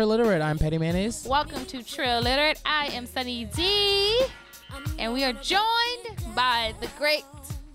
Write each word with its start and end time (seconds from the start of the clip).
hello. 0.00 0.16
Welcome 0.16 0.26
to 0.26 0.26
Trill 0.26 0.30
Literate. 0.30 0.42
I'm 0.42 0.58
Petty 0.58 0.78
Mayonnaise. 0.78 1.26
Welcome 1.28 1.66
to 1.66 1.82
Trill 1.82 2.20
Literate. 2.20 2.60
I 2.64 2.86
am 2.86 3.06
Sunny 3.06 3.44
D, 3.44 4.20
and 4.98 5.12
we 5.12 5.24
are 5.24 5.32
joined 5.34 6.34
by 6.34 6.74
the 6.80 6.88
great, 6.98 7.24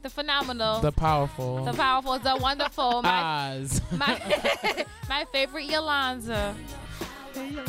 the 0.01 0.09
phenomenal, 0.09 0.79
The 0.81 0.91
powerful. 0.91 1.63
the 1.65 1.73
powerful, 1.73 2.17
the 2.19 2.35
wonderful, 2.37 3.01
my 3.03 3.57
Oz. 3.59 3.81
my, 3.91 4.85
my 5.09 5.25
favorite 5.31 5.65
Yolanda. 5.65 6.55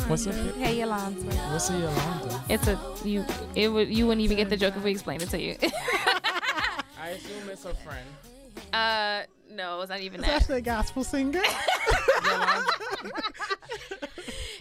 What's 0.07 0.25
a 0.25 0.33
Hey 0.33 0.79
Yolanda. 0.79 1.19
What's 1.51 1.69
a 1.69 1.73
Yolanda? 1.77 2.43
It's 2.49 2.67
a 2.67 2.79
you. 3.03 3.25
It 3.53 3.67
would 3.67 3.89
you 3.93 4.07
wouldn't 4.07 4.21
even 4.23 4.37
get 4.37 4.49
the 4.49 4.55
joke 4.57 4.75
if 4.77 4.83
we 4.83 4.91
explained 4.91 5.21
it 5.23 5.29
to 5.31 5.41
you. 5.41 5.55
I 5.61 7.09
assume 7.09 7.49
it's 7.49 7.65
a 7.65 7.73
friend. 7.75 8.07
uh, 8.73 9.23
no, 9.51 9.81
it's 9.81 9.89
not 9.89 9.99
even 10.01 10.21
It's 10.21 10.29
that. 10.29 10.41
actually 10.41 10.57
a 10.59 10.61
gospel 10.61 11.03
singer. 11.03 11.41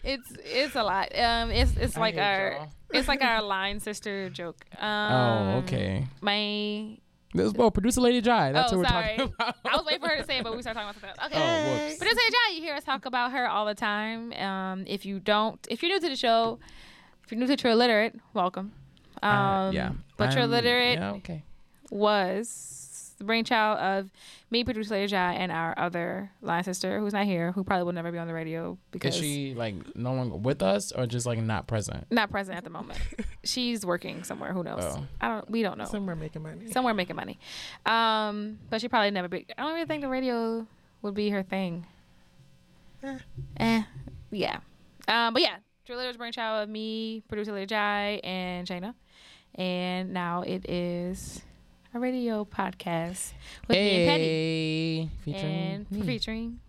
It's 0.06 0.32
it's 0.44 0.74
a 0.76 0.82
lot. 0.84 1.08
Um, 1.18 1.50
it's 1.50 1.76
it's 1.76 1.96
I 1.96 2.00
like 2.00 2.16
our 2.16 2.52
y'all. 2.52 2.68
it's 2.92 3.08
like 3.08 3.22
our 3.22 3.42
line 3.56 3.80
sister 3.80 4.30
joke. 4.30 4.64
Um, 4.78 5.12
Oh, 5.12 5.58
okay. 5.64 6.06
My 6.20 6.96
This 7.34 7.52
well, 7.52 7.70
producer 7.72 8.00
Lady 8.00 8.20
Jai. 8.20 8.52
That's 8.52 8.72
oh, 8.72 8.76
what 8.78 8.84
we're 8.86 8.88
sorry. 8.88 9.16
talking 9.16 9.34
about. 9.40 9.56
I 9.64 9.76
was 9.76 9.84
waiting 9.84 10.00
for 10.00 10.08
her 10.08 10.16
to 10.18 10.24
say 10.24 10.38
it, 10.38 10.44
but 10.44 10.54
we 10.56 10.62
started 10.62 10.80
talking 10.80 11.00
about 11.00 11.00
something 11.00 11.10
else. 11.10 11.32
Okay. 11.32 11.82
Oh, 11.82 11.86
whoops. 11.88 11.98
But 11.98 12.08
it's 12.08 12.20
Jai, 12.20 12.54
you 12.54 12.62
hear 12.62 12.74
us 12.76 12.84
talk 12.84 13.04
about 13.04 13.32
her 13.32 13.48
all 13.48 13.66
the 13.66 13.74
time. 13.74 14.32
Um, 14.34 14.84
if 14.86 15.04
you 15.04 15.18
don't, 15.18 15.58
if 15.68 15.82
you're 15.82 15.90
new 15.92 16.00
to 16.00 16.08
the 16.08 16.16
show, 16.16 16.58
if 17.24 17.32
you're 17.32 17.40
new 17.40 17.46
to 17.48 17.56
Trill 17.56 17.76
Literate, 17.76 18.14
welcome. 18.32 18.72
Um, 19.22 19.30
Uh, 19.32 19.70
yeah. 19.72 19.90
But 20.16 20.30
Trill 20.30 20.42
I'm- 20.42 20.50
Literate 20.50 20.98
Yeah, 20.98 21.12
okay. 21.14 21.42
was 21.90 22.85
the 23.18 23.24
brainchild 23.24 23.78
of 23.78 24.10
me, 24.50 24.62
producer 24.64 24.94
Lady 24.94 25.06
Jai, 25.08 25.34
and 25.34 25.50
our 25.50 25.74
other 25.78 26.30
line 26.42 26.64
sister, 26.64 27.00
who's 27.00 27.12
not 27.12 27.24
here, 27.24 27.52
who 27.52 27.64
probably 27.64 27.84
will 27.84 27.92
never 27.92 28.12
be 28.12 28.18
on 28.18 28.26
the 28.26 28.34
radio 28.34 28.76
because 28.90 29.14
Is 29.14 29.20
she 29.20 29.54
like 29.54 29.74
no 29.96 30.12
longer 30.14 30.36
with 30.36 30.62
us 30.62 30.92
or 30.92 31.06
just 31.06 31.26
like 31.26 31.38
not 31.38 31.66
present? 31.66 32.06
not 32.10 32.30
present 32.30 32.56
at 32.58 32.64
the 32.64 32.70
moment. 32.70 32.98
She's 33.44 33.84
working 33.86 34.24
somewhere. 34.24 34.52
Who 34.52 34.62
knows? 34.62 34.82
Oh. 34.84 35.06
I 35.20 35.28
don't. 35.28 35.50
We 35.50 35.62
don't 35.62 35.78
know. 35.78 35.86
Somewhere 35.86 36.16
making 36.16 36.42
money. 36.42 36.70
Somewhere 36.70 36.94
making 36.94 37.16
money. 37.16 37.38
Um, 37.84 38.58
but 38.70 38.80
she 38.80 38.88
probably 38.88 39.10
never 39.10 39.28
be. 39.28 39.46
I 39.56 39.62
don't 39.62 39.74
really 39.74 39.86
think 39.86 40.02
the 40.02 40.08
radio 40.08 40.66
would 41.02 41.14
be 41.14 41.30
her 41.30 41.42
thing. 41.42 41.86
Eh. 43.02 43.18
Eh, 43.58 43.82
yeah. 44.30 44.58
Um, 45.08 45.32
but 45.32 45.42
yeah, 45.42 45.56
Drill 45.84 45.98
Leader's 45.98 46.16
brainchild 46.16 46.64
of 46.64 46.68
me, 46.68 47.22
producer 47.28 47.52
Lady 47.52 47.66
Jai, 47.66 48.20
and 48.24 48.66
Shayna, 48.66 48.94
and 49.54 50.12
now 50.12 50.42
it 50.42 50.68
is 50.68 51.42
a 51.96 52.00
radio 52.00 52.44
podcast 52.44 53.32
with 53.68 53.76
me 53.76 54.06
and 54.06 54.10
Petty, 54.10 55.10
featuring 55.24 55.44
and 55.54 55.90
me. 55.90 56.02
featuring, 56.06 56.60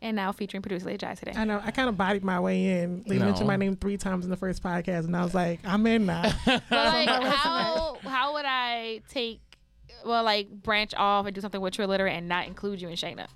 and 0.00 0.16
now 0.16 0.32
featuring 0.32 0.62
producer 0.62 0.86
Lady 0.86 0.98
Jai 0.98 1.14
today. 1.14 1.32
I 1.36 1.44
know. 1.44 1.60
I 1.62 1.70
kind 1.70 1.88
of 1.88 1.96
bodied 1.98 2.24
my 2.24 2.40
way 2.40 2.80
in. 2.82 3.04
They 3.06 3.18
No. 3.18 3.26
mentioned 3.26 3.46
my 3.46 3.56
name 3.56 3.76
three 3.76 3.96
times 3.98 4.24
in 4.24 4.30
the 4.30 4.36
first 4.36 4.62
podcast, 4.62 5.04
and 5.04 5.16
I 5.16 5.22
was 5.22 5.34
like, 5.34 5.60
I'm 5.64 5.86
in 5.86 6.06
now. 6.06 6.22
But 6.46 6.62
like, 6.70 7.08
how 7.08 7.98
how 8.04 8.32
would 8.34 8.44
I 8.46 9.02
take? 9.10 9.40
Well, 10.04 10.24
like 10.24 10.48
branch 10.50 10.94
off 10.96 11.26
and 11.26 11.34
do 11.34 11.40
something 11.40 11.60
with 11.60 11.74
Trill 11.74 11.88
Literate 11.88 12.12
and 12.14 12.28
not 12.28 12.46
include 12.46 12.80
you 12.80 12.88
and 12.88 12.96
Shayna. 12.96 13.26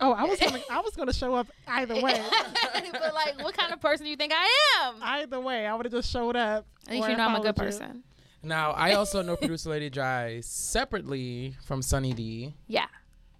oh, 0.00 0.12
I 0.12 0.24
was 0.24 0.38
gonna, 0.38 0.60
I 0.70 0.80
was 0.80 0.94
gonna 0.96 1.12
show 1.12 1.34
up 1.34 1.48
either 1.66 1.94
way. 2.00 2.22
but 2.92 3.14
like, 3.14 3.42
what 3.42 3.56
kind 3.56 3.72
of 3.72 3.80
person 3.80 4.04
do 4.04 4.10
you 4.10 4.16
think 4.16 4.32
I 4.34 4.48
am? 4.86 4.96
Either 5.02 5.38
way, 5.40 5.66
I 5.66 5.74
would 5.74 5.86
have 5.86 5.92
just 5.92 6.10
showed 6.10 6.34
up. 6.36 6.66
At 6.86 6.94
least 6.94 7.08
you 7.08 7.16
know 7.16 7.24
I'm 7.26 7.34
a 7.36 7.40
good 7.40 7.56
you. 7.56 7.62
person. 7.64 8.02
Now, 8.42 8.72
I 8.72 8.92
also 8.94 9.22
know 9.22 9.36
producer 9.36 9.70
Lady 9.70 9.90
Jai 9.90 10.40
separately 10.42 11.56
from 11.64 11.82
Sunny 11.82 12.12
D, 12.12 12.54
Yeah. 12.66 12.86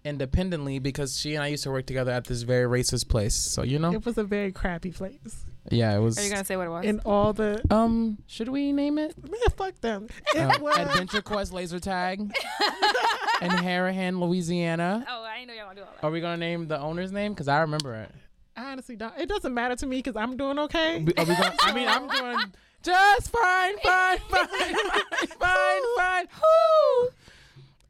independently 0.05 0.79
because 0.79 1.19
she 1.19 1.35
and 1.35 1.43
I 1.43 1.47
used 1.47 1.63
to 1.63 1.71
work 1.71 1.85
together 1.85 2.11
at 2.11 2.25
this 2.25 2.41
very 2.43 2.67
racist 2.79 3.07
place. 3.09 3.35
So 3.35 3.63
you 3.63 3.79
know, 3.79 3.91
It 3.93 4.05
was 4.05 4.17
a 4.17 4.23
very 4.23 4.51
crappy 4.51 4.91
place. 4.91 5.45
yeah, 5.71 5.95
it 5.95 5.99
was. 5.99 6.17
Are 6.19 6.23
you 6.23 6.29
gonna 6.29 6.45
say 6.45 6.57
what 6.57 6.67
it 6.67 6.69
was? 6.69 6.85
In 6.85 6.99
all 7.05 7.33
the 7.33 7.61
um, 7.69 8.17
should 8.27 8.49
we 8.49 8.71
name 8.73 8.97
it? 8.97 9.15
man, 9.23 9.39
fuck 9.57 9.79
them. 9.81 10.07
It 10.35 10.39
Uh, 10.39 10.57
was 10.61 10.77
Adventure 10.77 11.21
Quest 11.21 11.53
Laser 11.53 11.79
Tag 11.79 12.19
in 13.41 13.49
Harahan, 13.49 14.19
Louisiana. 14.19 15.05
oh, 15.09 15.23
I 15.23 15.45
know 15.45 15.53
y'all 15.53 15.65
gonna 15.65 15.75
do 15.75 15.81
all 15.81 15.87
that. 16.01 16.05
Are 16.07 16.11
we 16.11 16.21
gonna 16.21 16.37
name 16.37 16.67
the 16.67 16.79
owner's 16.79 17.11
name? 17.11 17.33
Because 17.33 17.47
I 17.47 17.59
remember 17.61 17.95
it. 17.95 18.11
I 18.55 18.71
honestly 18.71 18.95
don't. 18.95 19.13
It 19.17 19.27
doesn't 19.29 19.53
matter 19.53 19.75
to 19.77 19.85
me 19.87 19.97
because 19.97 20.15
I'm 20.15 20.37
doing 20.37 20.59
okay. 20.59 20.97
Are 20.97 20.99
we 20.99 21.13
gonna, 21.13 21.55
I 21.61 21.73
mean, 21.73 21.87
I'm 21.87 22.07
doing 22.07 22.37
just 22.83 23.29
fine, 23.29 23.77
fine, 23.79 24.17
fine, 24.29 24.47
fine, 24.47 25.27
fine, 25.39 25.81
fine. 25.97 26.27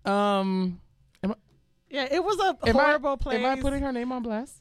Woo! 0.06 0.12
Um, 0.12 0.80
Yeah, 1.90 2.08
it 2.12 2.24
was 2.24 2.40
a 2.40 2.58
am 2.68 2.74
horrible 2.76 3.12
I, 3.12 3.16
place. 3.18 3.40
Am 3.40 3.46
I 3.58 3.62
putting 3.62 3.82
her 3.84 3.92
name 3.92 4.12
on 4.12 4.24
blast? 4.24 4.58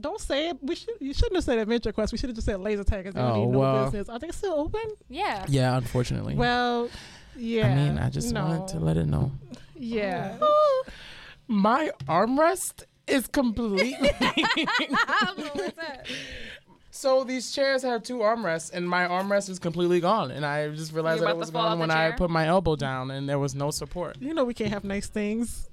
Don't 0.00 0.20
say 0.20 0.48
it. 0.48 0.56
We 0.60 0.74
should. 0.74 0.94
You 1.00 1.14
shouldn't 1.14 1.36
have 1.36 1.44
said 1.44 1.58
Adventure 1.58 1.92
Quest. 1.92 2.10
We 2.12 2.18
should 2.18 2.30
have 2.30 2.34
just 2.36 2.46
said 2.46 2.58
Laser 2.60 2.82
Tag. 2.82 3.04
Cause 3.04 3.14
Oh, 3.16 3.44
need 3.44 3.52
no 3.52 3.58
well. 3.60 3.84
business. 3.84 4.08
Are 4.08 4.18
they 4.18 4.30
still 4.30 4.54
open? 4.54 4.82
Yeah. 5.08 5.44
Yeah, 5.48 5.76
unfortunately. 5.76 6.34
Well, 6.34 6.88
yeah. 7.36 7.68
I 7.68 7.74
mean, 7.74 7.98
I 7.98 8.10
just 8.10 8.32
no. 8.32 8.44
wanted 8.44 8.68
to 8.68 8.80
let 8.80 8.96
it 8.96 9.06
know. 9.06 9.30
Yeah. 9.76 10.38
My 11.46 11.90
armrest 12.08 12.84
is 13.06 13.26
completely. 13.28 13.96
so 16.94 17.24
these 17.24 17.50
chairs 17.50 17.82
have 17.82 18.02
two 18.02 18.18
armrests, 18.18 18.70
and 18.72 18.86
my 18.88 19.08
armrest 19.08 19.48
is 19.48 19.58
completely 19.58 19.98
gone. 19.98 20.30
And 20.30 20.44
I 20.46 20.68
just 20.68 20.92
realized 20.92 21.22
that 21.22 21.30
it 21.30 21.36
was 21.38 21.48
to 21.48 21.52
fall 21.54 21.62
off 21.62 21.68
gone 21.70 21.78
the 21.78 21.80
when 21.80 21.90
I 21.90 22.10
put 22.12 22.28
my 22.30 22.46
elbow 22.46 22.76
down, 22.76 23.10
and 23.10 23.26
there 23.28 23.38
was 23.38 23.54
no 23.54 23.70
support. 23.70 24.18
You 24.20 24.34
know 24.34 24.44
we 24.44 24.54
can't 24.54 24.70
have 24.70 24.84
nice 24.84 25.06
things. 25.08 25.68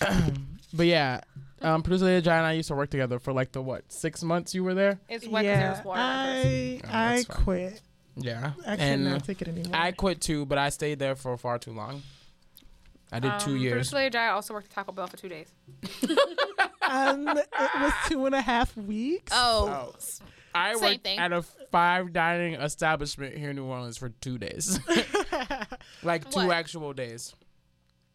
But 0.72 0.86
yeah, 0.86 1.20
um, 1.62 1.82
producer 1.82 2.04
Lady 2.04 2.20
Jai 2.22 2.36
and 2.36 2.44
I 2.44 2.52
used 2.52 2.68
to 2.68 2.74
work 2.74 2.90
together 2.90 3.18
for 3.18 3.32
like 3.32 3.52
the 3.52 3.62
what 3.62 3.90
six 3.90 4.22
months 4.22 4.54
you 4.54 4.62
were 4.62 4.74
there. 4.74 4.98
It's 5.08 5.26
wet 5.26 5.42
'cause 5.42 5.46
yeah. 5.46 5.72
there's 5.72 5.84
water. 5.86 6.00
I 6.00 6.80
Oh, 6.84 6.88
I 6.92 7.22
fine. 7.22 7.44
quit. 7.44 7.80
Yeah, 8.16 8.52
I 8.66 8.72
and 8.72 9.04
cannot 9.04 9.24
take 9.24 9.40
it 9.40 9.48
anymore. 9.48 9.72
I 9.74 9.92
quit 9.92 10.20
too, 10.20 10.44
but 10.44 10.58
I 10.58 10.68
stayed 10.68 10.98
there 10.98 11.14
for 11.14 11.36
far 11.38 11.58
too 11.58 11.72
long. 11.72 12.02
I 13.10 13.20
did 13.20 13.32
two 13.40 13.52
Um, 13.52 13.56
years. 13.58 13.72
Producer 13.72 13.96
Lady 13.96 14.10
Jai 14.10 14.28
also 14.28 14.52
worked 14.52 14.66
at 14.66 14.72
Taco 14.74 14.92
Bell 14.92 15.06
for 15.06 15.16
two 15.16 15.28
days. 15.30 15.50
um, 16.90 17.28
it 17.28 17.46
was 17.80 17.92
two 18.08 18.26
and 18.26 18.34
a 18.34 18.40
half 18.40 18.76
weeks. 18.76 19.32
Oh. 19.34 19.92
Oh, 19.94 19.98
I 20.54 20.74
Same 20.74 20.82
worked 20.92 21.02
thing. 21.04 21.18
at 21.18 21.32
a 21.32 21.42
five 21.70 22.12
dining 22.12 22.54
establishment 22.54 23.36
here 23.36 23.50
in 23.50 23.56
New 23.56 23.64
Orleans 23.64 23.98
for 23.98 24.08
two 24.08 24.38
days, 24.38 24.80
like 26.02 26.30
two 26.30 26.46
What? 26.46 26.56
actual 26.56 26.92
days. 26.94 27.34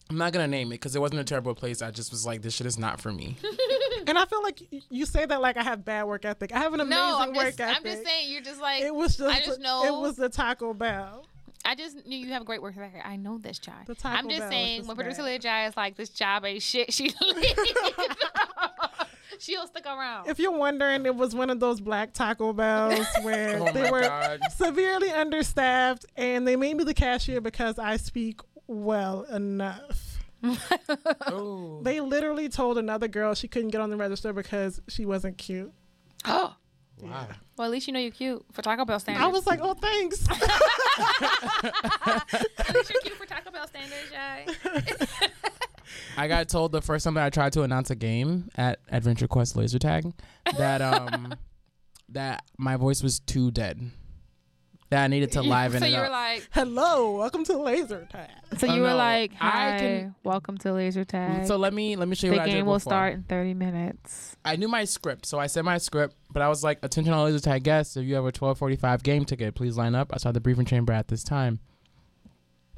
I'm 0.10 0.18
not 0.18 0.34
gonna 0.34 0.48
name 0.48 0.68
it 0.70 0.76
because 0.76 0.96
it 0.96 1.00
wasn't 1.00 1.22
a 1.22 1.24
terrible 1.24 1.54
place. 1.56 1.82
I 1.82 1.92
just 1.92 2.12
was 2.12 2.26
like, 2.26 2.42
this 2.42 2.54
shit 2.56 2.68
is 2.68 2.78
not 2.78 3.00
for 3.02 3.12
me. 3.12 3.38
And 4.08 4.18
I 4.18 4.26
feel 4.26 4.42
like 4.42 4.60
y- 4.72 4.82
you 4.90 5.06
say 5.06 5.28
that 5.28 5.42
like 5.42 5.58
I 5.58 5.62
have 5.64 5.86
bad 5.86 6.06
work 6.06 6.26
ethic. 6.26 6.52
I 6.52 6.58
have 6.58 6.74
an 6.74 6.80
amazing 6.80 6.98
No, 6.98 7.20
I'm 7.20 7.34
work 7.34 7.46
just, 7.50 7.62
ethic. 7.62 7.78
I'm 7.78 7.84
just 7.84 8.04
saying 8.04 8.32
you're 8.32 8.42
just 8.42 8.60
like 8.60 8.82
It 8.82 8.94
was 8.96 9.16
just. 9.16 9.30
I 9.30 9.46
just 9.46 9.60
know- 9.60 9.84
It 9.86 10.02
was 10.02 10.16
the 10.16 10.28
Taco 10.28 10.74
Bell. 10.74 11.28
I 11.64 11.76
just 11.76 12.08
knew 12.08 12.18
you 12.18 12.30
have 12.34 12.42
a 12.42 12.46
great 12.46 12.64
work 12.64 12.76
ethic. 12.76 13.04
I 13.06 13.16
know 13.16 13.38
this, 13.38 13.60
Jai. 13.60 13.74
The 13.86 13.94
Taco 13.94 14.18
I'm 14.18 14.28
just 14.28 14.40
Bell 14.40 14.48
is 14.50 14.52
saying 14.52 14.78
just 14.80 14.88
when 14.88 14.96
producer 14.98 15.18
bad. 15.22 15.26
Lady 15.26 15.44
Jai 15.44 15.68
is 15.68 15.78
like 15.78 15.96
this 15.98 16.10
job 16.10 16.44
ain't 16.44 16.64
shit, 16.64 16.92
she 16.92 17.04
leaves. 17.36 17.54
She'll 19.42 19.66
stick 19.68 19.86
around. 19.88 20.28
If 20.30 20.38
you're 20.40 20.56
wondering, 20.56 21.06
it 21.06 21.16
was 21.16 21.34
one 21.36 21.50
of 21.50 21.60
those 21.60 21.82
black 21.82 22.14
Taco 22.14 22.54
Bells 22.54 23.06
where 23.24 23.58
Oh 23.60 23.72
they 23.74 23.90
were 23.90 24.02
God. 24.02 24.40
severely 24.56 25.10
understaffed, 25.10 26.06
and 26.16 26.48
they 26.48 26.56
made 26.56 26.78
me 26.78 26.84
the 26.84 26.94
cashier 26.94 27.42
because 27.42 27.80
I 27.80 27.98
speak 27.98 28.40
well 28.68 29.24
enough. 29.24 30.20
Oh. 31.28 31.82
They 31.84 32.02
literally 32.02 32.50
told 32.50 32.78
another 32.80 33.08
girl 33.08 33.36
she 33.36 33.48
couldn't 33.48 33.70
get 33.70 33.80
on 33.82 33.90
the 33.92 33.98
register 33.98 34.34
because 34.34 34.82
she 34.88 35.06
wasn't 35.06 35.38
cute. 35.38 35.72
oh. 36.26 36.56
Wow. 37.02 37.28
Well, 37.58 37.66
at 37.66 37.72
least 37.72 37.88
you 37.88 37.94
know 37.94 38.00
you're 38.00 38.12
cute 38.12 38.44
for 38.52 38.62
Taco 38.62 38.86
Bell 38.86 39.00
standards. 39.00 39.24
I 39.24 39.28
was 39.28 39.48
like, 39.48 39.60
oh, 39.62 39.74
thanks. 39.74 40.24
at 40.30 40.38
least 42.76 42.92
you're 42.92 43.02
cute 43.02 43.16
for 43.18 43.26
Taco 43.26 43.50
Bell 43.52 43.68
standards, 43.68 44.12
Jai. 44.12 44.46
I 46.18 46.28
got 46.28 46.48
told 46.50 46.72
the 46.72 46.82
first 46.82 47.04
time 47.06 47.14
that 47.16 47.26
I 47.26 47.30
tried 47.30 47.54
to 47.54 47.64
announce 47.64 47.90
a 47.90 47.96
game 47.96 48.50
at 48.56 48.80
Adventure 48.90 49.28
Quest 49.28 49.56
Laser 49.56 49.80
Tag 49.80 50.12
that 50.58 50.82
um 50.82 51.34
that 52.10 52.44
my 52.58 52.76
voice 52.78 53.02
was 53.02 53.20
too 53.20 53.52
dead. 53.52 53.80
That 54.90 55.06
I 55.06 55.08
needed 55.08 55.32
to 55.32 55.42
liven 55.42 55.80
so 55.80 55.86
it 55.86 55.94
up. 55.94 55.94
So 55.94 55.96
you 55.96 56.00
were 56.02 56.06
up. 56.08 56.12
like, 56.12 56.48
Hello, 56.52 57.16
welcome 57.18 57.46
to 57.46 57.58
Laser 57.58 58.10
Tag. 58.12 58.30
so 58.58 58.68
Oh, 58.68 58.76
you 58.76 58.82
were 58.82 58.90
no. 58.90 58.98
like, 58.98 59.32
I 59.40 59.46
hi, 59.72 59.78
can- 59.80 60.16
welcome 60.26 60.58
to 60.58 60.74
Laser 60.74 61.06
Tag. 61.06 61.46
so 61.48 61.56
let 61.56 61.74
me 61.74 61.96
let 61.96 62.10
me 62.10 62.16
show 62.16 62.28
you 62.28 62.32
the 62.34 62.40
what 62.40 62.44
I 62.44 62.48
did 62.48 62.56
game 62.58 62.66
will 62.66 62.74
before. 62.76 62.92
start 62.92 63.14
in 63.14 63.24
30 63.24 63.54
minutes. 63.54 64.36
I 64.44 64.58
knew 64.58 64.68
my 64.68 64.84
script, 64.84 65.26
so 65.26 65.40
I 65.40 65.48
said 65.48 65.64
my 65.64 65.78
script, 65.78 66.18
but 66.30 66.42
I 66.44 66.50
was 66.50 66.62
like, 66.62 66.80
attention 66.84 67.14
all 67.14 67.24
laser 67.24 67.40
tag 67.40 67.64
guests, 67.64 67.96
if 67.96 68.04
you 68.06 68.16
have 68.16 68.24
a 68.26 68.36
1245 68.36 69.02
game 69.02 69.24
ticket, 69.24 69.56
please 69.56 69.78
line 69.78 69.96
up 69.96 70.12
I 70.14 70.18
saw 70.18 70.34
the 70.34 70.42
briefing 70.42 70.66
chamber 70.66 70.92
at 70.92 71.08
this 71.08 71.24
time. 71.24 71.60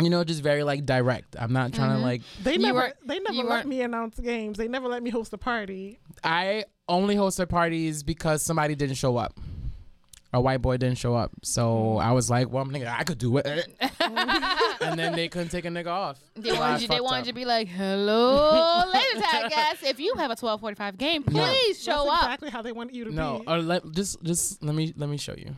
You 0.04 0.10
know, 0.10 0.24
just 0.24 0.42
very 0.44 0.64
like 0.64 0.86
direct. 0.86 1.36
I'm 1.40 1.54
not 1.54 1.74
trying 1.74 1.92
Mhm. 1.92 1.96
to 1.98 2.02
like 2.02 2.22
They 2.44 2.58
never, 2.58 2.80
were- 2.80 2.94
they 3.06 3.20
never 3.20 3.48
let 3.48 3.66
me 3.68 3.82
announce 3.82 4.20
games. 4.20 4.58
They 4.58 4.68
never 4.68 4.88
let 4.88 5.02
me 5.04 5.10
host 5.10 5.32
a 5.34 5.38
party. 5.38 6.00
I 6.24 6.66
only 6.90 7.16
hosted 7.16 7.50
parties 7.50 8.04
because 8.04 8.44
somebody 8.44 8.76
didn't 8.76 8.96
show 8.96 9.18
up. 9.18 9.40
A 10.36 10.42
white 10.42 10.64
boy 10.64 10.78
didn't 10.78 10.98
show 10.98 11.14
up. 11.16 11.32
So 11.44 11.98
I 11.98 12.12
was 12.12 12.28
like, 12.30 12.50
well, 12.50 12.66
nigga, 12.66 12.88
I 12.92 13.04
could 13.04 13.20
do 13.20 13.38
it. 13.38 13.46
and 14.82 14.98
then 15.00 15.14
they 15.16 15.28
couldn't 15.28 15.50
take 15.50 15.66
a 15.66 15.68
nigga 15.70 15.88
off. 15.88 16.20
They 16.36 16.50
So 16.50 16.60
wanted 16.60 16.82
you. 16.82 16.88
They 16.88 17.02
wanted 17.02 17.28
you 17.28 17.32
to 17.34 17.36
be 17.36 17.46
like, 17.46 17.68
"Hello, 17.68 18.84
ladies 18.92 19.22
tag 19.22 19.52
guys. 19.56 19.78
If 19.84 20.00
you 20.00 20.16
have 20.18 20.32
a 20.32 20.36
twelve 20.36 20.60
forty-five 20.60 20.98
game, 20.98 21.24
No. 21.30 21.44
please 21.44 21.82
show 21.84 22.06
That's 22.06 22.10
up." 22.10 22.24
exactly 22.24 22.50
how 22.50 22.62
they 22.64 22.72
want 22.72 22.94
you 22.96 23.06
to 23.06 23.12
No, 23.12 23.40
be. 23.40 23.48
or 23.48 23.60
let 23.60 23.84
just 23.92 24.22
just 24.24 24.64
let 24.64 24.74
me 24.76 24.92
let 24.98 25.08
me 25.10 25.18
show 25.18 25.36
you. 25.38 25.56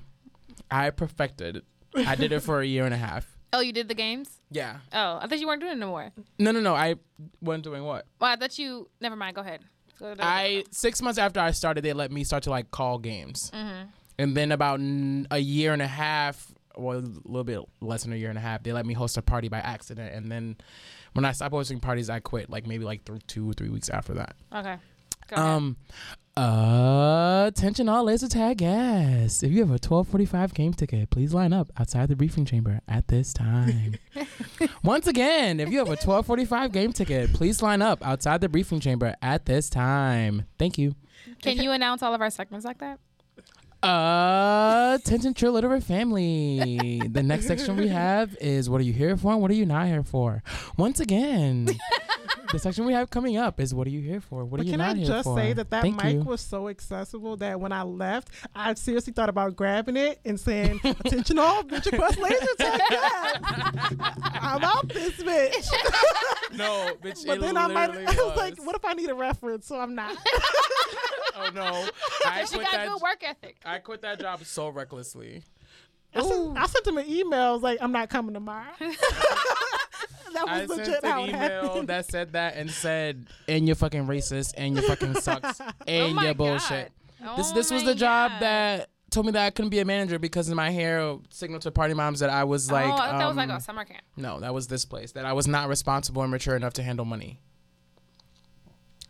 I 0.70 0.90
perfected. 0.90 1.58
it. 1.96 2.08
I 2.08 2.16
did 2.16 2.34
it 2.34 2.42
for 2.42 2.60
a 2.60 2.66
year 2.66 2.84
and 2.84 2.94
a 2.94 2.98
half. 2.98 3.35
Oh, 3.54 3.60
you 3.62 3.72
did 3.72 3.88
the 3.88 3.94
games? 3.94 4.40
Yeah. 4.52 4.78
Oh, 4.94 5.20
I 5.22 5.28
thought 5.28 5.40
you 5.40 5.48
weren't 5.48 5.62
doing 5.62 5.74
it 5.74 5.78
no 5.78 5.88
more. 5.88 6.12
No, 6.40 6.52
no, 6.52 6.60
no. 6.60 6.76
I 6.76 6.96
wasn't 7.42 7.64
doing 7.64 7.84
what? 7.84 8.06
Well, 8.20 8.32
I 8.32 8.36
thought 8.36 8.58
you. 8.60 8.90
Never 9.00 9.16
mind. 9.16 9.36
Go 9.36 9.42
ahead. 9.42 9.62
Go 10.00 10.08
ahead. 10.08 10.20
I 10.22 10.64
six 10.72 11.02
months 11.02 11.18
after 11.18 11.40
I 11.40 11.52
started, 11.52 11.84
they 11.84 11.94
let 11.94 12.12
me 12.12 12.24
start 12.26 12.44
to 12.44 12.50
like 12.50 12.72
call 12.72 12.98
games, 12.98 13.50
and 13.54 14.36
then 14.36 14.52
about 14.52 14.80
n- 14.82 15.28
a 15.32 15.38
year 15.40 15.72
and 15.74 15.82
a 15.82 15.88
half, 15.88 16.52
well, 16.78 16.98
a 16.98 17.02
little 17.24 17.44
bit 17.46 17.60
less 17.80 18.04
than 18.04 18.12
a 18.12 18.18
year 18.18 18.30
and 18.30 18.38
a 18.38 18.42
half, 18.42 18.62
they 18.64 18.74
let 18.74 18.86
me 18.86 18.94
host 18.94 19.16
a 19.18 19.22
party 19.22 19.48
by 19.48 19.60
accident, 19.60 20.14
and 20.14 20.30
then 20.30 20.58
when 21.14 21.24
I 21.24 21.32
stopped 21.32 21.54
hosting 21.54 21.80
parties, 21.80 22.10
I 22.10 22.20
quit. 22.20 22.50
Like 22.50 22.68
maybe 22.68 22.84
like 22.84 23.06
th- 23.06 23.26
two 23.28 23.50
or 23.50 23.54
three 23.54 23.70
weeks 23.70 23.88
after 23.90 24.16
that. 24.16 24.36
Okay. 24.54 24.76
Um, 25.34 25.78
uh, 26.38 27.46
attention 27.48 27.88
all 27.88 28.04
laser 28.04 28.28
tag 28.28 28.58
guests. 28.58 29.42
If 29.42 29.52
you 29.52 29.60
have 29.60 29.70
a 29.70 29.80
1245 29.80 30.54
game 30.54 30.74
ticket, 30.74 31.10
please 31.10 31.34
line 31.34 31.54
up 31.54 31.72
outside 31.78 32.10
the 32.10 32.16
briefing 32.16 32.46
chamber 32.46 32.82
at 32.88 33.08
this 33.08 33.34
time. 33.34 33.96
Once 34.84 35.08
again, 35.08 35.60
if 35.60 35.70
you 35.70 35.78
have 35.78 35.88
a 35.88 35.92
1245 35.92 36.72
game 36.72 36.92
ticket, 36.92 37.34
please 37.34 37.62
line 37.62 37.82
up 37.82 38.06
outside 38.06 38.42
the 38.42 38.50
briefing 38.50 38.80
chamber 38.80 39.16
at 39.22 39.46
this 39.46 39.70
time. 39.70 40.46
Thank 40.60 40.78
you. 40.78 40.96
Can 41.42 41.58
you 41.58 41.72
announce 41.72 42.04
all 42.04 42.14
of 42.14 42.22
our 42.22 42.30
segments 42.30 42.66
like 42.66 42.80
that? 42.80 43.00
Uh, 43.86 44.98
attention 45.00 45.34
Trill 45.36 45.52
Literate 45.54 45.84
family. 45.84 47.02
The 47.08 47.22
next 47.22 47.46
section 47.46 47.78
we 47.78 47.88
have 47.90 48.36
is 48.42 48.68
what 48.68 48.82
are 48.82 48.84
you 48.84 48.94
here 48.94 49.16
for 49.16 49.32
and 49.34 49.42
what 49.42 49.52
are 49.52 49.56
you 49.56 49.66
not 49.68 49.86
here 49.86 50.02
for? 50.02 50.42
Once 50.76 51.00
again, 51.00 51.70
the 52.52 52.58
section 52.58 52.86
we 52.88 52.94
have 52.94 53.12
coming 53.12 53.38
up 53.38 53.60
is 53.60 53.76
what 53.76 53.86
are 53.86 53.92
you 53.92 54.02
here 54.02 54.22
for? 54.22 54.44
What 54.44 54.60
are 54.60 54.64
But 54.64 54.66
you 54.66 54.72
can 54.74 54.82
I 54.82 54.88
not 54.88 54.98
here 54.98 55.06
just 55.06 55.32
say 55.36 55.54
that 55.54 55.70
that 55.70 55.84
Thank 55.84 56.04
mic 56.04 56.16
you. 56.16 56.22
was 56.24 56.42
so 56.42 56.68
accessible 56.68 57.38
that 57.38 57.60
when 57.60 57.72
I 57.72 57.84
left, 57.84 58.30
I 58.56 58.74
seriously 58.74 59.14
thought 59.14 59.30
about 59.30 59.56
grabbing 59.56 59.98
it 59.98 60.20
and 60.26 60.40
saying, 60.40 60.80
"Attention, 60.84 61.38
all 61.38 61.62
Venture 61.62 61.92
Quest 61.92 62.18
laser 62.18 62.46
tag 62.58 62.82
guys. 62.90 63.38
I'm 64.34 64.64
out 64.64 64.90
this 64.90 65.14
bitch." 65.22 65.68
No, 66.58 66.92
bitch. 67.04 67.24
But 67.28 67.38
it 67.38 67.42
then 67.42 67.56
I 67.56 67.68
might. 67.68 67.92
literally 67.92 68.08
I 68.20 68.24
was 68.24 68.38
like, 68.38 68.58
"What 68.66 68.76
if 68.76 68.84
I 68.84 68.94
need 68.94 69.10
a 69.12 69.16
reference?" 69.16 69.68
So 69.68 69.80
I'm 69.80 69.94
not. 69.94 70.18
Oh 71.38 71.50
no! 71.54 71.88
I 72.26 72.46
She 72.46 72.56
quit 72.56 72.66
got 72.68 72.72
that. 72.74 72.88
good 72.88 73.02
work 73.02 73.24
ethic. 73.24 73.58
I 73.66 73.80
quit 73.80 74.02
that 74.04 74.20
job 74.20 74.44
so 74.46 74.70
recklessly. 74.70 75.44
I 76.14 76.22
sent, 76.22 76.58
I 76.58 76.66
sent 76.68 76.88
him 76.88 76.98
an 76.98 77.08
email. 77.10 77.40
I 77.42 77.52
was 77.52 77.62
like, 77.62 77.80
"I'm 77.82 77.92
not 77.92 78.10
coming 78.10 78.34
tomorrow." 78.34 78.72
that 78.80 80.46
I 80.48 80.62
was 80.62 80.70
sent 80.76 80.88
legit 80.88 81.04
how 81.06 81.24
an 81.24 81.30
email 81.30 81.64
happened. 81.68 81.88
that 81.90 82.06
said 82.06 82.34
that 82.34 82.56
and 82.56 82.70
said, 82.72 83.28
"And 83.48 83.68
you're 83.68 83.76
fucking 83.76 84.08
racist, 84.08 84.54
and 84.58 84.76
you 84.76 84.82
fucking 84.84 85.16
sucks, 85.22 85.60
Oh 85.62 85.72
and 85.88 86.16
my 86.16 86.26
you're 86.26 86.34
bullshit." 86.34 86.92
God. 87.22 87.38
This 87.38 87.52
Oh 87.52 87.54
this 87.56 87.72
was 87.72 87.84
my 87.84 87.90
the 87.90 87.96
job 87.96 88.32
God. 88.34 88.42
that 88.42 88.90
told 89.12 89.26
me 89.26 89.32
that 89.34 89.46
I 89.46 89.50
couldn't 89.50 89.70
be 89.72 89.80
a 89.80 89.86
manager 89.86 90.20
because 90.20 90.50
in 90.50 90.56
my 90.56 90.70
hair 90.70 91.18
signaled 91.30 91.62
to 91.64 91.72
party 91.72 91.94
moms 91.94 92.20
that 92.20 92.30
I 92.30 92.44
was 92.44 92.70
like, 92.72 92.86
oh, 92.86 92.92
I 92.94 92.98
thought 92.98 93.18
that 93.20 93.28
was 93.28 93.38
like 93.38 93.50
um, 93.50 93.58
a 93.58 93.62
summer 93.62 93.86
camp. 93.86 94.02
no, 94.18 94.40
that 94.42 94.54
was 94.54 94.68
this 94.68 94.84
place 94.86 95.14
that 95.14 95.26
I 95.26 95.34
was 95.34 95.48
not 95.48 95.70
responsible 95.70 96.22
and 96.22 96.32
mature 96.32 96.56
enough 96.56 96.74
to 96.74 96.84
handle 96.84 97.06
money. 97.06 97.40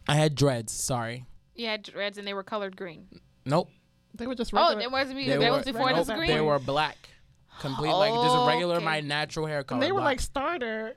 I 0.07 0.15
had 0.15 0.35
dreads. 0.35 0.71
Sorry. 0.71 1.25
You 1.55 1.67
had 1.67 1.83
dreads 1.83 2.17
and 2.17 2.27
they 2.27 2.33
were 2.33 2.43
colored 2.43 2.75
green. 2.75 3.07
Nope. 3.45 3.69
They 4.13 4.27
were 4.27 4.35
just 4.35 4.53
red. 4.53 4.61
Oh, 4.63 4.77
it 4.77 4.91
wasn't 4.91 5.17
me. 5.17 5.27
They 5.27 5.37
That 5.37 5.51
were, 5.51 5.57
was 5.57 5.65
before 5.65 5.89
nope, 5.89 6.05
this 6.05 6.15
green. 6.15 6.31
They 6.31 6.41
were 6.41 6.59
black. 6.59 6.97
Complete 7.61 7.91
like 7.91 8.13
just 8.13 8.47
regular 8.47 8.75
Okay. 8.77 8.85
my 8.85 8.99
natural 9.01 9.45
hair 9.45 9.63
color. 9.63 9.77
and 9.77 9.83
they 9.83 9.91
were 9.91 9.99
black. 10.01 10.11
like 10.11 10.19
starter. 10.21 10.95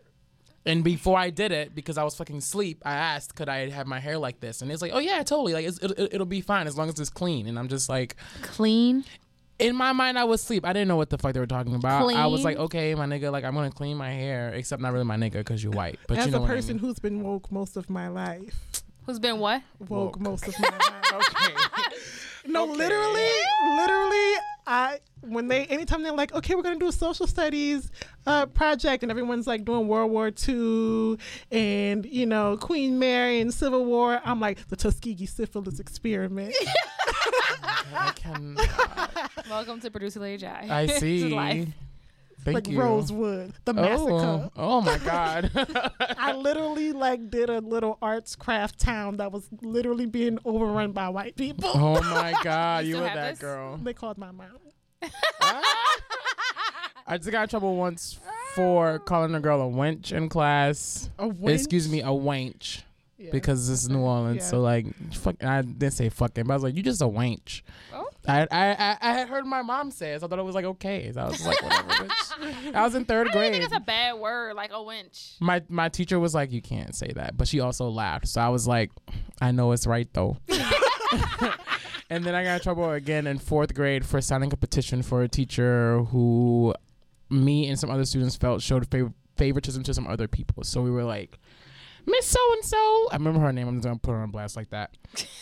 And 0.67 0.83
before 0.85 1.17
I 1.19 1.31
did 1.31 1.53
it, 1.53 1.75
because 1.75 1.97
I 1.97 2.03
was 2.05 2.15
fucking 2.17 2.37
asleep, 2.39 2.83
I 2.85 2.93
asked, 2.95 3.35
could 3.37 3.49
I 3.49 3.71
have 3.71 3.87
my 3.87 4.01
hair 4.01 4.19
like 4.19 4.41
this? 4.41 4.61
And 4.61 4.71
it's 4.71 4.83
like, 4.83 4.91
oh 4.93 4.99
yeah, 4.99 5.23
totally. 5.23 5.53
Like 5.55 5.65
it's, 5.67 5.83
it'll, 5.83 6.07
it'll 6.13 6.27
be 6.27 6.41
fine 6.41 6.67
as 6.67 6.77
long 6.77 6.89
as 6.89 6.99
it's 7.01 7.11
clean. 7.11 7.47
And 7.47 7.59
I'm 7.59 7.69
just 7.69 7.89
like, 7.89 8.17
clean. 8.43 9.05
in 9.59 9.77
my 9.77 9.93
mind, 9.93 10.19
I 10.19 10.25
was 10.25 10.43
asleep. 10.43 10.67
I 10.67 10.73
didn't 10.73 10.89
know 10.89 10.97
what 10.97 11.11
the 11.11 11.17
fuck 11.19 11.33
they 11.33 11.41
were 11.41 11.47
talking 11.47 11.75
about. 11.75 12.11
I 12.13 12.27
was 12.27 12.45
like, 12.45 12.57
okay, 12.59 12.95
my 12.97 13.07
nigga, 13.07 13.31
like 13.33 13.45
I'm 13.45 13.55
gonna 13.55 13.71
clean 13.71 13.97
my 13.97 14.11
hair, 14.11 14.51
except 14.53 14.83
not 14.83 14.93
really 14.93 15.05
my 15.05 15.17
nigga, 15.17 15.35
because 15.35 15.63
you're 15.63 15.73
white. 15.73 15.99
But 16.09 16.19
As 16.19 16.27
you 16.27 16.33
know 16.33 16.39
a 16.39 16.41
what 16.43 16.51
I 16.51 16.55
person 16.55 16.77
mean. 16.77 16.81
who's 16.81 16.99
been 16.99 17.23
woke 17.23 17.51
most 17.53 17.77
of 17.77 17.89
my 17.89 18.09
life, 18.09 18.78
Who's 19.09 19.19
been 19.19 19.39
what? 19.39 19.63
woke, 19.81 19.89
Woke. 19.89 20.21
most 20.21 20.47
of 20.47 20.55
my 20.61 20.69
life. 20.69 21.13
okay. 21.15 21.55
No, 22.47 22.65
Okay. 22.65 22.73
literally, 22.75 23.31
literally, 23.79 24.33
I 24.67 24.99
when 25.23 25.49
they 25.49 25.65
anytime 25.67 26.03
they're 26.03 26.13
like, 26.13 26.35
okay, 26.35 26.55
we're 26.55 26.63
gonna 26.63 26.79
do 26.79 26.89
a 26.89 26.93
social 26.93 27.27
studies 27.27 27.91
uh, 28.27 28.45
project, 28.47 29.03
and 29.03 29.11
everyone's 29.11 29.47
like 29.47 29.65
doing 29.65 29.89
World 29.89 30.11
War 30.11 30.31
II 30.47 31.17
and 31.51 32.05
you 32.05 32.27
know 32.27 32.59
Queen 32.59 32.99
Mary 32.99 33.41
and 33.41 33.53
Civil 33.53 33.87
War, 33.87 34.21
I'm 34.27 34.41
like 34.41 34.69
the 34.69 34.77
Tuskegee 34.77 35.25
syphilis 35.27 35.81
experiment. 35.81 36.55
I 37.95 38.13
can. 38.15 38.59
Welcome 39.49 39.81
to 39.81 39.91
producer 39.91 40.21
Lady 40.21 40.37
Jai. 40.43 40.67
I 40.69 40.85
This 40.87 40.97
is 40.97 41.01
see. 41.01 41.73
Life. 42.39 42.45
Thank 42.45 42.55
like 42.55 42.69
you. 42.69 42.81
Rosewood, 42.81 43.53
the 43.65 43.73
Oh, 43.73 43.75
massacre. 43.75 44.51
oh 44.57 44.81
my 44.81 44.99
god. 44.99 45.51
I 46.19 46.33
literally 46.35 46.93
like 46.93 47.31
did 47.31 47.51
a 47.51 47.61
little 47.61 47.99
arts 48.01 48.37
craft 48.37 48.79
town 48.79 49.17
that 49.19 49.33
was 49.33 49.49
literally 49.63 50.07
being 50.07 50.39
overrun 50.45 50.93
by 50.93 51.09
white 51.09 51.37
people. 51.37 51.71
oh 51.75 52.01
my 52.03 52.35
god, 52.43 52.85
You 52.85 52.97
you 52.97 53.03
were 53.03 53.09
that 53.09 53.31
this? 53.33 53.39
girl. 53.41 53.77
They 53.79 53.93
called 53.95 54.19
my 54.19 54.31
mom. 54.31 54.49
Ah. 55.41 55.63
I 57.07 57.17
just 57.17 57.31
got 57.31 57.45
in 57.45 57.49
trouble 57.49 57.77
once 57.77 58.19
for 58.55 58.95
ah. 58.95 58.99
calling 58.99 59.35
a 59.35 59.41
girl 59.41 59.63
a 59.63 59.71
wench 59.71 60.13
in 60.13 60.29
class. 60.29 61.09
A 61.19 61.29
wench? 61.29 61.55
Excuse 61.55 61.89
me, 61.89 62.01
a 62.03 62.07
wench. 62.07 62.83
Yeah. 63.17 63.31
Because 63.33 63.69
this 63.69 63.83
is 63.83 63.89
New 63.89 63.99
Orleans, 64.01 64.43
Yeah. 64.43 64.51
so 64.51 64.61
like, 64.61 64.87
fuck. 65.13 65.43
I 65.43 65.63
didn't 65.63 65.93
say 65.95 66.09
fucking, 66.09 66.45
but 66.45 66.53
I 66.53 66.57
was 66.57 66.63
like, 66.63 66.77
"You 66.77 66.83
just 66.85 67.03
a 67.03 67.07
wench." 67.07 67.63
Oh. 67.93 68.08
I, 68.29 68.43
I 68.43 68.47
I 68.73 68.97
I 69.01 69.13
had 69.15 69.29
heard 69.29 69.47
my 69.47 69.63
mom 69.63 69.91
say 69.91 70.13
it, 70.13 70.21
so 70.21 70.27
I 70.27 70.29
thought 70.31 70.39
it 70.39 70.45
was 70.45 70.55
like 70.55 70.65
okay. 70.67 71.11
So 71.13 71.21
I 71.21 71.25
was 71.29 71.45
like, 71.47 71.63
whatever. 71.63 71.89
bitch. 71.89 72.75
I 72.75 72.83
was 72.83 72.95
in 72.95 73.05
third 73.05 73.29
I 73.29 73.33
don't 73.33 73.43
think 73.43 73.55
grade. 73.55 73.65
it's 73.65 73.75
a 73.75 73.81
bad 73.81 74.19
word, 74.19 74.55
like 74.55 74.71
a 74.73 74.83
winch. 74.83 75.35
My 75.41 75.63
my 75.69 75.89
teacher 75.89 76.19
was 76.21 76.35
like, 76.35 76.53
"You 76.53 76.61
can't 76.63 76.95
say 76.95 77.13
that," 77.15 77.37
but 77.37 77.49
she 77.49 77.61
also 77.61 77.89
laughed. 77.89 78.29
So 78.29 78.41
I 78.41 78.49
was 78.51 78.67
like, 78.69 78.91
"I 79.41 79.51
know 79.51 79.73
it's 79.73 79.87
right 79.87 80.09
though." 80.13 80.37
and 82.11 82.25
then 82.25 82.35
I 82.35 82.45
got 82.45 82.55
in 82.57 82.61
trouble 82.61 82.91
again 82.91 83.27
in 83.27 83.39
fourth 83.39 83.75
grade 83.75 84.05
for 84.05 84.21
signing 84.21 84.53
a 84.53 84.57
petition 84.57 85.03
for 85.03 85.23
a 85.23 85.29
teacher 85.29 86.01
who 86.05 86.75
me 87.31 87.69
and 87.69 87.79
some 87.79 87.91
other 87.91 88.05
students 88.05 88.37
felt 88.37 88.63
showed 88.63 88.89
fav- 88.91 89.13
favoritism 89.37 89.83
to 89.85 89.95
some 89.95 90.07
other 90.07 90.29
people. 90.29 90.65
So 90.65 90.83
we 90.83 90.91
were 90.91 91.05
like, 91.05 91.39
Miss 92.07 92.27
So 92.27 92.39
and 92.55 92.65
So. 92.65 93.09
I 93.11 93.17
remember 93.17 93.41
her 93.41 93.53
name. 93.53 93.69
I'm 93.69 93.77
just 93.77 93.85
gonna 93.87 93.99
put 93.99 94.13
her 94.13 94.19
on 94.23 94.31
blast 94.31 94.57
like 94.57 94.71
that. 94.71 94.97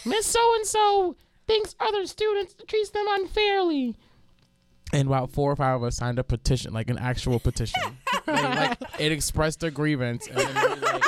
Miss 0.05 0.26
So 0.26 0.55
and 0.57 0.66
So 0.66 1.16
thinks 1.47 1.75
other 1.81 2.07
students 2.07 2.55
treats 2.67 2.91
them 2.91 3.05
unfairly. 3.09 3.97
And 4.93 5.09
about 5.09 5.31
four 5.33 5.50
or 5.50 5.57
five 5.57 5.76
of 5.76 5.83
us 5.83 5.97
signed 5.97 6.19
a 6.19 6.25
petition, 6.25 6.73
like 6.73 6.91
an 6.91 6.99
actual 6.99 7.38
petition. 7.41 7.83
Like, 8.29 8.81
like, 8.81 9.00
it 9.00 9.12
expressed 9.12 9.62
a 9.62 9.71
grievance, 9.71 10.26
and 10.26 10.37
then 10.41 10.50
we 10.75 10.81
like, 10.81 11.05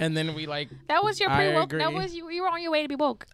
and 0.00 0.16
then 0.16 0.34
we 0.34 0.46
like 0.46 0.68
That 0.88 1.04
was 1.04 1.20
your 1.20 1.30
pre 1.30 1.54
woke. 1.54 1.70
That 1.70 1.92
was 1.92 2.16
you. 2.16 2.28
You 2.30 2.42
were 2.42 2.48
on 2.48 2.60
your 2.60 2.72
way 2.72 2.82
to 2.82 2.88
be 2.88 2.96
woke. 2.96 3.26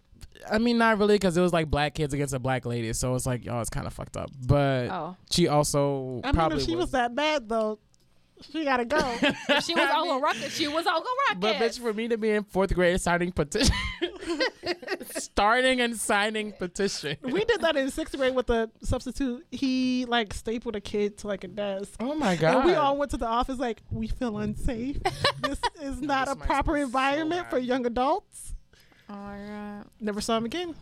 I 0.50 0.58
mean, 0.58 0.76
not 0.76 0.98
really, 0.98 1.14
because 1.14 1.34
it 1.34 1.40
was 1.40 1.50
like 1.54 1.70
black 1.70 1.94
kids 1.94 2.12
against 2.12 2.34
a 2.34 2.38
black 2.38 2.66
lady, 2.66 2.92
so 2.92 3.14
it's 3.14 3.24
like, 3.24 3.46
oh, 3.48 3.60
it's 3.60 3.70
kind 3.70 3.86
of 3.86 3.94
fucked 3.94 4.18
up. 4.18 4.30
But 4.46 4.90
Oh, 4.90 5.16
she 5.30 5.48
also 5.48 6.20
I 6.22 6.32
mean, 6.32 6.52
if 6.52 6.64
she 6.66 6.76
was, 6.76 6.84
was. 6.84 6.90
that 6.90 7.14
bad 7.14 7.48
though, 7.48 7.78
she 8.52 8.64
gotta 8.64 8.84
go. 8.84 8.98
if 9.22 9.64
she 9.64 9.74
was 9.74 9.88
I 9.90 9.98
Uncle 9.98 10.14
mean- 10.14 10.22
Ruckus. 10.22 10.54
She 10.56 10.68
was 10.68 10.86
Uncle 10.86 11.10
Ruckus. 11.28 11.40
But 11.40 11.56
bitch, 11.56 11.78
for 11.80 11.92
me 11.92 12.08
to 12.08 12.16
be 12.18 12.30
in 12.30 12.44
fourth 12.44 12.74
grade 12.74 13.00
signing 13.00 13.32
petition, 13.32 13.74
starting 15.16 15.80
and 15.80 15.96
signing 15.96 16.52
petition. 16.52 17.16
we 17.22 17.44
did 17.44 17.60
that 17.62 17.76
in 17.76 17.90
sixth 17.90 18.16
grade 18.16 18.34
with 18.34 18.46
the 18.46 18.70
substitute. 18.82 19.46
He 19.50 20.04
like 20.06 20.32
stapled 20.34 20.76
a 20.76 20.80
kid 20.80 21.18
to 21.18 21.26
like 21.28 21.44
a 21.44 21.48
desk. 21.48 21.94
Oh 22.00 22.14
my 22.14 22.36
god! 22.36 22.56
And 22.56 22.64
we 22.64 22.74
all 22.74 22.96
went 22.96 23.10
to 23.12 23.16
the 23.16 23.26
office 23.26 23.58
like 23.58 23.82
we 23.90 24.08
feel 24.08 24.38
unsafe. 24.38 24.98
this 25.42 25.60
is 25.82 26.00
not 26.00 26.26
This 26.26 26.34
a 26.34 26.38
proper 26.38 26.72
smell 26.72 26.76
so 26.80 26.86
environment 26.86 27.50
for 27.50 27.58
young 27.58 27.86
adults. 27.86 28.54
oh 29.08 29.14
my 29.14 29.38
god. 29.38 29.84
Never 30.00 30.20
saw 30.20 30.36
him 30.36 30.44
again. 30.44 30.74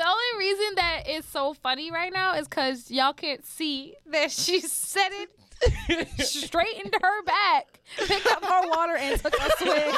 The 0.00 0.06
only 0.08 0.38
reason 0.48 0.74
that 0.76 1.02
it's 1.08 1.28
so 1.28 1.52
funny 1.52 1.90
right 1.90 2.10
now 2.10 2.34
is 2.34 2.48
because 2.48 2.90
y'all 2.90 3.12
can't 3.12 3.44
see 3.44 3.96
that 4.06 4.30
she 4.30 4.60
said 4.60 5.10
it 5.12 6.08
straight 6.24 6.80
into 6.82 6.98
her 7.02 7.22
back, 7.24 7.66
picked 7.98 8.26
up 8.28 8.42
her 8.42 8.66
water 8.70 8.96
and 8.96 9.20
took 9.20 9.34
a 9.38 9.50
swig, 9.58 9.94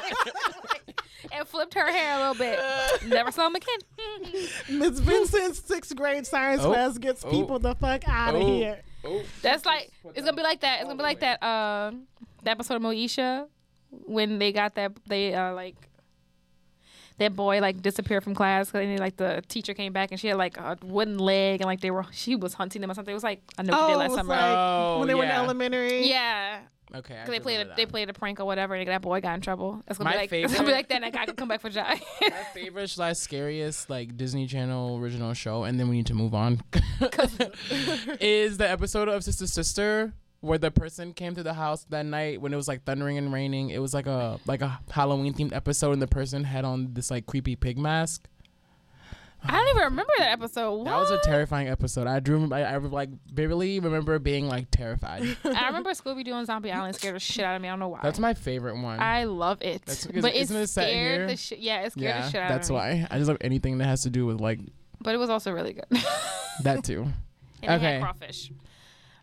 and 1.31 1.47
flipped 1.47 1.75
her 1.75 1.87
hair 1.89 2.17
a 2.17 2.19
little 2.19 2.35
bit. 2.35 2.59
Never 3.07 3.31
saw 3.31 3.47
him 3.47 3.55
again. 3.55 3.79
Miss 4.81 4.99
Vincent's 4.99 5.61
sixth 5.61 5.95
grade 5.95 6.27
science 6.27 6.63
Oh. 6.65 6.73
class 6.73 6.99
gets 6.99 7.25
Oh. 7.25 7.31
people 7.31 7.61
the 7.61 7.77
fuck 7.77 8.09
out 8.09 8.35
of 8.35 8.43
Oh. 8.43 8.47
here. 8.47 8.81
Oh, 9.05 9.23
That's 9.41 9.65
like 9.65 9.93
it's 10.17 10.25
gonna 10.25 10.37
be 10.37 10.43
like 10.43 10.63
that. 10.63 10.81
It's 10.81 10.85
gonna 10.87 10.97
be 10.97 11.03
like 11.05 11.21
that. 11.21 11.41
Um, 11.45 12.09
that 12.43 12.51
episode 12.53 12.75
of 12.75 12.83
Moesha 12.83 13.47
when 13.91 14.41
they 14.41 14.51
got 14.51 14.75
that 14.75 14.91
they 15.07 15.33
uh 15.33 15.55
like 15.55 15.77
that 17.19 17.37
boy 17.37 17.61
like 17.61 17.83
disappeared 17.83 18.23
from 18.25 18.35
class 18.35 18.73
and 18.75 18.91
then 18.91 18.99
like 18.99 19.17
the 19.17 19.43
teacher 19.49 19.75
came 19.75 19.93
back 19.93 20.11
and 20.11 20.19
she 20.21 20.29
had 20.29 20.37
like 20.37 20.57
a 20.57 20.77
wooden 20.83 21.19
leg 21.19 21.61
and 21.61 21.67
like 21.67 21.81
they 21.81 21.91
were 21.91 22.05
she 22.13 22.37
was 22.37 22.55
hunting 22.55 22.81
them 22.81 22.91
or 22.91 22.95
something. 22.95 23.13
It 23.13 23.15
was 23.15 23.23
like 23.25 23.43
I 23.59 23.63
know 23.63 23.73
Oh, 23.77 23.87
did 23.89 23.95
it 23.95 23.97
last 23.99 24.09
was 24.11 24.17
summer. 24.19 24.35
like 24.35 24.43
Oh, 24.57 24.99
when 25.01 25.09
they 25.09 25.15
were 25.15 25.25
in 25.25 25.31
elementary. 25.31 26.09
yeah, 26.09 26.61
Okay. 26.95 27.15
I 27.15 27.21
because 27.25 27.31
they 27.31 27.41
played 27.41 27.55
a, 27.57 27.59
remember 27.61 27.75
they 27.77 27.87
played 27.87 28.11
a 28.11 28.13
prank 28.13 28.39
or 28.41 28.45
whatever, 28.45 28.75
and 28.75 28.87
that 28.89 29.01
boy 29.01 29.21
got 29.23 29.35
in 29.35 29.41
trouble. 29.41 29.83
It's 29.89 29.99
gonna 29.99 30.11
My 30.11 30.17
be 30.17 30.19
like 30.23 30.33
it's 30.45 30.53
gonna 30.55 30.67
be 30.67 30.73
like 30.73 30.89
that, 30.89 30.97
and 30.97 31.05
that 31.05 31.13
guy 31.15 31.25
could 31.27 31.37
come 31.37 31.49
back 31.49 31.61
for 31.63 31.71
Jai. 31.71 32.01
My 32.21 32.31
favorite 32.53 32.89
slash 32.91 33.17
scariest 33.17 33.89
like 33.89 34.17
Disney 34.17 34.47
Channel 34.47 34.99
original 34.99 35.33
show, 35.33 35.65
and 35.65 35.81
then 35.81 35.89
we 35.89 35.97
need 35.97 36.07
to 36.07 36.15
move 36.15 36.35
on. 36.35 36.61
is 38.21 38.59
the 38.59 38.69
episode 38.69 39.09
of 39.09 39.25
Sister 39.25 39.47
Sister 39.47 40.13
where 40.43 40.59
the 40.59 40.71
person 40.71 41.13
came 41.15 41.35
to 41.37 41.43
the 41.43 41.55
house 41.55 41.87
that 41.89 42.05
night 42.05 42.41
when 42.43 42.53
it 42.53 42.57
was 42.57 42.69
like 42.69 42.85
thundering 42.85 43.17
and 43.17 43.33
raining. 43.33 43.71
It 43.71 43.79
was 43.81 43.95
like 43.95 44.07
a 44.07 44.39
like 44.47 44.61
a 44.61 44.81
Halloween 44.91 45.33
themed 45.33 45.55
episode, 45.55 45.93
and 45.93 46.03
the 46.03 46.07
person 46.07 46.45
had 46.45 46.65
on 46.67 46.93
this 46.93 47.11
like 47.11 47.25
creepy 47.27 47.57
pig 47.57 47.79
mask. 47.79 48.29
I 49.45 49.53
don't 49.55 49.69
even 49.71 49.83
remember 49.83 50.13
that 50.19 50.31
episode. 50.31 50.87
That 50.87 50.97
was 50.99 51.11
a 51.11 51.19
terrifying 51.19 51.67
episode. 51.69 52.07
I 52.07 52.21
drew. 52.21 52.53
I, 52.53 52.61
I 52.63 52.77
like 52.77 53.09
vividly 53.33 53.81
remember 53.81 54.21
being 54.21 54.47
like 54.47 54.69
terrified. 54.71 55.37
I 55.45 55.67
remember 55.67 55.91
Scooby 55.91 56.25
Doo 56.25 56.35
and 56.35 56.47
Zombie 56.47 56.71
Island 56.71 56.95
scared 56.95 57.17
the 57.17 57.21
shit 57.21 57.45
out 57.45 57.57
of 57.57 57.63
me. 57.63 57.67
I 57.67 57.73
don't 57.73 57.81
know 57.81 57.89
why. 57.89 57.99
That's 58.05 58.21
my 58.21 58.35
favorite 58.35 58.81
one. 58.81 59.01
I 59.01 59.25
love 59.25 59.59
it, 59.61 59.83
That's 59.85 60.07
because- 60.07 60.23
but 60.23 60.37
it 60.37 60.69
scared 60.69 61.29
the 61.29 61.37
shit. 61.37 61.59
Yeah, 61.59 61.81
it 61.81 61.91
scared 61.93 62.05
yeah, 62.05 62.23
the 62.23 62.31
shit 62.31 62.41
out 62.41 62.49
that's 62.51 62.69
of 62.69 62.75
me. 62.75 62.79
why 62.79 63.09
I 63.11 63.19
just 63.19 63.27
love 63.29 63.39
anything 63.41 63.79
that 63.79 63.87
has 63.87 64.03
to 64.05 64.11
do 64.11 64.27
with 64.27 64.41
like 64.41 64.61
But 65.01 65.15
it 65.15 65.19
was 65.19 65.29
also 65.31 65.51
really 65.51 65.73
good. 65.73 65.87
that 66.63 66.85
too. 66.85 67.09
and 67.65 67.83
Okay. 67.83 67.99
crawfish. 68.01 68.53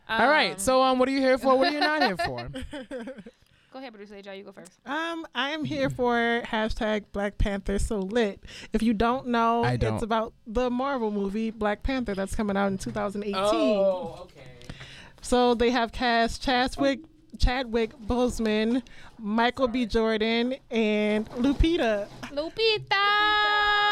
All 0.09 0.27
right. 0.29 0.53
Um, 0.53 0.59
So 0.59 0.81
um, 0.81 0.99
what 0.99 1.07
are 1.07 1.11
you 1.11 1.19
here 1.19 1.37
for? 1.37 1.57
What 1.57 1.67
are 1.69 1.71
you 1.71 1.79
not 1.79 2.01
here 2.03 2.17
for? 2.17 2.49
go 3.71 3.79
ahead, 3.79 3.93
producer 3.93 4.21
Jai. 4.21 4.33
You 4.33 4.43
go 4.43 4.51
first. 4.51 4.71
Um, 4.85 5.25
I 5.35 5.51
am 5.51 5.63
here 5.63 5.89
for 5.89 6.41
hashtag 6.45 7.05
Black 7.11 7.37
Panther 7.37 7.77
so 7.79 7.99
lit. 7.99 8.43
If 8.73 8.81
you 8.81 8.93
don't 8.93 9.27
know, 9.27 9.63
I 9.63 9.77
don't. 9.77 9.95
it's 9.95 10.03
about 10.03 10.33
the 10.47 10.69
Marvel 10.69 11.11
movie 11.11 11.51
Black 11.51 11.83
Panther 11.83 12.15
that's 12.15 12.35
coming 12.35 12.57
out 12.57 12.67
in 12.67 12.77
2018. 12.77 13.35
Oh, 13.35 14.19
okay. 14.23 14.41
So 15.21 15.53
they 15.53 15.69
have 15.69 15.91
cast 15.91 16.41
Chadwick 16.41 17.01
Chadwick 17.37 17.97
Boseman, 17.99 18.81
Michael 19.19 19.67
B. 19.67 19.85
Jordan, 19.85 20.55
and 20.71 21.29
Lupita. 21.31 22.07
Lupita. 22.31 23.88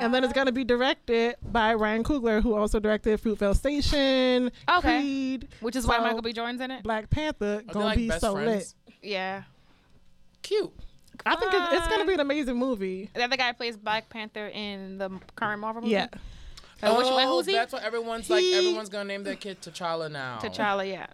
And 0.00 0.12
then 0.14 0.24
it's 0.24 0.32
gonna 0.32 0.52
be 0.52 0.64
directed 0.64 1.36
by 1.42 1.74
Ryan 1.74 2.04
Coogler, 2.04 2.42
who 2.42 2.54
also 2.54 2.78
directed 2.80 3.20
Fruitvale 3.22 3.56
Station, 3.56 4.50
Okay. 4.68 5.00
Creed, 5.00 5.48
Which 5.60 5.76
is 5.76 5.86
why 5.86 5.98
Michael 5.98 6.22
B. 6.22 6.32
Jordan's 6.32 6.60
in 6.60 6.70
it. 6.70 6.82
Black 6.82 7.10
Panther. 7.10 7.56
Are 7.56 7.62
they 7.62 7.72
Gonna 7.72 7.84
like 7.84 7.96
be 7.98 8.10
so 8.10 8.32
friends? 8.34 8.74
Yeah. 9.02 9.42
Cute. 10.42 10.64
lit. 10.64 10.72
I 11.26 11.34
think 11.36 11.52
it's, 11.52 11.72
it's 11.72 11.88
gonna 11.88 12.04
be 12.06 12.14
an 12.14 12.20
amazing 12.20 12.56
movie. 12.56 13.10
The 13.14 13.24
other 13.24 13.36
guy 13.36 13.52
plays 13.52 13.76
Black 13.76 14.08
Panther 14.08 14.46
in 14.48 14.98
the 14.98 15.10
current 15.36 15.60
Marvel 15.60 15.82
movie. 15.82 15.92
Yeah. 15.92 16.06
Uh, 16.82 16.94
which 16.94 17.06
one? 17.06 17.24
Oh, 17.26 17.36
Who's 17.36 17.46
he? 17.46 17.52
That's 17.52 17.72
what 17.72 17.82
everyone's 17.82 18.30
like. 18.30 18.44
Everyone's 18.44 18.88
gonna 18.88 19.04
name 19.04 19.24
their 19.24 19.34
kid 19.34 19.60
T'Challa 19.60 20.10
now. 20.10 20.38
T'Challa. 20.40 20.88
Yeah. 20.88 21.06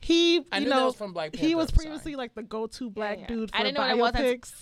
He, 0.00 0.38
I 0.50 0.58
you 0.58 0.64
knew 0.64 0.70
that 0.70 0.76
know, 0.76 0.86
was 0.86 0.96
from 0.96 1.12
Black 1.12 1.32
Panther. 1.32 1.46
he 1.46 1.54
was 1.54 1.68
I'm 1.70 1.76
sorry. 1.76 1.86
previously 1.86 2.16
like 2.16 2.34
the 2.34 2.42
go-to 2.42 2.90
black 2.90 3.20
yeah. 3.20 3.26
dude 3.28 3.50
for 3.52 3.56
I 3.56 3.62
didn't 3.62 3.76
know 3.76 3.86
that 3.86 3.98
wasn't- 3.98 4.24
biopics. 4.42 4.52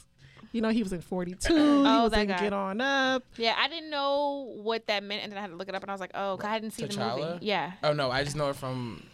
You 0.53 0.61
know, 0.63 0.71
he 0.71 0.83
was 0.83 0.93
in 0.93 1.01
42. 1.01 1.55
Oh, 1.57 1.83
he 1.85 2.03
was 2.03 2.11
that 2.13 2.21
in 2.23 2.29
guy. 2.29 2.39
Get 2.41 2.53
On 2.53 2.81
Up. 2.81 3.23
Yeah, 3.37 3.55
I 3.57 3.69
didn't 3.69 3.91
know 3.91 4.53
what 4.63 4.87
that 4.89 5.03
meant, 5.05 5.23
and 5.23 5.31
then 5.33 5.39
I 5.39 5.43
had 5.43 5.51
to 5.51 5.57
look 5.57 5.69
it 5.69 5.75
up, 5.75 5.83
and 5.83 5.91
I 5.91 5.95
was 5.95 6.01
like, 6.01 6.11
oh, 6.15 6.39
I 6.43 6.59
didn't 6.59 6.75
see 6.75 6.87
the 6.87 6.99
movie. 7.17 7.47
Yeah. 7.47 7.73
Oh 7.85 7.93
no, 7.93 8.11
I 8.11 8.25
just 8.25 8.35
know 8.37 8.51
it 8.51 8.57
from 8.57 9.05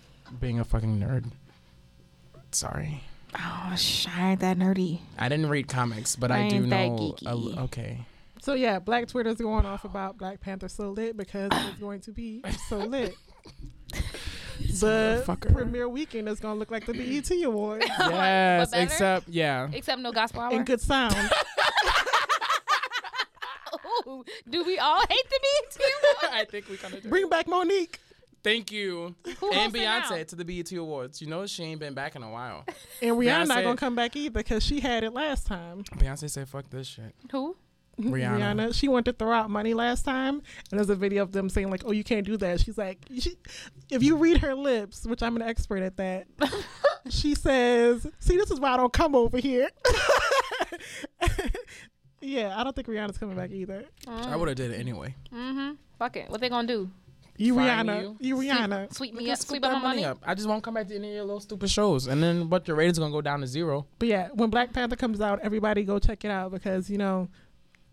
being 0.41 0.59
a 0.61 0.65
fucking 0.65 0.99
nerd. 0.99 1.27
Sorry, 2.53 3.03
Oh, 3.35 3.75
sh- 3.77 4.07
I 4.17 4.31
ain't 4.31 4.41
that 4.41 4.57
nerdy. 4.59 5.01
I 5.19 5.29
didn't 5.29 5.51
read 5.51 5.69
comics, 5.69 6.17
but 6.17 6.31
I 6.31 6.47
I, 6.47 6.49
do 6.49 6.63
that 6.63 6.69
know. 6.89 7.15
geeky. 7.21 7.57
a- 7.59 7.61
okay. 7.65 8.07
So 8.41 8.55
yeah, 8.55 8.79
Black 8.79 9.09
Twitter's 9.09 9.37
going 9.39 9.67
off 9.67 9.85
about 9.85 10.17
Black 10.17 10.41
Panther 10.41 10.69
so 10.69 10.91
lit 10.91 11.17
because 11.17 11.51
it's 11.53 11.79
going 11.79 12.01
to 12.03 12.13
be 12.13 12.43
so 12.69 12.79
lit. 12.79 13.15
the 14.59 15.23
motherfucker. 15.27 15.53
premiere 15.53 15.89
weekend 15.89 16.29
is 16.29 16.41
gonna 16.41 16.59
look 16.59 16.71
like 16.71 16.87
the 16.87 16.93
BET 16.93 17.31
Awards 17.45 17.87
Yes, 17.99 18.73
except 18.73 19.29
yeah. 19.29 19.69
Except 19.73 20.01
no 20.01 20.13
gospel 20.13 20.43
hour. 20.43 20.53
and 20.53 20.67
good 20.67 20.81
sound. 20.81 21.15
Ooh, 24.07 24.25
do 24.49 24.65
we 24.65 24.79
all 24.79 25.01
hate 25.01 25.31
the 25.31 25.41
BET 25.43 25.77
Awards? 25.77 26.35
I 26.35 26.45
think 26.45 26.69
we 26.69 26.77
kind 26.77 26.95
of 26.95 27.03
do. 27.03 27.09
Bring 27.09 27.29
back 27.29 27.47
Mo'Nique 27.47 27.97
Thank 28.47 28.71
you. 28.71 29.17
Who 29.41 29.51
and 29.51 29.73
hosts 29.73 29.75
it 29.75 29.83
now? 29.83 30.03
Beyonce 30.03 30.27
to 30.29 30.37
the 30.37 30.45
BET 30.45 30.71
Awards. 30.71 31.21
You 31.21 31.27
know 31.27 31.47
she 31.47 31.65
ain't 31.65 31.81
been 31.81 31.95
back 31.95 32.15
in 32.15 32.23
a 32.23 32.31
while. 32.31 32.65
and 33.03 33.17
Rihanna 33.17 33.49
not 33.49 33.65
gonna 33.65 33.77
come 33.77 33.97
back 33.97 34.15
either 34.15 34.31
because 34.31 34.63
she 34.63 34.79
had 34.79 35.03
it 35.03 35.13
last 35.13 35.49
time. 35.49 35.83
Beyonce 35.97 36.31
said, 36.31 36.49
"Fuck 36.49 36.71
this 36.71 36.87
shit." 36.87 37.13
Who? 37.33 37.57
Rihanna. 38.01 38.75
she 38.75 38.89
wanted 38.89 39.13
to 39.13 39.25
throw 39.25 39.33
out 39.33 39.49
money 39.51 39.73
last 39.75 40.05
time, 40.05 40.43
and 40.71 40.79
there's 40.79 40.91
a 40.91 40.95
video 40.97 41.23
of 41.23 41.33
them 41.33 41.49
saying 41.49 41.71
like, 41.71 41.83
"Oh, 41.87 41.93
you 41.93 42.05
can't 42.05 42.27
do 42.27 42.37
that." 42.37 42.61
She's 42.61 42.77
like, 42.77 42.99
she, 43.19 43.37
"If 43.91 44.03
you 44.03 44.17
read 44.17 44.39
her 44.39 44.55
lips, 44.55 45.07
which 45.07 45.23
I'm 45.23 45.37
an 45.37 45.43
expert 45.43 45.83
at 45.83 45.97
that, 45.97 46.27
she 47.09 47.35
says, 47.35 48.07
see, 48.19 48.37
this 48.37 48.51
is 48.51 48.61
why 48.61 48.73
I 48.73 48.77
don't 48.77 48.93
come 48.93 49.15
over 49.15 49.39
here." 49.39 49.71
yeah, 52.21 52.59
I 52.59 52.65
don't 52.65 52.77
think 52.77 52.89
Rihanna's 52.89 53.19
coming 53.19 53.37
back 53.37 53.51
either. 53.51 53.85
I 54.07 54.37
would 54.37 54.49
have 54.49 54.57
did 54.57 54.73
it 54.73 54.81
anyway. 54.81 55.15
Mm-hmm. 55.33 55.73
Fuck 55.99 56.17
it. 56.17 56.31
What 56.31 56.41
they 56.41 56.49
gonna 56.49 56.69
do? 56.69 56.91
You 57.39 57.55
Fine 57.55 57.87
Rihanna, 57.87 58.03
you. 58.03 58.17
you, 58.21 58.37
Rihanna. 58.37 58.95
Sweep 58.95 59.15
me 59.15 59.31
up. 59.31 59.39
scoop 59.39 59.49
Sweep 59.49 59.65
up 59.67 59.73
my 59.73 59.79
money. 59.81 60.05
up. 60.05 60.19
I 60.25 60.35
just 60.35 60.49
won't 60.49 60.63
come 60.63 60.75
back 60.75 60.89
to 60.89 60.97
any 60.97 61.09
of 61.09 61.15
your 61.17 61.25
little 61.25 61.41
stupid 61.41 61.69
shows, 61.71 62.07
and 62.07 62.23
then 62.23 62.47
but 62.47 62.67
your 62.67 62.77
ratings 62.77 62.99
gonna 62.99 63.13
go 63.13 63.21
down 63.21 63.41
to 63.41 63.47
zero. 63.47 63.87
But 63.99 64.09
yeah, 64.09 64.29
when 64.33 64.49
Black 64.51 64.73
Panther 64.73 64.97
comes 64.97 65.21
out, 65.21 65.41
everybody 65.43 65.85
go 65.85 65.99
check 65.99 66.25
it 66.25 66.31
out 66.31 66.51
because 66.51 66.89
you 66.89 66.97
know 66.99 67.29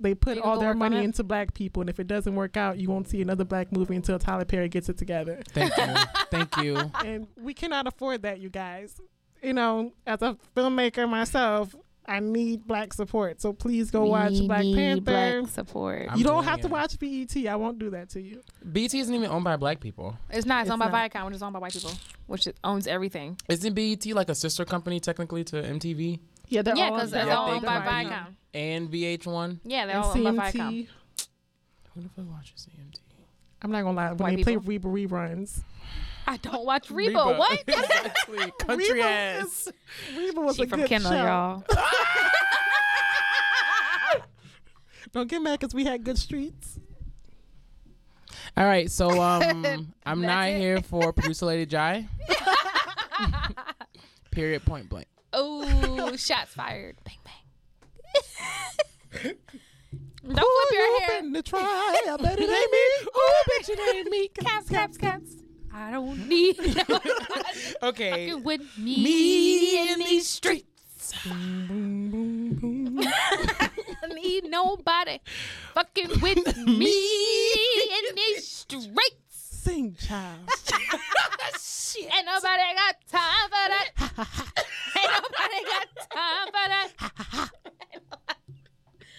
they 0.04 0.14
put 0.14 0.36
You 0.36 0.42
gonna 0.42 0.54
all 0.54 0.60
their 0.60 0.74
money 0.76 1.04
into 1.04 1.24
black 1.24 1.54
people, 1.54 1.82
and 1.82 1.90
if 1.90 2.00
it 2.00 2.08
doesn't 2.08 2.36
work 2.36 2.56
out, 2.58 2.78
you 2.78 2.90
won't 2.90 3.08
see 3.08 3.22
another 3.22 3.46
black 3.46 3.72
movie 3.72 3.96
until 3.96 4.20
Tyler 4.20 4.46
Perry 4.46 4.70
gets 4.70 4.90
it 4.90 4.98
together. 4.98 5.42
Thank 5.50 5.76
you, 5.76 5.96
thank 6.32 6.58
you. 6.58 6.92
and 7.04 7.28
we 7.42 7.54
cannot 7.54 7.88
afford 7.88 8.22
that, 8.24 8.40
you 8.40 8.50
guys. 8.50 9.02
You 9.42 9.54
know, 9.54 9.94
as 10.06 10.22
a 10.22 10.38
filmmaker 10.56 11.10
myself, 11.10 11.76
I 12.06 12.20
need 12.20 12.68
black 12.68 12.94
support. 12.94 13.42
So 13.42 13.54
please 13.54 13.90
go 13.92 14.06
watch 14.06 14.34
Black 14.46 14.64
need 14.64 14.76
Panther. 14.76 15.42
Black 15.42 15.48
support. 15.50 16.08
I'm 16.10 16.18
you 16.18 16.24
don't 16.24 16.36
doing 16.36 16.48
have 16.48 16.62
to 16.62 16.68
watch 16.68 17.00
BET. 17.00 17.36
I 17.48 17.56
won't 17.56 17.80
do 17.80 17.90
that 17.92 18.10
to 18.10 18.22
you. 18.22 18.42
BET 18.64 18.94
isn't 18.94 19.14
even 19.14 19.30
owned 19.30 19.44
by 19.44 19.56
black 19.56 19.80
people. 19.80 20.18
It's 20.30 20.46
not. 20.46 20.62
It's, 20.62 20.68
It's 20.68 20.82
owned 20.82 20.92
by. 20.92 21.10
Viacom, 21.10 21.26
which 21.26 21.36
is 21.36 21.44
owned 21.44 21.54
by 21.54 21.60
white 21.60 21.74
people, 21.74 21.92
which 22.28 22.48
owns 22.64 22.88
everything. 22.88 23.38
Isn't 23.48 23.74
BET 23.74 24.06
like 24.08 24.30
a 24.30 24.36
sister 24.36 24.66
company 24.66 25.00
technically 25.00 25.44
to 25.46 25.62
MTV 25.62 26.20
Yeah, 26.50 26.62
they're 26.62 26.76
yeah, 26.76 26.86
all 26.90 26.96
because 26.96 27.12
they're 27.12 27.22
it's 27.22 27.30
Yeah, 27.30 27.36
all 27.38 27.50
owned 27.52 27.66
by. 27.66 27.80
Viacom. 27.80 28.36
and 28.54 28.90
VH1? 28.92 29.60
Yeah, 29.64 29.86
they're 29.86 29.96
and 29.96 30.04
all 30.06 30.18
owned 30.28 30.38
by 30.38 30.52
Viacom. 30.52 30.54
CMT. 30.54 30.88
Who 31.96 32.02
the 32.02 32.10
fuck 32.10 32.26
watches 32.32 32.68
CMT? 32.70 33.00
I'm 33.62 33.72
not 33.72 33.84
gonna 33.84 33.96
lie. 33.96 34.08
When 34.10 34.18
White 34.18 34.38
they 34.38 34.44
play 34.44 34.58
Reba 34.58 34.88
reruns, 34.90 35.62
I 36.28 36.38
don't 36.38 36.66
watch 36.66 36.92
Reba. 36.92 37.18
Reba. 37.20 37.38
What? 37.38 37.64
exactly. 37.68 38.52
Country 38.60 38.94
Reba 38.94 39.08
ass. 39.08 39.70
Reba 40.18 40.42
was 40.42 40.56
she 40.58 40.64
a 40.64 40.68
from 40.68 40.82
good 40.82 40.90
Kendall, 40.90 41.12
show. 41.12 41.18
y'all. 41.18 41.64
Don't 45.12 45.30
get 45.30 45.42
mad 45.44 45.60
because 45.60 45.76
we 45.76 45.86
had 45.86 46.04
good 46.04 46.18
streets. 46.18 46.80
All 48.58 48.66
right, 48.66 48.90
so 48.90 49.22
um, 49.22 49.94
I'm 50.06 50.22
not 50.22 50.50
it. 50.50 50.58
here 50.60 50.82
for 50.82 51.14
producer 51.14 51.46
Lady 51.46 51.66
Jai. 51.68 52.08
Period. 54.32 54.66
Point 54.66 54.90
blank. 54.90 55.08
Ooh, 56.04 56.18
shots 56.18 56.54
fired. 56.54 56.98
Bang 57.04 57.18
bang. 57.24 57.36
Don't 60.26 60.38
Who 60.38 60.68
flip 60.68 60.72
your 60.72 60.86
you 60.88 61.00
hair. 61.02 61.22
finna 61.22 61.44
try? 61.44 61.60
I 61.62 62.18
bet 62.22 62.40
it 62.40 62.50
ain't 62.50 62.72
me. 62.72 63.08
Ooh, 63.08 63.44
bitch, 63.50 63.70
it 63.70 63.96
ain't 63.96 64.10
me. 64.10 64.28
Caps, 64.30 64.70
caps, 64.70 64.98
caps. 64.98 65.36
I 65.74 65.92
don't 65.92 66.28
need 66.30 66.58
no 66.90 67.00
Okay. 67.82 68.30
fucking 68.30 68.44
with 68.44 68.62
me, 68.78 69.04
Me 69.04 69.92
in 69.92 70.00
these 70.00 70.30
streets. 70.30 71.14
Boom, 71.26 72.10
boom, 72.12 72.56
boom. 72.56 73.00
I 73.04 73.70
need 74.14 74.46
nobody 74.46 75.20
fucking 75.74 76.22
with 76.22 76.58
me 76.58 76.94
in 77.98 78.16
these 78.16 78.48
streets. 78.48 78.88
Sing, 79.64 79.96
child. 79.96 80.40
Ain't 81.96 82.26
nobody 82.26 82.64
got 82.76 82.96
time 83.08 83.48
for 83.48 83.66
that. 83.72 83.90
Ain't 84.98 85.12
nobody 85.14 85.60
got 85.66 85.88
time 86.12 86.48
for 86.48 86.68
that. 86.68 86.90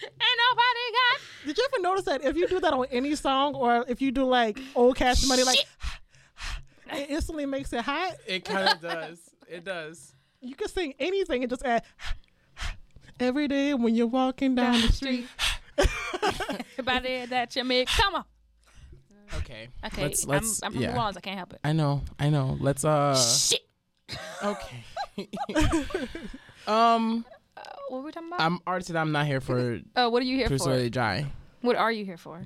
Ain't 0.03 0.39
nobody 0.45 0.85
got 0.93 1.21
Did 1.47 1.57
you 1.57 1.67
ever 1.73 1.81
notice 1.81 2.05
that 2.05 2.23
if 2.23 2.37
you 2.37 2.47
do 2.47 2.59
that 2.59 2.73
on 2.73 2.85
any 2.91 3.15
song 3.15 3.55
or 3.55 3.85
if 3.87 4.03
you 4.03 4.11
do 4.11 4.23
like 4.23 4.59
old 4.75 4.95
Cash 4.97 5.25
Money, 5.27 5.41
like 5.41 5.65
it 6.93 7.09
instantly 7.09 7.47
makes 7.47 7.73
it 7.73 7.81
hot? 7.81 8.13
It 8.27 8.45
kind 8.45 8.69
of 8.69 8.79
does. 8.79 9.19
It 9.49 9.65
does. 9.65 10.13
You 10.41 10.53
can 10.53 10.67
sing 10.67 10.93
anything 10.99 11.41
and 11.41 11.49
just 11.49 11.65
add 11.65 11.81
every 13.19 13.47
day 13.47 13.73
when 13.73 13.95
you're 13.95 14.05
walking 14.05 14.53
down 14.53 14.79
the 14.79 14.91
street. 14.91 15.25
Everybody 16.77 17.25
that 17.31 17.55
you 17.55 17.63
make. 17.63 17.87
Come 17.87 18.13
on. 18.13 18.25
Okay. 19.37 19.69
Okay, 19.85 20.01
Let's 20.01 20.25
let's 20.25 20.61
I'm, 20.61 20.67
I'm 20.67 20.73
from 20.73 20.81
yeah. 20.81 20.91
New 20.93 20.97
Orleans. 20.99 21.17
I 21.17 21.21
can't 21.21 21.37
help 21.37 21.53
it. 21.53 21.59
I 21.63 21.73
know. 21.73 22.01
I 22.19 22.29
know. 22.29 22.57
Let's 22.59 22.85
uh. 22.85 23.15
Shit. 23.15 23.61
Okay. 24.43 24.83
um. 26.67 27.25
Uh, 27.57 27.61
what 27.89 27.99
were 27.99 28.05
we 28.05 28.11
talking 28.11 28.29
about? 28.29 28.41
I'm 28.41 28.59
artist. 28.67 28.95
I'm 28.95 29.11
not 29.11 29.25
here 29.25 29.41
for 29.41 29.79
oh, 29.95 30.09
what 30.09 30.21
are 30.21 30.25
you 30.25 30.35
here 30.37 30.57
for? 30.57 30.71
or 30.71 30.89
Jai. 30.89 31.25
What 31.61 31.75
are 31.75 31.91
you 31.91 32.05
here 32.05 32.17
for? 32.17 32.41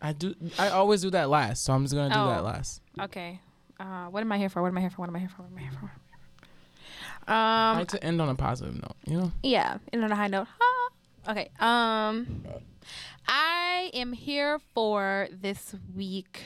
I 0.00 0.12
do. 0.12 0.34
I 0.58 0.68
always 0.68 1.02
do 1.02 1.10
that 1.10 1.28
last, 1.30 1.64
so 1.64 1.72
I'm 1.72 1.82
just 1.84 1.94
gonna 1.94 2.12
do 2.12 2.20
Oh. 2.20 2.28
that 2.28 2.44
last. 2.44 2.82
Okay. 3.00 3.40
Uh, 3.80 4.06
what 4.06 4.20
am 4.20 4.30
I 4.32 4.38
here 4.38 4.48
for? 4.48 4.62
What 4.62 4.68
am 4.68 4.78
I 4.78 4.80
here 4.80 4.90
for? 4.90 5.02
What 5.02 5.08
am 5.08 5.16
I 5.16 5.20
here 5.20 5.28
for? 5.28 5.42
What 5.42 5.50
am 5.50 5.58
I 5.58 5.60
here 5.62 5.70
for? 5.72 5.78
Am 5.78 5.88
I 5.88 5.88
here 5.88 5.90
for? 7.26 7.32
I 7.32 7.70
Um, 7.72 7.78
like 7.78 7.88
to 7.88 8.04
end 8.04 8.20
on 8.20 8.28
a 8.28 8.34
positive 8.34 8.74
note. 8.74 8.96
You 9.06 9.18
know. 9.18 9.32
yeah, 9.42 9.78
and 9.92 10.04
on 10.04 10.10
a 10.12 10.16
high 10.16 10.26
note. 10.28 10.46
Ha. 10.58 10.88
Okay. 11.30 11.50
Um, 11.60 12.44
I 13.28 13.71
am 13.92 14.12
here 14.12 14.58
for 14.74 15.28
this 15.30 15.74
week 15.94 16.42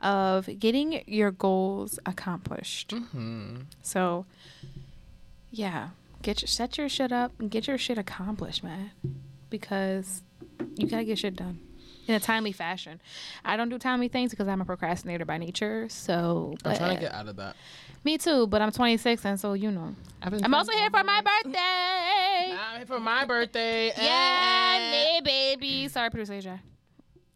of 0.00 0.48
getting 0.58 1.02
your 1.06 1.30
goals 1.30 1.98
accomplished. 2.04 2.88
Mm-hmm. 2.90 3.56
So, 3.82 4.26
yeah, 5.50 5.90
get 6.22 6.42
your 6.42 6.48
set 6.48 6.76
your 6.78 6.88
shit 6.88 7.12
up 7.12 7.32
and 7.38 7.50
get 7.50 7.66
your 7.66 7.78
shit 7.78 7.98
accomplished, 7.98 8.64
man, 8.64 8.90
because 9.50 10.22
you 10.76 10.86
gotta 10.88 11.04
get 11.04 11.18
shit 11.18 11.36
done 11.36 11.60
in 12.08 12.14
a 12.14 12.20
timely 12.20 12.52
fashion. 12.52 13.00
I 13.44 13.56
don't 13.56 13.68
do 13.68 13.78
timely 13.78 14.08
things 14.08 14.30
because 14.32 14.48
I'm 14.48 14.60
a 14.60 14.64
procrastinator 14.64 15.24
by 15.24 15.38
nature. 15.38 15.88
So, 15.88 16.56
I'm 16.64 16.76
trying 16.76 16.96
to 16.96 17.00
get 17.02 17.12
out 17.14 17.28
of 17.28 17.36
that. 17.36 17.54
me 18.02 18.18
too, 18.18 18.48
but 18.48 18.60
I'm 18.60 18.72
26, 18.72 19.24
and 19.24 19.38
so 19.38 19.52
you 19.52 19.70
know, 19.70 19.94
been 20.28 20.44
I'm 20.44 20.52
also 20.54 20.72
here 20.72 20.90
for 20.90 21.04
my 21.04 21.20
birthday. 21.20 22.56
I'm 22.58 22.76
here 22.78 22.86
for 22.86 22.98
my 23.00 23.24
birthday. 23.24 23.92
Yeah, 23.96 24.78
Eh. 24.80 25.20
me 25.20 25.20
baby. 25.24 25.88
Sorry, 25.88 26.10
producer 26.10 26.34
Asia. 26.34 26.60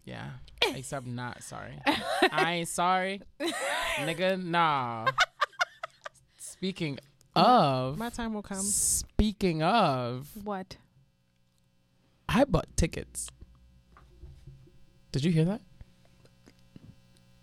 Yeah. 0.07 0.31
Except 0.75 1.07
not 1.07 1.43
sorry. 1.43 1.79
I 2.33 2.55
ain't 2.55 2.69
sorry, 2.69 3.21
nigga. 3.99 4.43
Nah. 4.43 5.07
Speaking 6.39 6.99
of, 7.35 7.99
My 7.99 8.09
time 8.09 8.33
will 8.33 8.43
come. 8.43 8.63
speaking 8.63 9.63
of, 9.63 10.29
What? 10.43 10.77
I 12.29 12.45
bought 12.45 12.67
tickets. 12.77 13.29
Did 15.13 15.25
you 15.25 15.33
hear 15.33 15.45
that? 15.45 15.61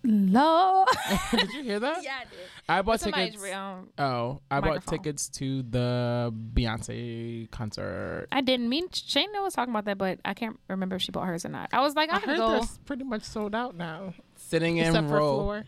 Lord. 0.04 0.88
Did 1.32 1.54
you 1.54 1.64
hear 1.64 1.80
that? 1.80 2.04
yeah, 2.04 2.16
I 2.22 2.24
did. 2.26 2.40
I 2.70 2.82
bought 2.82 3.00
Somebody's 3.00 3.34
tickets. 3.36 3.54
um, 3.54 3.90
Oh, 3.98 4.42
I 4.52 4.60
bought 4.60 4.86
tickets 4.86 5.30
to 5.30 5.64
the 5.64 6.34
Beyonce 6.54 7.50
concert. 7.52 8.28
I 8.32 8.42
didn't 8.42 8.70
mean 8.70 8.88
Shane 8.92 9.30
was 9.36 9.54
talking 9.54 9.74
about 9.74 9.86
that, 9.86 9.98
but 9.98 10.20
I 10.26 10.34
can't 10.34 10.60
remember 10.70 10.96
if 10.98 11.02
she 11.02 11.12
bought 11.12 11.28
hers 11.28 11.46
or 11.46 11.50
not. 11.50 11.70
I 11.74 11.82
was 11.82 11.96
like, 11.96 12.10
I 12.12 12.16
I'm 12.18 12.22
heard 12.22 12.38
gonna 12.38 12.52
they're 12.54 12.62
go. 12.62 12.68
pretty 12.86 13.04
much 13.04 13.24
sold 13.24 13.54
out 13.56 13.76
now, 13.76 14.14
Sitting 14.36 14.78
in 14.78 14.88
except 14.88 15.08
for 15.08 15.14
row 15.16 15.36
floor. 15.36 15.58
Cause 15.64 15.68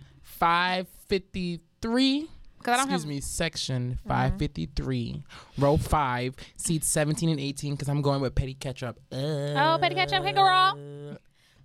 553. 1.10 2.28
I 2.68 2.72
don't 2.72 2.80
Excuse 2.80 3.02
have. 3.04 3.10
me, 3.10 3.22
section 3.22 4.00
553, 4.08 5.24
row 5.60 5.78
5, 5.78 6.36
seats 6.58 6.88
17 6.90 7.30
and 7.30 7.40
18, 7.40 7.74
because 7.76 7.88
I'm 7.90 8.02
going 8.02 8.22
with 8.22 8.34
Petty 8.34 8.56
Ketchup. 8.56 9.00
Oh, 9.12 9.78
Petty 9.80 9.94
Ketchup, 9.94 10.24
hey, 10.24 10.32
girl. 10.34 11.18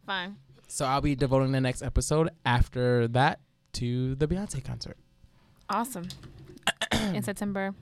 Fine. 0.04 0.36
So 0.70 0.84
I'll 0.86 1.00
be 1.00 1.16
devoting 1.16 1.50
the 1.50 1.60
next 1.60 1.82
episode 1.82 2.30
after 2.46 3.08
that 3.08 3.40
to 3.72 4.14
the 4.14 4.28
Beyonce 4.28 4.64
concert. 4.64 4.96
Awesome. 5.68 6.06
In 6.92 7.22
September. 7.24 7.74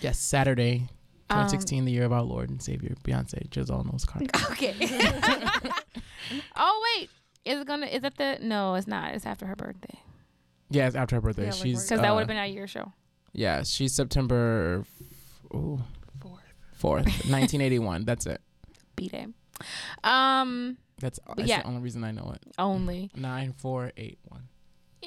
Yes, 0.00 0.18
Saturday, 0.18 0.88
Um, 1.28 1.40
2016, 1.44 1.84
the 1.84 1.92
year 1.92 2.04
of 2.04 2.12
our 2.12 2.22
Lord 2.22 2.48
and 2.48 2.62
Savior, 2.62 2.94
Beyonce, 3.04 3.52
Giselle 3.52 3.84
Knowles 3.84 4.06
Carter. 4.06 4.26
Okay. 4.52 4.74
oh 6.56 6.96
wait, 6.98 7.10
is 7.44 7.60
it 7.60 7.66
gonna? 7.66 7.86
Is 7.86 8.00
that 8.02 8.16
the? 8.16 8.38
No, 8.40 8.74
it's 8.76 8.86
not. 8.86 9.14
It's 9.14 9.26
after 9.26 9.46
her 9.46 9.56
birthday. 9.56 9.98
Yeah, 10.70 10.86
it's 10.86 10.96
after 10.96 11.16
her 11.16 11.20
birthday. 11.20 11.44
Yeah, 11.46 11.50
she's 11.50 11.82
Because 11.84 12.00
that 12.00 12.08
uh, 12.10 12.14
would 12.14 12.20
have 12.20 12.28
been 12.28 12.36
our 12.38 12.46
year 12.46 12.66
show. 12.66 12.92
Yeah, 13.32 13.62
she's 13.62 13.92
September 13.94 14.84
f- 14.86 15.54
ooh, 15.54 15.80
Fourth. 16.20 16.40
4th, 16.80 17.28
1981. 17.30 18.04
That's 18.06 18.24
it. 18.26 18.40
Beat 18.96 19.12
it. 19.12 19.28
Um. 20.02 20.78
That's, 21.00 21.18
that's 21.36 21.48
yeah. 21.48 21.62
the 21.62 21.68
only 21.68 21.80
reason 21.80 22.04
I 22.04 22.10
know 22.12 22.32
it. 22.34 22.42
Only. 22.58 23.10
9481. 23.16 24.42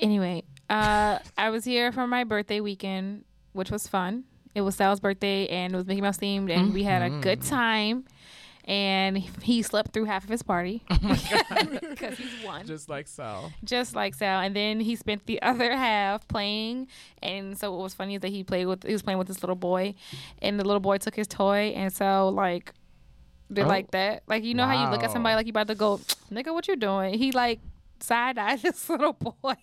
Anyway, 0.01 0.43
uh, 0.69 1.19
I 1.37 1.49
was 1.51 1.63
here 1.65 1.91
for 1.91 2.07
my 2.07 2.23
birthday 2.23 2.59
weekend, 2.59 3.25
which 3.53 3.69
was 3.71 3.87
fun. 3.87 4.23
It 4.55 4.61
was 4.61 4.75
Sal's 4.75 4.99
birthday, 4.99 5.47
and 5.47 5.73
it 5.73 5.75
was 5.77 5.85
Mickey 5.85 6.01
Mouse 6.01 6.17
themed, 6.17 6.51
and 6.51 6.73
we 6.73 6.83
had 6.83 7.01
a 7.01 7.09
good 7.21 7.39
Mhm. 7.41 7.49
time. 7.49 8.05
And 8.65 9.17
he 9.17 9.61
slept 9.61 9.91
through 9.91 10.05
half 10.05 10.23
of 10.23 10.29
his 10.29 10.41
party 10.41 10.83
Oh 10.89 10.97
because 11.81 12.17
he's 12.17 12.45
one. 12.45 12.65
Just 12.65 12.87
like 12.87 13.09
Sal. 13.09 13.51
just 13.65 13.93
like 13.93 14.15
Sal. 14.15 14.39
And 14.39 14.55
then 14.55 14.79
he 14.79 14.95
spent 14.95 15.25
the 15.25 15.41
other 15.41 15.75
half 15.75 16.25
playing. 16.29 16.87
And 17.21 17.57
so 17.57 17.71
what 17.73 17.81
was 17.83 17.93
funny 17.93 18.15
is 18.15 18.21
that 18.21 18.29
he 18.29 18.41
played 18.45 18.67
with 18.67 18.83
he 18.85 18.93
was 18.93 19.01
playing 19.01 19.17
with 19.19 19.27
this 19.27 19.43
little 19.43 19.57
boy, 19.57 19.95
and 20.41 20.57
the 20.57 20.63
little 20.63 20.79
boy 20.79 20.97
took 20.97 21.13
his 21.15 21.27
toy, 21.27 21.73
and 21.75 21.91
so 21.91 22.29
like 22.29 22.71
did 23.53 23.65
Oh. 23.65 23.67
like 23.69 23.91
that. 23.91 24.23
Like 24.27 24.43
you 24.43 24.53
know 24.53 24.65
how 24.65 24.83
you 24.83 24.89
look 24.91 25.03
at 25.03 25.11
somebody 25.11 25.35
like 25.35 25.45
you 25.45 25.51
about 25.51 25.67
to 25.67 25.75
go, 25.75 25.97
nigga, 26.31 26.53
what 26.53 26.67
you 26.67 26.75
doing? 26.75 27.17
He 27.17 27.31
like 27.31 27.59
side 27.99 28.37
eyed 28.37 28.61
this 28.63 28.89
little 28.89 29.13
boy. 29.13 29.55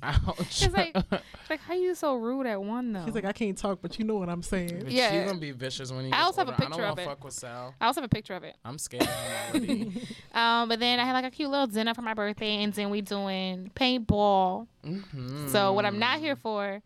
Ouch. 0.00 0.38
It's 0.62 0.72
like, 0.72 0.92
it's 1.10 1.50
like 1.50 1.58
how 1.62 1.74
you 1.74 1.92
so 1.96 2.14
rude 2.14 2.46
at 2.46 2.62
one 2.62 2.92
though. 2.92 3.00
He's 3.02 3.16
like, 3.16 3.24
I 3.24 3.32
can't 3.32 3.58
talk, 3.58 3.80
but 3.82 3.98
you 3.98 4.04
know 4.04 4.14
what 4.14 4.28
I'm 4.28 4.42
saying. 4.42 4.82
But 4.84 4.92
Yeah. 4.92 5.10
She's 5.10 5.26
gonna 5.28 5.40
be 5.40 5.50
vicious 5.50 5.90
when 5.90 6.04
he 6.04 6.12
I 6.12 6.18
gets 6.18 6.24
also 6.24 6.40
have 6.42 6.48
a 6.48 6.50
older. 6.52 6.62
picture 6.66 6.84
I 6.84 6.88
of 6.90 6.96
don't 6.96 7.02
it. 7.02 7.06
wanna 7.06 7.16
fuck 7.16 7.24
with 7.24 7.34
Sal. 7.34 7.74
I 7.80 7.86
also 7.86 8.00
have 8.00 8.06
a 8.06 8.14
picture 8.14 8.34
of 8.34 8.44
it. 8.44 8.56
I'm 8.64 8.78
scared 8.78 9.02
of 9.02 9.08
him 9.08 9.32
already. 9.66 10.02
Um, 10.34 10.68
but 10.68 10.78
then 10.78 11.00
I 11.00 11.04
had 11.04 11.12
like 11.14 11.24
a 11.24 11.30
cute 11.30 11.50
little 11.50 11.66
dinner 11.66 11.92
for 11.94 12.02
my 12.02 12.14
birthday, 12.14 12.62
and 12.62 12.72
then 12.72 12.90
we 12.90 13.00
doing 13.00 13.70
paintball. 13.74 14.66
Mhm. 14.84 15.48
So 15.50 15.72
what 15.72 15.84
I'm 15.84 15.98
not 15.98 16.20
here 16.20 16.36
for 16.36 16.80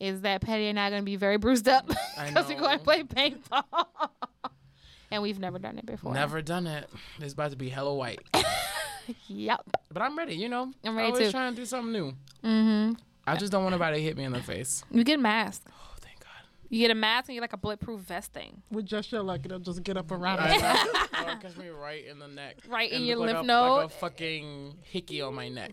is 0.00 0.20
that 0.22 0.40
Petty 0.42 0.66
and 0.66 0.78
I 0.80 0.88
are 0.88 0.90
gonna 0.90 1.02
be 1.04 1.16
very 1.16 1.38
bruised 1.38 1.68
up 1.68 1.86
because 1.86 2.48
we're 2.48 2.58
going 2.58 2.78
to 2.78 2.84
play 2.84 3.02
paintball, 3.04 3.62
and 5.10 5.22
we've 5.22 5.38
never 5.38 5.58
done 5.58 5.78
it 5.78 5.86
before. 5.86 6.12
Never 6.14 6.42
done 6.42 6.66
it. 6.66 6.88
It's 7.20 7.32
about 7.34 7.50
to 7.50 7.56
be 7.56 7.68
hella 7.68 7.94
white. 7.94 8.20
Yep. 9.28 9.60
But 9.92 10.02
I'm 10.02 10.18
ready, 10.18 10.34
you 10.34 10.48
know. 10.48 10.72
I'm 10.84 10.96
ready 10.96 11.12
Always 11.12 11.26
too. 11.28 11.30
trying 11.30 11.54
to 11.54 11.60
do 11.60 11.64
something 11.64 11.92
new. 11.92 12.12
Mm-hmm. 12.44 12.94
I 13.26 13.36
just 13.36 13.52
don't 13.52 13.62
want 13.62 13.72
nobody 13.72 13.98
to 13.98 14.02
hit 14.02 14.16
me 14.16 14.24
in 14.24 14.32
the 14.32 14.42
face. 14.42 14.82
You 14.90 15.04
get 15.04 15.18
a 15.18 15.22
mask. 15.22 15.62
Oh, 15.68 15.94
thank 16.00 16.18
God. 16.20 16.28
You 16.68 16.80
get 16.80 16.90
a 16.90 16.94
mask 16.96 17.28
and 17.28 17.34
you 17.34 17.40
get 17.40 17.44
like 17.44 17.52
a 17.52 17.56
bulletproof 17.56 18.00
vest 18.00 18.32
thing. 18.32 18.62
With 18.70 18.86
just 18.86 19.12
your 19.12 19.22
luck, 19.22 19.40
it'll 19.44 19.58
just 19.60 19.82
get 19.82 19.96
up 19.96 20.10
around. 20.10 20.40
I 20.40 20.54
it. 20.56 20.60
know. 20.60 21.32
Or 21.32 21.36
catch 21.36 21.56
me 21.56 21.68
right 21.68 22.04
in 22.04 22.18
the 22.18 22.28
neck. 22.28 22.56
Right 22.68 22.90
in 22.90 23.04
your 23.04 23.16
look 23.18 23.26
lymph 23.26 23.36
like 23.36 23.44
a, 23.44 23.46
node. 23.46 23.76
Like 23.82 23.86
a 23.86 23.88
fucking 23.90 24.74
hickey 24.82 25.20
on 25.20 25.34
my 25.34 25.48
neck. 25.48 25.72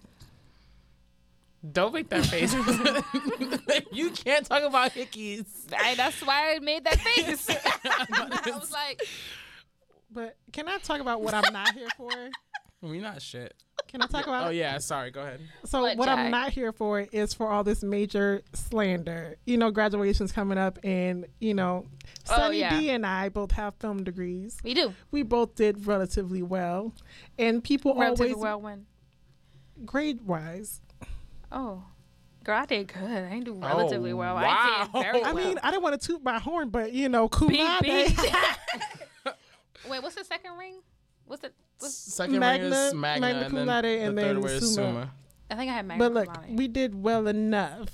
Don't 1.71 1.93
make 1.93 2.09
that 2.09 2.25
face. 2.25 2.53
you 3.91 4.11
can't 4.11 4.45
talk 4.45 4.63
about 4.63 4.91
hickeys. 4.93 5.45
I, 5.77 5.95
that's 5.95 6.19
why 6.25 6.55
I 6.55 6.59
made 6.59 6.83
that 6.83 6.99
face. 6.99 7.49
I 7.85 8.51
was 8.59 8.71
like, 8.71 9.01
But 10.11 10.35
can 10.51 10.67
I 10.67 10.77
talk 10.79 10.99
about 10.99 11.21
what 11.21 11.33
I'm 11.33 11.53
not 11.53 11.73
here 11.73 11.87
for? 11.97 12.09
We 12.81 12.99
not 12.99 13.21
shit. 13.21 13.53
Can 13.87 14.01
I 14.01 14.07
talk 14.07 14.27
about? 14.27 14.47
Oh 14.47 14.49
yeah, 14.49 14.77
sorry. 14.79 15.09
Go 15.09 15.21
ahead. 15.21 15.39
So 15.63 15.83
What, 15.83 15.95
what, 15.95 16.09
I'm 16.09 16.29
not 16.29 16.49
here 16.51 16.73
for 16.73 16.99
is 16.99 17.33
for 17.33 17.49
all 17.49 17.63
this 17.63 17.81
major 17.81 18.41
slander. 18.51 19.37
You 19.45 19.55
know, 19.55 19.71
graduation's 19.71 20.33
coming 20.33 20.57
up, 20.57 20.79
and 20.83 21.25
you 21.39 21.53
know, 21.53 21.85
Oh, 22.29 22.35
Sunny 22.35 22.59
yeah. 22.59 22.77
D 22.77 22.89
and 22.89 23.05
I 23.05 23.29
both 23.29 23.51
have 23.53 23.75
film 23.75 24.03
degrees. 24.03 24.57
we 24.65 24.73
do. 24.73 24.93
We 25.11 25.23
both 25.23 25.55
did 25.55 25.87
relatively 25.87 26.41
well, 26.43 26.93
and 27.39 27.63
people 27.63 27.95
Relatively 27.95 28.33
always 28.33 28.43
well 28.43 28.59
when. 28.59 28.85
grade 29.85 30.21
wise. 30.23 30.81
Oh. 31.53 31.83
Girl, 32.43 32.57
I 32.57 32.65
did 32.65 32.87
good. 32.91 33.01
I 33.01 33.29
didn't 33.29 33.45
do 33.45 33.55
oh, 33.61 33.65
relatively 33.65 34.11
Oh, 34.11 34.17
well. 34.17 34.35
I 34.37 34.43
wow. 34.43 34.89
did 34.93 35.01
very 35.01 35.23
I 35.23 35.31
mean, 35.31 35.57
I 35.63 35.71
didn't 35.71 35.83
want 35.83 35.99
to 36.01 36.07
toot 36.07 36.21
my 36.23 36.39
horn, 36.39 36.69
but 36.69 36.91
you 36.91 37.07
know, 37.07 37.29
Beep, 37.29 37.61
Kumade. 37.61 38.17
Wait, 39.89 40.03
what's 40.03 40.15
the 40.15 40.25
second 40.25 40.57
ring? 40.57 40.75
What's 41.25 41.41
the? 41.41 41.51
What's, 41.79 41.95
Second 41.95 42.39
Magna- 42.39 42.65
ring 42.65 42.73
is 42.73 42.93
Magna, 42.93 43.21
Magna 43.21 43.39
and 43.41 43.49
cum 43.49 43.55
then 43.57 43.67
laude, 43.67 43.83
the 43.85 43.87
and 43.89 44.17
third 44.17 44.25
then 44.25 44.41
word 44.41 44.51
is 44.51 44.75
Summa. 44.75 44.87
Summa. 44.87 45.11
I 45.51 45.55
think 45.55 45.71
I 45.71 45.73
had 45.75 45.85
Magna 45.85 46.03
but 46.03 46.13
look, 46.13 46.33
cum 46.33 46.55
we 46.55 46.67
did 46.67 47.01
well 47.01 47.27
enough 47.27 47.87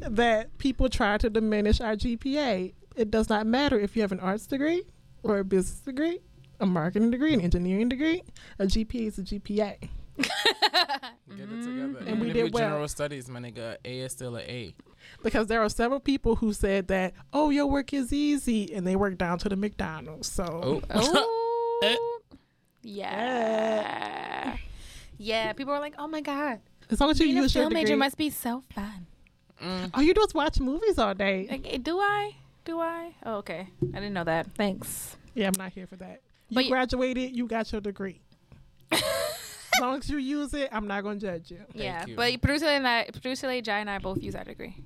that 0.00 0.56
people 0.58 0.88
try 0.88 1.18
to 1.18 1.28
diminish 1.30 1.80
our 1.80 1.96
GPA. 1.96 2.74
It 2.94 3.10
does 3.10 3.28
not 3.28 3.46
matter 3.46 3.78
if 3.78 3.96
you 3.96 4.02
have 4.02 4.12
an 4.12 4.20
arts 4.20 4.46
degree 4.46 4.84
or 5.22 5.38
a 5.38 5.44
business 5.44 5.80
degree, 5.80 6.20
a 6.60 6.66
marketing 6.66 7.10
degree, 7.10 7.32
an 7.34 7.40
engineering 7.40 7.88
degree. 7.88 8.22
A 8.58 8.64
GPA 8.66 9.08
is 9.08 9.18
a 9.18 9.22
GPA. 9.22 9.88
Get 10.18 11.48
it 11.50 11.62
together. 11.64 11.98
And 12.00 12.08
Even 12.08 12.20
we 12.20 12.32
did 12.32 12.52
well. 12.52 12.62
general 12.62 12.88
studies, 12.88 13.28
my 13.28 13.40
nigga, 13.40 13.76
A 13.84 14.00
is 14.00 14.12
still 14.12 14.36
a 14.36 14.40
A. 14.40 14.74
Because 15.22 15.46
there 15.46 15.62
are 15.62 15.68
several 15.68 16.00
people 16.00 16.36
who 16.36 16.52
said 16.52 16.88
that, 16.88 17.14
oh, 17.32 17.50
your 17.50 17.66
work 17.66 17.92
is 17.92 18.12
easy, 18.12 18.72
and 18.74 18.86
they 18.86 18.96
work 18.96 19.16
down 19.18 19.38
to 19.38 19.48
the 19.48 19.56
McDonald's. 19.56 20.30
So 20.30 20.82
Oh. 20.90 21.22
Oh, 21.84 22.18
yeah, 22.82 24.56
yeah. 25.18 25.52
People 25.52 25.72
are 25.74 25.80
like, 25.80 25.94
"Oh 25.98 26.06
my 26.06 26.20
god, 26.20 26.60
as 26.90 27.00
long 27.00 27.10
as 27.10 27.18
you 27.18 27.26
being 27.26 27.38
a 27.38 27.42
use 27.42 27.54
your 27.54 27.64
film 27.64 27.72
major 27.74 27.96
must 27.96 28.16
be 28.16 28.30
so 28.30 28.62
fun." 28.74 29.06
Mm. 29.60 29.90
all 29.94 30.02
you 30.02 30.14
do 30.14 30.22
is 30.22 30.32
watch 30.34 30.58
movies 30.60 30.98
all 30.98 31.14
day. 31.14 31.46
Like, 31.50 31.66
eh, 31.72 31.78
do 31.82 31.98
I? 31.98 32.36
Do 32.64 32.78
I? 32.80 33.14
Oh, 33.24 33.34
okay. 33.36 33.68
I 33.82 33.96
didn't 34.00 34.12
know 34.12 34.24
that. 34.24 34.46
Thanks. 34.56 35.16
Yeah, 35.34 35.46
I'm 35.48 35.54
not 35.58 35.72
here 35.72 35.86
for 35.88 35.96
that. 35.96 36.20
You 36.48 36.54
But 36.56 36.64
you- 36.66 36.70
graduated, 36.70 37.34
you 37.36 37.46
got 37.46 37.70
your 37.72 37.80
degree. 37.80 38.20
As 39.82 39.86
long 39.88 39.98
as 39.98 40.08
you 40.08 40.18
use 40.18 40.54
it, 40.54 40.68
I'm 40.70 40.86
not 40.86 41.02
going 41.02 41.18
to 41.18 41.26
judge 41.26 41.50
you. 41.50 41.58
yeah, 41.74 42.06
you. 42.06 42.14
but 42.14 42.40
producer 42.40 42.66
and 42.66 42.86
I, 42.86 43.08
producer 43.10 43.48
Lady 43.48 43.62
Jai 43.62 43.80
and 43.80 43.90
I 43.90 43.98
both 43.98 44.22
use 44.22 44.36
our 44.36 44.44
degree. 44.44 44.76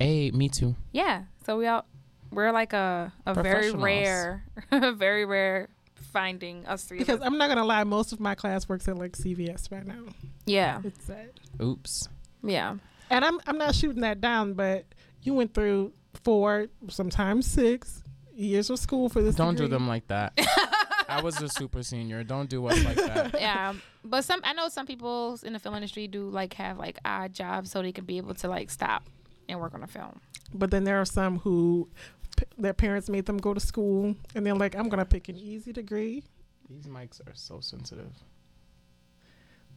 A, 0.00 0.30
me 0.30 0.48
too. 0.48 0.74
Yeah, 0.92 1.24
so 1.44 1.58
we 1.58 1.66
all 1.66 1.84
We're 2.30 2.50
like 2.50 2.72
a 2.72 3.12
a 3.26 3.34
very 3.34 3.70
rare, 3.72 4.42
very 4.72 5.26
rare 5.26 5.68
finding 6.10 6.64
us 6.66 6.84
three. 6.84 7.00
Because. 7.00 7.20
I'm 7.20 7.36
not 7.36 7.48
gonna 7.48 7.66
lie, 7.66 7.84
most 7.84 8.14
of 8.14 8.20
my 8.20 8.34
class 8.34 8.66
works 8.66 8.88
at 8.88 8.96
like 8.96 9.12
CVS 9.12 9.70
right 9.70 9.86
now. 9.86 10.04
yeah, 10.46 10.80
It's 10.82 11.04
sad. 11.04 11.28
Oops. 11.60 12.08
yeah. 12.42 12.76
And 13.10 13.26
I'm 13.26 13.38
I'm 13.46 13.58
not 13.58 13.74
shooting 13.74 14.00
that 14.00 14.22
down, 14.22 14.54
but 14.54 14.86
you 15.20 15.34
went 15.34 15.52
through 15.52 15.92
four, 16.22 16.68
sometimes 16.88 17.46
six 17.46 18.02
years 18.34 18.70
of 18.70 18.78
school 18.78 19.10
for 19.10 19.20
this. 19.20 19.34
Don't 19.34 19.54
do 19.54 19.68
them 19.68 19.86
like 19.86 20.06
that. 20.08 20.32
I 21.08 21.20
was 21.22 21.40
a 21.42 21.48
super 21.48 21.82
senior. 21.82 22.24
Don't 22.24 22.48
do 22.48 22.66
us 22.66 22.82
like 22.84 22.96
that. 22.96 23.34
yeah 23.40 23.74
but 24.04 24.22
some 24.24 24.40
i 24.44 24.52
know 24.52 24.68
some 24.68 24.86
people 24.86 25.38
in 25.44 25.52
the 25.54 25.58
film 25.58 25.74
industry 25.74 26.06
do 26.06 26.28
like 26.28 26.52
have 26.54 26.78
like 26.78 26.98
odd 27.04 27.32
jobs 27.32 27.70
so 27.70 27.80
they 27.80 27.90
can 27.92 28.04
be 28.04 28.18
able 28.18 28.34
to 28.34 28.48
like 28.48 28.70
stop 28.70 29.02
and 29.48 29.58
work 29.60 29.72
on 29.74 29.82
a 29.82 29.86
film 29.86 30.20
But 30.52 30.70
then 30.70 30.84
there 30.84 31.00
are 31.00 31.04
some 31.06 31.38
who 31.40 31.88
p- 32.36 32.44
their 32.58 32.74
parents 32.74 33.08
made 33.08 33.26
them 33.26 33.38
go 33.38 33.54
to 33.54 33.60
school, 33.60 34.14
and 34.34 34.44
they're 34.46 34.54
like, 34.54 34.74
I'm 34.76 34.88
gonna 34.88 35.04
pick 35.04 35.28
an 35.28 35.36
easy 35.36 35.72
degree. 35.72 36.22
These 36.70 36.86
mics 36.86 37.20
are 37.26 37.34
so 37.34 37.60
sensitive. 37.60 38.12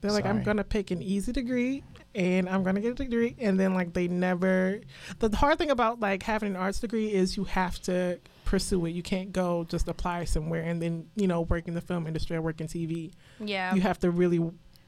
They're 0.02 0.12
like, 0.12 0.26
I'm 0.26 0.44
gonna 0.44 0.64
pick 0.64 0.92
an 0.92 1.02
easy 1.02 1.32
degree 1.32 1.84
and 2.14 2.48
I'm 2.48 2.64
gonna 2.64 2.82
get 2.82 2.92
a 2.92 2.96
degree. 3.04 3.36
And 3.40 3.60
then 3.60 3.74
like 3.74 3.94
they 3.94 4.08
never 4.08 4.82
the 5.20 5.36
hard 5.36 5.58
thing 5.58 5.72
about 5.72 6.00
like 6.00 6.24
having 6.24 6.52
an 6.52 6.56
arts 6.56 6.80
degree 6.80 7.12
is 7.12 7.36
you 7.36 7.46
have 7.46 7.82
to 7.84 8.20
pursue 8.46 8.86
it. 8.86 8.92
You 8.92 9.02
can't 9.04 9.34
go 9.34 9.66
just 9.68 9.88
apply 9.88 10.26
somewhere 10.26 10.62
and 10.64 10.82
then, 10.82 11.08
you 11.16 11.28
know, 11.28 11.42
work 11.42 11.68
in 11.68 11.74
the 11.74 11.82
film 11.82 12.06
industry 12.08 12.36
or 12.38 12.42
work 12.42 12.62
in 12.62 12.68
TV. 12.68 13.12
yeah 13.40 13.74
You 13.76 13.82
have 13.82 14.00
to 14.00 14.12
really, 14.12 14.38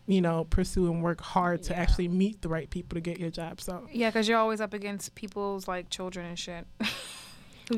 you 0.07 0.21
know, 0.21 0.45
pursue 0.45 0.91
and 0.91 1.01
work 1.03 1.21
hard 1.21 1.63
to 1.63 1.73
Yeah. 1.73 1.79
actually 1.81 2.07
meet 2.07 2.41
the 2.41 2.49
right 2.49 2.69
people 2.69 2.95
to 2.95 3.01
get 3.01 3.19
your 3.19 3.31
job. 3.31 3.59
So 3.61 3.87
yeah 3.91 4.09
because 4.09 4.27
you're 4.29 4.37
always 4.39 4.61
up 4.61 4.73
against 4.73 5.15
people's 5.15 5.67
like 5.67 5.89
children 5.89 6.25
and 6.27 6.37
shit 6.39 6.67
Oh, 6.81 6.87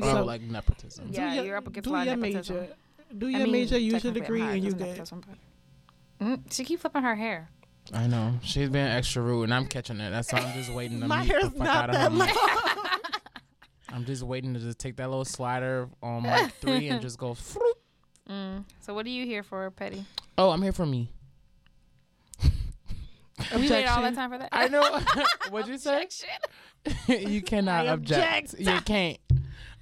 So- 0.00 0.24
like 0.24 0.42
nepotism. 0.42 1.08
Yeah, 1.10 1.30
do 1.30 1.36
your, 1.36 1.44
you're 1.46 1.56
up 1.56 1.66
against 1.66 1.84
do 1.88 1.90
a 1.90 1.92
lot 1.92 2.00
of 2.02 2.06
your 2.08 2.16
nepotism. 2.16 2.56
major. 2.56 2.74
Do 3.18 3.26
I 3.26 3.30
your 3.30 3.40
mean, 3.40 3.52
major, 3.52 3.78
use 3.78 4.04
your 4.04 4.12
degree, 4.12 4.40
I'm 4.42 4.50
and 4.54 4.64
you 4.64 4.70
because 4.72 4.72
of 4.72 4.78
good. 4.78 4.86
nepotism, 4.88 5.22
but- 5.28 5.38
Mm, 6.22 6.52
she 6.52 6.64
keep 6.64 6.80
flipping 6.80 7.02
her 7.02 7.16
hair 7.16 7.50
I 7.92 8.06
know. 8.06 8.34
She's 8.42 8.68
being 8.68 8.86
extra 8.86 9.22
rude, 9.22 9.44
and 9.44 9.54
I'm 9.54 9.66
catching 9.66 9.98
it. 10.00 10.10
That's 10.10 10.32
why 10.32 10.38
I'm 10.38 10.54
just 10.54 10.72
waiting 10.72 11.00
to 11.00 11.08
My 11.08 11.20
meet 11.22 11.26
the 11.28 11.32
hair's 11.34 11.44
fuck 11.44 11.58
not 11.58 11.90
out 11.90 11.90
of 11.90 11.96
her. 11.96 12.02
that 12.02 12.12
long. 12.36 12.98
I'm 13.92 14.04
just 14.04 14.22
waiting 14.22 14.54
to 14.54 14.60
just 14.60 14.78
take 14.78 14.96
that 14.96 15.08
little 15.10 15.24
slider 15.24 15.88
on 16.02 16.22
mic 16.22 16.52
three 16.60 16.88
and 16.88 17.02
just 17.02 17.18
go. 17.18 17.32
Froop. 17.34 17.58
mm. 18.30 18.64
so 18.80 18.94
what 18.94 19.04
are 19.04 19.10
you 19.10 19.26
here 19.26 19.42
for 19.42 19.68
petty 19.72 20.04
Oh, 20.38 20.50
I'm 20.50 20.62
here 20.62 20.72
for 20.72 20.86
me. 20.86 21.10
we 22.42 22.48
waited 23.68 23.86
all 23.88 24.00
that 24.02 24.12
Objection. 24.12 24.14
time 24.14 24.30
for 24.30 24.38
that 24.38 24.48
I 24.52 24.68
know. 24.68 25.00
What'd 25.50 25.68
you 25.68 25.76
say? 25.78 26.02
Objection. 26.86 27.30
you 27.32 27.42
cannot 27.42 27.86
I 27.86 27.90
object. 27.90 28.54
object. 28.54 28.60
You 28.60 28.80
can't. 28.82 29.18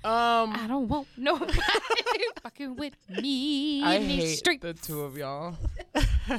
Um, 0.02 0.54
I 0.54 0.66
don't 0.66 0.88
want 0.88 1.08
nobody 1.16 1.58
fucking 2.42 2.76
with 2.76 2.94
me 3.08 3.82
I 3.82 3.98
hate 4.00 4.36
streets. 4.36 4.62
the 4.62 4.72
two 4.72 5.02
of 5.02 5.16
y'all. 5.18 5.56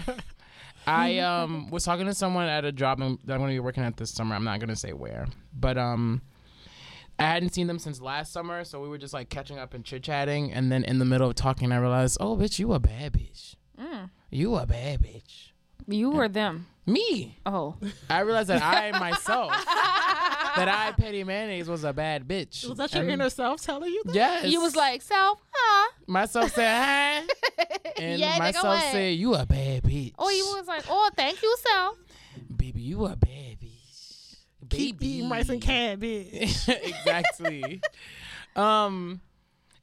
I 0.87 1.19
um 1.19 1.69
was 1.69 1.83
talking 1.83 2.07
to 2.07 2.13
someone 2.15 2.47
at 2.47 2.65
a 2.65 2.71
job 2.71 2.99
that 2.99 3.05
I'm 3.05 3.17
going 3.25 3.49
to 3.49 3.53
be 3.53 3.59
working 3.59 3.83
at 3.83 3.97
this 3.97 4.09
summer. 4.09 4.35
I'm 4.35 4.43
not 4.43 4.59
going 4.59 4.69
to 4.69 4.75
say 4.75 4.93
where, 4.93 5.27
but 5.53 5.77
um, 5.77 6.21
I 7.19 7.23
hadn't 7.25 7.53
seen 7.53 7.67
them 7.67 7.77
since 7.77 8.01
last 8.01 8.33
summer, 8.33 8.63
so 8.63 8.81
we 8.81 8.87
were 8.89 8.97
just 8.97 9.13
like 9.13 9.29
catching 9.29 9.59
up 9.59 9.75
and 9.75 9.85
chit 9.85 10.01
chatting. 10.01 10.51
And 10.51 10.71
then 10.71 10.83
in 10.83 10.97
the 10.97 11.05
middle 11.05 11.29
of 11.29 11.35
talking, 11.35 11.71
I 11.71 11.77
realized, 11.77 12.17
oh, 12.19 12.35
bitch, 12.35 12.57
you 12.57 12.73
a 12.73 12.79
bad 12.79 13.13
bitch. 13.13 13.55
Mm. 13.79 14.09
You 14.31 14.55
a 14.55 14.65
bad 14.65 15.03
bitch. 15.03 15.51
You 15.87 16.13
or 16.13 16.27
them? 16.27 16.65
Me. 16.85 17.37
Oh, 17.45 17.75
I 18.09 18.19
realized 18.21 18.49
that 18.49 18.63
I 18.63 18.97
myself, 18.99 19.51
that 19.51 20.67
I 20.67 20.91
Petty 20.99 21.23
Mayonnaise 21.23 21.69
was 21.69 21.83
a 21.83 21.93
bad 21.93 22.27
bitch. 22.27 22.67
Was 22.67 22.77
that 22.79 22.91
your 22.93 23.03
And- 23.03 23.11
inner 23.11 23.29
self 23.29 23.61
telling 23.61 23.91
you 23.91 24.01
that? 24.05 24.15
Yes. 24.15 24.45
you 24.51 24.59
was 24.61 24.75
like 24.75 25.01
self, 25.01 25.39
huh? 25.51 25.91
myself 26.07 26.51
said, 26.53 27.23
huh? 27.27 27.65
And 27.97 28.19
Yeah, 28.19 28.37
myself 28.39 28.65
what? 28.65 28.91
said, 28.91 29.15
you 29.15 29.35
a 29.35 29.45
bad 29.45 29.83
bitch. 29.83 30.13
Or 30.17 30.31
you 30.31 30.43
was 30.57 30.65
like, 30.67 30.83
oh, 30.89 31.09
thank 31.15 31.41
you, 31.43 31.55
self. 31.59 31.97
Baby, 32.55 32.81
you 32.81 33.05
a 33.05 33.15
bad 33.15 33.57
bitch. 33.61 34.37
Keep 34.69 34.99
Baby. 34.99 35.07
eating 35.13 35.29
rice 35.29 35.49
and 35.49 35.61
cabbage. 35.61 36.33
exactly. 36.67 37.79
um, 38.55 39.21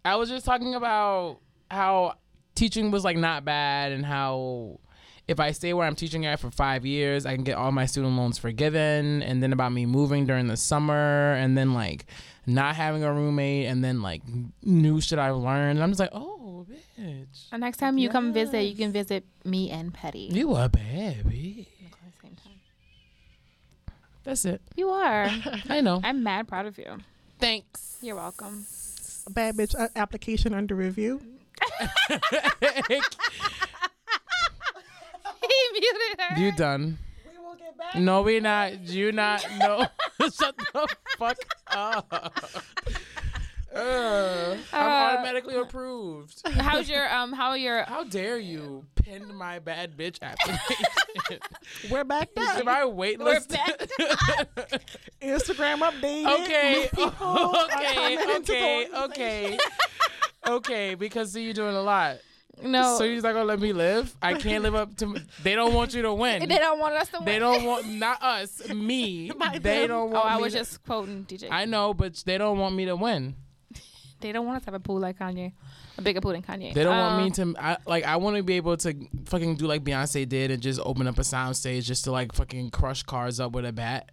I 0.05 0.17
was 0.17 0.29
just 0.29 0.45
talking 0.45 0.75
about 0.75 1.39
how 1.71 2.15
teaching 2.57 2.91
was 2.91 3.05
like 3.05 3.17
not 3.17 3.45
bad 3.45 3.93
and 3.93 4.05
how 4.05 4.81
if 5.29 5.39
I 5.39 5.53
stay 5.53 5.75
where 5.75 5.87
I'm 5.87 5.95
teaching 5.95 6.25
at 6.25 6.41
for 6.41 6.51
five 6.51 6.87
years, 6.87 7.27
I 7.27 7.35
can 7.35 7.45
get 7.45 7.57
all 7.57 7.71
my 7.71 7.85
student 7.85 8.17
loans 8.17 8.39
forgiven. 8.39 9.23
And 9.23 9.43
then 9.43 9.53
about 9.53 9.73
me 9.73 9.85
moving 9.85 10.27
during 10.27 10.47
the 10.47 10.57
summer 10.57 11.35
and 11.35 11.57
then 11.57 11.75
like 11.75 12.07
not 12.47 12.75
having 12.77 13.05
a 13.05 13.13
roommate 13.13 13.67
and 13.67 13.85
then 13.85 14.01
like 14.01 14.23
new 14.63 15.03
shit 15.03 15.19
I've 15.19 15.37
learned. 15.37 15.73
And 15.73 15.83
I'm 15.83 15.91
just 15.91 16.01
like, 16.01 16.11
oh, 16.13 16.67
bitch. 16.99 17.45
And 17.53 17.61
next 17.61 17.77
time 17.77 17.99
you 17.99 18.09
come 18.09 18.33
visit, 18.33 18.63
you 18.63 18.75
can 18.75 18.91
visit 18.91 19.25
me 19.45 19.71
and 19.71 19.93
Petty. 19.93 20.31
You 20.33 20.55
a 20.57 20.69
bad 20.71 21.25
bitch. 21.25 21.67
the 21.67 22.23
same 22.23 22.37
time. 22.37 22.61
That's 24.25 24.47
it. 24.47 24.63
You 24.77 24.89
are. 24.89 25.31
I 25.69 25.83
know. 25.83 26.01
I'm 26.03 26.23
mad 26.23 26.49
proud 26.49 26.65
of 26.65 26.79
you. 26.79 26.99
Thanks. 27.39 27.99
You're 28.01 28.17
welcome. 28.17 28.65
Bad 29.29 29.57
bitch 29.57 29.79
uh, 29.79 29.89
application 29.95 30.55
under 30.55 30.75
review. 30.75 31.21
he 35.41 35.81
muted 35.81 36.21
her. 36.21 36.41
you 36.41 36.53
done. 36.53 36.99
We 37.31 37.39
will 37.39 37.55
get 37.57 37.77
back. 37.79 37.95
No, 37.97 38.23
we 38.23 38.41
not. 38.41 38.81
You 38.89 39.13
not. 39.13 39.47
No. 39.59 39.87
Shut 40.31 40.57
the 40.57 40.89
fuck 41.19 41.37
up. 41.69 42.35
Uh, 43.75 44.57
I'm 44.73 44.83
Uh, 44.83 45.13
automatically 45.13 45.55
approved. 45.57 46.41
How's 46.49 46.89
your 46.89 47.07
um? 47.13 47.33
How 47.35 47.53
your? 47.53 47.83
How 47.85 48.03
dare 48.03 48.39
you 48.39 48.87
pin 48.95 49.33
my 49.35 49.59
bad 49.59 49.95
bitch 49.97 50.19
application? 50.23 51.39
We're 51.91 52.05
back 52.05 52.31
Am 52.37 52.67
up. 52.67 52.67
I 52.67 52.85
We're 52.87 53.17
waitlist? 53.17 53.49
back. 53.51 53.79
Instagram 55.23 55.81
updated. 55.81 56.41
okay. 56.45 56.89
New 56.97 57.05
people 57.05 57.27
are 57.29 57.65
Okay. 57.67 57.95
coming 58.17 58.37
into 58.37 58.53
the 58.53 58.59
Okay. 58.59 58.89
Okay. 59.05 59.59
Okay. 60.47 60.95
Because 60.95 61.33
see, 61.33 61.43
you're 61.43 61.53
doing 61.53 61.77
a 61.77 61.83
lot. 61.83 62.17
No, 62.63 62.97
So 62.99 63.05
you're 63.05 63.15
just 63.15 63.25
not 63.25 63.33
gonna 63.33 63.45
let 63.45 63.61
me 63.61 63.73
live? 63.73 64.15
I 64.23 64.35
can't 64.35 64.63
live 64.63 64.75
up 64.75 64.97
to. 64.97 65.21
They 65.43 65.55
don't 65.55 65.75
want 65.75 65.95
you 65.95 66.03
to 66.03 66.13
win. 66.15 66.49
they 66.49 66.59
don't 66.59 66.79
want 66.79 66.95
us 66.95 67.09
to 67.11 67.19
win. 67.19 67.25
They 67.27 67.39
don't 67.39 67.65
want 67.65 67.87
not 67.93 68.23
us, 68.23 68.69
me. 68.73 69.29
Not 69.37 69.55
they 69.55 69.59
them. 69.81 69.89
don't 69.89 70.11
want. 70.11 70.25
Oh. 70.25 70.29
I 70.29 70.37
was 70.37 70.53
to- 70.53 70.59
just 70.61 70.85
quoting 70.85 71.25
DJ. 71.29 71.49
I 71.51 71.65
know, 71.65 71.95
but 71.95 72.23
they 72.27 72.39
don't 72.39 72.59
want 72.59 72.75
me 72.75 72.87
to 72.87 72.97
win. 72.97 73.35
they 74.21 74.33
don't 74.33 74.47
want 74.47 74.57
us 74.57 74.63
to 74.65 74.67
have 74.67 74.75
a 74.75 74.81
pool 74.81 74.99
like 75.01 75.19
Kanye, 75.19 75.53
a 75.97 76.03
bigger 76.03 76.21
pool 76.21 76.33
than 76.33 76.43
Kanye. 76.43 76.75
They 76.75 76.83
don't 76.85 76.95
Um, 76.97 77.17
want 77.19 77.25
me 77.25 77.31
to. 77.55 77.61
I, 77.61 77.77
like 77.87 78.05
I 78.05 78.17
want 78.17 78.37
to 78.37 78.43
be 78.43 78.55
able 78.55 78.77
to 78.79 78.95
fucking 79.27 79.57
do 79.57 79.67
like 79.67 79.85
Beyonce 79.85 80.29
did 80.29 80.51
and 80.51 80.63
just 80.63 80.81
open 80.85 81.07
up 81.07 81.19
a 81.19 81.25
sound 81.25 81.57
stage 81.57 81.87
just 81.87 82.05
to 82.05 82.11
like 82.13 82.33
fucking 82.35 82.71
crush 82.71 83.03
cars 83.03 83.39
up 83.41 83.53
with 83.53 83.65
a 83.65 83.73
bat. 83.73 84.11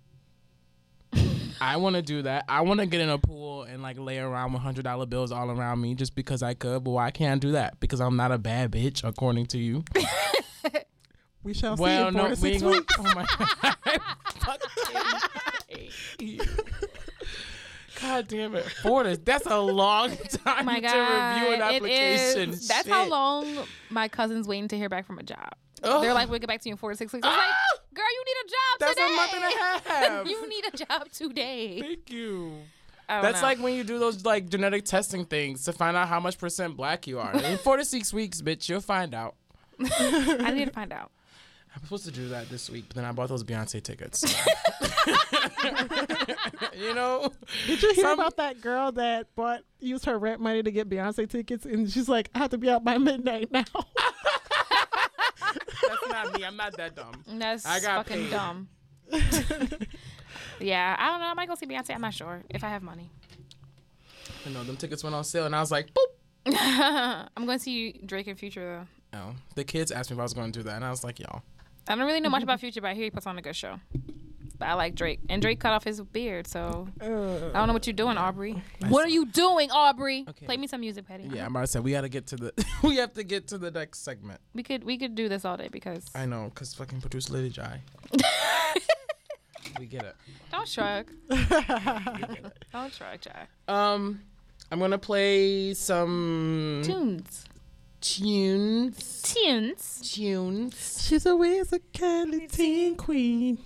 I 1.62 1.78
want 1.78 1.96
to 1.96 2.02
do 2.02 2.22
that. 2.24 2.46
I 2.50 2.62
want 2.62 2.80
to 2.80 2.86
get 2.86 3.02
in 3.02 3.10
a 3.10 3.18
pool 3.18 3.64
and 3.64 3.82
like 3.82 3.98
lay 3.98 4.20
around 4.20 4.54
with 4.54 4.62
hundred 4.62 4.84
dollar 4.84 5.06
bills 5.06 5.32
all 5.32 5.50
around 5.50 5.82
me 5.82 5.96
just 5.96 6.16
because 6.16 6.44
I 6.44 6.54
could. 6.54 6.84
But 6.84 6.92
why 6.92 7.12
can't 7.12 7.38
I 7.38 7.48
do 7.48 7.52
that? 7.54 7.80
Because 7.80 8.02
I'm 8.02 8.16
not 8.16 8.32
a 8.32 8.38
bad 8.38 8.72
bitch, 8.72 9.04
according 9.04 9.48
to 9.48 9.58
you. 9.58 9.84
We 11.46 11.54
shall 11.54 11.76
well, 11.76 12.06
see 12.06 12.08
in 12.08 12.14
four 12.14 12.24
no, 12.24 12.36
to 12.36 12.42
we 12.42 12.54
six 12.54 12.64
ain't 12.64 12.88
gonna. 12.88 12.88
Oh 13.00 13.14
my 13.14 13.26
god! 13.38 14.02
Fucking 14.40 15.20
hate 15.68 15.92
you. 16.20 16.42
God 18.02 18.28
damn 18.28 18.56
it, 18.56 18.66
four 18.66 19.04
to 19.04 19.16
that's 19.16 19.46
a 19.46 19.60
long 19.60 20.10
time 20.18 20.42
Oh 20.62 20.64
my 20.64 20.80
to 20.80 20.88
review 20.88 21.54
an 21.54 21.62
application. 21.62 22.50
is. 22.50 22.68
That's 22.68 22.88
how 22.88 23.08
long 23.08 23.60
my 23.92 24.08
cousin's 24.08 24.48
waiting 24.48 24.68
to 24.70 24.78
hear 24.78 24.90
back 24.90 25.06
from 25.06 25.20
a 25.20 25.24
job. 25.24 25.52
Ugh. 25.86 26.02
They're 26.02 26.14
like, 26.14 26.30
we'll 26.30 26.40
get 26.40 26.48
back 26.48 26.62
to 26.62 26.70
you 26.70 26.74
in 26.74 26.78
four 26.78 26.92
to 26.92 26.98
six 26.98 27.14
weeks. 27.14 27.26
I 27.26 27.30
was 27.30 27.38
like, 27.38 27.48
Ah! 27.48 27.80
girl, 27.94 28.06
you 28.14 28.24
need 28.26 28.38
a 28.44 28.48
job 28.50 28.80
today. 28.80 28.86
That's 28.86 29.00
today. 29.00 29.14
a 29.14 29.16
month 29.16 29.34
and 29.34 29.44
a 29.44 29.90
half. 30.20 30.28
you 30.30 30.50
need 30.50 30.66
a 30.74 30.78
job 30.86 31.12
today. 31.12 31.82
Thank 31.82 32.12
you. 32.12 32.54
That's 33.08 33.42
know. 33.42 33.48
like 33.48 33.60
when 33.60 33.76
you 33.76 33.84
do 33.84 34.00
those 34.00 34.26
like 34.26 34.50
genetic 34.50 34.84
testing 34.86 35.26
things 35.26 35.64
to 35.66 35.74
find 35.74 35.96
out 35.96 36.08
how 36.08 36.20
much 36.20 36.38
percent 36.40 36.76
black 36.76 37.06
you 37.08 37.20
are. 37.20 37.34
In 37.40 37.58
four 37.60 37.78
to 37.78 37.86
six 37.96 38.12
weeks, 38.14 38.42
bitch, 38.42 38.68
you'll 38.68 38.82
find 38.82 39.14
out. 39.14 39.36
I 39.80 40.52
need 40.52 40.66
to 40.66 40.72
find 40.74 40.92
out. 40.92 41.12
I'm 41.76 41.84
supposed 41.84 42.06
to 42.06 42.12
do 42.12 42.30
that 42.30 42.50
this 42.50 42.70
week, 42.70 42.86
but 42.88 42.96
then 42.96 43.04
I 43.06 43.12
bought 43.12 43.28
those 43.30 43.44
Beyonce 43.44 43.84
tickets. 43.84 44.24
you 46.74 46.94
know? 46.94 47.32
Did 47.68 47.82
you 47.84 47.94
hear 47.94 48.04
Some- 48.06 48.20
about 48.20 48.38
that 48.38 48.62
girl 48.62 48.92
that 48.94 49.28
bought 49.36 49.62
used 49.80 50.06
her 50.06 50.18
rent 50.18 50.40
money 50.42 50.64
to 50.64 50.72
get 50.72 50.90
Beyonce 50.90 51.30
tickets 51.30 51.66
and 51.66 51.90
she's 51.92 52.10
like, 52.10 52.30
I 52.34 52.40
have 52.40 52.52
to 52.52 52.58
be 52.58 52.70
out 52.70 52.84
by 52.84 52.98
midnight 52.98 53.52
now. 53.52 53.64
That's 55.88 56.08
not 56.10 56.34
me. 56.34 56.46
I'm 56.46 56.56
not 56.58 56.76
that 56.78 56.96
dumb. 56.96 57.24
That's 57.28 57.66
I 57.66 57.80
got 57.80 58.06
fucking 58.06 58.24
paid. 58.24 58.32
dumb. 58.32 58.68
yeah, 60.60 60.96
I 60.98 61.08
don't 61.08 61.20
know. 61.20 61.28
I 61.28 61.34
might 61.34 61.48
go 61.48 61.56
see 61.56 61.66
Beyonce. 61.66 61.94
I'm 61.94 62.02
not 62.02 62.14
sure 62.14 62.44
if 62.50 62.64
I 62.64 62.70
have 62.70 62.84
money. 62.84 63.10
You 64.46 64.52
know, 64.54 64.64
them 64.64 64.78
tickets 64.78 65.04
went 65.04 65.16
on 65.16 65.24
sale, 65.24 65.46
and 65.46 65.56
I 65.56 65.60
was 65.60 65.72
like, 65.72 65.90
boop. 65.94 66.06
I'm 67.36 67.46
going 67.46 67.58
to 67.58 67.64
see 67.64 68.00
Drake 68.06 68.28
and 68.28 68.38
Future 68.38 68.86
though. 69.12 69.18
No. 69.18 69.36
The 69.56 69.64
kids 69.64 69.92
asked 69.92 70.12
me 70.12 70.16
if 70.16 70.20
I 70.20 70.24
was 70.24 70.34
going 70.34 70.52
to 70.52 70.60
do 70.60 70.64
that, 70.64 70.76
and 70.76 70.86
I 70.86 70.90
was 70.90 71.04
like, 71.04 71.20
y'all. 71.20 71.42
I 71.88 71.96
don't 71.96 72.06
really 72.06 72.20
know 72.20 72.30
much 72.30 72.44
about 72.44 72.60
Future, 72.60 72.82
but 72.82 72.90
I 72.90 72.94
hear 72.94 73.06
he 73.06 73.12
puts 73.12 73.26
on 73.26 73.38
a 73.38 73.42
good 73.42 73.56
show. 73.56 73.80
But 74.58 74.68
I 74.70 74.74
like 74.76 74.96
Drake, 74.96 75.20
and 75.30 75.42
Drake 75.42 75.60
cut 75.60 75.74
off 75.74 75.84
his 75.84 76.02
beard, 76.02 76.48
so 76.48 76.88
I 77.02 77.06
don't 77.06 77.68
know 77.68 77.74
what 77.74 77.86
you're 77.88 77.94
doing, 77.94 78.18
Aubrey. 78.18 78.62
What 78.88 79.06
are 79.06 79.10
you 79.10 79.26
doing, 79.26 79.70
Aubrey? 79.72 80.26
Okay. 80.30 80.46
Play 80.46 80.58
me 80.58 80.68
some 80.68 80.80
music, 80.82 81.06
Petty. 81.08 81.28
Yeah, 81.32 81.46
I'm 81.46 81.52
about 81.52 81.62
to 81.62 81.68
say 81.68 81.80
we 81.80 81.92
gotta 81.92 82.10
get 82.10 82.28
to 82.28 82.36
the 82.38 82.66
we 82.84 82.96
have 82.98 83.14
to 83.14 83.24
get 83.24 83.48
to 83.50 83.58
the 83.58 83.72
next 83.72 84.00
segment. 84.04 84.40
we 84.54 84.64
could 84.64 84.84
we 84.84 84.98
could 84.98 85.16
do 85.16 85.28
this 85.28 85.44
all 85.46 85.58
day 85.58 85.68
because 85.72 86.06
I 86.16 86.26
know, 86.26 86.52
cause 86.56 86.74
fucking 86.74 87.02
producer 87.02 87.34
Lady 87.34 87.50
Jai. 87.50 87.82
we 89.80 89.86
get 89.88 90.04
it. 90.04 90.16
don't 90.52 90.68
shrug, 90.68 91.12
don't 91.30 92.94
shrug, 92.94 93.20
Jai. 93.22 93.48
Um, 93.68 94.22
I'm 94.72 94.80
gonna 94.80 94.98
play 94.98 95.74
some 95.74 96.82
Tunes, 96.86 97.46
tunes. 98.02 99.22
tunes. 99.22 100.12
Tunes. 100.14 101.06
She's 101.06 101.26
always 101.26 101.74
a 101.74 101.80
Kelly 101.80 102.48
teen 102.48 102.96
queen. 102.96 103.58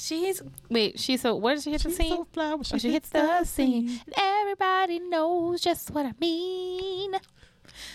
She's 0.00 0.40
wait. 0.70 0.98
She's 0.98 1.20
so. 1.20 1.36
What 1.36 1.54
did 1.56 1.62
she 1.64 1.70
hit 1.72 1.82
the 1.82 1.90
She's 1.90 1.96
scene? 1.98 2.16
so 2.16 2.26
fly 2.32 2.50
when 2.54 2.60
Oh, 2.72 2.78
she 2.78 2.90
hits 2.90 3.08
the 3.10 3.44
scene, 3.44 3.88
and 4.06 4.14
everybody 4.16 4.98
knows 4.98 5.60
just 5.60 5.90
what 5.90 6.06
I 6.06 6.12
mean. 6.20 7.12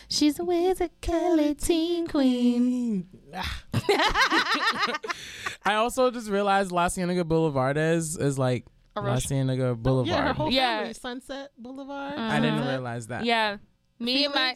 She's 0.07 0.39
a 0.39 0.45
wizard, 0.45 0.91
Kelly 1.01 1.55
teen 1.55 2.07
queen. 2.07 3.07
I 5.65 5.75
also 5.75 6.11
just 6.11 6.29
realized 6.29 6.71
La 6.71 6.87
Cienega 6.89 7.23
Boulevard 7.23 7.77
is 7.77 8.17
is 8.17 8.37
like 8.37 8.65
A 8.95 9.01
La 9.01 9.07
rush- 9.13 9.25
Cienega 9.27 9.61
Yeah, 9.63 9.67
her 9.69 9.75
Boulevard. 9.75 10.35
whole 10.35 10.51
Yeah. 10.51 10.77
family. 10.79 10.93
Sunset 10.93 11.51
Boulevard. 11.57 12.17
I 12.17 12.39
didn't 12.39 12.59
Uh-huh. 12.59 12.69
realize 12.69 13.07
that. 13.07 13.25
Yeah, 13.25 13.57
me 13.99 14.25
and 14.25 14.33
my 14.33 14.55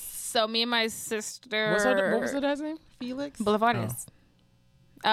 so 0.00 0.48
me 0.48 0.62
and 0.62 0.70
my 0.70 0.86
sister. 0.88 1.72
What's 1.72 1.84
her, 1.84 2.12
what 2.12 2.22
was 2.22 2.32
the 2.32 2.40
dad's 2.40 2.60
name? 2.60 2.78
Felix. 2.98 3.40
Boulevardez. 3.40 4.06
Oh 4.08 4.12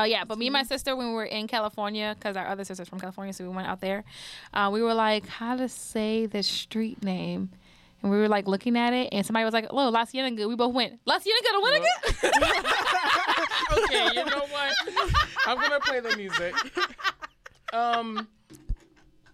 yeah, 0.02 0.24
but 0.24 0.40
me 0.40 0.48
and 0.48 0.54
my 0.54 0.64
sister 0.64 0.96
when 0.96 1.10
we 1.10 1.14
were 1.14 1.26
in 1.26 1.48
California, 1.48 2.16
because 2.18 2.36
our 2.36 2.48
other 2.48 2.64
sister's 2.64 2.90
from 2.90 3.00
California, 3.00 3.32
so 3.32 3.44
we 3.44 3.56
went 3.56 3.68
out 3.68 3.80
there. 3.80 4.04
Uh, 4.52 4.70
we 4.74 4.82
were 4.82 4.96
like, 4.96 5.28
how 5.28 5.56
to 5.56 5.70
say 5.70 6.26
the 6.26 6.42
street 6.42 7.04
name, 7.04 7.52
and 8.02 8.12
we 8.12 8.18
were 8.18 8.28
like 8.28 8.48
looking 8.48 8.76
at 8.76 8.94
it, 8.94 9.10
and 9.12 9.26
somebody 9.26 9.46
was 9.46 9.54
like, 9.54 9.68
"Oh, 9.70 9.90
La 9.90 10.06
Cienega." 10.06 10.48
We 10.48 10.56
both 10.56 10.74
went, 10.74 11.00
"La 11.06 11.20
Cienega 11.20 11.48
to 11.54 11.62
win 11.62 11.74
again." 11.74 12.32
okay, 13.84 14.08
you 14.16 14.26
know 14.26 14.46
what? 14.50 14.74
I'm 15.48 15.58
gonna 15.58 15.80
play 15.80 16.00
the 16.00 16.18
music. 16.18 16.56
Um, 17.72 18.28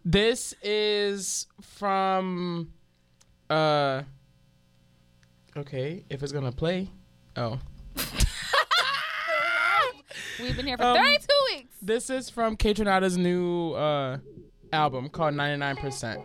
this 0.06 0.54
is 0.62 1.48
from. 1.62 2.72
Uh. 3.50 4.04
Okay, 5.58 6.04
if 6.10 6.22
it's 6.22 6.32
gonna 6.32 6.52
play. 6.52 6.90
Oh, 7.36 7.60
We've 10.40 10.56
been 10.56 10.68
here 10.68 10.78
for 10.78 10.84
Um, 10.84 10.96
32 10.98 11.28
weeks. 11.54 11.76
this 11.82 12.10
is 12.10 12.30
from 12.30 12.56
Kaytranada's 12.58 13.18
new 13.18 13.74
uh 13.74 14.18
album 14.72 15.10
called 15.10 15.34
99%. 15.34 16.24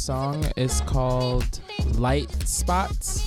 Song 0.00 0.46
is 0.56 0.80
called 0.86 1.60
Lite 1.98 2.48
Spots. 2.48 3.19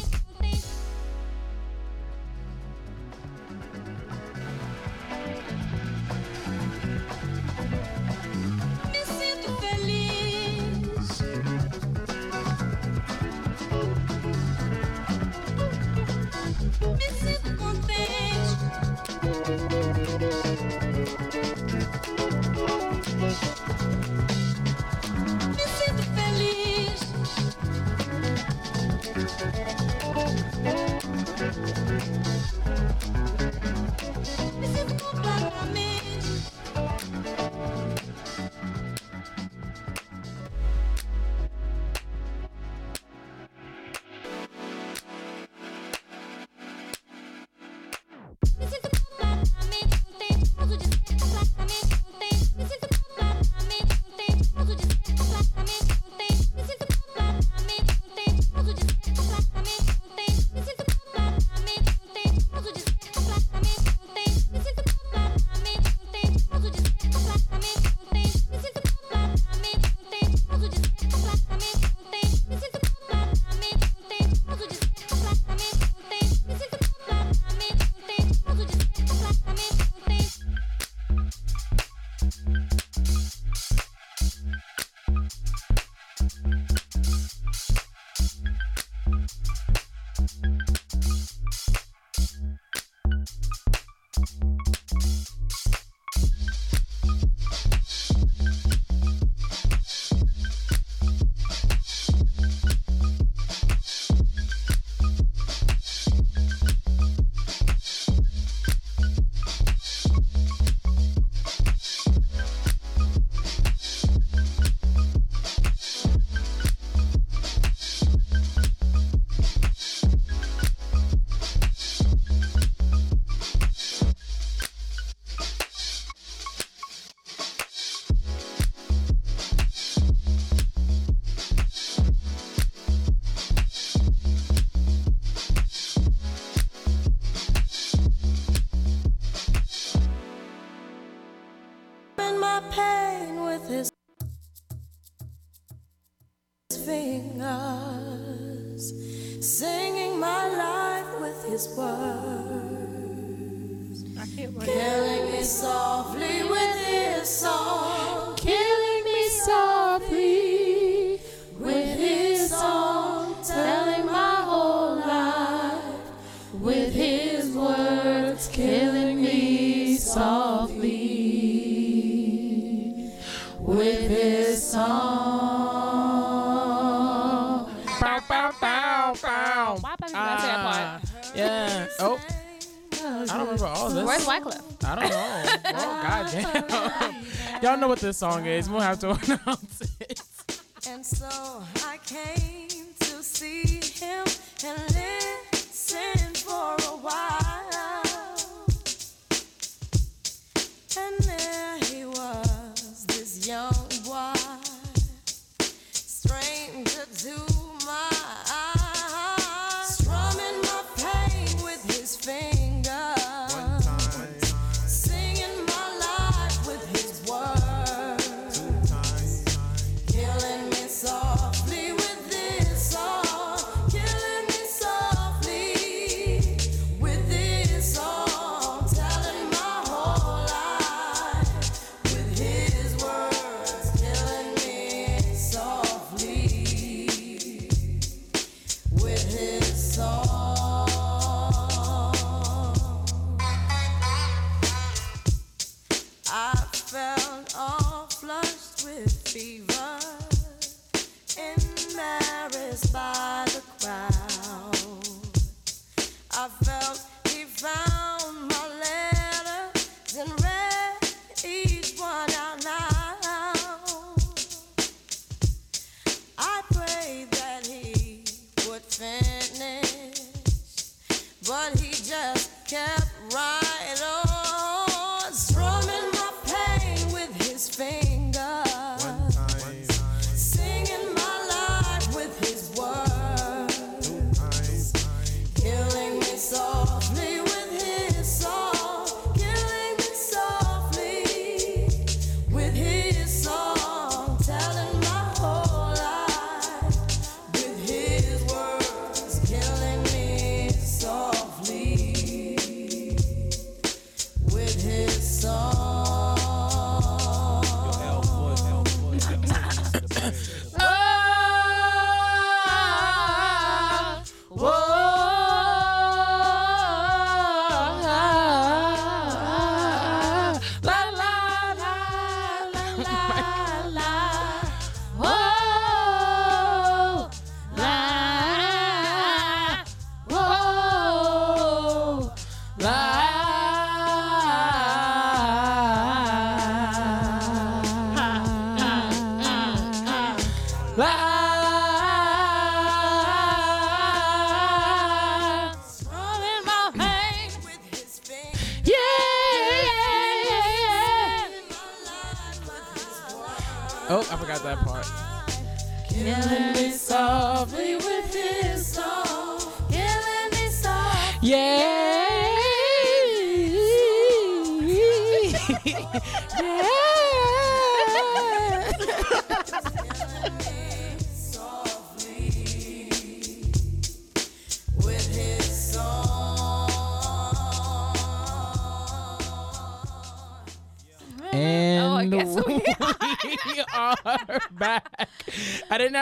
Song 188.14 188.46
is. 188.46 188.70
We'll 188.70 188.82
have 188.82 189.00
to 189.00 189.10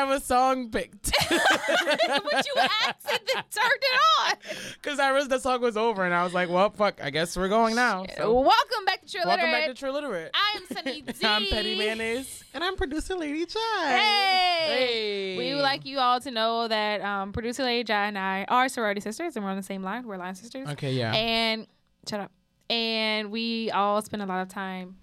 have 0.01 0.09
a 0.09 0.19
song 0.19 0.69
picked 0.69 1.11
but 1.29 2.45
you 2.45 2.53
asked 2.57 3.07
and 3.09 3.19
turned 3.27 3.81
it 3.81 3.99
on. 4.19 4.35
because 4.73 4.99
I 4.99 5.09
realized 5.09 5.29
the 5.29 5.39
song 5.39 5.61
was 5.61 5.77
over, 5.77 6.03
and 6.03 6.13
I 6.13 6.23
was 6.23 6.33
like, 6.33 6.49
"Well, 6.49 6.69
fuck. 6.71 6.99
I 7.03 7.09
guess 7.09 7.37
we're 7.37 7.49
going 7.49 7.75
now." 7.75 8.05
So, 8.17 8.33
Welcome 8.33 8.85
back 8.85 9.01
to 9.05 9.11
Trill 9.11 9.25
welcome 9.25 9.45
Literate. 9.45 9.67
back 9.67 9.75
to 9.75 9.79
Trill 9.79 9.93
Literate. 9.93 10.31
I 10.33 10.57
am 10.57 10.75
Sunny 10.75 11.01
D. 11.07 11.13
I'm 11.25 11.45
Petty 11.45 11.77
Mayonnaise. 11.77 12.43
And 12.53 12.63
I'm 12.63 12.75
producer 12.75 13.15
Lady 13.15 13.45
Jai. 13.45 13.59
Hey. 13.85 14.65
Hey. 14.65 15.37
We 15.37 15.53
would 15.53 15.61
like 15.63 15.85
you 15.85 15.99
all 15.99 16.19
to 16.19 16.31
know 16.31 16.67
that 16.67 17.01
um, 17.01 17.31
producer 17.31 17.63
Lady 17.63 17.83
Jai 17.83 18.07
and 18.07 18.17
I 18.17 18.45
are 18.49 18.67
sorority 18.69 19.01
sisters, 19.01 19.35
and 19.35 19.45
we're 19.45 19.51
on 19.51 19.57
the 19.57 19.63
same 19.63 19.83
line. 19.83 20.07
We're 20.07 20.17
line 20.17 20.35
sisters. 20.35 20.67
Okay, 20.69 20.93
yeah. 20.93 21.13
And 21.13 21.67
shut 22.09 22.19
up. 22.19 22.31
And 22.69 23.31
we 23.31 23.69
all 23.71 24.01
spend 24.01 24.21
a 24.23 24.25
lot 24.25 24.41
of 24.41 24.49
time. 24.49 24.97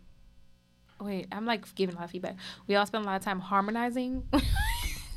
Wait, 1.00 1.28
I'm 1.30 1.46
like 1.46 1.72
giving 1.76 1.94
a 1.94 1.98
lot 1.98 2.06
of 2.06 2.10
feedback. 2.10 2.36
We 2.66 2.74
all 2.74 2.84
spend 2.84 3.04
a 3.04 3.06
lot 3.06 3.16
of 3.16 3.22
time 3.22 3.38
harmonizing 3.38 4.24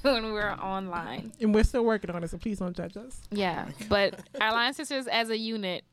when 0.13 0.33
we're 0.33 0.51
online. 0.51 1.31
And 1.39 1.53
we're 1.53 1.63
still 1.63 1.85
working 1.85 2.09
on 2.11 2.23
it, 2.23 2.29
so 2.29 2.37
please 2.37 2.59
don't 2.59 2.75
judge 2.75 2.97
us. 2.97 3.21
Yeah, 3.31 3.67
but 3.89 4.19
our 4.39 4.51
line 4.51 4.73
sisters 4.73 5.07
as 5.07 5.29
a 5.29 5.37
unit 5.37 5.83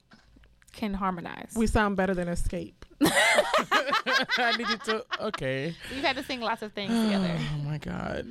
can 0.72 0.94
harmonize. 0.94 1.52
We 1.56 1.66
sound 1.66 1.96
better 1.96 2.14
than 2.14 2.28
Escape. 2.28 2.84
I 3.02 4.54
need 4.56 4.68
you 4.68 4.76
to. 4.76 5.04
Okay. 5.20 5.74
We've 5.90 6.02
had 6.02 6.16
to 6.16 6.22
sing 6.24 6.40
lots 6.40 6.62
of 6.62 6.72
things 6.72 6.92
together. 6.92 7.36
Oh 7.54 7.70
my 7.70 7.78
god. 7.78 8.26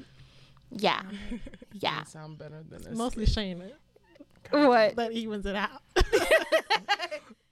Yeah, 0.72 1.02
yeah. 1.74 2.00
You 2.00 2.06
sound 2.06 2.38
better 2.38 2.64
than 2.68 2.82
this. 2.84 2.98
Mostly 2.98 3.26
Shayna. 3.26 3.72
What? 4.52 4.96
That 4.96 5.12
evens 5.12 5.46
it 5.46 5.56
out. 5.56 5.82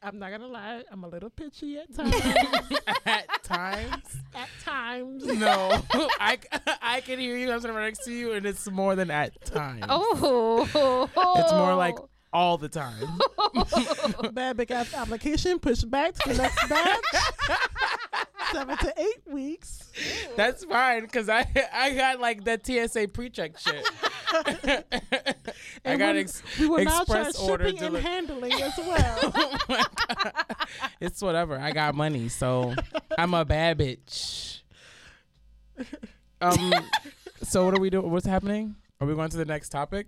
I'm 0.05 0.19
not 0.19 0.29
gonna 0.29 0.45
lie, 0.47 0.83
I'm 0.91 1.03
a 1.03 1.07
little 1.07 1.31
pitchy 1.31 1.79
at 1.79 1.93
times. 1.95 2.15
At 3.07 3.43
times. 3.43 4.17
at 4.35 4.49
times. 4.63 5.25
No, 5.25 5.81
I, 6.19 6.37
I 6.81 7.01
can 7.01 7.17
hear 7.17 7.35
you. 7.35 7.51
I'm 7.51 7.59
sitting 7.59 7.75
right 7.75 7.85
next 7.85 8.05
to 8.05 8.11
you, 8.11 8.33
and 8.33 8.45
it's 8.45 8.69
more 8.69 8.95
than 8.95 9.09
at 9.09 9.43
times. 9.45 9.83
Oh, 9.89 11.09
It's 11.37 11.51
more 11.53 11.73
like 11.73 11.95
all 12.31 12.57
the 12.59 12.69
time. 12.69 13.19
Bad 14.33 14.57
big 14.57 14.69
ass 14.69 14.93
application 14.93 15.57
pushed 15.57 15.89
back 15.89 16.13
to 16.13 16.29
the 16.29 16.35
next 16.37 16.69
batch. 16.69 17.01
Seven 18.51 18.77
to 18.77 18.93
eight 18.97 19.33
weeks. 19.33 19.91
That's 20.35 20.63
fine 20.65 21.01
because 21.01 21.29
I 21.29 21.47
I 21.73 21.93
got 21.95 22.19
like 22.19 22.43
that 22.43 22.65
TSA 22.65 23.07
pre-check 23.07 23.57
shit. 23.57 23.89
I 24.33 25.97
got 25.97 25.99
when- 25.99 26.17
ex- 26.17 26.43
We 26.59 26.67
will 26.67 26.83
now 26.83 27.03
try 27.03 27.21
express 27.27 27.39
order 27.39 27.65
shipping 27.69 27.83
and 27.83 27.93
deli- 27.95 28.01
handling 28.01 28.53
as 28.53 28.77
well. 28.77 29.33
It's 31.01 31.21
whatever. 31.21 31.59
I 31.59 31.71
got 31.71 31.93
money, 31.95 32.29
so 32.29 32.73
I'm 33.17 33.33
a 33.33 33.45
bad 33.45 33.77
bitch. 33.79 34.61
Um. 36.41 36.73
so 37.43 37.65
what 37.65 37.77
are 37.77 37.79
we 37.81 37.89
doing? 37.89 38.09
What's 38.09 38.25
happening? 38.25 38.75
Are 38.99 39.07
we 39.07 39.13
going 39.13 39.29
to 39.29 39.37
the 39.37 39.45
next 39.45 39.69
topic? 39.69 40.07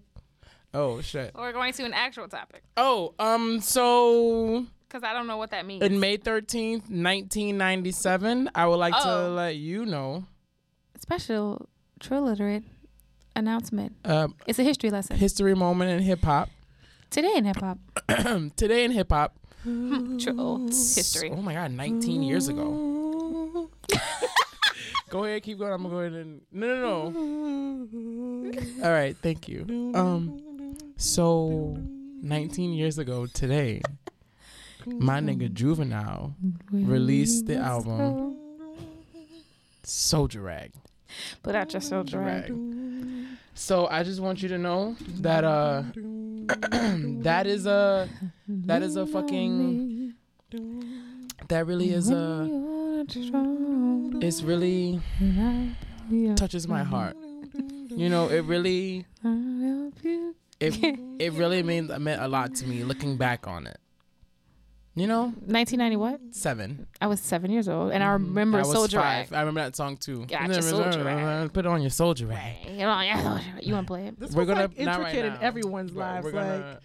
Oh 0.73 1.01
shit. 1.01 1.33
We're 1.35 1.51
going 1.53 1.73
to 1.73 1.83
an 1.85 1.93
actual 1.93 2.27
topic 2.27 2.63
Oh, 2.77 3.13
um. 3.19 3.59
So 3.61 4.65
because 4.87 5.03
I 5.03 5.13
don't 5.13 5.27
know 5.27 5.37
what 5.37 5.51
that 5.51 5.65
means. 5.65 5.83
in 5.83 5.99
May 5.99 6.17
thirteenth, 6.17 6.89
nineteen 6.89 7.57
ninety 7.57 7.91
seven, 7.91 8.49
I 8.55 8.65
would 8.67 8.77
like 8.77 8.93
to 8.93 9.09
Oh. 9.09 9.33
let 9.33 9.55
you 9.57 9.85
know. 9.85 10.25
Special 10.99 11.67
Trill 11.99 12.23
Literate 12.23 12.63
announcement. 13.37 13.95
Um, 14.05 14.35
It's 14.47 14.59
a 14.59 14.63
history 14.63 14.89
lesson. 14.89 15.17
history 15.17 15.55
moment 15.55 15.91
in 15.91 15.99
hip 16.01 16.23
hop. 16.23 16.49
Today 17.09 17.33
in 17.35 17.45
hip 17.45 17.57
hop. 17.57 17.77
Today 18.57 18.83
in 18.83 18.91
hip 18.91 19.11
hop. 19.11 19.37
History. 19.63 21.29
Oh 21.31 21.41
my 21.41 21.53
god, 21.53 21.71
19 21.71 22.23
years 22.23 22.47
ago. 22.47 23.69
go 25.09 25.23
ahead, 25.25 25.43
keep 25.43 25.57
going. 25.59 25.73
I'm 25.73 25.83
gonna 25.83 25.93
go 25.93 25.99
ahead 25.99 26.13
and 26.13 26.41
no, 26.51 27.09
no, 27.09 27.87
no. 27.91 28.85
All 28.85 28.91
right, 28.91 29.15
thank 29.21 29.47
you. 29.49 29.91
Um, 29.93 30.75
so 30.95 31.75
19 32.21 32.73
years 32.73 32.97
ago 32.97 33.25
today, 33.25 33.81
my 34.85 35.19
nigga 35.19 35.51
Juvenile 35.51 36.33
released 36.71 37.47
the 37.47 37.57
album 37.57 38.37
Solja 39.83 40.41
Rag. 40.43 40.71
Put 41.43 41.55
out 41.55 41.73
your 41.73 41.81
soldier 41.81 42.19
rag. 42.19 42.53
So 43.53 43.87
I 43.87 44.03
just 44.03 44.19
want 44.19 44.43
you 44.43 44.49
to 44.49 44.57
know 44.57 44.95
that 45.21 45.43
uh, 45.43 45.83
that 47.23 47.47
is 47.47 47.65
a 47.65 48.07
that 48.47 48.83
is 48.83 48.95
a 48.95 49.05
fucking 49.07 50.13
that 51.47 51.65
really 51.65 51.91
is 51.91 52.11
a 52.11 52.47
it's 54.21 54.41
really 54.43 55.01
touches 56.35 56.67
my 56.67 56.83
heart. 56.83 57.15
You 57.89 58.09
know, 58.09 58.27
it 58.29 58.41
really 58.45 59.05
it 60.59 60.99
it 61.19 61.33
really 61.33 61.63
means 61.63 61.89
meant 61.97 62.21
a 62.21 62.27
lot 62.27 62.53
to 62.55 62.67
me 62.67 62.83
looking 62.83 63.17
back 63.17 63.47
on 63.47 63.65
it. 63.67 63.79
You 64.97 65.05
know, 65.05 65.25
1990 65.45 65.95
what? 65.97 66.19
seven. 66.31 66.87
I 66.99 67.05
was 67.05 67.19
seven 67.19 67.51
years 67.51 67.69
old, 67.69 67.91
and 67.91 68.03
I 68.03 68.07
remember 68.13 68.57
I 68.57 68.61
was 68.61 68.71
Soldier 68.71 68.97
five. 68.99 69.29
Rag. 69.29 69.37
I 69.37 69.39
remember 69.41 69.61
that 69.61 69.75
song 69.75 69.95
too. 69.97 70.25
Gotcha, 70.25 70.53
Solja 70.59 71.05
Rag. 71.05 71.53
Put 71.53 71.65
it 71.65 71.69
on 71.69 71.81
your 71.81 71.91
soldier 71.91 72.25
rag. 72.25 72.55
You 72.65 72.77
know, 72.79 72.99
yeah, 73.01 73.39
you 73.61 73.73
want 73.75 73.85
to 73.85 73.91
play 73.91 74.07
it? 74.07 74.19
This 74.19 74.31
We're 74.33 74.45
gonna 74.45 74.61
like 74.61 74.79
not 74.79 74.99
right 74.99 75.07
intricate 75.09 75.25
in 75.25 75.33
now, 75.33 75.39
everyone's 75.41 75.91
but 75.91 75.99
lives. 75.99 76.23
we're 76.25 76.31
Like 76.31 76.45
gonna- 76.47 76.79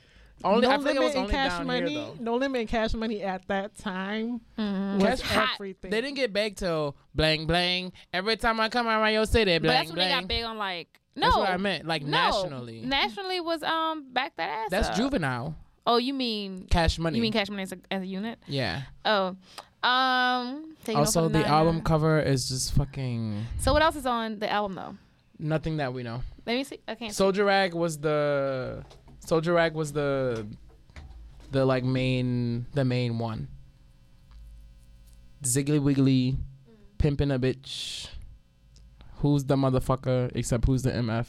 only, 0.44 0.60
no 0.66 0.70
I 0.72 0.76
think 0.76 0.86
it 0.88 0.94
limit 0.94 1.02
was 1.04 1.14
in 1.14 1.28
cash 1.28 1.64
money. 1.64 1.94
here. 1.94 2.06
No 2.20 2.34
limit 2.36 2.60
in 2.62 2.66
cash 2.66 2.92
money 2.94 3.22
at 3.22 3.46
that 3.48 3.78
time 3.78 4.40
Mhm. 4.58 5.00
was 5.10 5.20
hot. 5.22 5.50
everything. 5.54 5.90
They 5.90 6.00
didn't 6.02 6.16
get 6.16 6.32
big 6.34 6.56
till 6.56 6.96
blang 7.14 7.46
blang. 7.46 7.92
Every 8.12 8.36
time 8.36 8.60
I 8.60 8.68
come 8.68 8.88
around 8.88 9.12
your 9.14 9.24
city, 9.24 9.54
But 9.56 9.62
blang 9.62 9.76
that's 9.78 9.88
when 9.90 9.98
they 9.98 10.08
blang. 10.08 10.20
got 10.22 10.28
big 10.28 10.44
on 10.44 10.58
like. 10.58 11.00
No, 11.16 11.26
That's 11.28 11.36
what 11.38 11.48
I 11.50 11.56
meant, 11.58 11.86
like 11.86 12.02
no. 12.02 12.10
nationally. 12.10 12.80
Nationally 12.82 13.40
was 13.40 13.62
um 13.62 14.12
back 14.12 14.36
that 14.36 14.50
ass. 14.50 14.68
That's 14.70 14.88
up. 14.88 14.96
juvenile. 14.96 15.54
Oh, 15.86 15.96
you 15.96 16.14
mean 16.14 16.66
Cash 16.70 16.98
money. 16.98 17.16
you 17.16 17.22
mean 17.22 17.32
Cash 17.32 17.48
Money 17.50 17.62
as 17.64 17.72
a, 17.72 17.78
as 17.90 18.02
a 18.02 18.06
unit? 18.06 18.38
yeah. 18.46 18.82
Oh, 19.04 19.36
um. 19.82 20.74
Also, 20.94 21.28
the 21.28 21.44
album 21.46 21.80
cover 21.82 22.20
is 22.20 22.48
just 22.48 22.72
fucking 22.74 23.44
So 23.60 23.72
what 23.72 23.82
else 23.82 23.96
is 23.96 24.06
on 24.06 24.38
the 24.38 24.50
album 24.50 24.74
though? 24.74 24.96
nothing 25.38 25.78
that 25.78 25.92
we 25.92 26.02
know. 26.04 26.22
Let 26.46 26.54
me 26.54 26.62
see. 26.64 26.78
I 26.86 26.94
can't. 26.94 27.12
Solja 27.12 27.44
Rag 27.44 27.74
was 27.74 27.98
the 27.98 28.84
Solja 29.26 29.52
Rag 29.54 29.74
was 29.74 29.92
the 29.92 30.46
the 31.50 31.64
like 31.64 31.82
main 31.84 32.66
the 32.74 32.84
main 32.84 33.18
one. 33.18 33.48
Ziggly 35.42 35.82
Wiggly, 35.82 36.36
pimping 36.98 37.30
a 37.32 37.38
bitch. 37.38 38.08
Who's 39.16 39.44
the 39.44 39.56
motherfucker 39.56 40.30
except 40.34 40.64
who's 40.66 40.82
the 40.82 40.90
MF? 40.92 41.26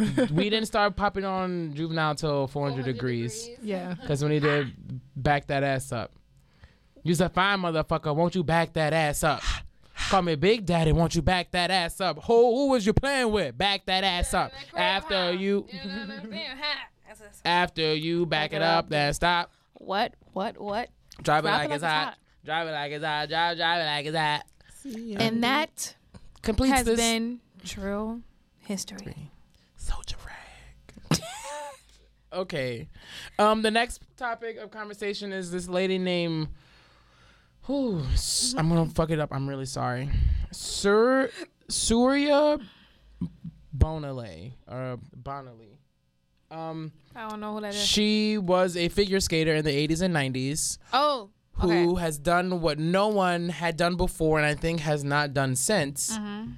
we 0.32 0.50
didn't 0.50 0.66
start 0.66 0.96
popping 0.96 1.24
on 1.24 1.74
Juvenile 1.74 2.14
till 2.14 2.46
400, 2.46 2.84
degrees. 2.84 3.48
yeah. 3.62 3.94
Because 4.00 4.22
when 4.22 4.32
he 4.32 4.40
did 4.40 4.72
back 5.16 5.46
that 5.48 5.62
ass 5.62 5.92
up. 5.92 6.12
You's 7.02 7.20
a 7.20 7.28
fine 7.28 7.60
motherfucker. 7.60 8.14
Won't 8.14 8.34
you 8.34 8.44
back 8.44 8.74
that 8.74 8.92
ass 8.92 9.24
up? 9.24 9.42
Call 10.10 10.22
me 10.22 10.34
Big 10.34 10.66
Daddy. 10.66 10.92
Won't 10.92 11.14
you 11.14 11.22
back 11.22 11.50
that 11.52 11.70
ass 11.70 12.00
up? 12.00 12.22
Who, 12.24 12.34
who 12.56 12.68
was 12.70 12.84
you 12.84 12.92
playing 12.92 13.30
with? 13.32 13.56
Back 13.56 13.86
that 13.86 14.04
ass 14.04 14.34
up. 14.34 14.52
After 14.74 15.32
you, 15.32 15.66
after 17.44 17.94
you 17.94 18.26
back 18.26 18.52
it 18.52 18.62
up, 18.62 18.88
then 18.88 19.12
stop. 19.14 19.50
What? 19.74 20.14
What? 20.32 20.60
What? 20.60 20.88
Drive 21.22 21.44
it 21.44 21.48
Drop 21.48 21.60
like 21.60 21.70
it's 21.70 21.84
hot. 21.84 22.16
Drive 22.44 22.68
it 22.68 22.72
like 22.72 22.92
it's 22.92 23.04
hot. 23.04 23.28
Drive, 23.28 23.56
drive 23.56 23.80
it 23.80 23.84
like 23.84 24.06
it's 24.06 24.16
hot. 24.16 25.20
And 25.20 25.42
that 25.44 25.96
Completes 26.42 26.76
has 26.76 26.86
this. 26.86 26.96
been 27.00 27.40
Trill 27.64 28.20
history. 28.60 29.29
Soldier 29.90 30.16
rag. 30.24 31.20
okay. 32.32 32.88
Um, 33.38 33.62
the 33.62 33.70
next 33.70 34.02
topic 34.16 34.56
of 34.58 34.70
conversation 34.70 35.32
is 35.32 35.50
this 35.50 35.68
lady 35.68 35.98
named. 35.98 36.48
Whew, 37.66 38.02
I'm 38.56 38.68
gonna 38.68 38.86
fuck 38.86 39.10
it 39.10 39.18
up. 39.18 39.30
I'm 39.32 39.48
really 39.48 39.66
sorry. 39.66 40.08
Sir 40.52 41.30
Surya 41.68 42.58
Bonaly 43.76 44.52
or 44.68 44.98
Bonaly. 45.20 45.78
Um, 46.50 46.92
I 47.14 47.28
don't 47.28 47.40
know 47.40 47.54
who 47.54 47.60
that 47.60 47.74
is. 47.74 47.84
she 47.84 48.38
was 48.38 48.76
a 48.76 48.88
figure 48.88 49.20
skater 49.20 49.54
in 49.54 49.64
the 49.64 49.86
80s 49.86 50.02
and 50.02 50.12
90s 50.12 50.78
Oh, 50.92 51.30
who 51.52 51.94
has 51.94 52.18
done 52.18 52.60
what 52.60 52.76
no 52.76 53.06
one 53.06 53.48
had 53.50 53.76
done 53.76 53.94
before 53.94 54.38
and 54.38 54.46
I 54.46 54.54
think 54.54 54.80
has 54.80 55.04
not 55.04 55.32
done 55.32 55.54
since. 55.54 56.16
Mm-hmm. 56.18 56.52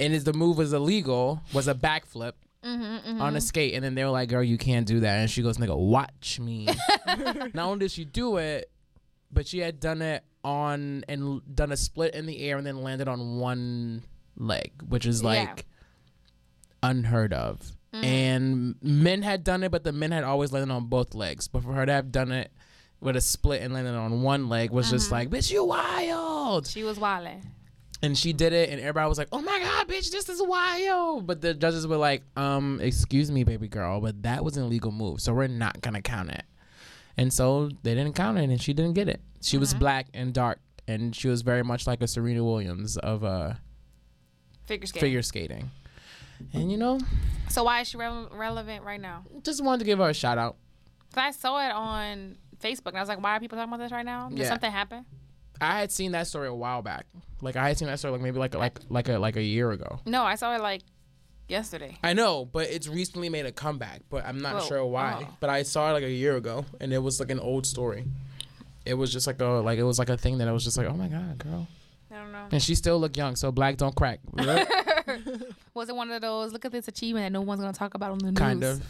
And 0.00 0.14
is 0.14 0.24
the 0.24 0.32
move 0.32 0.58
was 0.58 0.72
illegal, 0.72 1.40
was 1.52 1.68
a 1.68 1.74
backflip 1.74 2.32
Mm-hmm, 2.64 2.82
mm-hmm, 2.82 3.22
on 3.22 3.36
a 3.36 3.40
skate. 3.40 3.74
And 3.74 3.84
then 3.84 3.94
they 3.94 4.04
were 4.04 4.10
like, 4.10 4.28
girl, 4.28 4.42
you 4.42 4.58
can't 4.58 4.86
do 4.86 5.00
that. 5.00 5.18
And 5.18 5.30
she 5.30 5.42
goes, 5.42 5.58
nigga, 5.58 5.76
watch 5.76 6.40
me. 6.40 6.68
not 7.06 7.56
only 7.56 7.80
did 7.80 7.90
she 7.90 8.04
do 8.04 8.36
it, 8.38 8.70
but 9.30 9.46
she 9.46 9.58
had 9.58 9.80
done 9.80 10.02
it 10.02 10.24
on 10.42 11.04
and 11.08 11.42
done 11.54 11.72
a 11.72 11.76
split 11.76 12.14
in 12.14 12.26
the 12.26 12.40
air 12.40 12.56
and 12.56 12.66
then 12.66 12.82
landed 12.82 13.08
on 13.08 13.38
one 13.38 14.02
leg, 14.36 14.72
which 14.88 15.06
is 15.06 15.22
Yeah. 15.22 15.28
like 15.28 15.66
unheard 16.82 17.32
of. 17.32 17.60
Mm-hmm. 17.92 18.04
And 18.04 18.74
men 18.82 19.22
had 19.22 19.44
done 19.44 19.62
it, 19.62 19.70
but 19.70 19.84
the 19.84 19.92
men 19.92 20.10
had 20.10 20.24
always 20.24 20.52
landed 20.52 20.72
on 20.72 20.86
both 20.86 21.14
legs. 21.14 21.48
But 21.48 21.62
for 21.62 21.72
her 21.72 21.86
to 21.86 21.92
have 21.92 22.12
done 22.12 22.32
it 22.32 22.52
with 23.00 23.16
a 23.16 23.20
split 23.20 23.62
and 23.62 23.72
landed 23.72 23.94
on 23.94 24.22
one 24.22 24.48
leg 24.48 24.70
was 24.70 24.90
just 24.90 25.06
mm-hmm. 25.06 25.14
like, 25.14 25.30
bitch, 25.30 25.50
you 25.50 25.64
wild. 25.64 26.66
She 26.66 26.82
was 26.82 26.98
wildin'. 26.98 27.42
And 28.00 28.16
she 28.16 28.32
did 28.32 28.52
it, 28.52 28.70
and 28.70 28.78
everybody 28.80 29.08
was 29.08 29.18
like, 29.18 29.28
"Oh 29.32 29.40
my 29.40 29.58
god, 29.58 29.88
bitch, 29.88 30.10
this 30.12 30.28
is 30.28 30.40
wild!" 30.40 31.26
But 31.26 31.40
the 31.40 31.52
judges 31.52 31.84
were 31.86 31.96
like, 31.96 32.22
"Um, 32.36 32.78
excuse 32.80 33.30
me, 33.30 33.42
baby 33.42 33.66
girl, 33.66 34.00
but 34.00 34.22
that 34.22 34.44
was 34.44 34.56
an 34.56 34.62
illegal 34.64 34.92
move, 34.92 35.20
so 35.20 35.34
we're 35.34 35.48
not 35.48 35.80
gonna 35.80 36.00
count 36.02 36.30
it." 36.30 36.44
And 37.16 37.32
so 37.32 37.70
they 37.82 37.94
didn't 37.96 38.14
count 38.14 38.38
it, 38.38 38.48
and 38.50 38.60
she 38.62 38.72
didn't 38.72 38.92
get 38.94 39.08
it. 39.08 39.20
She 39.42 39.58
was 39.58 39.74
black 39.74 40.06
and 40.14 40.32
dark, 40.32 40.60
and 40.86 41.14
she 41.16 41.26
was 41.26 41.42
very 41.42 41.64
much 41.64 41.88
like 41.88 42.00
a 42.00 42.06
Serena 42.06 42.44
Williams 42.44 42.96
of 42.98 43.24
uh, 43.24 43.54
Figure 44.66 44.86
skating. 44.86 45.00
figure 45.06 45.22
skating. 45.22 45.70
And 46.52 46.70
you 46.70 46.76
know, 46.76 47.00
So 47.48 47.64
why 47.64 47.80
is 47.80 47.88
she 47.88 47.96
rele- 47.96 48.32
relevant 48.32 48.84
right 48.84 49.00
now? 49.00 49.24
just 49.42 49.64
wanted 49.64 49.80
to 49.80 49.84
give 49.86 49.98
her 49.98 50.08
a 50.10 50.14
shout 50.14 50.38
out. 50.38 50.56
'Cause 51.12 51.18
I 51.24 51.30
saw 51.32 51.58
it 51.66 51.72
on 51.72 52.36
Facebook 52.62 52.88
and 52.88 52.98
I 52.98 53.00
was 53.00 53.08
like, 53.08 53.20
why 53.20 53.34
are 53.36 53.40
people 53.40 53.56
talking 53.58 53.72
about 53.72 53.82
this 53.82 53.90
right 53.90 54.04
now? 54.04 54.28
Did 54.28 54.38
Yeah. 54.38 54.48
something 54.48 54.70
happen? 54.70 55.04
I 55.60 55.80
had 55.80 55.92
seen 55.92 56.12
that 56.12 56.26
story 56.26 56.48
a 56.48 56.54
while 56.54 56.82
back. 56.82 57.06
Like 57.40 57.56
I 57.56 57.68
had 57.68 57.78
seen 57.78 57.88
that 57.88 57.98
story 57.98 58.12
like 58.12 58.20
maybe 58.20 58.38
like 58.38 58.54
like 58.54 58.78
like 58.88 59.08
a 59.08 59.18
like 59.18 59.36
a 59.36 59.42
year 59.42 59.70
ago. 59.70 60.00
No, 60.06 60.22
I 60.22 60.34
saw 60.34 60.54
it 60.54 60.60
like 60.60 60.82
yesterday. 61.48 61.98
I 62.02 62.12
know, 62.12 62.44
but 62.44 62.68
it's 62.68 62.88
recently 62.88 63.28
made 63.28 63.46
a 63.46 63.52
comeback, 63.52 64.02
but 64.10 64.24
I'm 64.24 64.40
not 64.40 64.54
Whoa. 64.54 64.68
sure 64.68 64.86
why. 64.86 65.26
Oh. 65.28 65.34
But 65.40 65.50
I 65.50 65.62
saw 65.62 65.90
it 65.90 65.92
like 65.92 66.04
a 66.04 66.10
year 66.10 66.36
ago, 66.36 66.64
and 66.80 66.92
it 66.92 66.98
was 66.98 67.20
like 67.20 67.30
an 67.30 67.40
old 67.40 67.66
story. 67.66 68.04
It 68.84 68.94
was 68.94 69.12
just 69.12 69.26
like 69.26 69.40
a 69.40 69.46
like 69.46 69.78
it 69.78 69.84
was 69.84 69.98
like 69.98 70.08
a 70.08 70.16
thing 70.16 70.38
that 70.38 70.48
I 70.48 70.52
was 70.52 70.64
just 70.64 70.76
like, 70.76 70.86
oh 70.88 70.94
my 70.94 71.08
god, 71.08 71.38
girl. 71.38 71.66
I 72.10 72.14
don't 72.16 72.32
know. 72.32 72.46
And 72.50 72.62
she 72.62 72.74
still 72.74 72.98
looked 72.98 73.16
young, 73.16 73.36
so 73.36 73.52
black 73.52 73.76
don't 73.76 73.94
crack. 73.94 74.20
Was 75.74 75.88
it 75.88 75.96
one 75.96 76.10
of 76.10 76.20
those, 76.20 76.52
look 76.52 76.64
at 76.64 76.72
this 76.72 76.88
achievement 76.88 77.24
that 77.26 77.32
no 77.32 77.42
one's 77.42 77.60
going 77.60 77.72
to 77.72 77.78
talk 77.78 77.94
about 77.94 78.12
on 78.12 78.18
the 78.18 78.32
news? 78.32 78.38
kind 78.38 78.64
of. 78.64 78.82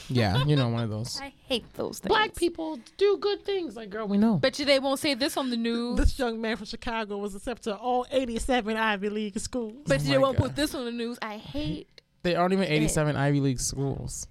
Yeah, 0.08 0.44
you 0.44 0.56
know, 0.56 0.68
one 0.68 0.82
of 0.82 0.90
those. 0.90 1.20
I 1.20 1.32
hate 1.46 1.72
those 1.74 1.98
things. 2.00 2.08
Black 2.08 2.34
people 2.34 2.78
do 2.96 3.16
good 3.18 3.44
things, 3.44 3.76
like 3.76 3.90
girl, 3.90 4.06
we 4.08 4.18
know. 4.18 4.36
Bet 4.36 4.58
you 4.58 4.64
they 4.64 4.78
won't 4.78 4.98
say 4.98 5.14
this 5.14 5.36
on 5.36 5.50
the 5.50 5.56
news. 5.56 5.98
This 5.98 6.18
young 6.18 6.40
man 6.40 6.56
from 6.56 6.66
Chicago 6.66 7.16
was 7.18 7.34
accepted 7.34 7.70
to 7.70 7.76
all 7.76 8.06
87 8.10 8.76
Ivy 8.76 9.08
League 9.08 9.38
schools. 9.38 9.86
Bet 9.86 10.00
oh 10.00 10.04
you 10.04 10.08
Oh 10.08 10.12
they 10.12 10.18
won't 10.18 10.36
God. 10.38 10.44
put 10.44 10.56
this 10.56 10.74
on 10.74 10.84
the 10.84 10.90
news. 10.92 11.18
I 11.22 11.38
hate. 11.38 11.88
They 12.22 12.34
aren't 12.34 12.52
even 12.52 12.66
87 12.66 13.16
Ivy 13.16 13.40
League 13.40 13.60
schools. 13.60 14.26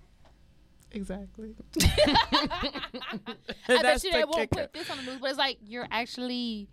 Exactly. 0.92 1.56
I 1.82 3.20
bet 3.68 3.82
That's 3.82 4.04
you 4.04 4.12
the 4.12 4.18
they 4.18 4.24
won't 4.26 4.38
kicker. 4.52 4.62
put 4.64 4.74
this 4.74 4.90
on 4.90 4.98
the 4.98 5.04
news, 5.04 5.18
but 5.20 5.30
it's 5.30 5.40
like 5.40 5.58
you're 5.66 5.88
actually 5.90 6.70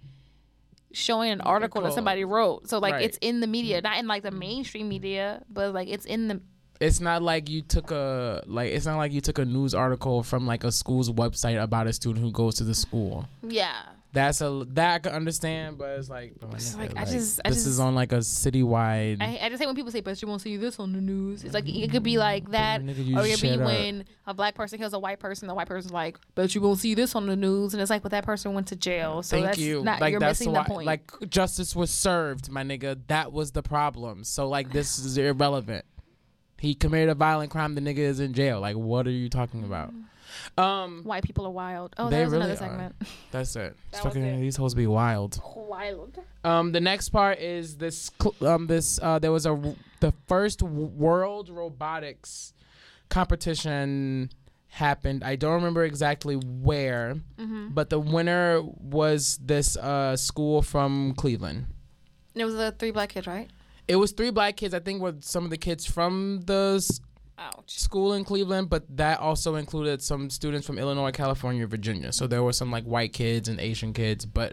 showing 0.92 1.30
an 1.30 1.40
article 1.40 1.82
that 1.82 1.92
somebody 1.92 2.24
wrote. 2.24 2.68
So 2.68 2.78
like 2.78 2.94
Right. 2.94 3.04
it's 3.04 3.18
in 3.20 3.40
the 3.40 3.46
media, 3.46 3.80
not 3.80 3.98
in 3.98 4.06
like 4.06 4.22
the 4.22 4.30
mm-hmm. 4.30 4.38
mainstream 4.40 4.88
media, 4.88 5.42
but 5.48 5.72
like 5.72 5.88
it's 5.88 6.04
in 6.04 6.28
the 6.28 6.40
It's 6.80 6.98
not 7.00 7.22
like 7.22 7.50
you 7.50 7.60
took 7.62 7.90
a 7.90 8.42
like. 8.46 8.72
It's 8.72 8.86
not 8.86 8.96
like 8.96 9.12
you 9.12 9.20
took 9.20 9.38
a 9.38 9.44
news 9.44 9.74
article 9.74 10.22
from 10.22 10.46
like 10.46 10.64
a 10.64 10.72
school's 10.72 11.10
website 11.10 11.62
about 11.62 11.86
a 11.86 11.92
student 11.92 12.24
who 12.24 12.32
goes 12.32 12.54
to 12.56 12.64
the 12.64 12.74
school. 12.74 13.28
yeah. 13.42 13.82
That's 14.12 14.40
a 14.40 14.64
that 14.70 14.94
I 14.94 14.98
can 14.98 15.12
understand, 15.12 15.78
but 15.78 15.90
it's 15.90 16.10
like, 16.10 16.32
my 16.42 16.48
It's 16.56 16.74
nigga, 16.74 16.78
like, 16.78 16.96
I 16.96 17.00
like, 17.04 17.10
just- 17.12 17.40
I 17.44 17.50
this 17.50 17.64
is 17.64 17.78
on 17.78 17.94
like 17.94 18.10
a 18.10 18.16
citywide. 18.16 19.18
I, 19.22 19.38
I 19.40 19.48
just 19.50 19.60
hate 19.62 19.66
when 19.66 19.76
people 19.76 19.92
say, 19.92 20.00
"But 20.00 20.20
you 20.20 20.26
won't 20.26 20.40
see 20.42 20.56
this 20.56 20.80
on 20.80 20.92
the 20.92 21.00
news." 21.00 21.44
It's 21.44 21.54
like 21.54 21.68
it 21.68 21.92
could 21.92 22.02
be 22.02 22.18
like 22.18 22.46
mm, 22.48 22.50
that, 22.50 22.82
Nigga, 22.82 23.06
you 23.06 23.16
or 23.16 23.24
it 23.24 23.34
could 23.38 23.42
be 23.42 23.50
up. 23.52 23.60
when 23.60 24.04
a 24.26 24.34
black 24.34 24.56
person 24.56 24.78
kills 24.80 24.94
a 24.94 24.98
white 24.98 25.20
person. 25.20 25.46
The 25.46 25.54
white 25.54 25.68
person's 25.68 25.92
like, 25.92 26.18
"But 26.34 26.52
you 26.56 26.60
won't 26.60 26.80
see 26.80 26.94
this 26.94 27.14
on 27.14 27.26
the 27.26 27.36
news," 27.36 27.72
and 27.72 27.80
it's 27.80 27.88
like, 27.90 28.02
"But 28.02 28.10
that 28.10 28.24
person 28.24 28.52
went 28.52 28.66
to 28.68 28.74
jail." 28.76 29.22
So 29.22 29.36
Thank 29.36 29.46
that's 29.46 29.58
you. 29.58 29.84
not 29.84 30.00
like 30.00 30.10
you're 30.10 30.18
that's 30.18 30.40
missing 30.40 30.54
why, 30.54 30.64
the 30.64 30.68
point. 30.68 30.86
like 30.86 31.30
justice 31.30 31.76
was 31.76 31.92
served, 31.92 32.50
my 32.50 32.64
nigga. 32.64 32.98
That 33.06 33.32
was 33.32 33.52
the 33.52 33.62
problem. 33.62 34.24
So 34.24 34.48
like 34.48 34.72
this 34.72 34.98
is 34.98 35.18
irrelevant. 35.18 35.84
He 36.60 36.74
committed 36.74 37.08
a 37.08 37.14
violent 37.14 37.50
crime. 37.50 37.74
The 37.74 37.80
nigga 37.80 37.98
is 37.98 38.20
in 38.20 38.32
jail. 38.34 38.60
Like 38.60 38.76
what 38.76 39.06
are 39.06 39.10
you 39.10 39.28
talking 39.28 39.64
about? 39.64 39.92
Um, 40.56 41.02
white 41.02 41.24
people 41.24 41.44
are 41.46 41.50
wild. 41.50 41.94
Oh, 41.98 42.08
They 42.08 42.18
that 42.18 42.24
was 42.24 42.32
really 42.32 42.44
another 42.44 42.54
are. 42.64 42.68
segment. 42.68 42.94
that's 43.32 43.56
it. 43.56 43.76
That 43.92 44.02
Fucking 44.02 44.22
it. 44.22 44.40
these 44.40 44.56
hoes 44.56 44.74
be 44.74 44.86
wild. 44.86 45.40
Wild. 45.56 46.18
Um, 46.44 46.70
the 46.72 46.80
next 46.80 47.08
part 47.08 47.38
is 47.40 47.76
this. 47.78 48.10
Um, 48.40 48.66
this 48.68 49.00
uh, 49.02 49.18
there 49.18 49.32
was 49.32 49.44
a 49.46 49.74
the 49.98 50.12
first 50.28 50.62
world 50.62 51.48
robotics 51.50 52.52
competition 53.08 54.30
happened. 54.68 55.22
I 55.24 55.36
don't 55.36 55.54
remember 55.54 55.84
exactly 55.84 56.36
where, 56.36 57.16
Mm-hmm. 57.38 57.68
but 57.70 57.90
the 57.90 57.98
winner 57.98 58.60
was 58.62 59.38
this 59.42 59.76
uh 59.76 60.16
school 60.16 60.62
from 60.62 61.14
Cleveland. 61.14 61.66
It 62.34 62.44
was 62.44 62.54
the 62.54 62.72
three 62.72 62.90
black 62.92 63.10
kids, 63.10 63.26
right? 63.26 63.50
It 63.90 63.96
was 63.96 64.12
three 64.12 64.30
black 64.30 64.56
kids. 64.56 64.72
I 64.72 64.78
think 64.78 65.02
were 65.02 65.16
some 65.20 65.44
of 65.44 65.50
the 65.50 65.56
kids 65.58 65.84
from 65.84 66.42
the 66.46 66.80
Ouch. 67.38 67.78
school 67.78 68.12
in 68.12 68.24
Cleveland, 68.24 68.70
but 68.70 68.84
that 68.96 69.18
also 69.18 69.56
included 69.56 70.00
some 70.00 70.30
students 70.30 70.64
from 70.66 70.78
Illinois, 70.78 71.10
California, 71.10 71.66
Virginia. 71.66 72.12
So 72.12 72.26
there 72.28 72.42
were 72.42 72.52
some 72.52 72.70
like 72.70 72.84
white 72.84 73.12
kids 73.12 73.48
and 73.48 73.58
Asian 73.58 73.92
kids, 73.92 74.24
but 74.26 74.52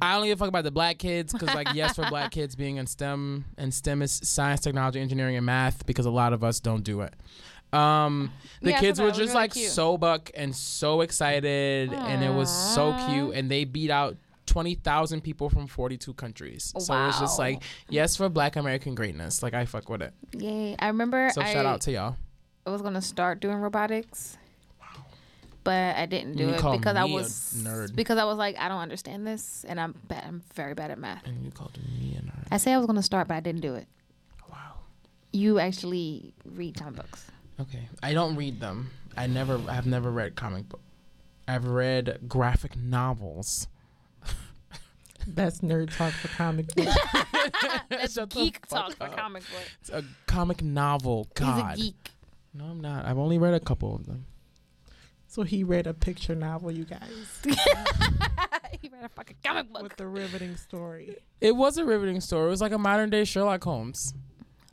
I 0.00 0.14
don't 0.16 0.26
give 0.26 0.38
a 0.38 0.40
fuck 0.40 0.48
about 0.48 0.64
the 0.64 0.70
black 0.70 0.98
kids 0.98 1.32
because 1.32 1.52
like 1.54 1.74
yes 1.74 1.96
for 1.96 2.06
black 2.08 2.30
kids 2.38 2.54
being 2.54 2.76
in 2.76 2.86
STEM 2.86 3.46
and 3.58 3.74
STEM 3.74 4.00
is 4.02 4.20
science, 4.22 4.60
technology, 4.60 5.00
engineering, 5.00 5.36
and 5.36 5.46
math 5.46 5.84
because 5.84 6.06
a 6.06 6.10
lot 6.10 6.32
of 6.32 6.44
us 6.44 6.60
don't 6.60 6.84
do 6.84 7.00
it. 7.00 7.14
Um, 7.72 8.30
the 8.60 8.70
Yeah, 8.70 8.80
kids 8.80 9.00
were 9.00 9.06
that. 9.06 9.16
It 9.16 9.18
was 9.18 9.18
just 9.18 9.28
really 9.30 9.42
like 9.44 9.52
cute. 9.54 9.70
so 9.70 9.96
buck 9.96 10.30
and 10.34 10.54
so 10.54 11.00
excited, 11.00 11.92
and 11.92 12.22
it 12.22 12.32
was 12.32 12.50
so 12.74 12.94
cute, 13.08 13.34
and 13.34 13.50
they 13.50 13.64
beat 13.64 13.90
out. 13.90 14.16
20,000 14.46 15.20
people 15.22 15.48
from 15.48 15.66
42 15.66 16.14
countries. 16.14 16.72
So 16.78 17.06
it's 17.08 17.20
just 17.20 17.38
like, 17.38 17.62
yes, 17.88 18.16
for 18.16 18.28
black 18.28 18.56
American 18.56 18.94
greatness. 18.94 19.42
Like, 19.42 19.54
I 19.54 19.64
fuck 19.66 19.88
with 19.88 20.02
it. 20.02 20.12
Yay! 20.36 20.76
I 20.78 20.88
remember. 20.88 21.30
So, 21.32 21.42
I, 21.42 21.52
shout 21.52 21.66
out 21.66 21.80
to 21.82 21.92
y'all. 21.92 22.16
I 22.66 22.70
was 22.70 22.82
gonna 22.82 23.02
start 23.02 23.40
doing 23.40 23.56
robotics, 23.56 24.36
Wow. 24.80 25.04
but 25.64 25.96
I 25.96 26.06
didn't 26.06 26.36
do 26.36 26.44
You 26.44 26.48
it 26.50 26.56
because 26.56 26.96
I 26.96 27.04
was 27.04 27.54
nerd. 27.58 27.94
because 27.96 28.18
I 28.18 28.24
was 28.24 28.36
like, 28.38 28.56
I 28.58 28.68
don't 28.68 28.80
understand 28.80 29.26
this, 29.26 29.64
and 29.68 29.80
I'm 29.80 29.94
bad. 30.06 30.24
I'm 30.26 30.42
very 30.54 30.74
bad 30.74 30.90
at 30.90 30.98
math. 30.98 31.26
And 31.26 31.44
you 31.44 31.50
called 31.50 31.76
me 31.78 32.16
a 32.18 32.22
nerd. 32.22 32.46
I 32.50 32.58
say 32.58 32.72
I 32.72 32.78
was 32.78 32.86
gonna 32.86 33.02
start, 33.02 33.28
but 33.28 33.34
I 33.34 33.40
didn't 33.40 33.62
do 33.62 33.74
it. 33.74 33.86
Wow. 34.50 34.74
You 35.32 35.58
actually 35.58 36.34
read 36.44 36.76
comic 36.76 36.96
books. 36.96 37.26
Okay. 37.60 37.88
I 38.02 38.12
don't 38.12 38.36
read 38.36 38.60
them. 38.60 38.90
I 39.16 39.26
never. 39.26 39.60
I've 39.68 39.86
never 39.86 40.10
read 40.10 40.36
comic 40.36 40.68
book. 40.68 40.80
I've 41.48 41.66
read 41.66 42.20
graphic 42.28 42.76
novels. 42.76 43.66
That's 45.26 45.60
nerd 45.60 45.96
talk 45.96 46.12
for 46.12 46.28
comic 46.28 46.66
books. 46.74 46.94
That's 47.88 48.14
Shut 48.14 48.30
the 48.30 48.36
geek 48.36 48.66
fuck 48.66 48.88
talk 48.88 48.96
for 48.96 49.04
up. 49.04 49.16
comic 49.16 49.42
book. 49.42 49.62
It's 49.80 49.90
a 49.90 50.04
comic 50.26 50.62
novel. 50.62 51.28
God. 51.34 51.76
He's 51.76 51.86
a 51.86 51.88
geek. 51.90 52.10
No, 52.54 52.64
I'm 52.66 52.80
not. 52.80 53.04
I've 53.06 53.18
only 53.18 53.38
read 53.38 53.54
a 53.54 53.60
couple 53.60 53.94
of 53.94 54.06
them. 54.06 54.26
so 55.26 55.42
he 55.42 55.64
read 55.64 55.86
a 55.86 55.94
picture 55.94 56.34
novel, 56.34 56.70
you 56.70 56.84
guys, 56.84 57.00
he 57.44 58.88
read 58.90 59.04
a 59.04 59.08
fucking 59.08 59.36
comic 59.44 59.72
book. 59.72 59.82
with 59.82 59.96
the 59.96 60.06
riveting 60.06 60.56
story. 60.56 61.16
It 61.40 61.56
was 61.56 61.78
a 61.78 61.84
riveting 61.84 62.20
story. 62.20 62.46
It 62.46 62.50
was 62.50 62.60
like 62.60 62.72
a 62.72 62.78
modern 62.78 63.08
day 63.10 63.24
Sherlock 63.24 63.64
Holmes. 63.64 64.12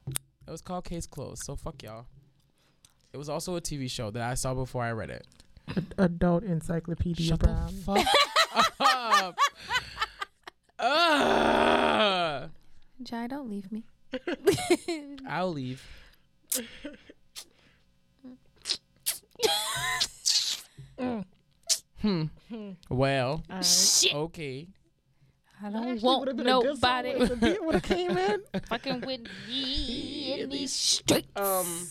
It 0.07 0.51
was 0.51 0.61
called 0.61 0.83
Case 0.85 1.05
Closed. 1.05 1.43
So 1.45 1.55
fuck 1.55 1.81
y'all. 1.83 2.05
It 3.13 3.17
was 3.17 3.29
also 3.29 3.55
a 3.55 3.61
TV 3.61 3.89
show 3.89 4.11
that 4.11 4.21
I 4.23 4.33
saw 4.33 4.53
before 4.53 4.83
I 4.83 4.91
read 4.91 5.09
it. 5.09 5.25
Adult 5.97 6.43
Encyclopedia 6.43 7.27
Shut 7.27 7.39
Brown. 7.39 7.67
the 7.67 7.81
fuck 7.81 8.07
up. 8.79 9.37
Ugh. 10.79 12.49
Jai, 13.03 13.27
don't 13.27 13.49
leave 13.49 13.71
me. 13.71 13.83
I'll 15.27 15.51
leave. 15.53 15.83
hmm. 22.01 22.21
Well, 22.89 23.43
All 23.49 23.55
right. 23.55 23.65
Shit. 23.65 24.13
okay. 24.13 24.67
I 25.61 25.69
That 25.69 25.73
don't 25.73 25.87
actually 25.89 26.05
want 26.05 26.19
would've 26.21 26.37
been 26.37 26.47
a 26.47 26.59
good 26.61 26.79
song 26.79 27.03
nobody 27.03 27.09
if 27.09 27.29
the 27.29 27.35
beat 27.35 27.63
would 27.63 27.75
have 27.75 27.83
came 27.97 28.17
in. 28.17 28.41
fucking 28.67 29.01
with 29.01 29.21
me 29.47 30.41
in 30.41 30.49
these 30.49 30.73
streets. 30.73 31.27
Um. 31.35 31.87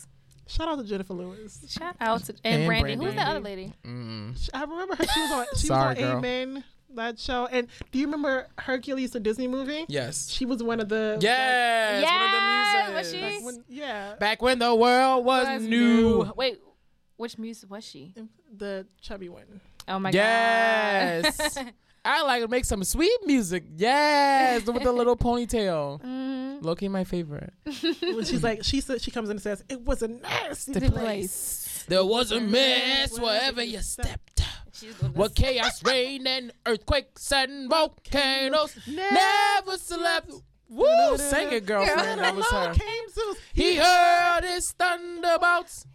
Shout 0.47 0.67
out 0.67 0.79
to 0.79 0.83
Jennifer 0.83 1.13
Lewis. 1.13 1.63
Shout 1.69 1.95
out 2.01 2.23
to 2.23 2.33
and, 2.43 2.61
And 2.63 2.67
Brandy. 2.67 2.93
Who's 2.95 3.01
Brandy. 3.13 3.17
that 3.17 3.27
other 3.27 3.39
lady? 3.39 3.71
Mm. 3.85 4.49
I 4.51 4.63
remember 4.63 4.95
her. 4.95 5.05
She 5.05 5.19
was 5.21 5.31
on. 5.31 5.45
She 5.55 5.67
Sorry, 5.67 5.93
was 5.93 6.03
on 6.03 6.09
girl. 6.09 6.17
Amen. 6.17 6.63
That 6.95 7.19
show. 7.19 7.45
And 7.51 7.67
do 7.91 7.99
you 7.99 8.05
remember 8.05 8.47
Hercules, 8.57 9.11
the 9.11 9.19
Disney 9.19 9.47
movie? 9.47 9.85
Yes. 9.87 10.29
She 10.29 10.45
was 10.45 10.63
one 10.63 10.79
of 10.79 10.89
the. 10.89 11.17
Yes. 11.21 12.03
Yeah, 12.03 12.81
one 12.83 12.87
of 12.89 12.95
was 12.95 13.11
the 13.11 13.17
she? 13.17 13.23
Like, 13.23 13.43
when, 13.45 13.63
yeah. 13.67 14.15
Back 14.19 14.41
when 14.41 14.59
the 14.59 14.73
world 14.73 15.23
was, 15.25 15.47
Was 15.47 15.61
new. 15.63 16.31
Wait, 16.35 16.59
which 17.17 17.37
music 17.37 17.69
was 17.69 17.83
she? 17.85 18.13
The 18.55 18.87
chubby 19.01 19.29
one. 19.29 19.61
Oh 19.87 19.99
my 19.99 20.09
Yes. 20.11 21.37
god. 21.37 21.43
Yes. 21.55 21.57
I 22.05 22.23
like 22.23 22.41
to 22.41 22.47
make 22.47 22.63
some 22.63 22.83
sweet 22.85 23.19
music. 23.25 23.65
Yes, 23.75 24.65
with 24.65 24.83
the 24.83 24.91
little 24.91 25.17
ponytail. 25.17 26.01
Mhm. 26.01 26.63
Loki, 26.63 26.87
my 26.87 27.03
favorite. 27.03 27.53
when 28.01 28.23
she's 28.23 28.41
like, 28.43 28.63
she 28.63 28.79
said, 28.81 29.01
she 29.01 29.11
comes 29.11 29.29
in 29.29 29.35
and 29.35 29.41
says, 29.41 29.63
"It 29.69 29.81
was 29.81 30.01
a 30.01 30.07
nasty 30.07 30.73
The 30.73 30.91
place." 30.91 31.83
There 31.89 32.05
was 32.05 32.31
a 32.31 32.39
mess 32.39 33.19
wherever 33.19 33.61
you 33.63 33.79
stepped. 33.81 34.28
What 35.13 35.35
chaos, 35.35 35.83
rain, 35.83 36.27
and 36.27 36.51
earthquakes 36.65 37.31
and 37.31 37.69
volcanoes 37.69 38.77
never 38.87 39.77
slept. 39.77 40.31
Woo! 40.69 41.17
Sing 41.17 41.51
it, 41.51 41.65
girlfriend. 41.65 42.21
That 42.21 42.35
was 42.35 42.45
her. 42.51 42.73
He 43.53 43.77
heard 43.77 44.41
his 44.43 44.71
thunderbolts. 44.73 45.85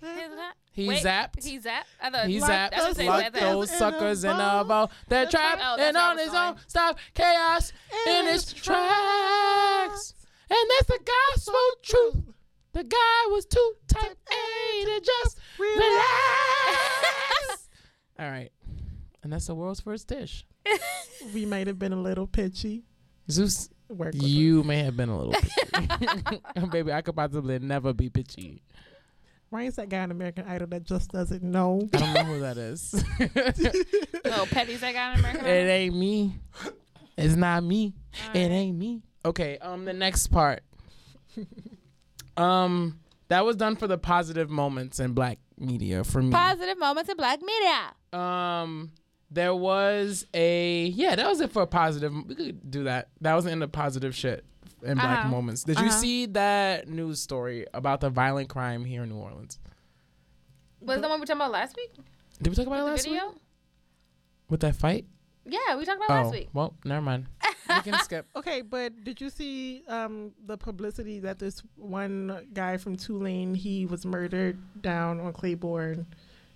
He 0.73 0.89
Wait, 0.89 1.05
zapped. 1.05 1.45
He 1.45 1.59
zapped. 1.61 1.85
I 2.03 2.11
thought 2.11 2.27
He 2.27 2.41
zapped. 2.41 2.71
That's 2.71 2.83
what 2.89 2.97
they 2.97 3.09
Lock 3.09 3.23
said 3.23 3.33
there. 3.35 3.53
those 3.53 3.71
In 3.71 3.79
suckers 3.79 4.25
in 4.25 4.31
a 4.33 4.35
vault. 4.35 4.67
vault. 4.67 4.91
They're 5.09 5.27
trapped. 5.27 5.63
Oh, 5.65 5.77
and 5.79 5.97
on 5.97 6.17
was 6.17 6.25
his 6.25 6.35
own. 6.35 6.57
Stop 6.67 6.99
chaos 7.15 7.73
in 8.09 8.27
its 8.27 8.53
tracks. 8.53 10.15
And 10.51 10.71
that's 10.71 10.87
the 10.89 10.99
gospel 11.37 11.61
truth. 11.83 12.25
The 12.73 12.83
guy 12.83 13.27
was 13.31 13.47
too 13.47 13.75
type 13.87 14.19
A 14.29 14.85
to 14.85 15.01
just 15.01 15.39
relax. 15.61 17.69
All 18.19 18.29
right. 18.31 18.51
And 19.25 19.33
that's 19.33 19.47
the 19.49 19.55
world's 19.55 19.81
first 19.81 20.07
dish. 20.07 20.47
We 21.33 21.47
might 21.47 21.67
have 21.67 21.79
been 21.79 21.93
a 21.95 22.01
little 22.01 22.27
pitchy. 22.27 22.85
Zeus, 23.31 23.71
Work 23.89 24.13
with 24.13 24.23
you 24.23 24.63
may 24.63 24.83
have 24.83 24.95
been 24.97 25.09
a 25.09 25.19
little 25.19 25.33
pitchy. 25.41 26.67
Baby, 26.71 26.93
I 26.93 27.01
could 27.01 27.17
possibly 27.17 27.59
never 27.59 27.95
be 27.95 28.11
pitchy. 28.11 28.63
Ryan's 29.51 29.77
that 29.77 29.89
guy 29.89 30.01
on 30.03 30.11
American 30.11 30.47
Idol 30.47 30.67
that 30.69 30.85
just 30.85 31.11
doesn't 31.13 31.43
know. 31.43 31.89
I 31.95 31.99
don't 31.99 32.15
know 32.15 32.25
who 32.25 32.41
that 32.41 32.59
is. 32.59 32.95
Oh, 34.27 34.47
Petty's 34.51 34.81
that 34.81 34.93
guy 34.93 35.13
on 35.13 35.19
American 35.21 35.47
it 35.47 35.69
ain't 35.69 35.95
me. 35.97 36.35
It's 37.17 37.37
not 37.37 37.63
me. 37.65 37.95
It 38.35 38.51
ain't 38.51 38.77
me. 38.77 39.03
Okay, 39.25 39.57
um 39.59 39.87
the 39.87 39.95
next 39.95 40.27
part. 40.27 40.63
um 42.37 43.01
that 43.29 43.45
was 43.47 43.57
done 43.57 43.77
for 43.77 43.87
the 43.87 43.97
positive 43.99 44.51
moments 44.51 45.01
in 45.01 45.13
black 45.15 45.39
media 45.59 46.05
for 46.05 46.21
me. 46.21 46.31
Positive 46.31 46.79
moments 46.79 47.09
in 47.09 47.17
black 47.17 47.41
media. 47.41 48.19
um 48.21 48.91
there 49.31 49.55
was 49.55 50.27
a 50.35 50.87
yeah, 50.87 51.17
that 51.17 51.27
was 51.29 51.41
it 51.41 51.51
for 51.53 51.63
a 51.63 51.67
positive. 51.67 52.13
We 52.27 52.35
could 52.35 52.71
do 52.71 52.85
that. 52.85 53.09
That 53.21 53.35
was 53.35 53.47
in 53.47 53.59
the 53.61 53.69
positive 53.69 54.15
shit 54.15 54.45
in 54.83 54.95
black 54.95 55.21
Uh-huh. 55.21 55.29
moments. 55.29 55.65
Did 55.65 55.79
you 55.81 55.87
Uh-huh. 55.87 55.99
see 56.01 56.27
that 56.27 56.89
news 56.89 57.21
story 57.21 57.67
about 57.75 58.01
the 58.01 58.11
violent 58.11 58.49
crime 58.49 58.85
here 58.85 59.03
in 59.03 59.09
New 59.09 59.17
Orleans? 59.17 59.59
Was 60.81 61.01
the 61.01 61.09
one 61.09 61.21
we 61.21 61.27
talked 61.27 61.39
about 61.39 61.51
last 61.51 61.75
week? 61.77 61.91
Did 62.43 62.51
we 62.51 62.55
talk 62.57 62.67
about 62.67 62.81
it 62.81 62.85
last 62.85 63.05
video? 63.07 63.29
week? 63.31 63.39
With 64.51 64.61
that 64.61 64.77
fight? 64.77 65.07
Yeah, 65.47 65.77
we 65.77 65.85
talked 65.85 66.03
about 66.05 66.11
Oh, 66.11 66.23
last 66.25 66.33
week. 66.33 66.49
well, 66.53 66.75
never 66.85 67.01
mind. 67.03 67.27
We 67.69 67.81
can 67.81 67.99
skip. 68.03 68.27
Okay, 68.37 68.61
but 68.63 69.05
did 69.05 69.21
you 69.21 69.31
see 69.31 69.83
um, 69.89 70.33
the 70.45 70.57
publicity 70.59 71.21
that 71.21 71.39
this 71.39 71.63
one 71.77 72.47
guy 72.53 72.77
from 72.77 72.97
Tulane 72.97 73.55
he 73.55 73.87
was 73.87 74.05
murdered 74.05 74.59
down 74.83 75.21
on 75.21 75.33
Claiborne? 75.33 76.07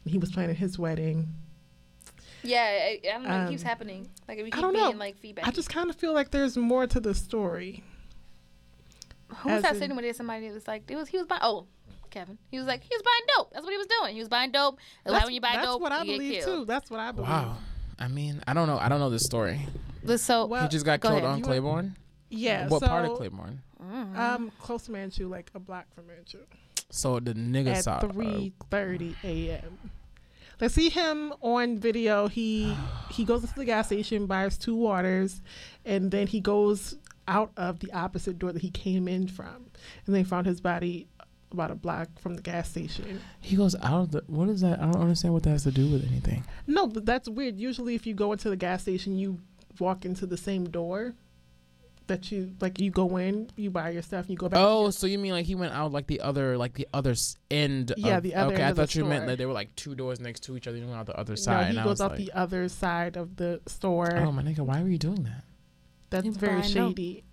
he 0.04 0.16
was 0.18 0.30
planning 0.32 0.56
his 0.56 0.78
wedding. 0.78 1.28
Yeah, 2.42 2.60
I, 2.62 3.00
I 3.04 3.12
don't 3.12 3.22
know. 3.24 3.44
it 3.46 3.50
keeps 3.50 3.62
Um, 3.62 3.68
happening. 3.68 4.08
Like 4.28 4.38
we 4.38 4.44
keep 4.44 4.58
I 4.58 4.60
don't 4.60 4.72
know. 4.72 4.90
like 4.90 5.16
feedback. 5.18 5.46
I 5.46 5.50
just 5.50 5.68
kind 5.70 5.90
of 5.90 5.96
feel 5.96 6.12
like 6.12 6.30
there's 6.30 6.56
more 6.56 6.86
to 6.86 7.00
the 7.00 7.14
story. 7.14 7.82
Who 9.28 9.48
was 9.50 9.56
as 9.58 9.62
that 9.64 9.76
sitting 9.76 9.96
with 9.96 10.04
it? 10.04 10.16
Somebody 10.16 10.48
that 10.48 10.54
was 10.54 10.66
like, 10.66 10.90
it 10.90 10.96
was 10.96 11.08
he 11.08 11.18
was 11.18 11.26
buying. 11.26 11.40
Oh, 11.44 11.66
Kevin. 12.10 12.38
He 12.50 12.58
was 12.58 12.66
like, 12.66 12.82
he 12.82 12.90
was 12.90 13.02
buying 13.02 13.26
dope. 13.36 13.52
That's 13.52 13.64
what 13.64 13.72
he 13.72 13.76
was 13.78 13.86
doing. 13.86 14.14
He 14.14 14.20
was 14.20 14.28
buying 14.28 14.50
dope. 14.52 14.78
That's 15.04 15.14
why 15.20 15.24
when 15.26 15.34
you 15.34 15.40
buy 15.40 15.52
that's 15.54 15.66
dope, 15.66 15.80
what 15.82 15.92
I 15.92 16.02
you 16.04 16.12
believe 16.16 16.44
killed. 16.44 16.60
too. 16.60 16.64
That's 16.64 16.90
what 16.90 17.00
I 17.00 17.12
believe. 17.12 17.28
Wow. 17.28 17.56
I 17.98 18.08
mean, 18.08 18.42
I 18.46 18.54
don't 18.54 18.66
know. 18.68 18.78
I 18.78 18.88
don't 18.88 19.00
know 19.00 19.10
this 19.10 19.24
story. 19.24 19.66
But 20.04 20.20
So 20.20 20.46
Well, 20.46 20.62
he 20.62 20.68
just 20.68 20.86
got 20.86 21.00
go 21.00 21.08
killed 21.08 21.18
ahead. 21.18 21.30
on 21.30 21.38
You- 21.38 21.44
Claiborne. 21.44 21.96
Yeah. 22.30 22.68
what 22.68 22.80
so, 22.80 22.86
part 22.86 23.04
of 23.06 23.16
Claiborne? 23.16 23.60
Um, 24.16 24.50
close 24.58 24.84
to 24.84 24.92
Manchu, 24.92 25.28
like 25.28 25.50
a 25.54 25.58
block 25.58 25.86
from 25.94 26.06
Manchu. 26.06 26.38
So 26.90 27.20
the 27.20 27.34
nigga 27.34 27.74
at 27.74 27.84
saw. 27.84 27.96
uh, 27.96 28.08
three 28.08 28.52
thirty 28.70 29.14
a.m. 29.22 29.90
Let's 30.60 30.74
see 30.74 30.88
him 30.88 31.32
on 31.40 31.78
video. 31.78 32.28
He 32.28 32.74
he 33.10 33.24
goes 33.24 33.42
to 33.42 33.54
the 33.54 33.64
gas 33.64 33.86
station, 33.86 34.26
buys 34.26 34.58
two 34.58 34.74
waters, 34.74 35.40
and 35.84 36.10
then 36.10 36.26
he 36.26 36.40
goes 36.40 36.96
out 37.28 37.52
of 37.56 37.80
the 37.80 37.92
opposite 37.92 38.38
door 38.38 38.52
that 38.52 38.62
he 38.62 38.70
came 38.70 39.06
in 39.06 39.28
from, 39.28 39.66
and 40.06 40.14
they 40.14 40.24
found 40.24 40.46
his 40.46 40.60
body 40.60 41.06
about 41.50 41.70
a 41.70 41.74
block 41.74 42.08
from 42.18 42.34
the 42.34 42.42
gas 42.42 42.68
station. 42.68 43.20
he 43.40 43.56
goes 43.56 43.74
out 43.76 44.02
of 44.02 44.10
the. 44.10 44.24
What 44.26 44.48
is 44.48 44.60
that? 44.62 44.80
I 44.80 44.84
don't 44.86 45.00
understand 45.00 45.34
what 45.34 45.44
that 45.44 45.50
has 45.50 45.62
to 45.64 45.70
do 45.70 45.90
with 45.90 46.06
anything. 46.08 46.44
No, 46.66 46.86
but 46.86 47.06
that's 47.06 47.28
weird. 47.28 47.56
Usually, 47.56 47.94
if 47.94 48.06
you 48.06 48.14
go 48.14 48.32
into 48.32 48.50
the 48.50 48.56
gas 48.56 48.82
station, 48.82 49.16
you 49.16 49.40
walk 49.78 50.04
into 50.04 50.26
the 50.26 50.36
same 50.36 50.68
door 50.68 51.14
that 52.08 52.30
you 52.32 52.52
like. 52.60 52.78
You 52.80 52.90
go 52.90 53.16
in, 53.16 53.48
you 53.56 53.70
buy 53.70 53.90
your 53.90 54.02
stuff, 54.02 54.22
and 54.26 54.30
you 54.30 54.36
go 54.36 54.48
back. 54.48 54.60
Oh, 54.60 54.90
so 54.90 55.06
you 55.06 55.18
mean 55.18 55.32
like 55.32 55.46
he 55.46 55.54
went 55.54 55.72
out 55.72 55.92
like 55.92 56.06
the 56.08 56.20
other, 56.20 56.58
like 56.58 56.74
the 56.74 56.88
other 56.92 57.14
end? 57.50 57.92
Yeah, 57.96 58.16
of- 58.18 58.22
the 58.24 58.34
other 58.34 58.52
Okay, 58.54 58.62
end 58.62 58.66
I 58.66 58.70
of 58.70 58.76
the 58.76 58.82
thought 58.82 58.94
you 58.94 59.04
meant 59.04 59.20
store. 59.20 59.28
like 59.28 59.38
they 59.38 59.46
were 59.46 59.52
like 59.52 59.74
two 59.76 59.94
doors 59.94 60.20
next 60.20 60.40
to 60.44 60.56
each 60.56 60.66
other. 60.66 60.76
You 60.76 60.84
went 60.86 60.98
out 60.98 61.06
the 61.06 61.16
other 61.18 61.36
side. 61.36 61.52
no, 61.52 61.60
side. 61.62 61.70
he 61.72 61.76
and 61.78 61.84
goes 61.86 62.00
out 62.00 62.10
like, 62.10 62.18
the 62.18 62.32
other 62.32 62.68
side 62.68 63.16
of 63.16 63.36
the 63.36 63.60
store. 63.66 64.16
Oh 64.16 64.32
my 64.32 64.42
nigga, 64.42 64.60
why 64.60 64.82
were 64.82 64.88
you 64.88 64.98
doing 64.98 65.22
that? 65.24 65.44
That's 66.10 66.24
He's 66.24 66.36
very 66.36 66.60
buying 66.60 66.72
dope. 66.74 66.96
shady. 66.96 67.24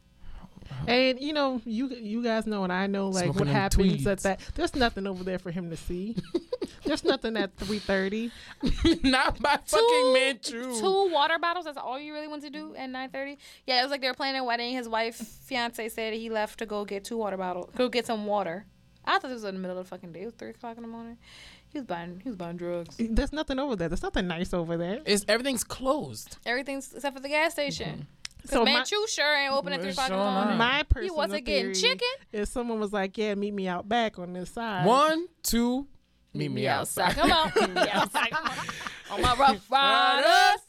And 0.88 1.20
you 1.20 1.34
know, 1.34 1.62
you 1.66 1.90
you 1.90 2.24
guys 2.24 2.46
know, 2.46 2.64
and 2.64 2.72
I 2.74 2.88
know, 2.88 3.08
like 3.08 3.26
Smoking 3.26 3.40
what 3.40 3.46
them 3.46 3.56
happens 3.56 4.08
at 4.08 4.20
that. 4.20 4.40
There's 4.56 4.76
nothing 4.76 5.08
over 5.08 5.24
there 5.24 5.40
for 5.40 5.52
him 5.52 5.70
to 5.70 5.78
see. 5.78 6.16
There's 6.84 7.04
nothing 7.04 7.36
at 7.38 7.56
three 7.58 7.80
thirty. 7.80 8.32
Not 9.04 9.40
my 9.40 9.58
fucking 9.66 10.14
Manchu. 10.14 10.80
two 10.80 11.10
water 11.12 11.40
bottles. 11.40 11.66
That's 11.66 11.78
all 11.78 12.00
you 12.00 12.14
really 12.14 12.28
want 12.28 12.44
to 12.44 12.50
do 12.50 12.76
at 12.76 12.90
nine 12.90 13.10
thirty. 13.10 13.38
Yeah, 13.66 13.80
it 13.80 13.84
was 13.84 13.92
like 13.92 14.02
they 14.02 14.08
were 14.08 14.14
planning 14.14 14.42
a 14.42 14.44
wedding. 14.44 14.74
His 14.74 14.88
wife, 14.88 15.16
fiance, 15.16 15.90
said 15.90 16.14
he 16.14 16.30
left 16.30 16.60
to 16.60 16.66
go 16.66 16.86
get 16.86 17.04
two 17.04 17.18
water 17.18 17.38
bottles, 17.38 17.70
go 17.76 17.90
get 17.90 18.06
some 18.06 18.26
water. 18.26 18.66
I 19.04 19.14
thought 19.20 19.30
this 19.30 19.34
was 19.34 19.44
in 19.46 19.56
the 19.56 19.62
middle 19.62 19.78
of 19.78 19.86
the 19.86 19.90
fucking 19.90 20.12
day. 20.14 20.22
It 20.22 20.26
was 20.26 20.34
three 20.36 20.50
o'clock 20.50 20.78
in 20.78 20.84
the 20.84 20.90
morning. 20.90 21.18
He 21.70 21.80
was 21.80 21.86
buying, 21.86 22.22
he 22.24 22.30
was 22.30 22.38
buying 22.38 22.58
drugs. 22.58 22.96
There's 22.98 23.34
nothing 23.34 23.60
over 23.60 23.76
there. 23.76 23.90
There's 23.90 24.02
nothing 24.04 24.28
nice 24.28 24.54
over 24.54 24.78
there. 24.78 25.02
It's 25.06 25.26
everything's 25.28 25.64
closed. 25.64 26.38
Everything's 26.46 26.94
except 26.94 27.16
for 27.16 27.22
the 27.22 27.30
gas 27.30 27.54
station. 27.54 27.90
Mm-hmm. 27.90 28.02
So 28.48 28.66
So 28.66 28.66
my, 28.66 28.84
sure 28.84 29.36
ain't 29.36 29.54
open 29.54 29.74
at 29.74 29.82
three 29.82 29.92
o'clock 29.92 30.10
in 30.10 30.18
the 30.18 30.24
morning. 30.24 30.58
my 30.58 30.84
personal 30.84 31.14
He 31.14 31.18
wasn't 31.18 31.46
getting 31.46 31.74
chicken. 31.74 32.08
If 32.32 32.50
someone 32.50 32.80
was 32.80 32.94
like, 32.94 33.18
"Yeah, 33.18 33.36
meet 33.36 33.54
me 33.54 33.68
out 33.68 33.88
back 33.90 34.20
on 34.20 34.34
this 34.34 34.52
side." 34.52 34.86
One, 34.86 35.28
two, 35.44 35.88
meet 36.34 36.52
me 36.52 36.68
outside. 36.68 37.14
Come 37.14 37.32
on, 37.32 37.52
meet 37.60 37.74
me 37.74 37.90
outside. 37.90 38.34
On. 38.34 38.52
On 39.12 39.22
my 39.22 39.36
rough 39.36 39.70
riders. 39.72 40.62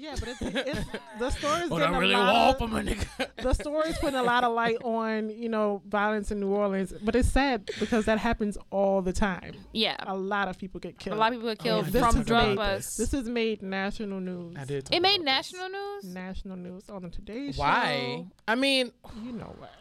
Yeah, 0.00 0.14
but 0.20 0.28
it's, 0.28 0.40
it's 0.42 0.80
the 1.18 1.30
story's 1.38 1.68
But 1.68 1.78
getting 1.78 1.94
I 1.94 1.98
really 1.98 2.14
a 2.14 2.18
lot 2.18 2.34
want 2.34 2.50
of, 2.50 2.58
for 2.58 2.68
my 2.68 2.82
nigga. 2.82 3.28
the 3.42 3.52
story's 3.54 3.98
putting 3.98 4.14
a 4.18 4.22
lot 4.22 4.44
of 4.44 4.52
light 4.54 4.76
on 4.84 5.30
you 5.30 5.48
know 5.48 5.82
violence 5.88 6.30
in 6.30 6.38
New 6.40 6.50
Orleans. 6.50 6.92
But 7.02 7.16
it's 7.16 7.28
sad 7.28 7.68
because 7.80 8.04
that 8.04 8.18
happens 8.18 8.56
all 8.70 9.02
the 9.02 9.12
time. 9.12 9.54
Yeah, 9.72 9.96
A 10.06 10.16
lot 10.16 10.46
of 10.48 10.56
people 10.58 10.78
get 10.80 10.98
killed. 10.98 11.16
a 11.16 11.20
lot 11.20 11.32
of 11.32 11.38
people 11.38 11.48
get 11.50 11.58
killed 11.58 11.82
oh, 11.82 11.86
yeah, 11.86 11.90
this 11.90 12.02
from 12.12 12.20
is 12.20 12.26
drug 12.26 12.48
made- 12.48 12.56
bust. 12.56 12.96
This 12.98 13.12
has 13.12 13.28
made 13.28 13.62
national 13.62 14.20
news. 14.20 14.56
I 14.58 14.64
did. 14.64 14.88
It 14.92 15.00
made 15.00 15.16
about 15.16 15.24
national 15.24 15.68
news. 15.68 16.04
National 16.04 16.56
news 16.56 16.88
on 16.88 17.02
the 17.02 17.08
Today. 17.08 17.52
Show. 17.52 17.60
Why? 17.60 18.24
I 18.46 18.54
mean, 18.54 18.92
You 19.24 19.32
know 19.32 19.54
what? 19.58 19.72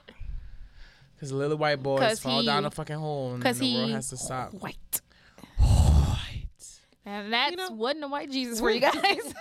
because 1.16 1.32
little 1.44 1.58
white 1.58 1.82
boys 1.84 2.20
fall 2.20 2.40
he- 2.42 2.46
down 2.46 2.66
a 2.66 2.72
fucking 2.72 2.98
hole 2.98 3.34
and 3.36 3.44
the 3.44 3.76
world 3.76 3.92
has 3.92 4.10
to 4.10 4.18
stop. 4.18 4.54
white. 4.54 5.02
White. 7.08 7.14
And 7.14 7.34
that's 7.34 7.56
know, 7.56 7.70
wasn't 7.72 8.04
a 8.04 8.08
white 8.08 8.32
Jesus 8.32 8.60
for 8.60 8.70
you 8.70 8.82
guys. 8.82 8.94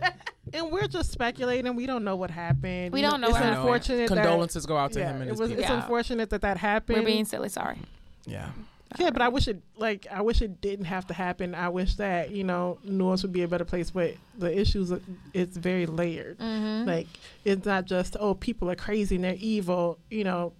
And 0.54 0.70
we're 0.70 0.88
just 0.88 1.12
speculating. 1.12 1.76
We 1.76 1.84
don't 1.84 2.04
know 2.04 2.16
what 2.16 2.30
happened. 2.30 2.92
We 2.92 3.02
don't 3.02 3.20
know 3.20 3.26
It's 3.28 3.34
what 3.34 3.42
happened. 3.42 3.60
unfortunate. 3.60 4.08
that- 4.08 4.14
Condolences 4.14 4.64
go 4.66 4.78
out 4.78 4.92
to 4.92 5.00
yeah, 5.00 5.12
him 5.12 5.20
and 5.22 5.30
it 5.30 5.36
was. 5.36 5.50
people. 5.50 5.62
It's 5.62 5.70
Yeah. 5.70 5.82
unfortunate 5.82 6.30
that 6.30 6.40
that 6.40 6.56
happened. 6.56 6.98
We're 7.00 7.04
being 7.04 7.26
silly 7.26 7.48
sorry. 7.50 7.76
Yeah. 8.24 8.48
Yeah, 8.98 9.10
but 9.10 9.20
I 9.20 9.28
wish 9.28 9.48
it 9.48 9.60
like 9.76 10.06
I 10.10 10.22
wish 10.22 10.40
it 10.40 10.62
didn't 10.62 10.86
have 10.86 11.06
to 11.08 11.14
happen. 11.14 11.54
I 11.54 11.68
wish 11.68 11.96
that 11.96 12.30
you 12.30 12.44
know 12.44 12.78
New 12.82 13.04
Orleans 13.04 13.22
would 13.22 13.32
be 13.32 13.42
a 13.42 13.48
better 13.48 13.66
place. 13.66 13.90
But 13.90 14.14
the 14.38 14.58
issues 14.58 14.90
it's 15.34 15.58
very 15.58 15.84
layered. 15.84 16.38
Mm-hmm. 16.38 16.88
Like 16.88 17.06
it's 17.44 17.66
not 17.66 17.84
just 17.84 18.16
oh 18.18 18.32
people 18.34 18.70
are 18.70 18.74
crazy 18.76 19.16
and 19.16 19.24
they're 19.24 19.36
evil. 19.38 19.98
You 20.10 20.24
know, 20.24 20.54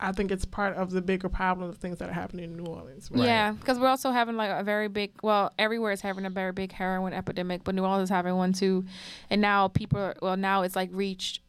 I 0.00 0.12
think 0.12 0.30
it's 0.30 0.44
part 0.44 0.76
of 0.76 0.90
the 0.90 1.02
bigger 1.02 1.28
problem 1.28 1.68
of 1.68 1.76
things 1.76 1.98
that 1.98 2.08
are 2.08 2.12
happening 2.12 2.44
in 2.44 2.56
New 2.56 2.64
Orleans. 2.64 3.10
Right. 3.12 3.26
Yeah, 3.26 3.52
because 3.52 3.78
we're 3.78 3.88
also 3.88 4.10
having 4.10 4.36
like 4.36 4.50
a 4.50 4.64
very 4.64 4.88
big. 4.88 5.12
Well, 5.22 5.52
everywhere 5.58 5.92
is 5.92 6.00
having 6.00 6.24
a 6.24 6.30
very 6.30 6.52
big 6.52 6.72
heroin 6.72 7.12
epidemic, 7.12 7.64
but 7.64 7.74
New 7.74 7.84
Orleans 7.84 8.04
is 8.04 8.10
having 8.10 8.34
one 8.36 8.52
too. 8.52 8.84
And 9.28 9.40
now 9.40 9.68
people, 9.68 9.98
are, 10.00 10.16
well, 10.22 10.36
now 10.36 10.62
it's 10.62 10.74
like 10.74 10.90
reached 10.92 11.40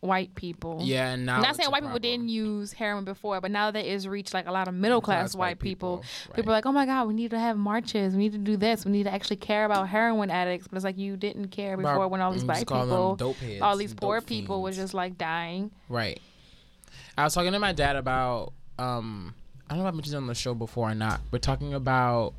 white 0.00 0.34
people. 0.34 0.80
Yeah, 0.82 1.12
and 1.12 1.26
now 1.26 1.36
I'm 1.36 1.42
not 1.42 1.56
saying 1.56 1.70
white 1.70 1.82
people 1.82 1.98
didn't 1.98 2.28
use 2.28 2.72
heroin 2.72 3.04
before, 3.04 3.40
but 3.40 3.50
now 3.50 3.70
that 3.70 3.84
it's 3.84 4.06
reached 4.06 4.34
like 4.34 4.46
a 4.46 4.52
lot 4.52 4.68
of 4.68 4.74
middle 4.74 5.00
class 5.00 5.32
Class 5.32 5.36
white 5.36 5.58
people, 5.58 5.98
right. 6.28 6.36
people 6.36 6.52
are 6.52 6.56
like, 6.56 6.66
oh 6.66 6.72
my 6.72 6.86
God, 6.86 7.08
we 7.08 7.14
need 7.14 7.30
to 7.30 7.38
have 7.38 7.56
marches. 7.56 8.14
We 8.14 8.18
need 8.18 8.32
to 8.32 8.38
do 8.38 8.56
this. 8.56 8.84
We 8.84 8.92
need 8.92 9.04
to 9.04 9.12
actually 9.12 9.36
care 9.36 9.64
about 9.64 9.88
heroin 9.88 10.30
addicts. 10.30 10.68
But 10.68 10.76
it's 10.76 10.84
like 10.84 10.98
you 10.98 11.16
didn't 11.16 11.48
care 11.48 11.74
About- 11.74 11.94
before 11.94 12.08
when 12.08 12.20
all 12.20 12.32
these 12.32 12.44
mm, 12.44 12.48
white 12.48 12.54
just 12.56 12.66
call 12.66 12.86
them 12.86 12.88
people, 12.88 13.16
dope 13.16 13.36
heads 13.36 13.62
all 13.62 13.76
these 13.76 13.94
poor 13.94 14.20
people 14.20 14.62
was 14.62 14.76
fiends. 14.76 14.90
just 14.90 14.94
like 14.94 15.16
dying. 15.16 15.70
Right. 15.88 16.20
I 17.16 17.24
was 17.24 17.34
talking 17.34 17.52
to 17.52 17.58
my 17.58 17.72
dad 17.72 17.96
about 17.96 18.52
um 18.78 19.34
I 19.68 19.74
don't 19.74 19.82
know 19.82 19.88
if 19.88 19.94
I 19.94 19.96
mentioned 19.96 20.16
on 20.16 20.26
the 20.26 20.34
show 20.34 20.54
before 20.54 20.90
or 20.90 20.94
not, 20.94 21.20
but 21.30 21.42
talking 21.42 21.74
about 21.74 22.34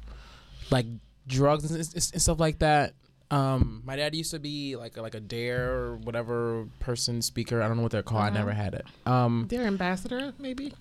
like 0.71 0.85
drugs 1.27 1.69
and, 1.69 1.79
and, 1.79 1.93
and 1.93 2.21
stuff 2.21 2.39
like 2.39 2.59
that. 2.59 2.93
Um, 3.29 3.81
my 3.83 3.97
dad 3.97 4.15
used 4.15 4.31
to 4.31 4.39
be 4.39 4.77
like 4.77 4.95
a, 4.95 5.01
like 5.01 5.13
a 5.13 5.19
dare 5.19 5.73
or 5.73 5.95
whatever 5.97 6.65
person 6.79 7.21
speaker. 7.21 7.61
I 7.61 7.67
don't 7.67 7.75
know 7.75 7.83
what 7.83 7.91
they're 7.91 8.01
called. 8.03 8.23
I 8.23 8.29
never 8.29 8.51
had 8.53 8.73
it. 8.73 8.85
Um, 9.05 9.47
Their 9.49 9.63
ambassador, 9.63 10.33
maybe. 10.39 10.73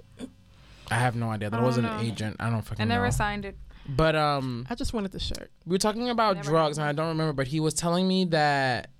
I 0.89 0.95
have 0.95 1.17
no 1.17 1.31
idea. 1.31 1.51
That 1.51 1.59
I 1.59 1.63
wasn't 1.65 1.89
know. 1.89 1.99
an 1.99 2.07
agent. 2.07 2.37
I 2.39 2.49
don't 2.49 2.63
fucking 2.63 2.81
I 2.81 2.85
never 2.87 3.07
know. 3.07 3.11
signed 3.11 3.45
it. 3.45 3.57
But 3.89 4.15
um, 4.15 4.65
I 4.71 4.77
just 4.77 4.93
wanted 4.93 5.11
the 5.11 5.19
shirt. 5.19 5.51
we 5.65 5.73
were 5.73 5.79
talking 5.79 6.09
about 6.09 6.43
drugs, 6.43 6.79
and 6.79 6.87
I 6.87 6.93
don't 6.93 7.09
remember, 7.09 7.33
but 7.33 7.49
he 7.49 7.59
was 7.59 7.75
telling 7.75 8.07
me 8.07 8.25
that 8.27 8.91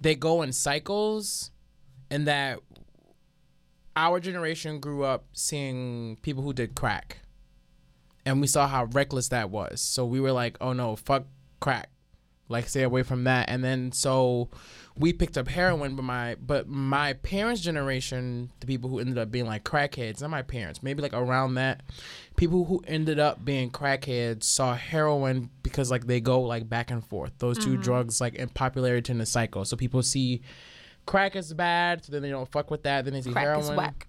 they 0.00 0.16
go 0.16 0.42
in 0.42 0.52
cycles, 0.52 1.52
and 2.10 2.26
that 2.26 2.58
our 3.96 4.20
generation 4.20 4.80
grew 4.80 5.04
up 5.04 5.24
seeing 5.32 6.16
people 6.22 6.42
who 6.42 6.52
did 6.52 6.74
crack, 6.74 7.18
and 8.24 8.40
we 8.40 8.46
saw 8.46 8.66
how 8.66 8.84
reckless 8.84 9.28
that 9.28 9.50
was. 9.50 9.80
So 9.80 10.06
we 10.06 10.20
were 10.20 10.32
like, 10.32 10.56
"Oh 10.60 10.72
no, 10.72 10.96
fuck 10.96 11.26
crack." 11.60 11.90
Like 12.48 12.68
stay 12.68 12.82
away 12.82 13.02
from 13.02 13.24
that, 13.24 13.48
and 13.48 13.64
then 13.64 13.92
so 13.92 14.50
we 14.96 15.12
picked 15.12 15.38
up 15.38 15.48
heroin. 15.48 15.96
But 15.96 16.02
my 16.02 16.36
but 16.36 16.68
my 16.68 17.14
parents' 17.14 17.60
generation, 17.60 18.50
the 18.60 18.66
people 18.66 18.90
who 18.90 18.98
ended 18.98 19.18
up 19.18 19.30
being 19.30 19.46
like 19.46 19.64
crackheads, 19.64 20.20
not 20.20 20.30
my 20.30 20.42
parents, 20.42 20.82
maybe 20.82 21.02
like 21.02 21.14
around 21.14 21.54
that, 21.54 21.82
people 22.36 22.64
who 22.64 22.82
ended 22.86 23.18
up 23.18 23.44
being 23.44 23.70
crackheads 23.70 24.44
saw 24.44 24.74
heroin 24.74 25.50
because 25.62 25.90
like 25.90 26.06
they 26.06 26.20
go 26.20 26.40
like 26.42 26.68
back 26.68 26.90
and 26.90 27.04
forth. 27.04 27.32
Those 27.38 27.58
two 27.58 27.72
mm-hmm. 27.72 27.82
drugs 27.82 28.20
like 28.20 28.34
in 28.34 28.48
popularity 28.50 29.12
in 29.12 29.18
the 29.18 29.26
cycle. 29.26 29.64
So 29.64 29.76
people 29.76 30.02
see 30.02 30.42
crack 31.06 31.36
is 31.36 31.52
bad, 31.54 32.04
so 32.04 32.12
then 32.12 32.22
they 32.22 32.30
don't 32.30 32.50
fuck 32.50 32.70
with 32.70 32.82
that. 32.84 33.04
Then 33.04 33.14
they 33.14 33.22
see 33.22 33.32
Crack 33.32 33.44
heroin 33.44 33.60
is 33.64 33.70
whack. 33.70 34.06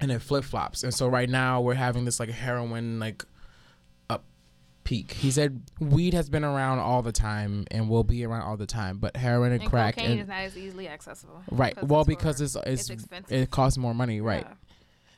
and 0.00 0.10
it 0.10 0.20
flip 0.20 0.44
flops. 0.44 0.82
And 0.82 0.92
so 0.92 1.08
right 1.08 1.28
now 1.28 1.60
we're 1.60 1.74
having 1.74 2.04
this 2.04 2.20
like 2.20 2.30
heroin 2.30 2.98
like 2.98 3.24
up 4.10 4.24
peak. 4.84 5.12
He 5.12 5.30
said 5.30 5.62
weed 5.80 6.14
has 6.14 6.28
been 6.28 6.44
around 6.44 6.78
all 6.80 7.02
the 7.02 7.12
time 7.12 7.66
and 7.70 7.88
will 7.88 8.04
be 8.04 8.24
around 8.24 8.42
all 8.42 8.56
the 8.56 8.66
time, 8.66 8.98
but 8.98 9.16
heroin 9.16 9.52
and, 9.52 9.62
And 9.62 9.70
crack 9.70 9.96
cocaine 9.96 10.12
and 10.12 10.20
is 10.20 10.28
not 10.28 10.38
as 10.40 10.56
easily 10.58 10.88
accessible. 10.88 11.42
right. 11.50 11.80
Well, 11.82 12.00
it's 12.02 12.08
because 12.08 12.40
it's 12.40 12.56
it's, 12.56 12.66
it's 12.82 12.90
expensive. 12.90 13.32
it 13.32 13.50
costs 13.50 13.78
more 13.78 13.94
money, 13.94 14.20
right? 14.20 14.46
Yeah. 14.48 14.54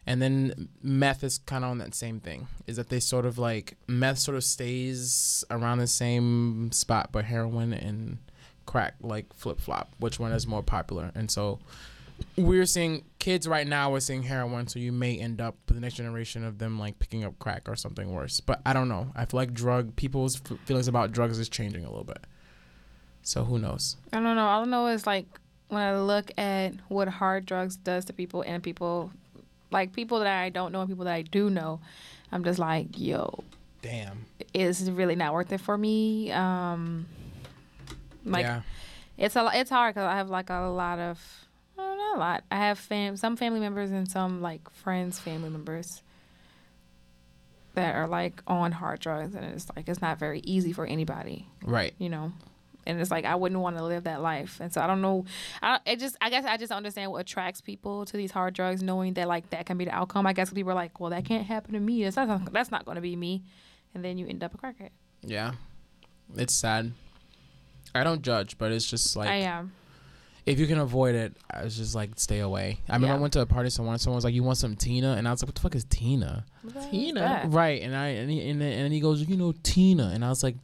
And 0.08 0.22
then 0.22 0.68
meth 0.82 1.24
is 1.24 1.38
kind 1.38 1.64
of 1.64 1.70
on 1.72 1.78
that 1.78 1.92
same 1.92 2.20
thing. 2.20 2.46
Is 2.68 2.76
that 2.76 2.90
they 2.90 3.00
sort 3.00 3.26
of 3.26 3.38
like 3.38 3.76
meth 3.88 4.18
sort 4.20 4.36
of 4.36 4.44
stays 4.44 5.44
around 5.50 5.78
the 5.78 5.88
same 5.88 6.70
spot, 6.70 7.08
but 7.10 7.24
heroin 7.24 7.72
and 7.72 8.18
crack 8.66 8.94
like 9.00 9.32
flip 9.34 9.60
flop. 9.60 9.94
Which 9.98 10.18
one 10.18 10.32
is 10.32 10.46
more 10.46 10.62
popular? 10.62 11.12
And 11.14 11.30
so 11.30 11.58
we're 12.36 12.66
seeing 12.66 13.04
kids 13.18 13.46
right 13.46 13.66
now. 13.66 13.90
We're 13.90 14.00
seeing 14.00 14.22
heroin, 14.22 14.66
so 14.68 14.78
you 14.78 14.92
may 14.92 15.18
end 15.18 15.40
up 15.40 15.56
with 15.66 15.76
the 15.76 15.80
next 15.80 15.94
generation 15.94 16.44
of 16.44 16.58
them 16.58 16.78
like 16.78 16.98
picking 16.98 17.24
up 17.24 17.38
crack 17.38 17.68
or 17.68 17.76
something 17.76 18.12
worse. 18.12 18.40
But 18.40 18.60
I 18.66 18.72
don't 18.72 18.88
know. 18.88 19.12
I 19.14 19.24
feel 19.24 19.38
like 19.38 19.52
drug 19.54 19.96
people's 19.96 20.40
f- 20.50 20.58
feelings 20.64 20.88
about 20.88 21.12
drugs 21.12 21.38
is 21.38 21.48
changing 21.48 21.84
a 21.84 21.88
little 21.88 22.04
bit. 22.04 22.24
So 23.22 23.44
who 23.44 23.58
knows? 23.58 23.96
I 24.12 24.20
don't 24.20 24.36
know. 24.36 24.46
All 24.46 24.62
I 24.62 24.64
know 24.66 24.86
is 24.86 25.06
like 25.06 25.26
when 25.68 25.82
I 25.82 25.98
look 25.98 26.30
at 26.38 26.74
what 26.88 27.08
hard 27.08 27.44
drugs 27.46 27.76
does 27.76 28.04
to 28.06 28.12
people 28.12 28.42
and 28.42 28.62
people, 28.62 29.10
like 29.70 29.92
people 29.92 30.20
that 30.20 30.28
I 30.28 30.48
don't 30.48 30.72
know 30.72 30.80
and 30.80 30.88
people 30.88 31.04
that 31.06 31.14
I 31.14 31.22
do 31.22 31.50
know, 31.50 31.80
I'm 32.30 32.44
just 32.44 32.58
like, 32.58 32.98
yo, 32.98 33.42
Damn. 33.82 34.26
is 34.54 34.90
really 34.90 35.16
not 35.16 35.32
worth 35.32 35.52
it 35.52 35.60
for 35.60 35.76
me. 35.76 36.30
Um, 36.32 37.06
like 38.26 38.44
yeah. 38.44 38.62
it's 39.16 39.36
a 39.36 39.50
it's 39.54 39.70
hard 39.70 39.94
because 39.94 40.06
I 40.06 40.16
have 40.16 40.28
like 40.30 40.50
a 40.50 40.68
lot 40.68 40.98
of 40.98 41.18
well, 41.76 41.96
not 41.96 42.16
a 42.16 42.18
lot. 42.18 42.44
I 42.50 42.56
have 42.56 42.78
fam 42.78 43.16
some 43.16 43.36
family 43.36 43.60
members 43.60 43.90
and 43.90 44.10
some 44.10 44.42
like 44.42 44.68
friends 44.70 45.18
family 45.18 45.48
members 45.50 46.02
that 47.74 47.94
are 47.94 48.08
like 48.08 48.42
on 48.46 48.72
hard 48.72 49.00
drugs 49.00 49.34
and 49.34 49.44
it's 49.44 49.66
like 49.76 49.88
it's 49.88 50.00
not 50.00 50.18
very 50.18 50.40
easy 50.40 50.72
for 50.72 50.86
anybody, 50.86 51.46
Right. 51.62 51.94
you 51.98 52.08
know. 52.08 52.32
And 52.86 53.00
it's 53.00 53.10
like 53.10 53.24
I 53.24 53.34
wouldn't 53.34 53.60
want 53.60 53.76
to 53.78 53.84
live 53.84 54.04
that 54.04 54.22
life, 54.22 54.60
and 54.60 54.72
so 54.72 54.80
I 54.80 54.86
don't 54.86 55.02
know. 55.02 55.24
I 55.60 55.80
it 55.84 55.98
just 55.98 56.16
I 56.20 56.30
guess 56.30 56.44
I 56.44 56.56
just 56.56 56.70
understand 56.70 57.10
what 57.10 57.18
attracts 57.18 57.60
people 57.60 58.04
to 58.04 58.16
these 58.16 58.30
hard 58.30 58.54
drugs, 58.54 58.80
knowing 58.80 59.14
that 59.14 59.26
like 59.26 59.50
that 59.50 59.66
can 59.66 59.76
be 59.76 59.86
the 59.86 59.90
outcome. 59.90 60.24
I 60.24 60.32
guess 60.32 60.52
people 60.52 60.70
are 60.70 60.76
like, 60.76 61.00
well, 61.00 61.10
that 61.10 61.24
can't 61.24 61.44
happen 61.44 61.72
to 61.74 61.80
me. 61.80 62.04
That's 62.04 62.14
not 62.16 62.52
that's 62.52 62.70
not 62.70 62.84
going 62.84 62.94
to 62.94 63.00
be 63.00 63.16
me, 63.16 63.42
and 63.92 64.04
then 64.04 64.18
you 64.18 64.28
end 64.28 64.44
up 64.44 64.54
a 64.54 64.58
crackhead. 64.58 64.90
Yeah. 65.22 65.54
It's 66.36 66.54
sad. 66.54 66.92
I 68.00 68.04
don't 68.04 68.22
judge, 68.22 68.58
but 68.58 68.72
it's 68.72 68.88
just 68.88 69.16
like 69.16 69.28
I 69.28 69.36
am. 69.36 69.72
if 70.46 70.58
you 70.60 70.66
can 70.66 70.78
avoid 70.78 71.14
it, 71.14 71.36
I 71.50 71.64
was 71.64 71.76
just 71.76 71.94
like 71.94 72.10
stay 72.16 72.38
away. 72.40 72.78
I 72.88 72.92
remember 72.94 73.06
Yeah. 73.08 73.18
I 73.18 73.20
went 73.20 73.32
to 73.34 73.40
a 73.40 73.46
party 73.46 73.70
somewhere 73.70 73.92
and 73.94 74.00
someone 74.00 74.16
was 74.16 74.24
like, 74.24 74.34
"You 74.34 74.42
want 74.44 74.58
some 74.58 74.76
Tina?" 74.76 75.14
And 75.14 75.26
I 75.26 75.30
was 75.32 75.42
like, 75.42 75.48
"What 75.48 75.54
the 75.56 75.60
fuck 75.62 75.74
is 75.74 75.84
Tina?" 75.84 76.44
Tina. 76.90 77.20
that? 77.20 77.50
Right. 77.50 77.82
And 77.82 77.96
I 77.96 78.06
and 78.08 78.30
he, 78.30 78.48
and, 78.50 78.60
then- 78.60 78.72
and 78.72 78.92
he 78.92 79.00
goes, 79.00 79.22
"You 79.28 79.36
know 79.36 79.52
Tina?" 79.62 80.10
And 80.14 80.24
I 80.24 80.28
was 80.28 80.42
like, 80.42 80.56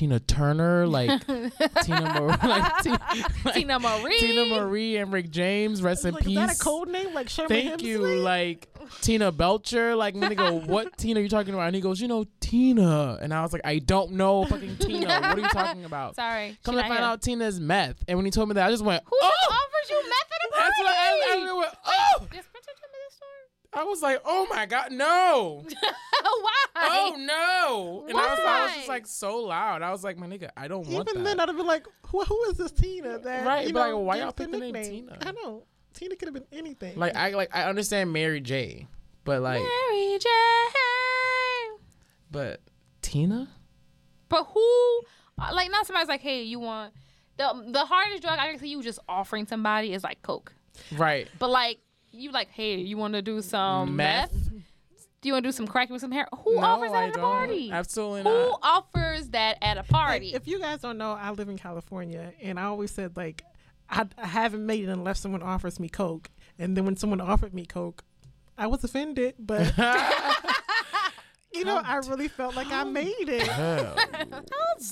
"Tina 0.00 0.18
Turner, 0.20 0.86
like 0.86 1.10
Teena 1.26 2.14
Marie, 2.18 2.28
like, 2.48 2.82
Ti- 2.82 2.90
like 2.90 3.54
Teena 3.54 3.78
Marie. 3.78 4.18
Teena 4.18 4.48
Marie 4.48 4.96
and 4.96 5.12
Rick 5.12 5.30
James, 5.30 5.82
rest 5.82 6.06
in 6.06 6.14
Like, 6.14 6.24
peace." 6.24 6.38
is 6.38 6.46
that 6.46 6.56
a 6.56 6.58
code 6.58 6.88
name? 6.88 7.12
Like 7.12 7.28
Sherman 7.28 7.48
Thank 7.50 7.82
you, 7.82 7.98
like 8.06 8.68
Tina 9.02 9.30
Belcher. 9.30 9.94
Like 9.94 10.14
when 10.14 10.30
they 10.30 10.34
go, 10.34 10.54
"What 10.60 10.96
Tina 10.96 11.20
are 11.20 11.22
you 11.22 11.28
talking 11.28 11.52
about?" 11.52 11.66
And 11.66 11.74
he 11.76 11.82
goes, 11.82 12.00
"You 12.00 12.08
know 12.08 12.24
Tina." 12.40 13.18
And 13.20 13.34
I 13.34 13.42
was 13.42 13.52
like, 13.52 13.62
"I 13.64 13.78
don't 13.78 14.12
know 14.12 14.44
fucking 14.46 14.76
Tina. 14.78 15.06
What 15.06 15.36
are 15.36 15.40
you 15.40 15.48
talking 15.48 15.84
about?" 15.84 16.16
Sorry. 16.16 16.56
Come 16.64 16.74
she 16.76 16.82
to 16.82 16.88
find 16.88 16.94
here. 16.94 17.02
out, 17.06 17.20
Tina's 17.20 17.60
meth. 17.60 18.02
And 18.08 18.16
when 18.18 18.24
he 18.24 18.30
told 18.30 18.48
me 18.48 18.54
that, 18.54 18.66
I 18.66 18.70
just 18.70 18.84
went, 18.84 19.02
Who 19.06 19.16
"Oh!" 19.20 19.30
offers 19.50 19.90
you 19.90 20.02
meth 20.02 20.12
at 20.32 20.48
a 20.48 20.52
party? 20.52 20.64
That's 20.64 20.78
what 20.78 20.88
I, 20.88 20.92
I, 20.92 21.50
I 21.50 21.58
went, 21.58 21.74
"Oh!" 21.84 22.18
Does 22.20 22.26
Spencer 22.28 22.40
tell 22.40 22.40
me 22.40 22.48
this 22.48 22.76
story? 22.76 22.79
I 23.72 23.84
was 23.84 24.02
like, 24.02 24.20
"Oh 24.24 24.46
my 24.50 24.66
god, 24.66 24.92
no!" 24.92 25.62
Why? 26.22 26.52
Oh 26.76 27.14
no! 27.18 28.06
And 28.08 28.16
I 28.18 28.26
was, 28.30 28.38
I 28.40 28.64
was 28.64 28.74
just 28.74 28.88
like 28.88 29.06
so 29.06 29.38
loud. 29.38 29.82
I 29.82 29.90
was 29.90 30.02
like, 30.02 30.18
"My 30.18 30.26
nigga, 30.26 30.50
I 30.56 30.66
don't 30.68 30.86
want 30.88 31.08
Even 31.08 31.22
that." 31.22 31.28
then, 31.30 31.40
I'd 31.40 31.48
have 31.48 31.56
been 31.56 31.66
like, 31.66 31.86
who, 32.06 32.22
who 32.24 32.42
is 32.50 32.56
this 32.56 32.72
Tina? 32.72 33.18
That, 33.18 33.46
Right, 33.46 33.66
you 33.68 33.72
but, 33.72 33.92
like, 33.92 34.04
why 34.04 34.14
gives 34.16 34.24
y'all 34.24 34.32
pick 34.32 34.50
the 34.50 34.58
name? 34.58 34.74
Tina? 34.84 35.18
I 35.20 35.32
know. 35.32 35.64
Tina 35.94 36.16
could 36.16 36.28
have 36.28 36.34
been 36.34 36.46
anything. 36.52 36.96
like 36.98 37.14
I 37.16 37.30
like 37.30 37.54
I 37.54 37.64
understand 37.64 38.12
Mary 38.12 38.40
J, 38.40 38.86
but 39.24 39.42
like, 39.42 39.60
Mary 39.60 40.18
J. 40.18 40.28
but 42.30 42.60
Tina? 43.02 43.48
But 44.28 44.44
who, 44.54 45.00
like, 45.52 45.70
not 45.70 45.86
somebody's 45.86 46.08
like, 46.08 46.20
hey, 46.20 46.42
you 46.42 46.60
want 46.60 46.92
the 47.36 47.64
the 47.68 47.84
hardest 47.84 48.22
drug 48.22 48.38
I 48.38 48.50
can 48.50 48.58
see 48.60 48.68
you 48.68 48.82
just 48.82 48.98
offering 49.08 49.46
somebody 49.46 49.92
is 49.92 50.04
like 50.04 50.22
coke. 50.22 50.52
Right. 50.96 51.28
But 51.38 51.50
like, 51.50 51.80
you 52.12 52.30
like, 52.32 52.50
hey, 52.50 52.76
you 52.76 52.96
want 52.96 53.14
to 53.14 53.22
do 53.22 53.40
some 53.42 53.96
Meth? 53.96 54.32
meth? 54.32 54.52
Do 55.22 55.28
you 55.28 55.34
want 55.34 55.44
to 55.44 55.48
do 55.48 55.52
some 55.52 55.66
crack 55.66 55.90
with 55.90 56.00
some 56.00 56.12
hair? 56.12 56.26
Who 56.44 56.54
no, 56.56 56.60
offers 56.62 56.90
that 56.92 56.96
I 56.98 57.02
at 57.04 57.08
a 57.10 57.12
don't. 57.12 57.20
party? 57.22 57.70
Absolutely 57.70 58.22
Who 58.22 58.30
not. 58.30 58.58
offers 58.62 59.28
that 59.30 59.58
at 59.60 59.76
a 59.76 59.80
Like, 59.80 59.88
party? 59.88 60.32
if 60.34 60.46
you 60.48 60.58
guys 60.58 60.80
don't 60.80 60.96
know, 60.96 61.12
I 61.12 61.30
live 61.30 61.48
in 61.50 61.58
California, 61.58 62.32
and 62.40 62.58
I 62.58 62.64
always 62.64 62.90
said 62.90 63.16
like, 63.18 63.42
I, 63.90 64.06
I 64.16 64.26
haven't 64.26 64.64
made 64.64 64.84
it 64.84 64.88
unless 64.88 65.20
someone 65.20 65.42
offers 65.42 65.78
me 65.78 65.88
coke. 65.90 66.30
And 66.58 66.76
then 66.76 66.84
when 66.86 66.96
someone 66.96 67.20
offered 67.20 67.52
me 67.52 67.66
coke, 67.66 68.02
I 68.56 68.66
was 68.66 68.82
offended, 68.82 69.34
but 69.38 69.72
you 71.52 71.64
know, 71.64 71.80
I 71.84 71.96
really 71.96 72.28
felt 72.28 72.54
like 72.54 72.70
I 72.70 72.84
made 72.84 73.14
it. 73.28 73.42
Hell. 73.46 73.96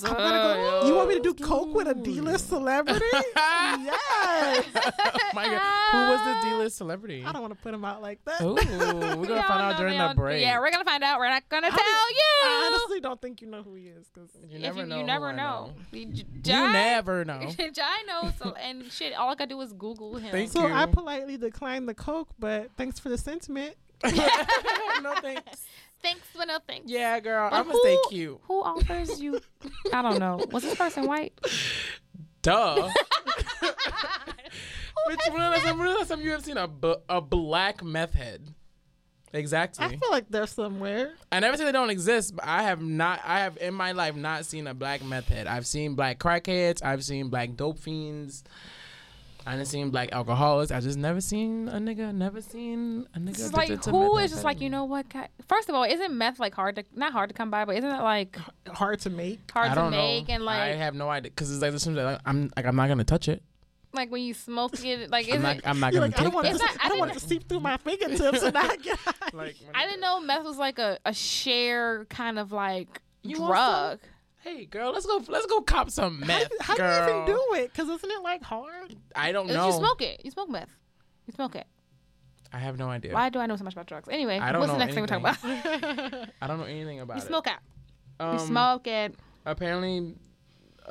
I'm 0.03 0.13
gonna 0.13 0.81
go, 0.81 0.87
you 0.87 0.93
want 0.95 1.09
me 1.09 1.15
to 1.15 1.21
do 1.21 1.33
coke 1.33 1.73
with 1.73 1.87
a 1.87 1.93
D-list 1.95 2.49
celebrity? 2.49 3.05
yes. 3.13 4.65
Oh 4.75 5.19
my 5.33 5.45
god, 5.45 5.91
who 5.91 5.97
was 6.11 6.19
the 6.43 6.49
D-list 6.49 6.77
celebrity? 6.77 7.23
I 7.25 7.31
don't 7.31 7.41
want 7.41 7.53
to 7.55 7.59
put 7.61 7.73
him 7.73 7.83
out 7.85 8.01
like 8.01 8.23
that. 8.25 8.41
Ooh, 8.41 8.55
we're 8.55 9.25
gonna 9.27 9.43
find 9.47 9.61
out 9.61 9.77
during 9.77 9.97
they 9.97 10.07
the 10.07 10.13
break. 10.15 10.41
Yeah, 10.41 10.59
we're 10.59 10.71
gonna 10.71 10.83
find 10.85 11.03
out. 11.03 11.19
We're 11.19 11.29
not 11.29 11.47
gonna 11.49 11.69
tell 11.69 11.79
I 11.79 12.11
you. 12.15 12.49
honestly 12.75 12.99
don't 12.99 13.21
think 13.21 13.41
you 13.41 13.47
know 13.47 13.63
who 13.63 13.75
he 13.75 13.87
is 13.87 14.07
because 14.13 14.29
you 14.47 14.59
never 14.59 14.81
you, 14.81 14.85
know. 14.85 14.97
you 14.99 15.03
never 15.03 15.27
I 15.29 15.35
know. 15.35 15.73
You, 15.91 16.07
You 16.43 16.71
never 16.71 17.25
know. 17.25 17.39
Jai 17.73 17.97
knows, 18.07 18.33
so, 18.37 18.53
and 18.53 18.91
shit. 18.91 19.13
All 19.13 19.29
I 19.29 19.35
gotta 19.35 19.49
do 19.49 19.61
is 19.61 19.73
Google 19.73 20.17
him. 20.17 20.31
Thank 20.31 20.51
So 20.51 20.67
you. 20.67 20.73
I 20.73 20.85
politely 20.85 21.37
declined 21.37 21.87
the 21.89 21.93
coke, 21.93 22.29
but 22.37 22.69
thanks 22.77 22.99
for 22.99 23.09
the 23.09 23.17
sentiment. 23.17 23.75
no 24.03 25.13
thanks. 25.21 25.65
Thanks, 26.01 26.21
but 26.35 26.45
no 26.47 26.59
thanks. 26.67 26.89
Yeah, 26.89 27.19
girl, 27.19 27.49
But 27.49 27.57
I'm 27.57 27.65
gonna 27.65 27.79
stay 27.81 27.95
who- 27.95 28.09
cute. 28.09 28.39
Who 28.43 28.61
offers 28.63 29.21
you? 29.21 29.39
I 29.93 30.01
don't 30.01 30.19
know. 30.19 30.39
Was 30.51 30.63
this 30.63 30.75
person 30.75 31.05
white? 31.07 31.33
Duh. 32.41 32.89
Bitch, 35.09 35.31
when 35.31 35.41
the 35.41 35.49
last 35.49 35.63
time- 35.63 35.77
when 35.77 35.87
the 35.87 35.93
last 35.93 36.07
time 36.09 36.21
you 36.21 36.31
have 36.31 36.43
seen 36.43 36.57
a, 36.57 36.69
a 37.09 37.21
black 37.21 37.83
meth 37.83 38.13
head? 38.13 38.53
Exactly. 39.31 39.85
I 39.85 39.89
feel 39.89 40.09
like 40.09 40.25
they're 40.29 40.47
somewhere. 40.47 41.13
I 41.31 41.39
never 41.39 41.55
say 41.55 41.63
they 41.65 41.71
don't 41.71 41.91
exist, 41.91 42.35
but 42.35 42.45
I 42.45 42.63
have 42.63 42.81
not. 42.81 43.21
I 43.23 43.39
have 43.41 43.57
in 43.57 43.75
my 43.75 43.91
life 43.91 44.15
not 44.15 44.45
seen 44.45 44.65
a 44.65 44.73
black 44.73 45.03
meth 45.03 45.27
head. 45.27 45.45
I've 45.45 45.67
seen 45.67 45.93
black 45.95 46.17
crackheads. 46.17 46.83
I've 46.83 47.03
seen 47.03 47.29
black 47.29 47.55
dope 47.55 47.77
fiends. 47.77 48.43
I 49.47 49.53
didn't 49.55 49.67
seen 49.67 49.89
black 49.89 50.09
alcoholics. 50.11 50.71
I 50.71 50.79
just 50.81 50.97
never 50.97 51.21
seen 51.21 51.69
a 51.69 51.79
nigga. 51.79 52.13
Never 52.13 52.41
seen 52.41 53.07
a 53.15 53.19
nigga. 53.19 53.29
It's 53.29 53.39
just 53.39 53.53
like 53.53 53.69
addicted 53.69 53.83
to 53.85 53.91
who 53.91 54.17
is 54.17 54.31
just 54.31 54.43
like 54.43 54.61
you 54.61 54.69
know 54.69 54.83
what? 54.85 55.09
guy- 55.09 55.29
First 55.47 55.69
of 55.69 55.75
all, 55.75 55.83
isn't 55.83 56.13
meth 56.13 56.39
like 56.39 56.53
hard 56.53 56.75
to 56.75 56.83
not 56.93 57.13
hard 57.13 57.29
to 57.29 57.33
come 57.35 57.49
by, 57.49 57.65
but 57.65 57.75
isn't 57.77 57.89
it 57.89 58.01
like 58.01 58.37
Hard 58.67 58.99
to 59.01 59.09
make. 59.09 59.49
hard 59.51 59.67
I 59.71 59.75
to 59.75 59.81
don't 59.81 59.91
make 59.91 60.27
know. 60.27 60.35
and 60.35 60.43
like 60.45 60.59
I 60.61 60.67
have 60.75 60.93
no 60.95 61.09
idea 61.09 61.31
because 61.31 61.51
it's 61.51 61.61
like 61.61 61.71
this. 61.71 61.87
Like, 61.87 62.19
I'm 62.25 62.51
like 62.55 62.65
I'm 62.65 62.75
not 62.75 62.87
gonna 62.89 63.03
touch 63.05 63.27
it. 63.27 63.41
like 63.93 64.11
when 64.11 64.21
you 64.21 64.33
smoke 64.33 64.73
it? 64.83 65.09
Like 65.15 65.31
I'm 65.31 65.41
not. 65.41 65.55
it? 65.57 65.61
I'm 65.65 65.79
not 65.79 65.93
You're 65.93 66.01
gonna 66.01 66.11
like, 66.11 66.19
I 66.19 66.23
take 66.23 66.31
don't 66.31 66.35
want 66.35 66.47
it 66.47 66.57
to, 66.59 66.63
I 66.65 66.85
I 66.85 66.89
don't 66.89 66.99
want 66.99 67.11
it 67.11 67.19
to 67.19 67.25
seep 67.25 67.47
through 67.49 67.61
my 67.61 67.77
fingertips 67.77 68.43
and 68.43 68.53
not 68.53 68.83
get 68.83 68.99
Like, 69.33 69.55
I 69.73 69.85
didn't 69.85 70.01
know 70.01 70.19
meth 70.19 70.43
was 70.43 70.57
like 70.57 70.77
a, 70.79 70.99
a 71.05 71.13
share 71.13 72.05
kind 72.05 72.37
of 72.37 72.51
like 72.51 73.01
You 73.23 73.39
want 73.39 73.51
drug. 73.53 73.99
Hey, 74.41 74.65
girl, 74.65 74.91
let's 74.93 75.05
go. 75.05 75.21
Let's 75.27 75.45
go 75.47 75.61
cop 75.61 75.91
some 75.91 76.21
How, 76.21 76.27
meth. 76.27 76.51
how 76.61 76.73
do 76.75 76.81
girl. 76.81 77.07
you 77.07 77.13
even 77.13 77.25
do 77.25 77.45
it? 77.55 77.71
Because 77.71 77.89
isn't 77.89 78.09
it 78.09 78.21
like 78.23 78.41
hard? 78.41 78.95
I 79.15 79.31
don't 79.31 79.47
know. 79.47 79.67
You 79.67 79.73
smoke 79.73 80.01
it. 80.01 80.21
You 80.23 80.31
smoke 80.31 80.49
meth. 80.49 80.69
You 81.27 81.33
smoke 81.33 81.55
it. 81.55 81.67
I 82.51 82.57
have 82.57 82.77
no 82.77 82.89
idea. 82.89 83.13
Why 83.13 83.29
do 83.29 83.39
I 83.39 83.45
know 83.45 83.55
so 83.55 83.63
much 83.63 83.73
about 83.73 83.85
drugs? 83.85 84.09
Anyway, 84.09 84.39
I 84.39 84.51
don't 84.51 84.61
what's 84.61 84.71
know 84.71 84.79
the 84.79 84.85
next 84.85 84.95
thing 84.95 85.03
we're 85.03 85.07
talking 85.07 85.25
about? 85.25 86.29
I 86.41 86.47
don't 86.47 86.57
know 86.57 86.65
anything 86.65 86.99
about 86.99 87.17
it. 87.17 87.19
you 87.19 87.25
it. 87.25 87.27
smoke 87.27 87.47
it. 87.47 87.53
Um, 88.19 88.33
you 88.33 88.39
smoke 88.39 88.87
it. 88.87 89.15
Apparently, 89.45 90.15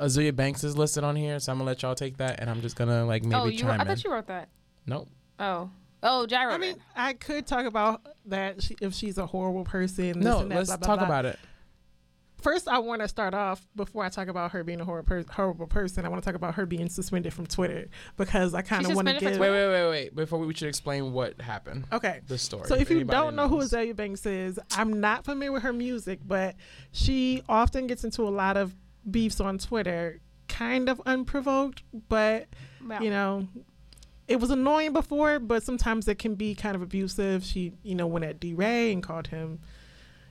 Azealia 0.01 0.35
Banks 0.35 0.63
is 0.63 0.77
listed 0.77 1.03
on 1.03 1.15
here, 1.15 1.39
so 1.39 1.51
I'm 1.51 1.57
gonna 1.57 1.67
let 1.67 1.81
y'all 1.81 1.95
take 1.95 2.17
that, 2.17 2.39
and 2.39 2.49
I'm 2.49 2.61
just 2.61 2.75
gonna 2.75 3.05
like 3.05 3.23
maybe 3.23 3.35
oh, 3.35 3.45
you. 3.45 3.57
chime 3.57 3.81
I 3.81 3.83
thought 3.83 4.03
you 4.03 4.11
wrote 4.11 4.27
that. 4.27 4.49
Nope. 4.85 5.09
Oh. 5.39 5.69
Oh, 6.01 6.25
Gyro. 6.25 6.53
I 6.53 6.57
mean, 6.57 6.77
I 6.95 7.11
could 7.11 7.45
talk 7.45 7.65
about 7.65 8.01
that 8.27 8.63
she, 8.63 8.77
if 8.79 8.93
she's 8.93 9.17
a 9.17 9.25
horrible 9.25 9.65
person. 9.65 10.19
No, 10.21 10.39
let's 10.39 10.69
blah, 10.69 10.77
blah, 10.77 10.87
talk 10.87 10.99
blah. 10.99 11.05
about 11.05 11.25
it. 11.25 11.37
First, 12.41 12.67
I 12.67 12.79
want 12.79 13.01
to 13.01 13.07
start 13.07 13.33
off 13.33 13.67
before 13.75 14.03
I 14.03 14.09
talk 14.09 14.27
about 14.27 14.51
her 14.51 14.63
being 14.63 14.79
a 14.79 14.85
horrible, 14.85 15.07
per- 15.07 15.25
horrible 15.31 15.67
person. 15.67 16.05
I 16.05 16.09
want 16.09 16.23
to 16.23 16.25
talk 16.25 16.35
about 16.35 16.55
her 16.55 16.65
being 16.65 16.89
suspended 16.89 17.33
from 17.33 17.45
Twitter 17.45 17.87
because 18.17 18.53
I 18.53 18.61
kind 18.61 18.85
of 18.85 18.95
want 18.95 19.07
to 19.07 19.13
suspended 19.15 19.33
give. 19.33 19.41
Wait, 19.41 19.51
wait, 19.51 19.67
wait, 19.69 19.89
wait. 19.89 20.15
Before 20.15 20.39
we, 20.39 20.47
we 20.47 20.53
should 20.53 20.69
explain 20.69 21.11
what 21.11 21.39
happened. 21.41 21.85
Okay. 21.91 22.21
The 22.27 22.37
story. 22.37 22.67
So 22.67 22.75
if 22.75 22.89
you 22.89 23.03
don't 23.03 23.35
know 23.35 23.47
who 23.47 23.57
knows. 23.57 23.71
Azealia 23.73 23.95
Banks 23.95 24.25
is, 24.25 24.59
I'm 24.75 24.99
not 24.99 25.25
familiar 25.25 25.51
with 25.51 25.63
her 25.63 25.73
music, 25.73 26.19
but 26.25 26.55
she 26.91 27.43
often 27.49 27.87
gets 27.87 28.03
into 28.03 28.23
a 28.23 28.29
lot 28.29 28.57
of 28.57 28.73
beefs 29.09 29.39
on 29.39 29.57
Twitter, 29.57 30.21
kind 30.47 30.89
of 30.89 31.01
unprovoked, 31.05 31.83
but 32.07 32.47
Well, 32.85 33.03
you 33.03 33.09
know, 33.09 33.47
it 34.27 34.39
was 34.39 34.51
annoying 34.51 34.93
before, 34.93 35.39
but 35.39 35.63
sometimes 35.63 36.07
it 36.07 36.19
can 36.19 36.35
be 36.35 36.53
kind 36.55 36.75
of 36.75 36.81
abusive. 36.81 37.43
She, 37.43 37.73
you 37.83 37.95
know, 37.95 38.07
went 38.07 38.25
at 38.25 38.39
D 38.39 38.53
Ray 38.53 38.91
and 38.91 39.01
called 39.01 39.27
him, 39.27 39.59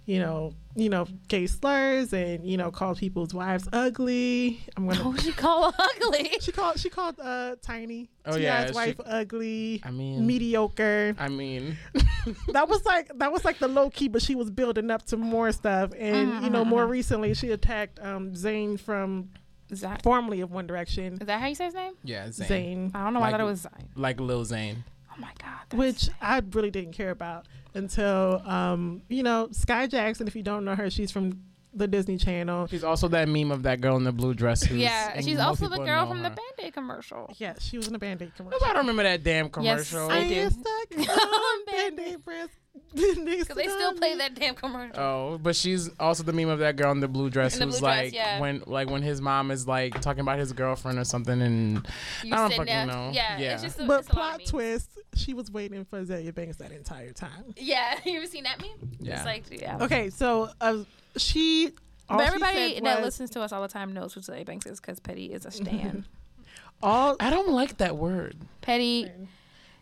you 0.08 0.18
know, 0.18 0.54
you 0.74 0.88
know, 0.88 1.06
gay 1.28 1.46
slurs 1.46 2.14
and 2.14 2.46
you 2.46 2.56
know 2.56 2.70
called 2.70 2.96
people's 2.96 3.34
wives 3.34 3.68
ugly. 3.74 4.60
I'm 4.76 4.88
gonna. 4.88 4.98
Who 5.02 5.16
she 5.24 5.32
call 5.32 5.74
ugly? 5.78 6.30
She 6.40 6.50
called. 6.50 6.80
She 6.80 6.88
called 6.88 7.20
uh 7.20 7.56
Tiny. 7.60 8.08
Oh, 8.24 8.32
T.I.'s 8.32 8.42
yeah, 8.42 8.66
she- 8.68 8.72
wife 8.72 9.00
ugly. 9.04 9.82
I 9.84 9.90
mean, 9.90 10.26
Mediocre. 10.26 11.14
I 11.18 11.28
mean, 11.28 11.76
that 12.52 12.68
was 12.68 12.84
like 12.86 13.10
that 13.18 13.30
was 13.30 13.44
like 13.44 13.58
the 13.58 13.68
low 13.68 13.90
key, 13.90 14.08
but 14.08 14.22
she 14.22 14.34
was 14.34 14.50
building 14.50 14.90
up 14.90 15.04
to 15.06 15.18
more 15.18 15.52
stuff. 15.52 15.90
And 15.98 16.42
you 16.42 16.48
know, 16.50 16.64
more 16.64 16.86
recently, 16.86 17.34
she 17.34 17.50
attacked 17.50 18.00
um 18.00 18.32
Zayn 18.32 18.80
from 18.80 19.28
Is 19.70 19.82
that, 19.82 20.02
formerly 20.02 20.40
of 20.40 20.50
One 20.50 20.66
Direction. 20.66 21.18
is 21.20 21.26
that 21.26 21.38
how 21.38 21.48
you 21.48 21.54
say 21.54 21.66
his 21.66 21.74
name? 21.74 21.92
yeah, 22.02 22.28
Zayn. 22.28 22.48
Zayn, 22.48 22.90
I 22.94 23.04
don't 23.04 23.12
know 23.12 23.20
why 23.20 23.28
I 23.28 23.30
thought 23.32 23.40
it 23.40 23.44
was 23.44 23.60
Zion. 23.60 23.88
Like 23.94 24.20
Lil 24.20 24.44
Zayn. 24.46 24.76
Oh 25.18 25.20
my 25.20 25.32
god. 25.40 25.76
which 25.78 26.08
I 26.20 26.40
really 26.52 26.70
didn't 26.70 26.92
care 26.92 27.10
about 27.10 27.46
until 27.74 28.40
um 28.46 29.02
you 29.08 29.22
know 29.22 29.48
Skai 29.52 29.88
Jackson. 29.90 30.26
If 30.28 30.36
you 30.36 30.42
don't 30.42 30.64
know 30.64 30.74
her, 30.76 30.90
she's 30.90 31.10
from 31.10 31.42
the 31.74 31.86
Disney 31.86 32.16
Channel. 32.16 32.66
She's 32.66 32.84
also 32.84 33.08
that 33.08 33.28
meme 33.28 33.50
of 33.50 33.62
that 33.64 33.80
girl 33.80 33.96
in 33.96 34.04
the 34.04 34.12
blue 34.12 34.34
dress. 34.34 34.62
Who's, 34.62 34.78
yeah, 34.80 35.20
she's 35.20 35.38
also 35.38 35.68
the 35.68 35.76
girl 35.78 36.04
know 36.04 36.08
from 36.08 36.22
the. 36.22 36.28
Band 36.30 36.40
Aid 36.58 36.72
commercial. 36.74 37.32
Yeah, 37.38 37.54
she 37.58 37.76
was 37.76 37.88
in 37.88 37.94
a 37.94 37.98
Band 37.98 38.22
Aid 38.22 38.32
commercial. 38.36 38.58
Nobody 38.60 38.78
remember 38.78 39.02
that 39.04 39.22
damn 39.22 39.46
Yes, 39.60 39.90
commercial. 39.90 40.10
I 40.10 40.16
I 40.18 40.28
do. 40.28 40.50
stuck 40.50 41.08
on 41.18 41.64
Band-Aid. 41.66 41.96
Band-Aid 41.96 42.24
breast. 42.24 42.50
Because 42.94 43.48
they 43.56 43.66
still 43.66 43.92
play 43.94 44.14
that 44.16 44.34
damn 44.34 44.54
commercial. 44.54 44.98
Oh, 45.00 45.38
but 45.42 45.56
she's 45.56 45.90
also 45.98 46.22
the 46.22 46.32
meme 46.32 46.48
of 46.48 46.60
that 46.60 46.76
girl 46.76 46.92
in 46.92 47.00
the 47.00 47.08
blue 47.08 47.28
dress 47.28 47.54
In 47.54 47.60
the 47.60 47.66
who's 47.66 47.80
blue 47.80 47.88
dress, 47.88 48.04
like 48.04 48.14
yeah. 48.14 48.40
when 48.40 48.62
like 48.66 48.88
when 48.88 49.02
his 49.02 49.20
mom 49.20 49.50
is 49.50 49.66
like 49.66 50.00
talking 50.00 50.20
about 50.20 50.38
his 50.38 50.52
girlfriend 50.52 50.98
or 50.98 51.04
something 51.04 51.40
and 51.42 51.86
you 52.22 52.32
I 52.32 52.36
don't 52.36 52.50
sitting 52.50 52.64
there. 52.66 52.86
fucking 52.86 53.04
know. 53.06 53.10
Yeah, 53.12 53.38
Yeah. 53.38 53.54
it's 53.54 53.62
just 53.62 53.80
a, 53.80 53.84
But 53.84 54.00
it's 54.00 54.08
a 54.08 54.12
plot 54.12 54.40
twist, 54.46 54.90
she 55.16 55.34
was 55.34 55.50
waiting 55.50 55.84
for 55.84 56.00
Azealia 56.02 56.32
Banks 56.34 56.56
that 56.58 56.70
entire 56.72 57.12
time. 57.12 57.52
Yeah, 57.56 57.98
you 58.04 58.16
ever 58.18 58.26
seen 58.26 58.44
that 58.44 58.60
meme? 58.60 58.70
Yeah. 59.00 59.16
It's 59.16 59.24
like, 59.24 59.44
yeah. 59.60 59.78
Okay, 59.82 60.10
so 60.10 60.48
uh, 60.60 60.84
she. 61.18 61.72
all 62.08 62.16
But 62.18 62.22
she 62.24 62.26
everybody 62.28 62.74
said 62.74 62.84
that 62.84 62.96
was- 62.98 63.04
listens 63.06 63.30
to 63.30 63.40
us 63.42 63.52
all 63.52 63.62
the 63.62 63.68
time 63.68 63.92
knows 63.92 64.14
who 64.14 64.20
Zay 64.22 64.44
Banks 64.44 64.66
is 64.66 64.80
because 64.80 64.98
Petty 65.00 65.26
is 65.26 65.44
a 65.46 65.50
stan. 65.50 66.06
all 66.82 67.16
I 67.20 67.30
don't 67.30 67.50
like 67.50 67.78
that 67.78 67.96
word. 67.96 68.36
Petty. 68.60 69.10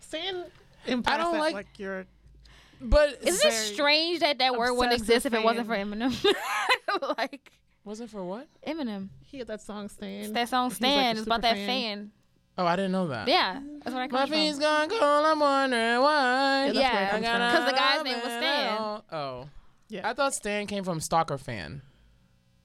saying 0.00 0.44
implies 0.86 1.14
I 1.14 1.18
don't 1.18 1.38
like- 1.38 1.54
like 1.54 1.78
you're 1.78 2.06
But 2.80 3.18
Isn't 3.22 3.48
it 3.48 3.52
strange 3.52 4.20
that 4.20 4.38
that 4.38 4.54
word 4.56 4.74
wouldn't 4.74 4.94
exist 5.00 5.26
if 5.26 5.34
it 5.34 5.42
wasn't 5.42 5.66
for. 5.66 5.74
Eminem? 5.76 6.12
like 7.18 7.52
was 7.84 8.00
it 8.00 8.10
for 8.10 8.24
what? 8.24 8.48
Eminem. 8.66 9.08
he 9.24 9.38
had 9.38 9.46
that 9.46 9.60
song 9.62 9.88
stand. 9.88 10.34
That 10.34 10.48
song 10.48 10.70
He's 10.70 10.80
like 10.80 10.90
"Stan" 10.90 11.16
is 11.16 11.22
about 11.22 11.36
super 11.36 11.42
that 11.42 11.54
fan. 11.54 11.66
fan. 11.66 12.10
Oh, 12.58 12.66
I 12.66 12.74
didn't 12.74 12.92
know 12.92 13.08
that. 13.08 13.28
Yeah, 13.28 13.60
that's 13.84 13.92
what 13.94 14.00
I 14.02 14.06
My 14.06 14.08
come 14.08 14.28
from. 14.28 14.38
feet's 14.38 14.58
gone 14.58 14.88
cold. 14.88 15.02
I'm 15.02 15.38
wondering 15.40 16.00
why. 16.00 16.66
Yeah, 16.66 16.72
that's 16.72 16.76
where 16.76 17.18
it 17.18 17.22
Yeah, 17.22 17.50
because 17.52 17.70
the 17.70 17.76
guy's 17.76 18.02
name 18.02 18.16
was 18.16 18.32
Stan. 18.32 18.78
Oh. 19.12 19.48
Yeah. 19.88 20.08
I 20.08 20.12
thought 20.14 20.34
Stan 20.34 20.66
came 20.66 20.84
from 20.84 21.00
Stalker 21.00 21.38
fan. 21.38 21.82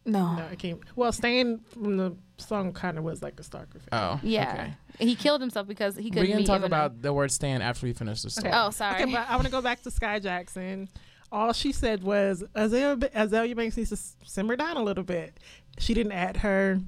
No. 0.05 0.35
No, 0.35 0.45
it 0.51 0.57
came. 0.57 0.79
Well, 0.95 1.11
Stan 1.11 1.59
from 1.59 1.97
the 1.97 2.15
song 2.37 2.73
kind 2.73 2.97
of 2.97 3.03
was 3.03 3.21
like 3.21 3.39
a 3.39 3.43
stalker 3.43 3.79
fan. 3.79 3.89
Oh. 3.91 4.19
Yeah. 4.23 4.51
Okay. 4.53 4.73
He 5.05 5.15
killed 5.15 5.41
himself 5.41 5.67
because 5.67 5.95
he 5.95 6.09
couldn't 6.09 6.23
We 6.23 6.27
can 6.29 6.37
meet 6.37 6.47
talk 6.47 6.61
Eminem. 6.61 6.65
about 6.65 7.01
the 7.03 7.13
word 7.13 7.31
Stan 7.31 7.61
after 7.61 7.85
we 7.85 7.93
finish 7.93 8.23
the 8.23 8.31
story. 8.31 8.51
Oh, 8.51 8.71
sorry. 8.71 9.03
Okay, 9.03 9.11
but 9.11 9.29
I 9.29 9.35
want 9.35 9.45
to 9.45 9.51
go 9.51 9.61
back 9.61 9.83
to 9.83 9.89
Skai 9.91 10.21
Jackson. 10.21 10.89
All 11.31 11.53
she 11.53 11.71
said 11.71 12.03
was 12.03 12.43
Azealia, 12.55 13.11
Azealia 13.13 13.55
Banks 13.55 13.77
needs 13.77 13.89
to 13.91 14.27
simmer 14.27 14.55
down 14.55 14.75
a 14.75 14.83
little 14.83 15.03
bit. 15.03 15.37
She 15.77 15.93
didn't 15.93 16.11
add 16.13 16.37
her. 16.37 16.79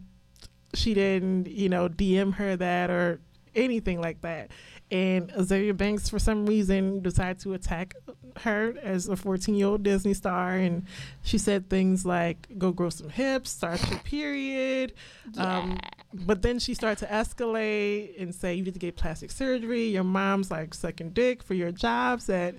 She 0.73 0.95
didn't, 0.95 1.47
you 1.47 1.69
know, 1.69 1.87
DM 1.87 2.33
her 2.33 2.55
that 2.57 2.89
or 2.89 3.21
anything 3.55 4.01
like 4.01 4.21
that. 4.21 4.49
And 4.93 5.29
Azealia 5.31 5.75
Banks, 5.75 6.07
for 6.07 6.19
some 6.19 6.45
reason, 6.45 7.01
decided 7.01 7.39
to 7.39 7.55
attack 7.55 7.95
her 8.41 8.75
as 8.83 9.07
a 9.07 9.15
14 9.15 9.55
year 9.55 9.65
old 9.65 9.81
Disney 9.81 10.13
star. 10.13 10.51
And 10.51 10.85
she 11.23 11.39
said 11.39 11.67
things 11.67 12.05
like, 12.05 12.47
go 12.59 12.71
grow 12.71 12.91
some 12.91 13.09
hips, 13.09 13.49
start 13.49 13.89
your 13.89 13.97
period. 13.99 14.93
Um, 15.35 15.79
but 16.13 16.43
then 16.43 16.59
she 16.59 16.75
started 16.75 16.99
to 17.07 17.11
escalate 17.11 18.21
and 18.21 18.35
say, 18.35 18.53
you 18.53 18.61
need 18.61 18.75
to 18.75 18.79
get 18.79 18.95
plastic 18.95 19.31
surgery. 19.31 19.87
Your 19.87 20.03
mom's 20.03 20.51
like 20.51 20.75
sucking 20.75 21.09
dick 21.09 21.41
for 21.41 21.55
your 21.55 21.71
jobs 21.71 22.29
at 22.29 22.53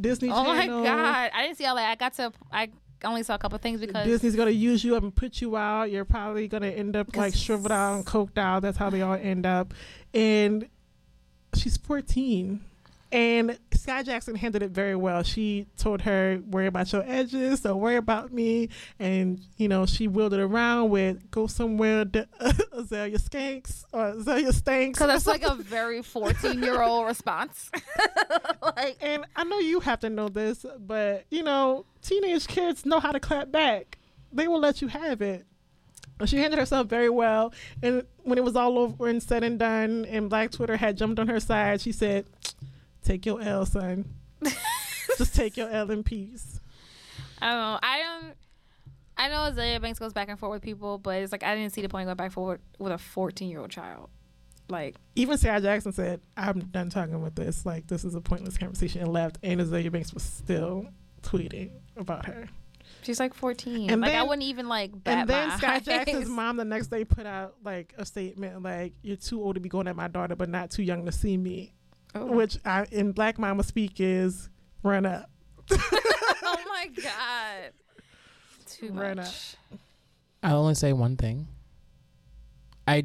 Disney 0.00 0.28
Channel. 0.28 0.52
Oh 0.52 0.54
my 0.54 0.66
god, 0.68 1.30
I 1.34 1.42
didn't 1.42 1.58
see 1.58 1.66
all 1.66 1.74
that. 1.74 1.90
I 1.90 1.96
got 1.96 2.14
to. 2.14 2.32
I 2.52 2.70
only 3.02 3.24
saw 3.24 3.34
a 3.34 3.38
couple 3.38 3.58
things 3.58 3.80
because 3.80 4.06
Disney's 4.06 4.36
gonna 4.36 4.52
use 4.52 4.84
you 4.84 4.94
up 4.94 5.02
and 5.02 5.12
put 5.12 5.40
you 5.40 5.56
out. 5.56 5.90
You're 5.90 6.04
probably 6.04 6.46
gonna 6.46 6.68
end 6.68 6.94
up 6.94 7.16
like 7.16 7.34
shriveled 7.34 7.72
out 7.72 7.96
and 7.96 8.06
coked 8.06 8.38
out. 8.38 8.62
That's 8.62 8.78
how 8.78 8.88
they 8.88 9.02
all 9.02 9.14
end 9.14 9.44
up. 9.44 9.74
And 10.14 10.68
she's 11.54 11.76
14. 11.76 12.60
And 13.12 13.58
Skai 13.72 14.06
Jackson 14.06 14.34
handled 14.36 14.62
it 14.62 14.70
very 14.70 14.96
well. 14.96 15.22
She 15.22 15.66
told 15.76 16.00
her, 16.02 16.40
worry 16.48 16.66
about 16.66 16.90
your 16.94 17.04
edges, 17.06 17.60
don't 17.60 17.78
worry 17.78 17.96
about 17.96 18.32
me. 18.32 18.70
And, 18.98 19.38
you 19.58 19.68
know, 19.68 19.84
she 19.84 20.08
wheeled 20.08 20.32
it 20.32 20.40
around 20.40 20.88
with 20.88 21.30
go 21.30 21.46
somewhere, 21.46 22.06
to 22.06 22.26
Azealia 22.40 23.20
Skanks 23.20 23.84
or 23.92 24.14
Azealia 24.14 24.54
Stanks. 24.54 24.98
because 24.98 25.08
that's 25.08 25.26
like 25.26 25.42
a 25.42 25.54
very 25.54 26.00
fourteen-year-old 26.02 27.06
response. 27.06 27.70
like 28.62 28.96
and 29.02 29.26
I 29.36 29.44
know 29.44 29.58
you 29.58 29.80
have 29.80 30.00
to 30.00 30.08
know 30.08 30.30
this, 30.30 30.64
but 30.78 31.26
you 31.30 31.42
know, 31.42 31.84
teenage 32.00 32.46
kids 32.46 32.86
know 32.86 32.98
how 32.98 33.12
to 33.12 33.20
clap 33.20 33.52
back. 33.52 33.98
They 34.32 34.48
will 34.48 34.60
let 34.60 34.80
you 34.80 34.88
have 34.88 35.20
it. 35.20 35.44
She 36.24 36.38
handled 36.38 36.60
herself 36.60 36.86
very 36.86 37.10
well. 37.10 37.52
And 37.82 38.04
when 38.22 38.38
it 38.38 38.44
was 38.44 38.54
all 38.54 38.78
over 38.78 39.08
and 39.08 39.22
said 39.22 39.42
and 39.42 39.58
done, 39.58 40.04
and 40.04 40.30
Black 40.30 40.52
Twitter 40.52 40.76
had 40.76 40.96
jumped 40.96 41.18
on 41.18 41.28
her 41.28 41.40
side, 41.40 41.80
she 41.80 41.92
said, 41.92 42.26
"Take 43.02 43.26
your 43.26 43.40
L, 43.40 43.66
son. 43.66 44.04
Just 45.18 45.34
take 45.34 45.56
your 45.56 45.68
L 45.68 45.90
in 45.90 46.04
peace." 46.04 46.60
I 47.40 47.50
don't 47.50 47.58
know. 47.58 47.78
I 47.82 47.98
don't. 47.98 48.34
I 49.16 49.28
know 49.28 49.52
Azealia 49.52 49.80
Banks 49.80 49.98
goes 49.98 50.12
back 50.12 50.28
and 50.28 50.38
forth 50.38 50.52
with 50.52 50.62
people, 50.62 50.98
but 50.98 51.22
it's 51.22 51.32
like 51.32 51.42
I 51.42 51.54
didn't 51.54 51.72
see 51.72 51.82
the 51.82 51.88
point 51.88 52.06
going 52.06 52.16
back 52.16 52.26
and 52.26 52.34
forth 52.34 52.60
with 52.78 52.92
a 52.92 52.98
fourteen-year-old 52.98 53.70
child. 53.70 54.08
Like 54.68 54.96
Even 55.16 55.36
Sarah 55.38 55.60
Jackson 55.60 55.92
said, 55.92 56.20
"I'm 56.36 56.60
done 56.60 56.88
talking 56.88 57.20
with 57.20 57.34
this. 57.34 57.66
Like 57.66 57.88
this 57.88 58.04
is 58.04 58.14
a 58.14 58.20
pointless 58.20 58.56
conversation," 58.56 59.02
and 59.02 59.12
left. 59.12 59.38
And 59.42 59.60
Azealia 59.60 59.90
Banks 59.90 60.14
was 60.14 60.22
still 60.22 60.86
tweeting 61.22 61.70
about 61.96 62.26
her. 62.26 62.48
She's 63.02 63.20
like 63.20 63.34
fourteen. 63.34 63.90
And 63.90 64.00
like 64.00 64.14
I 64.14 64.22
wouldn't 64.22 64.42
even 64.42 64.68
like 64.68 64.92
bat 65.04 65.18
And 65.18 65.30
then 65.30 65.48
my 65.48 65.56
Skai 65.56 65.68
eyes. 65.68 65.84
Jackson's 65.84 66.28
mom 66.28 66.56
the 66.56 66.64
next 66.64 66.88
day 66.88 67.04
put 67.04 67.26
out 67.26 67.54
like 67.64 67.94
a 67.98 68.04
statement 68.06 68.62
like, 68.62 68.94
"You're 69.02 69.16
too 69.16 69.42
old 69.42 69.56
to 69.56 69.60
be 69.60 69.68
going 69.68 69.88
at 69.88 69.96
my 69.96 70.08
daughter, 70.08 70.36
but 70.36 70.48
not 70.48 70.70
too 70.70 70.82
young 70.82 71.04
to 71.06 71.12
see 71.12 71.36
me." 71.36 71.74
Oh. 72.14 72.26
Which 72.26 72.58
I, 72.64 72.86
in 72.90 73.12
Black 73.12 73.38
Mama 73.38 73.62
speak 73.62 73.94
is 73.98 74.50
run 74.82 75.06
up. 75.06 75.30
oh 75.70 76.56
my 76.66 76.86
god. 77.02 77.72
Too 78.66 78.92
Right 78.92 79.16
much. 79.16 79.56
I'll 80.42 80.58
only 80.58 80.74
say 80.74 80.92
one 80.92 81.16
thing. 81.16 81.46
I 82.86 83.04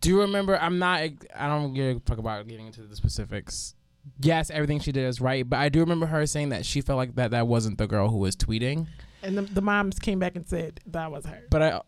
do 0.00 0.20
remember. 0.20 0.58
I'm 0.58 0.78
not. 0.78 1.00
I 1.34 1.48
don't 1.48 1.72
give 1.74 1.96
a 1.96 2.00
fuck 2.00 2.18
about 2.18 2.46
getting 2.48 2.66
into 2.66 2.82
the 2.82 2.96
specifics. 2.96 3.74
Yes, 4.20 4.50
everything 4.50 4.80
she 4.80 4.92
did 4.92 5.06
is 5.06 5.20
right, 5.20 5.48
but 5.48 5.58
I 5.58 5.70
do 5.70 5.80
remember 5.80 6.06
her 6.06 6.26
saying 6.26 6.50
that 6.50 6.66
she 6.66 6.82
felt 6.82 6.98
like 6.98 7.14
that 7.14 7.30
that 7.30 7.46
wasn't 7.46 7.78
the 7.78 7.86
girl 7.86 8.10
who 8.10 8.18
was 8.18 8.36
tweeting. 8.36 8.86
And 9.24 9.38
the, 9.38 9.42
the 9.42 9.62
moms 9.62 9.98
came 9.98 10.18
back 10.18 10.36
and 10.36 10.46
said 10.46 10.80
that 10.86 11.10
was 11.10 11.24
her. 11.26 11.42
But 11.50 11.62
I, 11.62 11.80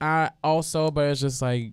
I 0.00 0.30
also, 0.42 0.90
but 0.90 1.08
it's 1.08 1.20
just 1.20 1.40
like. 1.40 1.72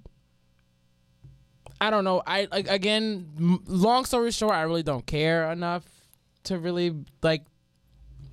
I 1.80 1.89
don't 1.91 2.03
know. 2.03 2.24
I 2.26 2.47
like 2.51 2.68
again. 2.70 3.61
Long 3.68 4.05
story 4.05 4.32
short, 4.32 4.53
I 4.53 4.61
really 4.63 4.84
don't 4.84 5.05
care 5.05 5.51
enough 5.51 5.84
to 6.45 6.57
really 6.57 6.95
like. 7.22 7.45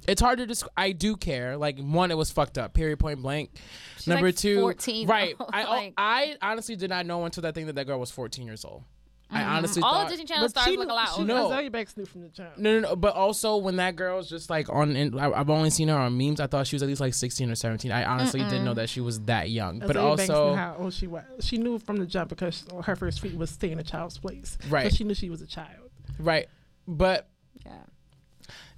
It's 0.06 0.20
hard 0.20 0.38
to 0.38 0.46
describe. 0.46 0.72
I 0.76 0.92
do 0.92 1.16
care. 1.16 1.56
Like 1.56 1.78
one, 1.78 2.10
it 2.10 2.16
was 2.16 2.30
fucked 2.30 2.56
up. 2.58 2.74
Period. 2.74 2.98
Point 2.98 3.20
blank. 3.22 3.50
She's 3.96 4.06
Number 4.06 4.28
like 4.28 4.36
two, 4.36 4.60
14 4.60 5.08
right? 5.08 5.34
though. 5.38 5.48
I 5.52 5.64
Like- 5.68 5.94
I 5.96 6.36
honestly 6.42 6.76
did 6.76 6.90
not 6.90 7.06
know 7.06 7.24
until 7.24 7.42
that 7.42 7.54
thing 7.54 7.66
that 7.66 7.74
that 7.74 7.86
girl 7.86 7.98
was 8.00 8.10
14 8.10 8.46
years 8.46 8.64
old. 8.64 8.84
I 9.30 9.42
honestly 9.42 9.82
Mm-hmm. 9.82 9.84
All 9.86 9.94
thought. 9.94 10.04
the 10.04 10.10
Disney 10.10 10.26
Channel 10.26 10.48
stars 10.48 10.66
she 10.66 10.76
look 10.76 10.84
a 10.86 10.88
knew- 10.88 10.94
lot 10.94 11.08
she, 11.08 11.20
older. 11.22 11.34
No. 11.34 11.48
Azealia 11.50 11.72
Banks 11.72 11.96
knew 11.96 12.04
from 12.04 12.20
the 12.22 12.28
jump. 12.28 12.56
no, 12.58 12.78
no, 12.80 12.88
no. 12.90 12.96
But 12.96 13.14
also, 13.16 13.56
when 13.56 13.76
that 13.76 13.96
girl's 13.96 14.28
just 14.28 14.48
like 14.50 14.68
on, 14.68 14.94
in, 14.94 15.18
I, 15.18 15.32
I've 15.32 15.50
only 15.50 15.70
seen 15.70 15.88
her 15.88 15.96
on 15.96 16.16
memes. 16.16 16.38
I 16.40 16.46
thought 16.46 16.66
she 16.66 16.76
was 16.76 16.82
at 16.82 16.88
least 16.88 17.00
like 17.00 17.14
16 17.14 17.50
or 17.50 17.54
17. 17.54 17.90
I 17.90 18.04
honestly 18.04 18.40
didn't 18.40 18.64
know 18.64 18.74
that 18.74 18.88
she 18.88 19.00
was 19.00 19.20
that 19.22 19.50
young. 19.50 19.80
But 19.80 19.96
Azealia 19.96 20.16
Banks 20.18 20.28
knew 20.28 20.34
also, 20.36 20.54
how 20.54 20.76
old 20.78 20.92
she 20.94 21.06
was. 21.06 21.24
She 21.40 21.56
knew 21.58 21.78
from 21.78 21.96
the 21.96 22.06
jump 22.06 22.28
because 22.28 22.64
her 22.84 22.94
first 22.94 23.18
tweet 23.18 23.36
was 23.36 23.50
"stay 23.50 23.72
in 23.72 23.78
a 23.80 23.82
child's 23.82 24.18
place." 24.18 24.56
Right. 24.68 24.90
So 24.90 24.96
she 24.96 25.04
knew 25.04 25.14
she 25.14 25.30
was 25.30 25.42
a 25.42 25.46
child. 25.46 25.90
right? 26.18 26.46
But 26.86 27.26
Yeah. 27.64 27.72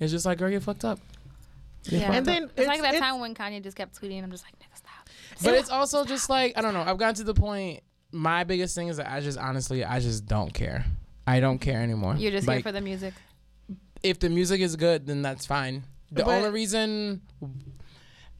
it's 0.00 0.12
just 0.12 0.24
like, 0.26 0.38
girl, 0.38 0.48
you 0.48 0.60
fucked 0.60 0.84
up. 0.84 1.00
You 1.84 1.98
Yeah. 1.98 2.06
fucked 2.06 2.16
And 2.16 2.28
up. 2.28 2.34
then 2.34 2.50
It's, 2.56 2.66
like 2.68 2.80
that 2.82 2.94
it's- 2.94 3.00
time 3.00 3.20
when 3.20 3.34
Kanye 3.34 3.62
just 3.62 3.76
kept 3.76 4.00
tweeting. 4.00 4.22
I'm 4.22 4.30
just 4.30 4.44
like, 4.44 4.54
nigga, 4.58 4.76
stop. 4.76 5.08
But 5.44 5.54
it's 5.54 5.68
also 5.70 6.04
just 6.04 6.30
like 6.30 6.56
I 6.56 6.62
don't 6.62 6.72
know. 6.72 6.80
I've 6.82 6.96
gotten 6.98 7.14
to 7.16 7.24
the 7.24 7.34
point. 7.34 7.82
My 8.16 8.44
biggest 8.44 8.74
thing 8.74 8.88
is 8.88 8.96
that 8.96 9.10
I 9.12 9.20
just 9.20 9.38
honestly, 9.38 9.84
I 9.84 10.00
just 10.00 10.26
don't 10.26 10.52
care. 10.52 10.84
I 11.26 11.40
don't 11.40 11.58
care 11.58 11.80
anymore. 11.82 12.14
You're 12.16 12.30
just 12.30 12.46
like, 12.46 12.56
here 12.58 12.62
for 12.62 12.72
the 12.72 12.80
music. 12.80 13.14
if 14.02 14.18
the 14.18 14.28
music 14.28 14.60
is 14.60 14.76
good, 14.76 15.06
then 15.06 15.22
that's 15.22 15.44
fine. 15.46 15.82
The 16.10 16.24
But- 16.24 16.36
only 16.36 16.50
reason 16.50 17.20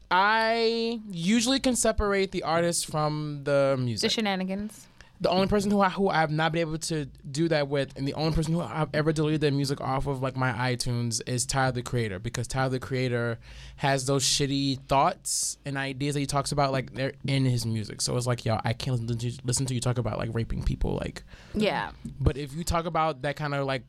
I 0.09 1.01
usually 1.11 1.59
can 1.59 1.75
separate 1.75 2.31
the 2.31 2.43
artist 2.43 2.87
from 2.87 3.41
the 3.43 3.75
music. 3.77 4.09
The 4.09 4.13
shenanigans. 4.13 4.87
The 5.19 5.29
only 5.29 5.47
person 5.47 5.71
who 5.71 5.81
I, 5.81 5.89
who 5.89 6.09
I've 6.09 6.29
not 6.29 6.51
been 6.51 6.61
able 6.61 6.77
to 6.77 7.05
do 7.05 7.47
that 7.47 7.67
with, 7.67 7.97
and 7.97 8.07
the 8.07 8.13
only 8.13 8.35
person 8.35 8.53
who 8.53 8.61
I've 8.61 8.89
ever 8.93 9.11
deleted 9.11 9.41
their 9.41 9.51
music 9.51 9.81
off 9.81 10.05
of 10.05 10.21
like 10.21 10.35
my 10.35 10.51
iTunes 10.51 11.21
is 11.27 11.45
Tyler 11.45 11.71
the 11.71 11.81
Creator 11.81 12.19
because 12.19 12.47
Tyler 12.47 12.69
the 12.69 12.79
Creator 12.79 13.39
has 13.77 14.05
those 14.05 14.23
shitty 14.23 14.79
thoughts 14.87 15.57
and 15.65 15.77
ideas 15.77 16.13
that 16.13 16.19
he 16.19 16.25
talks 16.25 16.51
about 16.51 16.71
like 16.71 16.93
they're 16.93 17.13
in 17.27 17.45
his 17.45 17.65
music. 17.65 18.01
So 18.01 18.15
it's 18.15 18.27
like, 18.27 18.45
yo, 18.45 18.59
I 18.63 18.73
can't 18.73 18.99
listen 18.99 19.17
to, 19.17 19.41
listen 19.43 19.65
to 19.65 19.73
you 19.73 19.81
talk 19.81 19.97
about 19.97 20.19
like 20.19 20.29
raping 20.33 20.63
people, 20.63 20.95
like. 20.95 21.23
Yeah. 21.55 21.91
But 22.19 22.37
if 22.37 22.53
you 22.53 22.63
talk 22.63 22.85
about 22.85 23.23
that 23.23 23.35
kind 23.35 23.55
of 23.55 23.65
like 23.65 23.83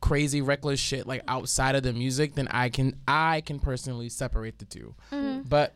crazy 0.00 0.40
reckless 0.40 0.78
shit 0.78 1.06
like 1.06 1.22
outside 1.28 1.74
of 1.74 1.82
the 1.82 1.92
music, 1.92 2.34
then 2.34 2.48
I 2.48 2.68
can 2.68 2.94
I 3.06 3.40
can 3.40 3.58
personally 3.58 4.08
separate 4.08 4.58
the 4.58 4.64
2 4.64 4.94
mm-hmm. 5.10 5.48
But 5.48 5.74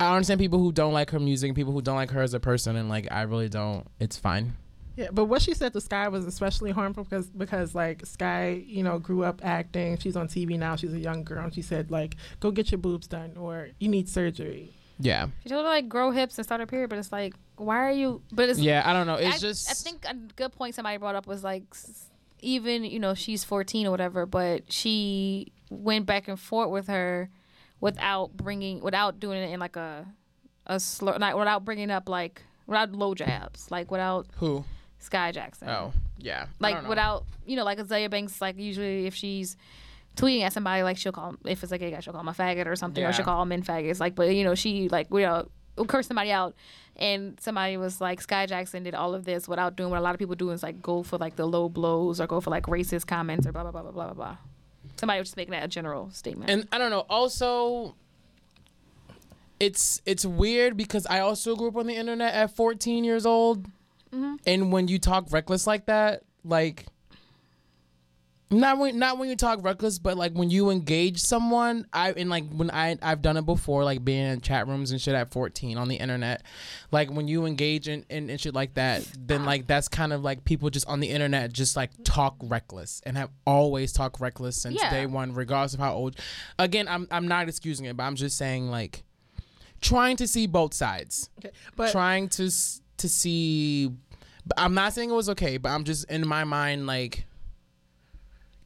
I 0.00 0.14
understand 0.14 0.40
people 0.40 0.58
who 0.58 0.72
don't 0.72 0.92
like 0.92 1.10
her 1.10 1.20
music, 1.20 1.48
and 1.48 1.56
people 1.56 1.72
who 1.72 1.82
don't 1.82 1.96
like 1.96 2.10
her 2.10 2.22
as 2.22 2.34
a 2.34 2.40
person, 2.40 2.76
and 2.76 2.88
like 2.88 3.06
I 3.10 3.22
really 3.22 3.48
don't. 3.48 3.86
It's 4.00 4.16
fine. 4.16 4.56
Yeah, 4.96 5.08
but 5.12 5.26
what 5.26 5.40
she 5.42 5.54
said 5.54 5.72
to 5.74 5.78
Skai 5.78 6.10
was 6.10 6.26
especially 6.26 6.72
harmful 6.72 7.04
because 7.04 7.26
because 7.28 7.74
like 7.74 8.02
Skai, 8.02 8.66
you 8.66 8.82
know, 8.82 8.98
grew 8.98 9.24
up 9.24 9.40
acting. 9.44 9.98
She's 9.98 10.16
on 10.16 10.26
TV 10.26 10.58
now. 10.58 10.76
She's 10.76 10.94
a 10.94 10.98
young 10.98 11.22
girl, 11.22 11.44
and 11.44 11.54
she 11.54 11.62
said 11.62 11.90
like, 11.90 12.16
"Go 12.40 12.50
get 12.50 12.70
your 12.70 12.78
boobs 12.78 13.06
done, 13.06 13.36
or 13.36 13.68
you 13.78 13.88
need 13.88 14.08
surgery." 14.08 14.74
Yeah. 14.98 15.28
She 15.42 15.48
told 15.48 15.64
her 15.64 15.70
like 15.70 15.88
grow 15.88 16.10
hips 16.10 16.38
and 16.38 16.44
start 16.44 16.60
a 16.60 16.66
period, 16.66 16.90
but 16.90 16.98
it's 16.98 17.10
like, 17.10 17.34
why 17.56 17.78
are 17.78 17.90
you? 17.90 18.22
But 18.32 18.48
it's 18.50 18.58
Yeah, 18.58 18.82
I 18.84 18.92
don't 18.92 19.06
know. 19.06 19.14
It's 19.14 19.36
I, 19.36 19.38
just 19.38 19.70
I 19.70 19.74
think 19.74 20.04
a 20.06 20.14
good 20.36 20.52
point 20.52 20.74
somebody 20.74 20.98
brought 20.98 21.14
up 21.14 21.26
was 21.26 21.42
like, 21.42 21.64
even 22.40 22.84
you 22.84 22.98
know 22.98 23.14
she's 23.14 23.44
14 23.44 23.86
or 23.86 23.90
whatever, 23.90 24.26
but 24.26 24.70
she 24.70 25.52
went 25.70 26.06
back 26.06 26.28
and 26.28 26.38
forth 26.38 26.70
with 26.70 26.88
her 26.88 27.30
without 27.80 28.36
bringing, 28.36 28.80
without 28.80 29.20
doing 29.20 29.42
it 29.42 29.50
in 29.52 29.60
like 29.60 29.76
a 29.76 30.06
a 30.66 30.78
slur, 30.78 31.18
not 31.18 31.38
without 31.38 31.64
bringing 31.64 31.90
up 31.90 32.08
like 32.08 32.42
without 32.66 32.92
low 32.92 33.14
jabs, 33.14 33.70
like 33.70 33.90
without 33.90 34.26
who? 34.36 34.64
Skai 35.00 35.32
Jackson. 35.32 35.68
Oh, 35.68 35.92
yeah. 36.18 36.46
Like 36.58 36.82
know. 36.82 36.88
without 36.88 37.24
you 37.46 37.56
know 37.56 37.64
like 37.64 37.78
Azealia 37.78 38.10
Banks 38.10 38.40
like 38.40 38.58
usually 38.58 39.06
if 39.06 39.14
she's 39.14 39.56
tweeting 40.16 40.42
at 40.42 40.52
somebody 40.52 40.82
like 40.82 40.96
she'll 40.96 41.12
call 41.12 41.34
if 41.44 41.62
it's 41.62 41.72
like 41.72 41.82
a 41.82 41.90
guy 41.90 42.00
she'll 42.00 42.12
call 42.12 42.20
him 42.20 42.28
a 42.28 42.32
faggot 42.32 42.66
or 42.66 42.76
something 42.76 43.02
or 43.04 43.12
she'll 43.12 43.24
call 43.24 43.38
all 43.38 43.44
men 43.46 43.62
faggots 43.62 44.00
like 44.00 44.14
but 44.14 44.34
you 44.34 44.44
know 44.44 44.54
she 44.54 44.88
like 44.88 45.06
you 45.10 45.18
uh, 45.18 45.42
know 45.42 45.48
will 45.76 45.86
curse 45.86 46.08
somebody 46.08 46.30
out 46.30 46.54
and 46.96 47.38
somebody 47.40 47.76
was 47.76 48.00
like 48.00 48.20
Skai 48.24 48.46
Jackson 48.46 48.82
did 48.82 48.94
all 48.94 49.14
of 49.14 49.24
this 49.24 49.48
without 49.48 49.76
doing 49.76 49.88
what 49.90 49.98
a 49.98 50.02
lot 50.02 50.14
of 50.14 50.18
people 50.18 50.34
do 50.34 50.50
is 50.50 50.62
like 50.62 50.82
go 50.82 51.02
for 51.02 51.16
like 51.16 51.36
the 51.36 51.46
low 51.46 51.68
blows 51.68 52.20
or 52.20 52.26
go 52.26 52.40
for 52.40 52.50
like 52.50 52.64
racist 52.64 53.06
comments 53.06 53.46
or 53.46 53.52
blah 53.52 53.62
blah 53.62 53.70
blah 53.70 53.82
blah 53.82 53.92
blah 53.92 54.04
blah 54.06 54.14
blah 54.14 54.36
somebody 55.00 55.18
was 55.18 55.28
just 55.28 55.36
making 55.36 55.52
that 55.52 55.64
a 55.64 55.68
general 55.68 56.10
statement 56.12 56.50
And 56.50 56.68
I 56.70 56.78
don't 56.78 56.90
know. 56.90 57.04
Also, 57.10 57.96
it's 59.58 60.00
it's 60.06 60.24
weird 60.24 60.76
because 60.76 61.06
I 61.06 61.20
also 61.20 61.54
grew 61.56 61.68
up 61.68 61.76
on 61.76 61.86
the 61.86 61.94
internet 61.96 62.32
at 62.34 62.54
14 62.56 63.04
years 63.04 63.26
old, 63.26 63.66
Mm-hmm. 64.12 64.34
and 64.44 64.72
when 64.72 64.88
you 64.88 64.98
talk 64.98 65.26
reckless 65.30 65.66
like 65.68 65.86
that, 65.86 66.22
like 66.44 66.86
not 68.52 68.78
when 68.78 68.98
not 68.98 69.16
when 69.18 69.28
you 69.28 69.36
talk 69.36 69.62
reckless, 69.62 69.98
but 70.00 70.16
like 70.16 70.32
when 70.32 70.50
you 70.50 70.70
engage 70.70 71.20
someone, 71.20 71.86
I 71.92 72.10
and 72.12 72.28
like 72.28 72.50
when 72.50 72.70
I 72.70 72.96
I've 73.00 73.22
done 73.22 73.36
it 73.36 73.46
before, 73.46 73.84
like 73.84 74.04
being 74.04 74.24
in 74.24 74.40
chat 74.40 74.66
rooms 74.66 74.90
and 74.90 75.00
shit 75.00 75.14
at 75.14 75.30
14 75.30 75.78
on 75.78 75.86
the 75.88 75.94
internet, 75.96 76.42
like 76.90 77.10
when 77.12 77.28
you 77.28 77.46
engage 77.46 77.86
in, 77.86 78.04
in, 78.10 78.28
in 78.28 78.38
shit 78.38 78.52
like 78.54 78.74
that, 78.74 79.06
then 79.16 79.44
like 79.44 79.66
that's 79.68 79.86
kind 79.88 80.12
of 80.12 80.22
like 80.24 80.44
people 80.44 80.68
just 80.68 80.88
on 80.88 80.98
the 80.98 81.08
internet 81.08 81.52
just 81.52 81.76
like 81.76 81.90
talk 82.02 82.34
reckless 82.42 83.00
and 83.06 83.16
have 83.16 83.30
always 83.46 83.92
talked 83.92 84.20
reckless 84.20 84.56
since 84.60 84.80
Yeah. 84.82 84.90
day 84.90 85.06
one, 85.06 85.32
regardless 85.32 85.74
of 85.74 85.80
how 85.80 85.94
old. 85.94 86.16
Again, 86.58 86.88
I'm 86.88 87.06
I'm 87.12 87.28
not 87.28 87.48
excusing 87.48 87.86
it, 87.86 87.96
but 87.96 88.02
I'm 88.02 88.16
just 88.16 88.36
saying 88.36 88.68
like 88.68 89.04
trying 89.80 90.16
to 90.16 90.26
see 90.28 90.46
both 90.46 90.74
sides 90.74 91.30
Okay, 91.38 91.54
but 91.76 91.90
trying 91.92 92.28
to 92.28 92.50
to 92.98 93.08
see 93.08 93.90
i'm 94.58 94.74
not 94.74 94.92
saying 94.92 95.08
it 95.08 95.14
was 95.14 95.30
okay 95.30 95.56
but 95.56 95.70
i'm 95.70 95.84
just 95.84 96.04
in 96.10 96.26
my 96.26 96.44
mind 96.44 96.86
like 96.86 97.24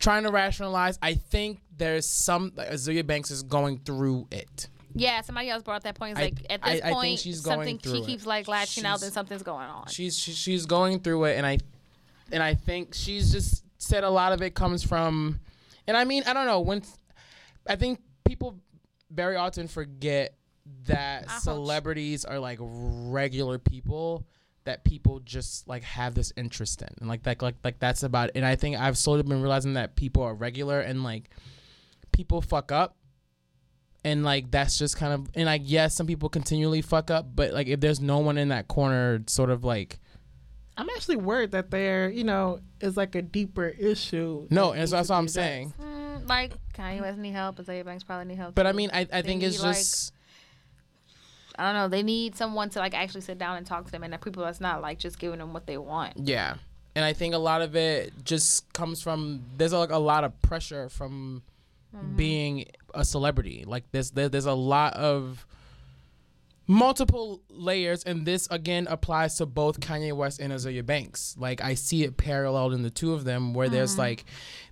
trying 0.05 0.23
to 0.23 0.31
rationalize 0.31 0.99
i 1.03 1.15
think 1.15 1.61
there's 1.77 2.09
some 2.09 2.53
like 2.57 2.71
azealia 2.71 3.05
banks 3.07 3.31
is 3.33 3.43
going 3.43 3.79
through 3.85 4.29
it. 4.31 4.69
Yeah 4.95 5.21
somebody 5.23 5.51
else 5.51 5.63
brought 5.65 5.79
up 5.79 5.83
that 5.85 5.97
point. 5.97 6.13
It's 6.13 6.21
I- 6.21 6.25
like 6.25 6.47
at 6.51 6.61
I- 6.63 6.73
this 6.75 6.83
I 6.85 6.93
point 6.93 7.19
she's 7.19 7.41
going 7.41 7.79
something 7.79 7.93
she 7.93 8.01
it. 8.03 8.07
keeps 8.07 8.27
like 8.27 8.47
latching 8.47 8.85
out 8.85 8.93
She's- 8.93 9.01
then 9.01 9.11
something's 9.11 9.43
going 9.43 9.67
on. 9.69 9.89
She's 9.89 10.17
she, 10.17 10.31
she's 10.33 10.67
going 10.67 11.01
through 11.01 11.25
it 11.25 11.37
and 11.37 11.45
i 11.45 11.59
and 12.31 12.43
i 12.43 12.55
think 12.55 12.95
she's 12.95 13.33
just 13.33 13.65
said 13.79 14.05
a 14.05 14.11
lot 14.11 14.33
of 14.33 14.41
it 14.41 14.55
comes 14.55 14.83
from 14.85 15.41
and 15.89 15.97
i 15.97 16.05
mean 16.05 16.23
i 16.27 16.33
don't 16.33 16.47
know 16.47 16.61
when 16.61 16.83
i 17.67 17.75
think 17.77 18.01
people 18.25 18.55
very 19.11 19.37
often 19.37 19.67
forget 19.69 20.35
that 20.87 21.29
celebrities 21.31 22.25
are 22.25 22.39
like 22.39 22.59
regular 22.63 23.59
people 23.59 24.25
that 24.65 24.85
people 24.85 25.21
just 25.21 25.69
like 25.69 25.83
have 25.83 26.15
this 26.15 26.33
interest 26.37 26.81
in 26.83 26.89
and 26.99 27.09
like 27.09 27.23
that 27.25 27.41
like 27.43 27.57
like 27.63 27.79
that's 27.79 28.03
about 28.03 28.29
it. 28.31 28.33
and 28.37 28.47
i 28.47 28.57
think 28.57 28.77
i've 28.77 28.97
slowly 28.97 29.23
been 29.23 29.43
realizing 29.43 29.75
that 29.75 29.95
people 29.95 30.23
are 30.23 30.35
regular 30.35 30.81
and 30.81 31.05
like 31.05 31.29
people 32.13 32.41
fuck 32.41 32.73
up 32.73 32.97
and 34.05 34.25
like 34.25 34.51
that's 34.51 34.79
just 34.79 34.97
kind 34.97 35.13
of 35.13 35.29
and 35.35 35.47
like 35.47 35.63
yes 35.65 35.95
some 35.95 36.07
people 36.07 36.29
continually 36.29 36.83
fuck 36.83 37.11
up 37.11 37.27
but 37.35 37.53
like 37.53 37.67
if 37.67 37.81
there's 37.81 38.01
no 38.01 38.19
one 38.19 38.39
in 38.39 38.49
that 38.49 38.69
corner 38.69 39.23
sort 39.27 39.51
of 39.51 39.65
like 39.65 39.99
I'm 40.77 40.89
actually 40.91 41.17
worried 41.17 41.53
that 41.53 41.71
there, 41.71 42.11
you 42.11 42.25
know, 42.25 42.59
is 42.81 42.97
like 42.97 43.15
a 43.15 43.23
deeper 43.23 43.69
issue. 43.69 44.49
no 44.51 44.73
and 44.73 44.89
so 44.89 44.97
that's 44.97 45.09
what 45.09 45.17
i'm 45.17 45.29
saying. 45.29 45.73
Mm, 45.81 46.29
like 46.29 46.53
Kanye 46.75 47.01
West 47.01 47.19
need 47.19 47.31
help, 47.31 47.59
Azealia 47.59 47.85
Banks 47.85 48.03
probably 48.03 48.27
need 48.27 48.39
help. 48.39 48.55
but 48.55 48.67
i 48.67 48.73
mean 48.73 48.91
i, 48.93 49.07
I 49.13 49.23
think 49.23 49.43
it's 49.43 49.63
like, 49.63 49.77
just 49.77 50.13
I 51.59 51.73
don't 51.73 51.75
know. 51.75 51.89
They 51.89 52.03
need 52.03 52.37
someone 52.37 52.71
to 52.71 52.79
like 52.79 52.95
actually 52.95 53.21
sit 53.23 53.39
down 53.39 53.57
and 53.57 53.67
talk 53.67 53.87
to 53.87 53.93
them, 53.93 54.03
and 54.03 54.13
the 54.13 54.19
people 54.19 54.45
that's 54.45 54.61
not 54.61 54.83
like 54.83 54.99
just 54.99 55.19
giving 55.19 55.39
them 55.39 55.53
what 55.53 55.67
they 55.67 55.79
want. 55.79 56.15
Yeah, 56.17 56.57
and 56.95 57.05
I 57.05 57.13
think 57.13 57.35
a 57.35 57.39
lot 57.39 57.63
of 57.63 57.77
it 57.77 58.13
just 58.25 58.73
comes 58.73 59.03
from 59.03 59.43
there's 59.57 59.73
like 59.73 59.91
a 59.91 59.99
lot 59.99 60.25
of 60.25 60.41
pressure 60.43 60.89
from 60.89 61.43
mm-hmm. 61.95 62.17
being 62.17 62.67
a 62.95 63.05
celebrity. 63.05 63.65
Like 63.67 63.85
there's 63.93 64.11
there, 64.11 64.29
there's 64.29 64.47
a 64.47 64.55
lot 64.55 64.95
of 64.95 65.47
multiple 66.67 67.41
layers, 67.51 68.05
and 68.05 68.27
this 68.27 68.49
again 68.51 68.87
applies 68.89 69.37
to 69.37 69.47
both 69.47 69.81
Kanye 69.81 70.13
West 70.13 70.41
and 70.41 70.53
Azealia 70.53 70.85
Banks. 70.85 71.37
Like 71.39 71.63
I 71.63 71.75
see 71.75 72.05
it 72.05 72.17
paralleled 72.17 72.73
in 72.73 72.83
the 72.83 72.91
two 72.91 73.13
of 73.13 73.25
them, 73.25 73.55
where 73.55 73.69
there's 73.69 73.93
mm-hmm. 73.93 74.01
like 74.01 74.25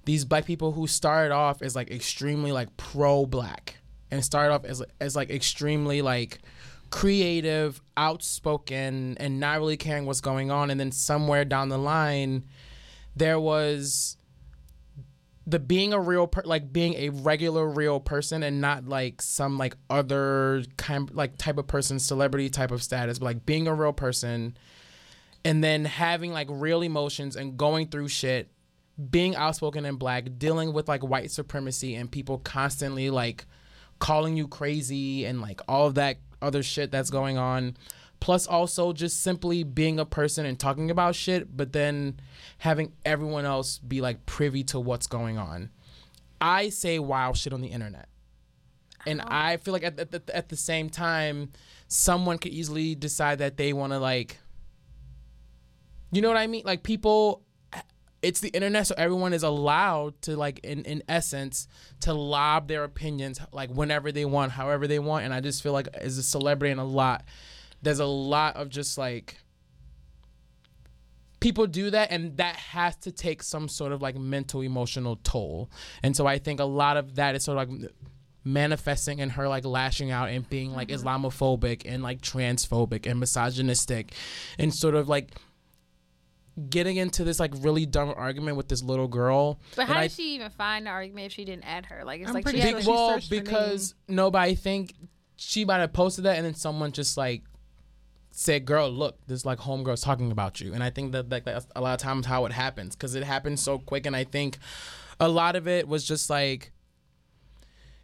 these 0.05 0.25
black 0.25 0.47
people 0.47 0.73
who 0.73 0.87
started 0.87 1.33
off 1.33 1.63
as 1.63 1.77
like 1.77 1.91
extremely 1.91 2.53
like 2.53 2.77
pro 2.77 3.27
black 3.27 3.77
and 4.11 4.25
started 4.25 4.53
off 4.53 4.65
as 4.65 4.83
as 5.01 5.17
like 5.17 5.31
extremely 5.31 6.03
like 6.03 6.41
creative, 6.93 7.81
outspoken, 7.97 9.17
and 9.19 9.41
not 9.41 9.59
really 9.59 9.79
caring 9.79 10.05
what's 10.05 10.21
going 10.21 10.51
on. 10.51 10.71
And 10.71 10.79
then 10.79 10.93
somewhere 10.93 11.45
down 11.45 11.71
the 11.71 11.79
line, 11.79 12.45
there 13.17 13.41
was 13.41 14.19
the 15.47 15.59
being 15.59 15.93
a 15.93 15.99
real 15.99 16.27
per- 16.27 16.43
like 16.45 16.73
being 16.73 16.95
a 16.95 17.09
regular 17.09 17.67
real 17.67 17.99
person 17.99 18.43
and 18.45 18.61
not 18.61 18.87
like 18.87 19.21
some 19.21 19.59
like 19.59 19.75
other 19.91 20.63
kind 20.77 21.11
like 21.13 21.37
type 21.37 21.59
of 21.59 21.67
person 21.67 21.99
celebrity 21.99 22.49
type 22.49 22.71
of 22.71 22.81
status 22.81 23.19
but 23.19 23.25
like 23.25 23.45
being 23.45 23.67
a 23.67 23.75
real 23.75 23.93
person 23.93 24.57
and 25.45 25.65
then 25.65 25.85
having 25.85 26.33
like 26.33 26.47
real 26.49 26.81
emotions 26.81 27.35
and 27.35 27.57
going 27.57 27.89
through 27.89 28.07
shit 28.07 28.53
being 29.11 29.35
outspoken 29.35 29.85
and 29.85 29.99
black 29.99 30.29
dealing 30.39 30.73
with 30.73 30.87
like 30.87 31.03
white 31.03 31.29
supremacy 31.29 31.97
and 31.97 32.13
people 32.13 32.39
constantly 32.39 33.11
like 33.11 33.45
calling 33.99 34.37
you 34.37 34.47
crazy 34.47 35.25
and 35.25 35.41
like 35.41 35.61
all 35.67 35.89
of 35.89 35.97
that 35.97 36.19
other 36.43 36.63
shit 36.63 36.91
that's 36.91 37.11
going 37.11 37.39
on. 37.39 37.77
Plus 38.21 38.47
also 38.47 38.93
just 38.93 39.21
simply 39.23 39.65
being 39.65 39.99
a 39.99 40.05
person 40.05 40.47
and 40.47 40.59
talking 40.59 40.91
about 40.91 41.15
shit 41.15 41.57
but 41.57 41.73
then 41.73 42.21
having 42.59 42.93
everyone 43.05 43.45
else 43.45 43.79
be 43.79 44.01
like 44.01 44.27
privy 44.27 44.63
to 44.65 44.79
what's 44.79 45.07
going 45.07 45.39
on. 45.39 45.71
I 46.41 46.69
say 46.69 46.99
wild 46.99 47.37
shit 47.37 47.53
on 47.53 47.61
the 47.61 47.69
internet. 47.69 48.09
And 49.05 49.21
i 49.23 49.57
feel 49.57 49.73
like 49.73 49.83
at, 49.83 49.99
at, 49.99 50.15
at, 50.15 50.31
at 50.31 50.49
the 50.49 50.57
same 50.57 50.89
time 50.89 51.51
someone 51.89 52.39
could 52.39 52.53
easily 52.53 52.95
decide 52.95 53.39
that 53.39 53.57
they 53.57 53.73
want 53.73 53.93
to 53.93 53.99
like 53.99 54.39
you 56.13 56.23
know 56.23 56.29
what 56.29 56.37
i 56.37 56.47
mean? 56.47 56.63
Like 56.65 56.85
people 56.85 57.43
it's 58.23 58.41
the 58.41 58.49
internet 58.51 58.87
so 58.87 58.95
everyone 58.97 59.33
is 59.33 59.43
allowed 59.43 60.21
to 60.23 60.37
like 60.37 60.61
in, 60.61 60.85
in 60.85 61.03
essence 61.09 61.67
to 62.01 62.15
lob 62.15 62.69
their 62.69 62.85
opinions 62.85 63.41
like 63.53 63.71
whenever 63.71 64.13
they 64.13 64.25
want 64.25 64.53
however 64.53 64.87
they 64.87 64.99
want 64.99 65.25
and 65.25 65.35
i 65.35 65.41
just 65.41 65.63
feel 65.63 65.73
like 65.73 65.89
as 65.95 66.17
a 66.19 66.23
celebrity 66.23 66.71
and 66.71 66.81
a 66.81 66.85
lot 66.85 67.25
there's 67.83 67.99
a 67.99 68.07
lot 68.07 68.57
of 68.57 68.69
just 68.69 68.97
like 68.97 69.39
people 71.41 71.67
do 71.67 71.91
that 71.91 72.13
and 72.13 72.37
that 72.37 72.55
has 72.55 72.95
to 72.97 73.11
take 73.11 73.43
some 73.43 73.69
sort 73.69 73.91
of 73.91 74.01
like 74.01 74.17
mental 74.17 74.61
emotional 74.61 75.17
toll 75.25 75.69
and 76.03 76.17
so 76.17 76.27
i 76.27 76.39
think 76.39 76.61
a 76.61 76.65
lot 76.65 76.97
of 76.97 77.17
that 77.17 77.35
is 77.35 77.43
sort 77.43 77.59
of 77.59 77.69
like 77.69 77.91
manifesting 78.45 79.19
in 79.19 79.31
her 79.31 79.49
like 79.49 79.65
lashing 79.65 80.11
out 80.11 80.29
and 80.29 80.49
being 80.49 80.73
like 80.73 80.89
mm-hmm. 80.89 81.07
islamophobic 81.07 81.83
and 81.85 82.03
like 82.03 82.21
transphobic 82.21 83.09
and 83.11 83.19
misogynistic 83.19 84.13
and 84.59 84.73
sort 84.73 84.95
of 84.95 85.09
like 85.09 85.33
getting 86.69 86.97
into 86.97 87.25
this 87.25 87.41
like 87.41 87.53
really 87.61 87.87
dumb 87.87 88.13
argument 88.17 88.57
with 88.59 88.69
this 88.69 88.83
little 88.83 89.09
girl 89.09 89.59
But 89.75 89.87
how 89.87 89.95
And 89.95 89.99
I- 90.01 90.07
did 90.09 90.13
she 90.17 90.35
even 90.35 90.51
find 90.51 90.85
the 90.87 90.91
argument 90.91 91.27
if 91.27 91.33
she 91.33 91.45
didn't 91.45 91.65
add 91.65 91.87
her? 91.87 92.05
Like 92.05 92.21
it's 92.21 92.29
I'm 92.29 92.35
like 92.35 92.45
pretty 92.45 92.61
she 92.61 92.67
sure 92.69 92.75
had 92.77 92.85
she 92.85 92.91
well, 92.91 93.09
searched 93.15 93.31
her 93.33 93.41
because 93.41 93.95
no, 94.09 94.31
but 94.31 94.39
I 94.43 94.55
think 94.55 94.95
she 95.37 95.65
might 95.65 95.79
have 95.79 95.93
posted 95.93 96.25
that, 96.25 96.37
and 96.37 96.45
then 96.47 96.55
someone 96.55 96.93
just 96.93 97.17
like 97.17 97.43
said, 98.31 98.65
"Girl, 98.65 98.91
look, 98.91 99.19
this 99.27 99.45
like 99.45 99.59
homegirl's 99.59 100.03
talking 100.03 100.31
about 100.31 100.61
you." 100.61 100.73
And 100.75 100.83
I 100.85 100.91
think 100.91 101.13
that 101.13 101.31
like 101.31 101.45
that's 101.45 101.67
a 101.75 101.81
lot 101.81 101.95
of 101.95 102.01
times 102.01 102.27
how 102.27 102.45
it 102.47 102.53
happens 102.53 102.95
because 102.95 103.15
it 103.15 103.25
happens 103.25 103.61
so 103.63 103.79
quick, 103.79 104.07
and 104.07 104.15
I 104.15 104.25
think 104.25 104.59
a 105.19 105.29
lot 105.29 105.57
of 105.57 105.67
it 105.67 105.89
was 105.89 106.05
just 106.05 106.29
like 106.31 106.71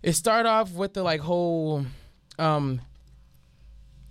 it 0.02 0.12
started 0.14 0.48
off 0.48 0.72
with 0.72 0.94
the 0.94 1.02
like 1.02 1.20
whole 1.20 1.84
um 2.38 2.80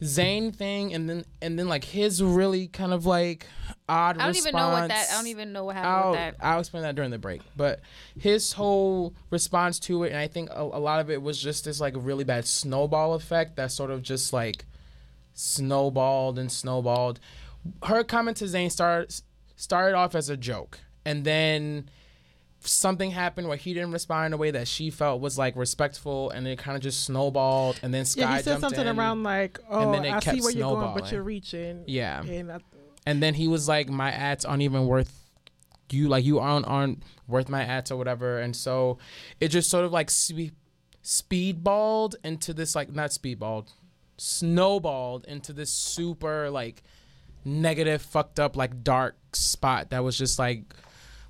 Zayn 0.02 0.56
thing, 0.56 0.94
and 0.94 1.10
then 1.10 1.26
and 1.42 1.58
then 1.58 1.68
like 1.68 1.84
his 1.84 2.22
really 2.22 2.68
kind 2.68 2.94
of 2.94 3.06
like 3.06 3.48
odd. 3.90 4.18
I 4.18 4.26
don't 4.26 4.38
even 4.38 4.54
know 4.54 4.70
what 4.70 4.90
that. 4.90 5.08
I 5.12 5.16
don't 5.16 5.28
even 5.28 5.54
know 5.54 5.66
what 5.66 5.76
happened 5.76 5.94
I'll, 5.94 6.12
with 6.12 6.20
that. 6.20 6.36
I'll 6.40 6.60
explain 6.60 6.84
that 6.84 6.96
during 6.96 7.10
the 7.10 7.18
break. 7.18 7.42
But 7.56 7.80
his 8.18 8.54
whole 8.54 9.16
response 9.32 9.80
to 9.82 10.04
it, 10.04 10.10
and 10.10 10.18
I 10.18 10.28
think 10.28 10.50
a, 10.52 10.62
a 10.62 10.80
lot 10.80 11.00
of 11.00 11.10
it 11.10 11.22
was 11.22 11.42
just 11.42 11.66
this 11.66 11.82
like 11.82 11.96
really 11.98 12.24
bad 12.24 12.46
snowball 12.46 13.16
effect 13.16 13.56
that 13.56 13.72
sort 13.72 13.90
of 13.90 14.04
just 14.04 14.34
like 14.34 14.66
snowballed 15.34 16.38
and 16.38 16.52
snowballed. 16.52 17.20
Her 17.84 18.04
comment 18.04 18.38
to 18.38 18.46
Zayn 18.46 18.72
started 18.72 19.16
started 19.56 19.96
off 19.96 20.14
as 20.14 20.30
a 20.30 20.38
joke, 20.38 20.80
and 21.06 21.24
then 21.26 21.90
something 22.68 23.12
happened 23.12 23.48
where 23.48 23.58
he 23.58 23.74
didn't 23.74 23.92
respond 23.92 24.28
in 24.28 24.34
a 24.34 24.38
way 24.38 24.52
that 24.52 24.68
she 24.68 24.90
felt 24.90 25.22
was 25.22 25.38
like 25.38 25.56
respectful, 25.56 26.30
and 26.30 26.48
it 26.48 26.60
kind 26.60 26.76
of 26.76 26.84
just 26.84 27.04
snowballed. 27.04 27.80
And 27.82 27.94
then 27.94 28.04
Skai 28.04 28.18
Yeah, 28.18 28.38
he 28.38 28.44
said 28.44 28.60
something 28.60 28.88
in, 28.88 28.98
around 29.00 29.24
like, 29.24 29.60
"Oh, 29.70 29.92
then 29.92 30.06
it 30.06 30.14
I 30.14 30.20
see 30.20 30.42
where 30.42 30.52
you're 30.52 30.76
going, 30.76 30.94
but 30.94 31.12
you're 31.12 31.24
reaching." 31.24 31.84
Yeah. 31.88 32.22
and 32.24 32.52
I, 32.52 32.60
and 33.06 33.24
then 33.24 33.34
he 33.34 33.48
was 33.48 33.68
like, 33.68 33.90
"My 33.90 34.12
ads 34.12 34.46
aren't 34.46 34.62
even 34.62 34.86
worth 34.86 35.14
you. 35.92 36.08
Like 36.08 36.26
you 36.26 36.40
aren't 36.40 36.68
aren't 36.68 37.04
worth 37.28 37.50
my 37.50 37.64
ads 37.64 37.92
or 37.92 37.98
whatever." 37.98 38.40
And 38.40 38.56
so 38.56 38.98
it 39.40 39.50
just 39.50 39.70
sort 39.70 39.86
of 39.86 39.92
like 39.92 40.10
spe- 40.10 40.54
speedballed 41.04 42.16
into 42.24 42.54
this 42.54 42.76
like 42.76 42.94
not 42.94 43.12
speedballed, 43.12 43.70
snowballed 44.18 45.26
into 45.26 45.54
this 45.54 45.72
super 45.72 46.50
like 46.50 46.84
negative, 47.46 48.02
fucked 48.02 48.40
up, 48.40 48.56
like 48.56 48.84
dark 48.84 49.16
spot 49.34 49.92
that 49.92 50.04
was 50.04 50.18
just 50.18 50.38
like 50.38 50.64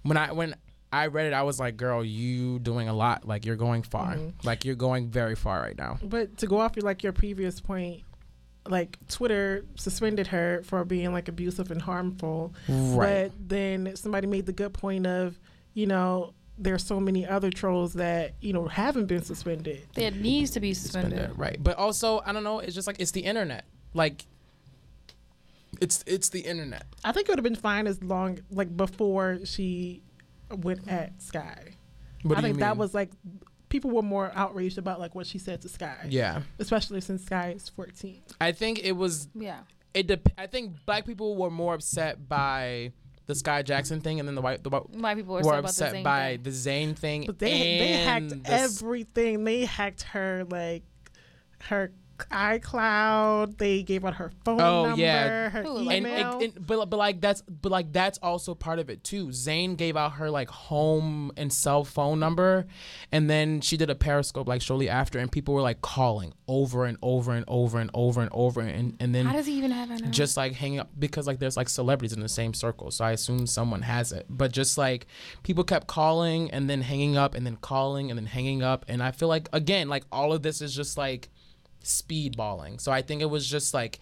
when 0.03 0.17
I 0.17 0.31
when 0.31 0.55
I 0.91 1.07
read 1.07 1.27
it, 1.27 1.33
I 1.33 1.43
was 1.43 1.59
like, 1.59 1.77
"Girl, 1.77 2.03
you 2.03 2.59
doing 2.59 2.87
a 2.87 2.93
lot. 2.93 3.27
Like 3.27 3.45
you're 3.45 3.55
going 3.55 3.83
far. 3.83 4.15
Mm-hmm. 4.15 4.47
Like 4.47 4.65
you're 4.65 4.75
going 4.75 5.09
very 5.09 5.35
far 5.35 5.61
right 5.61 5.77
now." 5.77 5.99
but 6.01 6.37
to 6.37 6.47
go 6.47 6.59
off 6.59 6.75
your 6.75 6.83
like 6.83 7.03
your 7.03 7.13
previous 7.13 7.59
point, 7.59 8.03
like 8.69 8.97
Twitter 9.09 9.65
suspended 9.75 10.27
her 10.27 10.61
for 10.63 10.83
being 10.85 11.11
like 11.11 11.27
abusive 11.27 11.71
and 11.71 11.81
harmful. 11.81 12.53
Right. 12.67 13.31
But 13.31 13.49
then 13.49 13.95
somebody 13.95 14.27
made 14.27 14.45
the 14.45 14.53
good 14.53 14.73
point 14.73 15.05
of, 15.05 15.37
you 15.73 15.87
know, 15.87 16.33
there's 16.57 16.85
so 16.85 16.99
many 16.99 17.25
other 17.25 17.51
trolls 17.51 17.93
that 17.93 18.33
you 18.41 18.53
know 18.53 18.67
haven't 18.67 19.05
been 19.05 19.23
suspended. 19.23 19.87
It 19.95 20.15
needs 20.15 20.51
to 20.51 20.59
be 20.59 20.73
suspended. 20.73 21.11
suspended, 21.11 21.39
right? 21.39 21.57
But 21.61 21.77
also, 21.77 22.21
I 22.25 22.33
don't 22.33 22.43
know. 22.43 22.59
It's 22.59 22.73
just 22.73 22.87
like 22.87 22.99
it's 22.99 23.11
the 23.11 23.21
internet. 23.21 23.65
Like 23.93 24.25
it's 25.81 26.03
it's 26.07 26.29
the 26.29 26.39
internet. 26.39 26.85
I 27.03 27.11
think 27.11 27.27
it 27.27 27.31
would 27.31 27.39
have 27.39 27.43
been 27.43 27.55
fine 27.55 27.87
as 27.87 28.01
long 28.03 28.39
like 28.51 28.75
before 28.75 29.39
she 29.45 30.01
went 30.49 30.87
at 30.89 31.17
Skai. 31.19 31.73
What 32.23 32.37
I 32.37 32.41
think 32.41 32.59
that 32.59 32.77
was 32.77 32.93
like 32.93 33.11
people 33.69 33.91
were 33.91 34.01
more 34.01 34.31
outraged 34.33 34.77
about 34.77 34.99
like 34.99 35.13
what 35.15 35.27
she 35.27 35.37
said 35.37 35.61
to 35.61 35.67
Skai. 35.67 36.07
yeah. 36.09 36.41
Especially 36.59 37.01
since 37.01 37.23
Skai 37.25 37.55
is 37.55 37.69
14. 37.69 38.21
I 38.41 38.51
think 38.53 38.79
it 38.83 38.93
was 38.93 39.27
Yeah. 39.35 39.59
it. 39.93 40.07
Dep- 40.07 40.29
I 40.37 40.47
think 40.47 40.73
black 40.85 41.05
people 41.05 41.35
were 41.35 41.49
more 41.49 41.73
upset 41.73 42.27
by 42.29 42.91
the 43.25 43.33
Skai 43.33 43.65
Jackson 43.65 43.99
thing, 43.99 44.19
and 44.19 44.27
then 44.27 44.35
the 44.35 44.41
white 44.41 44.63
the 44.63 44.69
white 44.69 44.89
White 44.89 45.17
people 45.17 45.35
are 45.35 45.39
were 45.39 45.43
so 45.43 45.49
about 45.49 45.61
the 45.63 45.67
upset 45.85 46.03
by 46.03 46.35
thing. 46.35 46.43
the 46.43 46.49
Zayn 46.49 46.95
thing. 46.95 47.25
But 47.25 47.39
they 47.39 47.49
they 47.51 47.91
hacked 48.03 48.29
the 48.29 48.41
everything. 48.51 49.43
They 49.43 49.65
hacked 49.65 50.03
her 50.03 50.45
like 50.49 50.83
her 51.63 51.91
iCloud. 52.17 53.57
They 53.57 53.83
gave 53.83 54.05
out 54.05 54.15
her 54.15 54.31
phone 54.43 54.61
Oh, 54.61 54.85
number, 54.87 55.01
yeah. 55.01 55.49
her 55.49 55.63
Who, 55.63 55.69
like 55.79 55.97
and, 55.97 56.07
email. 56.07 56.33
and, 56.33 56.41
and 56.55 56.67
but 56.67 56.89
but 56.89 56.97
like 56.97 57.21
that's 57.21 57.41
but 57.43 57.71
like 57.71 57.91
that's 57.93 58.17
also 58.19 58.55
part 58.55 58.79
of 58.79 58.89
it 58.89 59.03
too. 59.03 59.27
Zayn 59.27 59.77
gave 59.77 59.95
out 59.97 60.13
her 60.13 60.29
like 60.29 60.49
home 60.49 61.31
and 61.37 61.51
cell 61.51 61.83
phone 61.83 62.19
number, 62.19 62.65
and 63.11 63.29
then 63.29 63.61
she 63.61 63.77
did 63.77 63.89
a 63.89 63.95
Periscope 63.95 64.47
like 64.47 64.61
shortly 64.61 64.89
after, 64.89 65.19
and 65.19 65.31
people 65.31 65.53
were 65.53 65.61
like 65.61 65.81
calling 65.81 66.33
over 66.47 66.85
and 66.85 66.97
over 67.01 67.33
and 67.33 67.45
over 67.47 67.79
and 67.79 67.89
over 67.93 68.21
and 68.21 68.29
over, 68.33 68.61
and 68.61 68.95
and 68.99 69.13
then 69.13 69.25
How 69.25 69.33
does 69.33 69.45
he 69.45 69.53
even 69.53 69.71
have 69.71 69.89
that? 69.89 69.99
number? 70.01 70.13
just 70.13 70.37
like 70.37 70.53
hanging 70.53 70.79
up 70.79 70.89
because 70.97 71.27
like 71.27 71.39
there's 71.39 71.57
like 71.57 71.69
celebrities 71.69 72.13
in 72.13 72.21
the 72.21 72.29
same 72.29 72.53
circle 72.53 72.89
so 72.91 73.03
i 73.03 73.11
assume 73.11 73.45
someone 73.45 73.81
has 73.81 74.11
it 74.11 74.25
but 74.29 74.51
just 74.51 74.77
like 74.77 75.05
people 75.43 75.63
kept 75.63 75.85
calling 75.87 76.49
and 76.51 76.69
then 76.69 76.81
hanging 76.81 77.17
up 77.17 77.35
and 77.35 77.45
then 77.45 77.55
calling 77.57 78.09
and 78.09 78.17
then 78.17 78.25
hanging 78.25 78.63
up 78.63 78.85
and 78.87 79.03
i 79.03 79.11
feel 79.11 79.27
like 79.27 79.49
again 79.53 79.89
like 79.89 80.03
all 80.11 80.31
of 80.33 80.41
this 80.43 80.61
is 80.61 80.73
just 80.75 80.97
like 80.97 81.29
speedballing. 81.87 82.79
So 82.79 82.91
i 82.91 83.01
think 83.01 83.21
it 83.21 83.29
was 83.29 83.49
just 83.49 83.73
like 83.73 83.99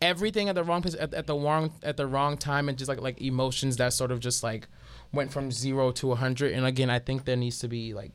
everything 0.00 0.48
at 0.48 0.54
the 0.54 0.64
wrong 0.64 0.82
place 0.82 0.96
at, 0.98 1.14
at 1.14 1.26
the 1.26 1.34
wrong 1.34 1.72
at 1.82 1.96
the 1.96 2.06
wrong 2.06 2.36
time 2.36 2.68
and 2.68 2.76
just 2.76 2.88
like 2.88 3.00
like 3.00 3.20
emotions 3.20 3.76
that 3.78 3.92
sort 3.92 4.10
of 4.10 4.20
just 4.20 4.42
like 4.42 4.68
went 5.12 5.32
from 5.32 5.50
zero 5.50 5.90
to 5.90 6.06
a 6.06 6.10
100 6.10 6.52
and 6.52 6.66
again 6.66 6.90
i 6.90 6.98
think 6.98 7.24
there 7.24 7.36
needs 7.36 7.58
to 7.58 7.68
be 7.68 7.94
like 7.94 8.12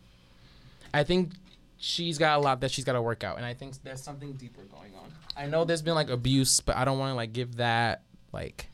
i 0.93 1.03
think 1.03 1.31
she's 1.77 2.17
got 2.17 2.37
a 2.37 2.41
lot 2.41 2.61
that 2.61 2.69
she's 2.69 2.85
got 2.85 2.93
to 2.93 3.01
work 3.01 3.23
out. 3.23 3.37
And 3.37 3.45
i 3.45 3.53
think 3.53 3.81
there's 3.83 4.01
something 4.01 4.33
deeper 4.33 4.61
going 4.63 4.93
on. 4.95 5.11
I 5.35 5.47
know 5.47 5.65
there's 5.65 5.81
been 5.81 5.95
like 5.95 6.09
abuse 6.09 6.59
but 6.59 6.77
i 6.77 6.85
don't 6.85 6.99
want 6.99 7.11
to 7.11 7.15
like 7.15 7.33
give 7.33 7.55
that 7.57 8.03
like 8.31 8.70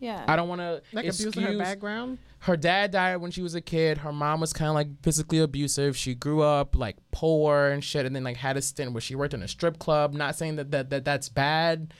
yeah. 0.00 0.24
i 0.26 0.34
don't 0.34 0.48
want 0.48 0.60
to 0.60 0.82
like 0.92 1.06
abusing 1.06 1.42
her 1.42 1.56
background. 1.56 2.18
her 2.40 2.56
dad 2.56 2.90
died 2.90 3.16
when 3.16 3.30
she 3.30 3.42
was 3.42 3.54
a 3.54 3.60
kid. 3.60 3.98
Her 3.98 4.12
mom 4.12 4.40
was 4.40 4.52
kind 4.52 4.68
of 4.68 4.74
like 4.74 4.88
physically 5.02 5.38
abusive. 5.38 5.96
She 5.96 6.14
grew 6.14 6.40
up 6.42 6.74
like 6.74 6.96
poor 7.10 7.66
and 7.68 7.84
shit, 7.84 8.06
and 8.06 8.16
then 8.16 8.24
like 8.24 8.38
had 8.38 8.56
a 8.56 8.62
stint 8.62 8.92
where 8.92 9.00
she 9.00 9.14
worked 9.14 9.34
in 9.34 9.42
a 9.42 9.48
strip 9.48 9.78
club. 9.78 10.14
Not 10.14 10.36
saying 10.36 10.56
that 10.56 10.70
that, 10.70 10.90
that 10.90 11.04
that's 11.04 11.28
bad, 11.28 11.92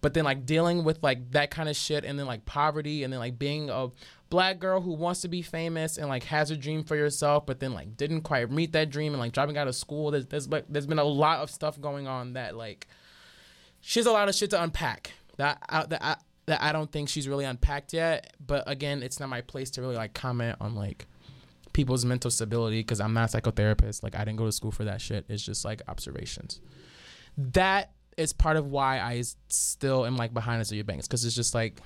but 0.00 0.14
then 0.14 0.24
like 0.24 0.46
dealing 0.46 0.84
with 0.84 1.02
like 1.02 1.32
that 1.32 1.50
kind 1.50 1.68
of 1.68 1.74
shit, 1.74 2.04
and 2.04 2.18
then 2.18 2.26
like 2.26 2.44
poverty, 2.44 3.02
and 3.02 3.12
then 3.12 3.18
like 3.18 3.38
being 3.38 3.70
a 3.70 3.88
black 4.30 4.60
girl 4.60 4.80
who 4.80 4.92
wants 4.92 5.22
to 5.22 5.28
be 5.28 5.42
famous 5.42 5.98
and 5.98 6.08
like 6.08 6.22
has 6.24 6.52
a 6.52 6.56
dream 6.56 6.84
for 6.84 6.94
yourself, 6.94 7.44
but 7.44 7.58
then 7.58 7.74
like 7.74 7.96
didn't 7.96 8.22
quite 8.22 8.50
meet 8.52 8.72
that 8.72 8.90
dream, 8.90 9.12
and 9.12 9.20
like 9.20 9.32
dropping 9.32 9.58
out 9.58 9.66
of 9.66 9.74
school. 9.74 10.12
There's 10.12 10.26
there's 10.26 10.48
like 10.48 10.66
there's 10.68 10.86
been 10.86 11.00
a 11.00 11.04
lot 11.04 11.40
of 11.40 11.50
stuff 11.50 11.80
going 11.80 12.06
on 12.06 12.34
that 12.34 12.56
like 12.56 12.86
she 13.80 13.98
has 13.98 14.06
a 14.06 14.12
lot 14.12 14.28
of 14.28 14.34
shit 14.36 14.50
to 14.50 14.62
unpack 14.62 15.12
that 15.38 15.58
I, 15.68 15.86
that 15.86 16.04
I, 16.04 16.16
that 16.48 16.62
I 16.62 16.72
don't 16.72 16.90
think 16.90 17.08
she's 17.08 17.28
really 17.28 17.44
unpacked 17.44 17.92
yet. 17.92 18.34
But 18.44 18.64
again, 18.66 19.02
it's 19.02 19.20
not 19.20 19.28
my 19.28 19.40
place 19.40 19.70
to 19.72 19.80
really 19.80 19.96
like 19.96 20.14
comment 20.14 20.56
on 20.60 20.74
like 20.74 21.06
people's 21.72 22.04
mental 22.04 22.30
stability 22.30 22.80
because 22.80 23.00
I'm 23.00 23.14
not 23.14 23.32
a 23.32 23.40
psychotherapist. 23.40 24.02
Like 24.02 24.14
I 24.14 24.24
didn't 24.24 24.38
go 24.38 24.46
to 24.46 24.52
school 24.52 24.72
for 24.72 24.84
that 24.84 25.00
shit. 25.00 25.24
It's 25.28 25.42
just 25.42 25.64
like 25.64 25.82
observations. 25.88 26.60
That 27.36 27.92
is 28.16 28.32
part 28.32 28.56
of 28.56 28.66
why 28.66 28.98
I 28.98 29.22
still 29.48 30.04
am 30.04 30.16
like 30.16 30.34
behind 30.34 30.60
Azealia 30.60 30.84
Banks 30.84 31.06
because 31.06 31.24
it's 31.24 31.36
just 31.36 31.54
like 31.54 31.80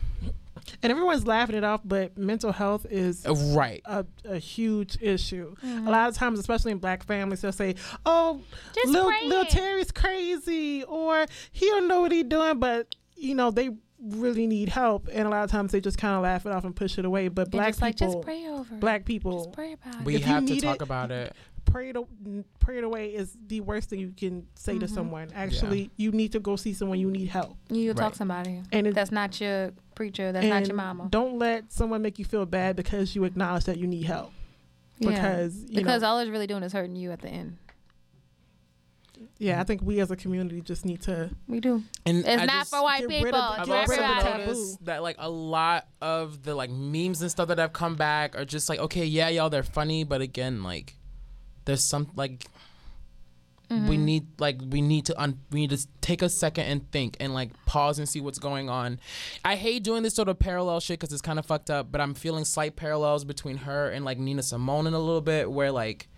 And 0.82 0.90
everyone's 0.90 1.26
laughing 1.26 1.56
it 1.56 1.64
off, 1.64 1.82
but 1.84 2.16
mental 2.16 2.52
health 2.52 2.86
is 2.88 3.26
uh, 3.26 3.34
right. 3.54 3.82
a, 3.84 4.06
a 4.24 4.38
huge 4.38 4.96
issue. 5.02 5.54
A 5.62 5.90
lot 5.90 6.08
of 6.08 6.14
times, 6.14 6.38
especially 6.38 6.72
in 6.72 6.78
black 6.78 7.04
families, 7.04 7.40
they'll 7.40 7.52
say, 7.52 7.74
"Oh, 8.06 8.40
Just 8.74 8.88
Lil, 8.88 9.06
pray 9.06 9.44
Terry's 9.50 9.92
crazy," 9.92 10.84
or 10.84 11.26
"He 11.50 11.66
don't 11.66 11.88
know 11.88 12.00
what 12.00 12.12
he 12.12 12.22
doing," 12.22 12.58
but 12.58 12.94
you 13.16 13.34
know 13.34 13.50
they 13.50 13.70
really 14.02 14.46
need 14.46 14.68
help. 14.68 15.08
And 15.12 15.26
a 15.26 15.30
lot 15.30 15.44
of 15.44 15.50
times 15.50 15.72
they 15.72 15.80
just 15.80 15.98
kind 15.98 16.14
of 16.16 16.22
laugh 16.22 16.44
it 16.46 16.52
off 16.52 16.64
and 16.64 16.74
push 16.74 16.98
it 16.98 17.04
away. 17.04 17.28
But 17.28 17.42
And 17.42 17.50
black 17.52 17.68
just 17.68 17.82
like 17.82 17.98
people, 17.98 18.14
just 18.14 18.24
pray 18.24 18.46
over. 18.48 18.74
it. 18.74 18.80
black 18.80 19.04
people, 19.04 19.44
Just 19.44 19.52
pray 19.52 19.72
about 19.74 19.94
it. 19.96 20.04
We 20.04 20.14
If 20.16 20.20
you 20.22 20.26
have 20.26 20.46
to 20.46 20.60
talk 20.60 20.76
it- 20.76 20.82
about 20.82 21.10
it. 21.10 21.34
pray 21.64 21.90
it 21.90 21.96
pray 22.58 22.78
it 22.78 22.84
away 22.84 23.06
is 23.14 23.36
the 23.46 23.60
worst 23.60 23.90
thing 23.90 24.00
you 24.00 24.12
can 24.16 24.46
say 24.54 24.78
to 24.78 24.86
mm-hmm. 24.86 24.94
someone. 24.94 25.28
Actually, 25.34 25.90
you 25.96 26.10
need 26.10 26.32
to 26.32 26.40
go 26.40 26.56
see 26.56 26.74
someone. 26.74 26.98
You 26.98 27.10
need 27.10 27.28
help. 27.28 27.56
you 27.70 27.90
Right. 27.90 27.96
talk 27.96 28.12
to 28.12 28.18
somebody. 28.18 28.62
And 28.72 28.88
it, 28.88 28.94
That's 28.94 29.12
not 29.12 29.40
your 29.40 29.70
preacher. 29.94 30.32
That's 30.32 30.46
not 30.46 30.62
your 30.62 30.70
and 30.70 30.76
mama. 30.76 31.08
Don't 31.10 31.38
let 31.38 31.72
someone 31.72 32.02
make 32.02 32.18
you 32.18 32.24
feel 32.24 32.46
bad 32.46 32.76
because 32.76 33.14
you 33.14 33.24
acknowledge 33.24 33.64
that 33.64 33.78
you 33.78 33.86
need 33.86 34.04
help. 34.04 34.32
Yeah. 34.98 35.10
Because 35.10 35.64
you 35.68 35.76
because 35.76 36.02
know, 36.02 36.08
all 36.08 36.18
it's 36.18 36.30
really 36.30 36.46
doing 36.46 36.62
is 36.62 36.72
hurting 36.72 36.96
you 36.96 37.10
at 37.12 37.20
the 37.20 37.28
end. 37.28 37.58
Yeah, 39.38 39.52
I 39.52 39.56
mm-hmm. 39.56 39.66
think 39.66 39.82
we 39.82 40.00
as 40.00 40.10
a 40.10 40.16
community 40.16 40.60
just 40.60 40.84
need 40.84 41.02
to. 41.02 41.30
We 41.48 41.60
do. 41.60 41.82
And 42.06 42.18
It's 42.18 42.28
I 42.28 42.44
not 42.44 42.66
for 42.66 42.82
white 42.82 43.08
people. 43.08 43.34
of- 43.34 43.60
I've 43.60 43.66
get 43.66 43.86
for 43.86 43.90
rid 43.92 44.00
of 44.00 44.06
the 44.06 44.14
also 44.14 44.38
noticed 44.38 44.84
that 44.84 45.02
like 45.02 45.16
a 45.18 45.30
lot 45.30 45.86
of 46.00 46.42
the 46.42 46.54
like 46.54 46.70
memes 46.70 47.22
and 47.22 47.30
stuff 47.30 47.48
that 47.48 47.58
have 47.58 47.72
come 47.72 47.96
back 47.96 48.36
are 48.36 48.44
just 48.44 48.68
like 48.68 48.78
okay 48.78 49.04
yeah 49.04 49.28
y'all 49.28 49.50
they're 49.50 49.62
funny 49.62 50.04
but 50.04 50.20
again 50.20 50.62
like 50.62 50.96
there's 51.64 51.84
some 51.84 52.08
like 52.16 52.46
we 53.72 53.96
mm-hmm. 53.96 54.04
need 54.04 54.26
like 54.38 54.58
we 54.68 54.82
need 54.82 55.06
to 55.06 55.18
un- 55.20 55.40
we 55.50 55.60
need 55.60 55.70
to 55.70 55.86
take 56.02 56.20
a 56.20 56.28
second 56.28 56.64
and 56.64 56.90
think 56.92 57.16
and 57.20 57.32
like 57.32 57.50
pause 57.64 57.98
and 57.98 58.06
see 58.06 58.20
what's 58.20 58.38
going 58.38 58.68
on. 58.68 59.00
I 59.44 59.56
hate 59.56 59.82
doing 59.82 60.02
this 60.02 60.14
sort 60.14 60.28
of 60.28 60.38
parallel 60.38 60.80
shit 60.80 61.00
because 61.00 61.12
it's 61.12 61.22
kind 61.22 61.38
of 61.38 61.46
fucked 61.46 61.70
up, 61.70 61.90
but 61.90 62.00
I'm 62.00 62.12
feeling 62.12 62.44
slight 62.44 62.76
parallels 62.76 63.24
between 63.24 63.58
her 63.58 63.88
and 63.88 64.04
like 64.04 64.18
Nina 64.18 64.42
Simone 64.42 64.86
in 64.86 64.92
a 64.92 64.98
little 64.98 65.22
bit 65.22 65.50
where 65.50 65.72
like 65.72 66.08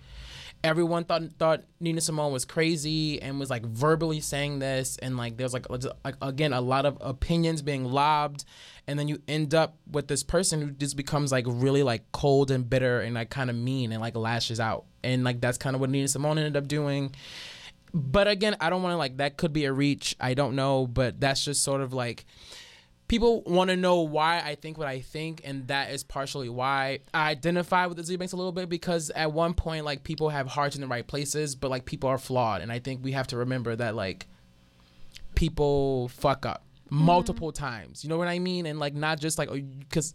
everyone 0.64 1.04
thought 1.04 1.22
thought 1.38 1.62
Nina 1.78 2.00
Simone 2.00 2.32
was 2.32 2.46
crazy 2.46 3.20
and 3.20 3.38
was 3.38 3.50
like 3.50 3.64
verbally 3.64 4.20
saying 4.20 4.58
this. 4.58 4.96
And 4.96 5.16
like 5.16 5.36
there's 5.36 5.52
like, 5.52 5.66
like 5.70 6.16
again 6.22 6.52
a 6.52 6.60
lot 6.60 6.86
of 6.86 6.96
opinions 7.00 7.62
being 7.62 7.84
lobbed. 7.84 8.44
And 8.86 8.98
then 8.98 9.06
you 9.06 9.22
end 9.28 9.54
up 9.54 9.76
with 9.90 10.08
this 10.08 10.22
person 10.22 10.60
who 10.60 10.70
just 10.70 10.96
becomes 10.96 11.30
like 11.30 11.44
really 11.46 11.82
like 11.82 12.10
cold 12.12 12.50
and 12.50 12.68
bitter 12.68 13.00
and 13.00 13.14
like 13.14 13.30
kind 13.30 13.50
of 13.50 13.56
mean 13.56 13.92
and 13.92 14.00
like 14.00 14.16
lashes 14.16 14.58
out. 14.58 14.86
And 15.04 15.22
like 15.22 15.40
that's 15.40 15.58
kind 15.58 15.76
of 15.76 15.80
what 15.80 15.90
Nina 15.90 16.08
Simone 16.08 16.38
ended 16.38 16.56
up 16.56 16.66
doing. 16.66 17.14
But 17.92 18.26
again 18.26 18.56
I 18.58 18.70
don't 18.70 18.82
want 18.82 18.94
to 18.94 18.96
like 18.96 19.18
that 19.18 19.36
could 19.36 19.52
be 19.52 19.66
a 19.66 19.72
reach. 19.72 20.16
I 20.18 20.32
don't 20.32 20.56
know. 20.56 20.86
But 20.86 21.20
that's 21.20 21.44
just 21.44 21.62
sort 21.62 21.82
of 21.82 21.92
like 21.92 22.24
people 23.08 23.42
want 23.42 23.70
to 23.70 23.76
know 23.76 24.00
why 24.00 24.40
I 24.40 24.54
think 24.54 24.78
what 24.78 24.88
I 24.88 25.00
think, 25.00 25.42
and 25.44 25.66
that 25.68 25.90
is 25.90 26.02
partially 26.02 26.48
why 26.48 27.00
I 27.12 27.30
identify 27.30 27.86
with 27.86 27.96
the 27.96 28.04
Z 28.04 28.16
Banks 28.16 28.32
a 28.32 28.36
little 28.36 28.52
bit 28.52 28.68
because 28.68 29.10
at 29.10 29.32
one 29.32 29.54
point, 29.54 29.84
like 29.84 30.04
people 30.04 30.30
have 30.30 30.46
hearts 30.46 30.74
in 30.74 30.80
the 30.80 30.86
right 30.86 31.06
places, 31.06 31.54
but 31.54 31.70
like 31.70 31.84
people 31.84 32.08
are 32.08 32.18
flawed, 32.18 32.62
and 32.62 32.72
I 32.72 32.78
think 32.78 33.04
we 33.04 33.12
have 33.12 33.26
to 33.28 33.36
remember 33.36 33.76
that 33.76 33.94
like 33.94 34.26
people 35.34 36.08
fuck 36.08 36.46
up 36.46 36.64
mm-hmm. 36.86 37.04
multiple 37.04 37.52
times. 37.52 38.04
You 38.04 38.10
know 38.10 38.18
what 38.18 38.28
I 38.28 38.38
mean? 38.38 38.66
And 38.66 38.78
like 38.78 38.94
not 38.94 39.20
just 39.20 39.38
like 39.38 39.48
oh, 39.50 39.60
because 39.60 40.14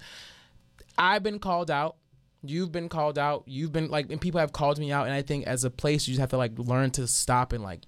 I've 0.98 1.24
been 1.24 1.40
called 1.40 1.72
out. 1.72 1.96
You've 2.42 2.72
been 2.72 2.88
called 2.88 3.20
out. 3.20 3.44
You've 3.48 3.74
been 3.74 3.90
like, 3.90 4.10
and 4.10 4.22
people 4.22 4.40
have 4.40 4.54
called 4.54 4.80
me 4.80 4.92
out. 4.94 5.06
And 5.06 5.14
I 5.14 5.22
think 5.22 5.46
as 5.46 5.66
a 5.66 5.70
place, 5.70 6.08
you 6.08 6.14
just 6.14 6.22
have 6.22 6.30
to 6.30 6.38
like 6.38 6.58
learn 6.58 6.90
to 6.92 7.06
stop 7.06 7.52
and 7.52 7.62
like 7.62 7.82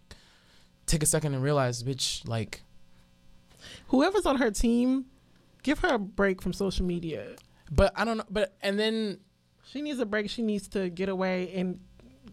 take 0.86 1.04
a 1.04 1.06
second 1.06 1.34
and 1.34 1.42
realize, 1.42 1.84
bitch, 1.84 2.28
like 2.28 2.62
Whoever's 3.88 4.26
on 4.26 4.38
her 4.38 4.52
team, 4.52 5.06
give 5.64 5.80
her 5.80 5.90
a 5.96 6.00
break 6.00 6.42
from 6.42 6.54
social 6.54 6.86
media. 6.86 7.36
But 7.72 7.94
I 7.96 8.06
don't 8.06 8.18
know. 8.18 8.26
But 8.30 8.56
and 8.62 8.78
then 8.80 9.20
She 9.66 9.82
needs 9.82 10.00
a 10.00 10.06
break. 10.06 10.30
She 10.30 10.42
needs 10.42 10.68
to 10.70 10.90
get 10.90 11.08
away 11.10 11.52
and 11.56 11.80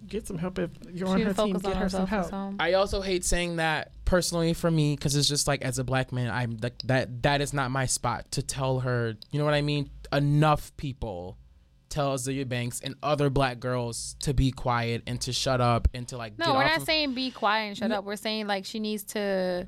get 0.06 0.26
some 0.26 0.38
help. 0.38 0.58
If 0.58 0.70
you're 0.92 1.08
on 1.08 1.20
her 1.20 1.32
team, 1.32 1.56
get 1.58 1.76
her 1.76 1.88
some 1.88 2.06
help. 2.06 2.32
I 2.58 2.72
also 2.74 3.00
hate 3.00 3.24
saying 3.24 3.56
that 3.56 3.92
personally 4.04 4.54
for 4.54 4.70
me 4.70 4.96
because 4.96 5.14
it's 5.14 5.28
just 5.28 5.46
like 5.46 5.62
as 5.62 5.78
a 5.78 5.84
black 5.84 6.12
man, 6.12 6.30
I'm 6.30 6.56
like 6.62 6.78
that. 6.84 7.22
That 7.22 7.40
is 7.40 7.52
not 7.52 7.70
my 7.70 7.86
spot 7.86 8.30
to 8.32 8.42
tell 8.42 8.80
her. 8.80 9.14
You 9.30 9.38
know 9.38 9.44
what 9.44 9.54
I 9.54 9.62
mean? 9.62 9.90
Enough 10.12 10.76
people 10.76 11.36
tell 11.90 12.14
Azealia 12.14 12.48
Banks 12.48 12.80
and 12.80 12.94
other 13.02 13.30
black 13.30 13.60
girls 13.60 14.16
to 14.20 14.34
be 14.34 14.50
quiet 14.50 15.02
and 15.06 15.20
to 15.22 15.32
shut 15.32 15.60
up 15.60 15.86
and 15.94 16.08
to 16.08 16.16
like. 16.16 16.38
No, 16.38 16.46
get 16.46 16.54
we're 16.54 16.62
off 16.64 16.70
not 16.70 16.78
of- 16.78 16.84
saying 16.84 17.14
be 17.14 17.30
quiet 17.30 17.68
and 17.68 17.76
shut 17.78 17.92
up. 17.92 18.04
We're 18.04 18.16
saying 18.16 18.46
like 18.46 18.64
she 18.64 18.80
needs 18.80 19.04
to, 19.14 19.66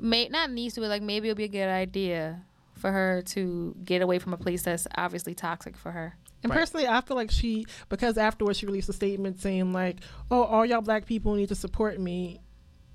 may 0.00 0.28
not 0.28 0.50
needs 0.50 0.74
to, 0.74 0.80
but 0.80 0.88
like 0.88 1.02
maybe 1.02 1.28
it'll 1.28 1.36
be 1.36 1.44
a 1.44 1.48
good 1.48 1.68
idea 1.68 2.42
for 2.74 2.92
her 2.92 3.22
to 3.22 3.74
get 3.84 4.02
away 4.02 4.18
from 4.18 4.34
a 4.34 4.36
place 4.36 4.62
that's 4.62 4.86
obviously 4.96 5.34
toxic 5.34 5.76
for 5.76 5.92
her. 5.92 6.16
And 6.42 6.50
Right. 6.50 6.58
personally, 6.58 6.86
I 6.86 7.00
feel 7.00 7.16
like 7.16 7.30
she 7.30 7.66
because 7.88 8.18
afterwards 8.18 8.58
she 8.58 8.66
released 8.66 8.88
a 8.88 8.92
statement 8.92 9.40
saying 9.40 9.72
like, 9.72 10.00
"Oh, 10.30 10.42
all 10.44 10.66
y'all 10.66 10.82
black 10.82 11.06
people 11.06 11.34
need 11.34 11.48
to 11.48 11.54
support 11.54 11.98
me," 11.98 12.40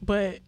but 0.02 0.40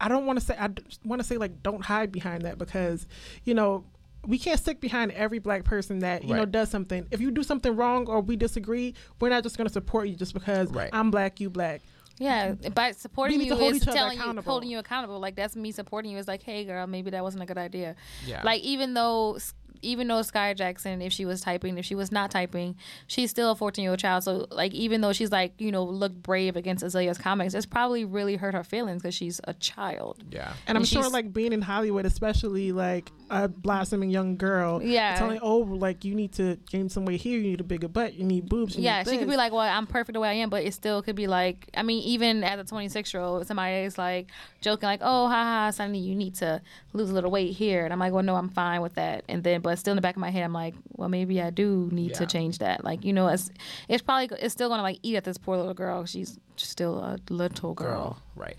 I 0.00 0.08
don't 0.08 0.26
want 0.26 0.38
to 0.38 0.44
say 0.44 0.54
I 0.58 0.68
want 1.04 1.20
to 1.22 1.26
say 1.26 1.38
like 1.38 1.62
don't 1.62 1.82
hide 1.84 2.12
behind 2.12 2.42
that 2.42 2.58
because 2.58 3.06
you 3.44 3.54
know 3.54 3.84
we 4.26 4.38
can't 4.38 4.58
stick 4.60 4.80
behind 4.80 5.12
every 5.12 5.38
black 5.38 5.64
person 5.64 6.00
that 6.00 6.24
you 6.24 6.34
know 6.34 6.44
does 6.44 6.68
something. 6.68 7.06
If 7.10 7.20
you 7.20 7.30
do 7.30 7.42
something 7.42 7.74
wrong 7.74 8.06
or 8.08 8.20
we 8.20 8.36
disagree, 8.36 8.94
we're 9.20 9.30
not 9.30 9.42
just 9.42 9.56
going 9.56 9.68
to 9.68 9.72
support 9.72 10.08
you 10.08 10.16
just 10.16 10.34
because 10.34 10.70
Right. 10.70 10.90
I'm 10.92 11.10
black, 11.10 11.40
you 11.40 11.48
black. 11.48 11.80
Yeah, 12.18 12.52
by 12.52 12.92
supporting 12.92 13.40
you 13.40 13.54
is 13.54 13.80
telling 13.84 14.16
you, 14.16 14.22
accountable. 14.22 14.50
holding 14.50 14.70
you 14.70 14.78
accountable. 14.78 15.20
Like 15.20 15.36
that's 15.36 15.54
me 15.54 15.70
supporting 15.70 16.10
you. 16.10 16.18
Is 16.18 16.26
like, 16.28 16.42
hey, 16.42 16.64
girl, 16.64 16.86
maybe 16.86 17.10
that 17.10 17.22
wasn't 17.22 17.42
a 17.42 17.46
good 17.46 17.58
idea. 17.58 17.94
Yeah. 18.24 18.42
Like 18.42 18.62
even 18.62 18.94
though, 18.94 19.38
even 19.82 20.08
though 20.08 20.20
Skai 20.20 20.56
Jackson, 20.56 21.02
if 21.02 21.12
she 21.12 21.24
was 21.24 21.40
typing, 21.40 21.78
if 21.78 21.84
she 21.84 21.94
was 21.94 22.10
not 22.12 22.30
typing, 22.30 22.76
she's 23.06 23.30
still 23.30 23.50
a 23.50 23.54
14 23.54 23.82
year 23.82 23.90
old 23.92 23.98
child. 24.00 24.24
So 24.24 24.46
like, 24.50 24.72
even 24.74 25.00
though 25.00 25.12
she's 25.12 25.30
like, 25.32 25.52
you 25.60 25.70
know, 25.72 25.84
looked 25.84 26.22
brave 26.22 26.56
against 26.56 26.84
Azealia's 26.84 27.18
comments, 27.18 27.54
it's 27.54 27.66
probably 27.66 28.04
really 28.04 28.36
hurt 28.36 28.54
her 28.54 28.64
feelings 28.64 29.02
because 29.02 29.14
she's 29.14 29.40
a 29.44 29.54
child. 29.54 30.22
Yeah. 30.30 30.52
And 30.66 30.76
I'm 30.78 30.84
sure, 30.84 31.08
like 31.08 31.32
being 31.32 31.52
in 31.52 31.62
Hollywood, 31.62 32.06
especially 32.06 32.72
like 32.72 33.10
a 33.30 33.48
blossoming 33.48 34.10
young 34.10 34.36
girl, 34.36 34.82
Yeah. 34.82 35.16
telling 35.16 35.38
oh, 35.42 35.58
like 35.58 36.04
you 36.04 36.14
need 36.14 36.32
to 36.34 36.56
gain 36.70 36.88
some 36.88 37.04
weight 37.04 37.20
here, 37.20 37.38
you 37.38 37.44
need 37.50 37.60
a 37.60 37.64
bigger 37.64 37.88
butt, 37.88 38.14
you 38.14 38.24
need 38.24 38.48
boobs. 38.48 38.76
You 38.76 38.82
Yeah, 38.84 39.02
need 39.02 39.10
she 39.10 39.18
could 39.18 39.28
be 39.28 39.36
like, 39.36 39.52
"Well, 39.52 39.60
I'm 39.62 39.86
perfect 39.86 40.14
the 40.14 40.20
way 40.20 40.28
I 40.28 40.34
am," 40.34 40.48
but 40.50 40.64
it 40.64 40.74
still 40.74 41.02
could 41.02 41.16
be 41.16 41.26
like, 41.26 41.68
I 41.76 41.82
mean, 41.82 42.02
even 42.04 42.44
as 42.44 42.60
a 42.60 42.64
26 42.64 43.12
year 43.12 43.22
old, 43.22 43.46
somebody 43.46 43.74
is 43.84 43.98
like 43.98 44.28
joking, 44.60 44.86
like, 44.86 45.00
"Oh, 45.02 45.26
haha, 45.28 45.70
Sonny, 45.70 45.98
you 45.98 46.14
need 46.14 46.34
to 46.36 46.60
lose 46.92 47.10
a 47.10 47.14
little 47.14 47.30
weight 47.30 47.52
here," 47.56 47.84
and 47.84 47.92
I'm 47.92 47.98
like, 47.98 48.12
"Well, 48.12 48.22
no, 48.22 48.36
I'm 48.36 48.48
fine 48.48 48.80
with 48.82 48.94
that." 48.94 49.24
And 49.28 49.42
then, 49.42 49.60
but 49.66 49.76
still 49.80 49.90
in 49.90 49.96
the 49.96 50.00
back 50.00 50.14
of 50.14 50.20
my 50.20 50.30
head, 50.30 50.44
I'm 50.44 50.52
like, 50.52 50.76
"Well, 50.92 51.08
maybe 51.08 51.42
I 51.42 51.50
do 51.50 51.88
need 51.90 52.14
to 52.14 52.24
change 52.24 52.58
that." 52.58 52.84
Like, 52.84 53.04
you 53.04 53.12
know, 53.12 53.26
it's 53.26 53.50
it's 53.88 54.00
probably 54.00 54.28
it's 54.40 54.52
still 54.54 54.68
gonna 54.68 54.84
like 54.84 55.00
eat 55.02 55.16
at 55.16 55.24
this 55.24 55.38
poor 55.38 55.56
little 55.56 55.74
girl. 55.74 56.04
She's 56.06 56.38
still 56.56 56.98
a 57.00 57.18
little 57.28 57.74
girl, 57.74 57.86
Girl. 57.88 58.22
Right. 58.36 58.56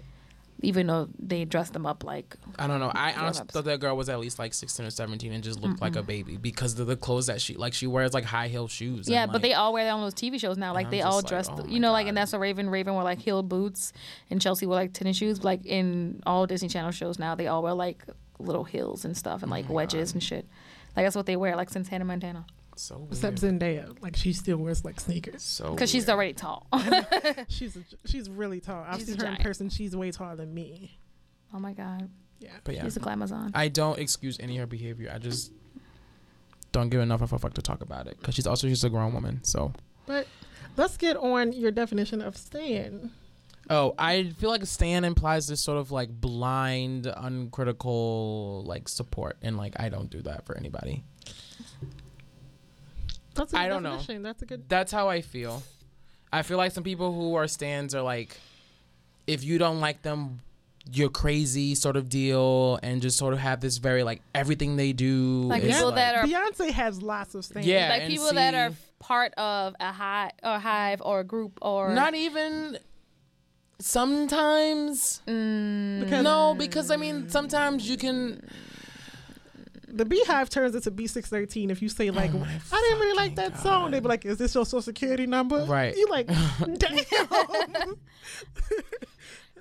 even 0.64 0.88
though 0.88 1.08
they 1.18 1.46
dress 1.46 1.70
them 1.70 1.86
up 1.86 2.04
like 2.04 2.36
I 2.60 2.68
don't 2.68 2.82
know. 2.82 2.92
I 2.94 3.14
honestly 3.14 3.46
thought 3.50 3.64
that 3.64 3.80
girl 3.80 3.96
was 3.96 4.10
at 4.10 4.20
least 4.20 4.38
like 4.38 4.54
16 4.54 4.86
or 4.86 4.90
17 4.90 5.32
and 5.32 5.42
just 5.44 5.62
looked 5.62 5.82
like 5.82 5.96
a 5.96 6.04
baby 6.04 6.36
because 6.36 6.78
of 6.78 6.88
the 6.88 6.98
clothes 6.98 7.28
that 7.28 7.40
she 7.40 7.54
like. 7.54 7.74
She 7.74 7.88
wears 7.88 8.14
like 8.14 8.26
high 8.26 8.50
heel 8.50 8.68
shoes. 8.68 9.08
Yeah, 9.08 9.28
but 9.28 9.36
like, 9.36 9.42
they 9.44 9.54
all 9.54 9.72
wear 9.72 9.86
that 9.86 9.92
on 9.92 10.02
those 10.02 10.14
TV 10.14 10.38
shows 10.38 10.58
now. 10.58 10.74
Like 10.74 10.90
they 10.90 11.04
all 11.04 11.18
like, 11.18 11.28
dressed, 11.28 11.52
oh 11.54 11.66
you 11.70 11.80
know, 11.80 11.94
like 11.94 12.08
and 12.08 12.18
that's 12.18 12.34
a 12.34 12.40
Raven. 12.40 12.70
Raven 12.70 12.94
wore 12.96 13.04
like 13.04 13.20
heel 13.20 13.44
boots, 13.44 13.94
and 14.30 14.42
Chelsea 14.42 14.66
wore 14.66 14.76
like 14.76 14.92
tennis 14.92 15.16
shoes. 15.16 15.42
Like 15.42 15.66
in 15.66 16.22
all 16.26 16.46
Disney 16.48 16.68
Channel 16.68 16.92
shows 16.92 17.18
now, 17.18 17.34
they 17.34 17.48
all 17.48 17.64
wear 17.64 17.74
like 17.74 18.04
little 18.40 18.64
heels 18.64 19.04
and 19.06 19.18
stuff 19.18 19.42
Oh 19.42 19.46
and 19.46 19.52
like 19.52 19.66
oh 19.70 19.74
wedges 19.74 20.14
and 20.14 20.22
shit. 20.22 20.46
Like 20.98 21.06
that's 21.06 21.16
what 21.16 21.26
they 21.28 21.38
wear, 21.38 21.56
like 21.56 21.70
since 21.70 21.88
Hannah 21.88 22.06
Montana, 22.06 22.46
so 22.76 22.98
weird. 22.98 23.12
Except 23.12 23.38
Zendaya, 23.42 23.96
like 24.02 24.16
she 24.18 24.34
still 24.34 24.58
wears 24.58 24.84
like 24.84 25.00
sneakers. 25.00 25.44
so 25.44 25.72
because 25.72 25.90
she's 25.90 26.10
already 26.10 26.34
tall. 26.34 26.68
She's 27.48 27.78
a, 27.78 27.82
she's 28.06 28.30
really 28.30 28.60
tall. 28.60 28.84
I've 28.86 28.98
She's 28.98 29.08
seen 29.10 29.20
her 29.20 29.28
in 29.28 29.36
person. 29.38 29.70
She's 29.70 29.96
way 29.96 30.12
taller 30.12 30.36
than 30.36 30.54
me. 30.54 30.98
oh 31.54 31.60
my 31.60 31.74
god, 31.74 32.10
Yeah. 32.40 32.50
But 32.64 32.76
yeah, 32.76 32.84
she's 32.84 32.98
a 32.98 33.00
glamazon. 33.00 33.52
I 33.54 33.68
don't 33.70 34.00
excuse 34.00 34.38
any 34.40 34.58
of 34.58 34.62
her 34.62 34.68
behavior. 34.68 35.12
I 35.14 35.20
just 35.20 35.52
don't 36.72 36.90
give 36.90 37.00
enough 37.02 37.22
of 37.22 37.32
a 37.32 37.38
fuck 37.40 37.54
to 37.54 37.62
talk 37.62 37.82
about 37.82 38.08
it 38.08 38.18
because 38.20 38.36
she's 38.36 38.48
also 38.48 38.68
just 38.68 38.84
a 38.84 38.90
grown 38.90 39.14
woman. 39.14 39.44
So, 39.44 39.74
But 40.08 40.28
let's 40.76 40.98
get 40.98 41.16
on 41.16 41.54
your 41.54 41.72
definition 41.72 42.22
of 42.22 42.36
stan. 42.36 43.12
Oh, 43.70 43.94
I 43.98 44.30
feel 44.38 44.50
like 44.50 44.64
a 44.64 44.68
Stan 44.68 45.04
implies 45.04 45.48
this 45.48 45.62
sort 45.62 45.78
of 45.78 45.92
like 45.92 46.10
blind, 46.10 47.06
uncritical 47.06 48.64
like 48.66 48.88
support, 48.90 49.38
and 49.42 49.58
like 49.58 49.76
I 49.80 49.90
don't 49.90 50.10
do 50.10 50.22
that 50.24 50.46
for 50.46 50.58
anybody. 50.58 51.04
That's 53.36 53.54
a 53.54 53.56
good 53.56 53.62
I 53.62 53.68
don't 53.68 53.84
know. 53.84 54.00
That's 54.24 54.42
a 54.42 54.46
good. 54.46 54.68
That's 54.68 54.92
how 54.92 55.10
I 55.10 55.22
feel. 55.22 55.64
I 56.32 56.42
feel 56.42 56.58
like 56.58 56.72
some 56.72 56.84
people 56.84 57.14
who 57.14 57.36
are 57.36 57.48
stands 57.48 57.94
are 57.96 58.02
like, 58.02 58.38
if 59.28 59.44
you 59.44 59.58
don't 59.58 59.80
like 59.80 60.02
them, 60.02 60.40
you're 60.92 61.10
crazy 61.10 61.76
sort 61.76 61.96
of 61.98 62.10
deal, 62.10 62.80
and 62.82 63.02
just 63.02 63.18
sort 63.18 63.34
of 63.34 63.40
have 63.40 63.60
this 63.62 63.78
very 63.78 64.04
like 64.04 64.22
everything 64.34 64.76
they 64.76 64.94
do. 64.94 65.44
Like 65.44 65.64
is, 65.64 65.76
people 65.76 65.92
that 65.94 66.16
are- 66.16 66.24
Beyonce 66.24 66.72
has 66.72 67.02
lots 67.02 67.36
of 67.36 67.46
stans. 67.46 67.66
Yeah, 67.66 67.90
like 67.90 68.02
and 68.04 68.12
people 68.12 68.34
that 68.34 68.54
are 68.56 68.72
part 69.00 69.34
of 69.36 69.76
a 69.80 69.92
hive 69.92 70.32
or 70.44 70.60
hive 70.60 71.02
or 71.04 71.20
a 71.20 71.24
group 71.24 71.60
or 71.62 71.94
not 71.94 72.16
even 72.16 72.80
sometimes. 73.80 75.22
Mm. 75.28 76.02
Because 76.02 76.24
No, 76.24 76.56
because 76.58 76.92
I 76.92 76.96
mean 76.98 77.30
sometimes 77.30 77.90
you 77.90 77.98
can. 77.98 78.48
the 79.88 80.06
Beehive 80.06 80.50
turns 80.50 80.76
into 80.76 80.92
B613 80.92 81.70
if 81.72 81.82
you 81.82 81.90
say 81.90 82.10
like, 82.12 82.32
Oh 82.34 82.46
I 82.72 82.82
didn't 82.82 83.00
really 83.00 83.16
like 83.18 83.36
fucking 83.36 83.52
that 83.54 83.60
song. 83.62 83.92
They'd 83.92 84.04
be 84.04 84.10
like, 84.10 84.26
Is 84.26 84.38
this 84.38 84.54
your 84.56 84.66
social 84.66 84.82
security 84.82 85.26
number? 85.26 85.64
Right. 85.66 85.96
You 85.96 86.08
like, 86.10 86.28
damn. 86.76 87.96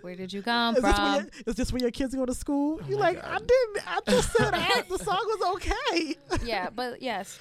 where 0.03 0.15
did 0.17 0.33
you 0.33 0.43
come 0.43 0.77
Is 0.77 0.83
this, 0.83 0.99
where 0.99 1.15
your, 1.17 1.27
is 1.47 1.55
this 1.55 1.73
where 1.73 1.83
your 1.83 1.91
kids 1.91 2.15
go 2.15 2.27
to 2.27 2.35
school? 2.35 2.81
Oh 2.83 2.89
you 2.89 2.97
Oh 2.97 2.99
my 3.01 3.11
like, 3.13 3.25
I 3.25 3.39
didn't. 3.39 3.89
I 3.89 4.01
just 4.11 4.33
said 4.33 4.51
I, 4.55 4.83
the 4.89 4.99
song 5.05 5.21
was 5.25 5.55
okay. 5.57 6.17
yeah, 6.45 6.71
but 6.71 7.03
yes, 7.03 7.39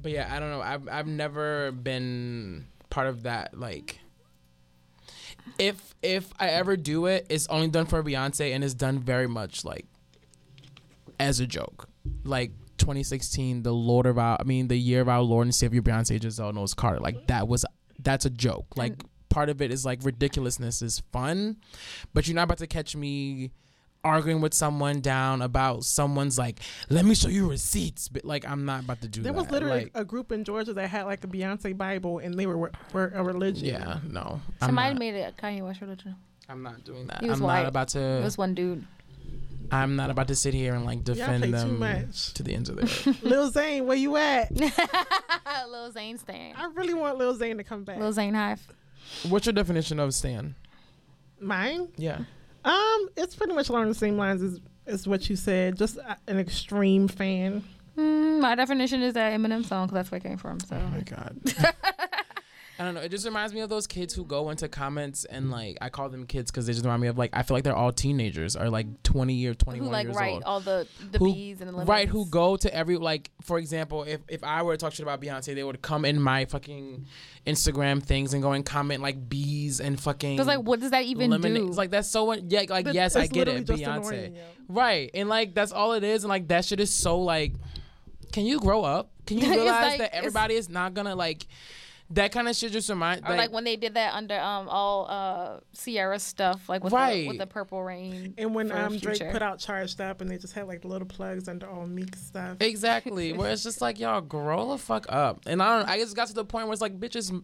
But 0.00 0.12
yeah, 0.12 0.28
I 0.34 0.38
don't 0.40 0.50
know. 0.50 0.60
I've 0.60 0.88
I've 0.88 1.06
never 1.06 1.72
been 1.72 2.66
part 2.90 3.06
of 3.08 3.22
that. 3.24 3.58
Like, 3.58 3.98
if 5.58 5.94
if 6.02 6.32
I 6.38 6.48
ever 6.48 6.76
do 6.76 7.06
it, 7.06 7.26
it's 7.28 7.46
only 7.48 7.68
done 7.68 7.86
for 7.86 8.02
Beyonce, 8.02 8.54
and 8.54 8.62
it's 8.62 8.74
done 8.74 8.98
very 8.98 9.26
much 9.26 9.64
like 9.64 9.86
as 11.18 11.40
a 11.40 11.46
joke. 11.46 11.88
Like 12.24 12.52
2016, 12.78 13.62
the 13.62 13.72
Lord 13.72 14.06
of 14.06 14.18
our, 14.18 14.36
I 14.38 14.44
mean, 14.44 14.68
the 14.68 14.76
year 14.76 15.00
of 15.00 15.08
our 15.08 15.22
Lord 15.22 15.46
and 15.46 15.54
Savior 15.54 15.82
Beyonce 15.82 16.20
Giselle 16.20 16.52
Knowles 16.52 16.74
Carter. 16.74 17.00
Like 17.00 17.26
that 17.28 17.48
was 17.48 17.64
that's 18.02 18.24
a 18.24 18.30
joke. 18.30 18.66
Like 18.76 18.96
mm. 18.96 19.06
part 19.28 19.48
of 19.48 19.62
it 19.62 19.72
is 19.72 19.84
like 19.84 20.00
ridiculousness 20.02 20.82
is 20.82 21.02
fun, 21.12 21.56
but 22.12 22.26
you're 22.26 22.34
not 22.34 22.44
about 22.44 22.58
to 22.58 22.66
catch 22.66 22.94
me 22.94 23.52
arguing 24.06 24.40
with 24.40 24.54
someone 24.54 25.00
down 25.00 25.42
about 25.42 25.84
someone's 25.84 26.38
like, 26.38 26.60
let 26.88 27.04
me 27.04 27.14
show 27.14 27.28
you 27.28 27.48
receipts. 27.50 28.08
But 28.08 28.24
like, 28.24 28.48
I'm 28.48 28.64
not 28.64 28.84
about 28.84 29.00
to 29.02 29.08
do 29.08 29.22
There 29.22 29.32
that. 29.32 29.36
There 29.36 29.42
was 29.44 29.50
literally 29.52 29.84
Like, 29.84 29.90
a 29.94 30.04
group 30.04 30.32
in 30.32 30.44
Georgia 30.44 30.72
that 30.74 30.88
had 30.88 31.04
like 31.04 31.22
a 31.24 31.26
Beyonce 31.26 31.76
Bible 31.76 32.18
and 32.20 32.34
they 32.34 32.46
were 32.46 32.70
were 32.92 33.12
a 33.14 33.22
religion. 33.22 33.66
yeah, 33.66 33.98
no. 34.08 34.40
I'm 34.60 34.68
somebody 34.68 34.94
not, 34.94 34.98
made 35.00 35.14
it 35.14 35.34
a 35.36 35.42
Kanye 35.42 35.62
West 35.62 35.80
religion. 35.80 36.14
I'm 36.48 36.62
not 36.62 36.84
doing 36.84 37.06
that. 37.08 37.20
He 37.22 37.28
was 37.28 37.40
I'm 37.40 37.44
white. 37.46 37.62
not 37.62 37.68
about 37.68 37.88
It 37.94 37.98
to. 38.18 38.22
was 38.22 38.38
one 38.38 38.54
dude. 38.54 38.86
I'm 39.72 39.96
not 39.96 40.10
about 40.10 40.28
to 40.28 40.36
sit 40.36 40.54
here 40.54 40.74
and 40.74 40.84
like 40.84 41.02
defend 41.02 41.42
play 41.42 41.50
them 41.50 41.80
to 42.34 42.42
the 42.44 42.54
ends 42.54 42.68
of 42.68 42.76
the 42.76 42.82
earth. 42.84 43.20
Lil 43.24 43.50
Zane, 43.50 43.84
where 43.84 43.96
you 43.96 44.16
at? 44.16 44.52
Lil 45.68 45.90
Zane 45.90 46.18
Stan. 46.18 46.54
I 46.56 46.66
really 46.74 46.94
want 46.94 47.18
Lil 47.18 47.34
Zane 47.34 47.56
to 47.56 47.64
come 47.64 47.82
back. 47.82 47.98
Lil 47.98 48.12
Zane 48.12 48.34
Hive. 48.34 48.64
What's 49.28 49.46
your 49.46 49.52
definition 49.54 49.98
of 49.98 50.14
Stan? 50.14 50.54
Mine? 51.40 51.88
Yeah. 51.96 52.20
Um, 52.66 53.08
it's 53.16 53.34
pretty 53.36 53.54
much 53.54 53.68
along 53.68 53.88
the 53.88 53.94
same 53.94 54.18
lines 54.18 54.42
as 54.42 54.60
as 54.86 55.06
what 55.08 55.28
you 55.30 55.36
said. 55.36 55.76
Just 55.78 55.98
an 56.26 56.38
extreme 56.38 57.08
fan. 57.08 57.64
Mm, 57.96 58.40
my 58.40 58.54
definition 58.54 59.02
is 59.02 59.14
that 59.14 59.32
Eminem 59.32 59.64
song 59.64 59.86
because 59.86 59.94
that's 59.94 60.10
where 60.10 60.18
it 60.18 60.24
came 60.24 60.36
from. 60.36 60.60
So 60.60 60.76
Oh 60.76 60.88
my 60.88 61.00
god. 61.00 61.38
I 62.78 62.84
don't 62.84 62.94
know. 62.94 63.00
It 63.00 63.10
just 63.10 63.24
reminds 63.24 63.54
me 63.54 63.60
of 63.60 63.70
those 63.70 63.86
kids 63.86 64.12
who 64.12 64.24
go 64.24 64.50
into 64.50 64.68
comments 64.68 65.24
and 65.24 65.50
like 65.50 65.78
I 65.80 65.88
call 65.88 66.10
them 66.10 66.26
kids 66.26 66.50
because 66.50 66.66
they 66.66 66.74
just 66.74 66.84
remind 66.84 67.00
me 67.00 67.08
of 67.08 67.16
like 67.16 67.30
I 67.32 67.42
feel 67.42 67.56
like 67.56 67.64
they're 67.64 67.74
all 67.74 67.90
teenagers 67.92 68.54
or 68.54 68.68
like 68.68 69.02
20 69.02 69.46
or 69.46 69.54
21 69.54 69.86
who 69.86 69.92
like 69.92 70.04
years 70.06 70.16
write 70.16 70.34
old. 70.34 70.42
all 70.44 70.60
the 70.60 70.86
the 71.10 71.18
Who- 71.18 71.32
bees 71.32 71.60
and 71.60 71.68
the 71.68 71.72
lemons. 71.72 71.88
Right, 71.88 72.06
who 72.08 72.26
go 72.26 72.56
to 72.58 72.74
every 72.74 72.96
like 72.98 73.30
for 73.40 73.58
example, 73.58 74.02
if 74.02 74.20
if 74.28 74.44
I 74.44 74.62
were 74.62 74.74
to 74.74 74.78
talk 74.78 74.92
shit 74.92 75.04
about 75.04 75.22
Beyonce, 75.22 75.54
they 75.54 75.64
would 75.64 75.80
come 75.80 76.04
in 76.04 76.20
my 76.20 76.44
fucking 76.44 77.06
Instagram 77.46 78.02
things 78.02 78.34
and 78.34 78.42
go 78.42 78.52
and 78.52 78.64
comment 78.64 79.00
like 79.02 79.28
bees 79.28 79.80
and 79.80 79.98
fucking 79.98 80.36
Because 80.36 80.46
like, 80.46 80.60
what 80.60 80.80
does 80.80 80.90
that 80.90 81.04
even 81.04 81.30
lemonade. 81.30 81.62
do? 81.62 81.68
It's 81.68 81.76
like 81.78 81.90
that's 81.90 82.10
so 82.10 82.30
yeah, 82.34 82.64
like 82.68 82.84
But 82.84 82.94
yes, 82.94 83.16
I 83.16 83.26
get 83.26 83.48
it, 83.48 83.66
Beyonce. 83.66 84.34
yeah. 84.34 84.42
Right. 84.68 85.10
And 85.14 85.28
like 85.28 85.54
that's 85.54 85.72
all 85.72 85.92
it 85.92 86.04
is 86.04 86.24
and 86.24 86.28
like 86.28 86.48
that 86.48 86.64
shit 86.64 86.80
is 86.80 86.92
so 86.92 87.18
like 87.20 87.54
can 88.32 88.44
you 88.44 88.60
grow 88.60 88.82
up? 88.84 89.12
Can 89.26 89.38
you 89.38 89.48
realize 89.50 89.82
like- 89.92 89.98
that 89.98 90.14
everybody 90.14 90.56
is 90.56 90.68
not 90.68 90.92
gonna 90.92 91.14
like 91.14 91.46
that 92.10 92.30
kind 92.30 92.48
of 92.48 92.54
shit 92.54 92.70
just 92.70 92.88
remind 92.88 93.26
Or 93.26 93.34
like, 93.34 93.50
when 93.50 93.64
they 93.64 93.74
did 93.76 93.94
that 93.94 94.14
under 94.14 94.38
um 94.38 94.68
all 94.68 95.06
uh 95.10 95.60
Sierra 95.72 96.18
stuff, 96.18 96.68
like 96.68 96.84
with 96.84 96.92
Right. 96.92 97.22
the, 97.22 97.28
with 97.28 97.38
the 97.38 97.46
Purple 97.46 97.82
Rain. 97.82 98.34
And 98.38 98.54
when 98.54 98.70
um, 98.70 98.96
Drake 98.98 99.30
put 99.32 99.42
out 99.42 99.58
Charged 99.58 100.00
Up 100.00 100.20
and 100.20 100.30
they 100.30 100.38
just 100.38 100.52
had 100.54 100.68
like 100.68 100.82
the 100.82 100.88
little 100.88 101.08
plugs 101.08 101.48
under 101.48 101.68
all 101.68 101.86
Meek 101.86 102.14
stuff. 102.14 102.58
Exactly. 102.60 103.32
Where 103.36 103.50
it's 103.50 103.62
just 103.64 103.80
like 103.80 103.98
y'all 103.98 104.20
grow 104.20 104.70
the 104.70 104.78
fuck 104.78 105.06
up. 105.08 105.40
And 105.46 105.60
I 105.62 105.78
don't 105.78 105.88
I 105.88 105.98
just 105.98 106.14
got 106.14 106.28
to 106.28 106.34
the 106.34 106.44
point 106.44 106.66
where 106.66 106.72
it's 106.72 106.82
like 106.82 106.98
bitches 106.98 107.42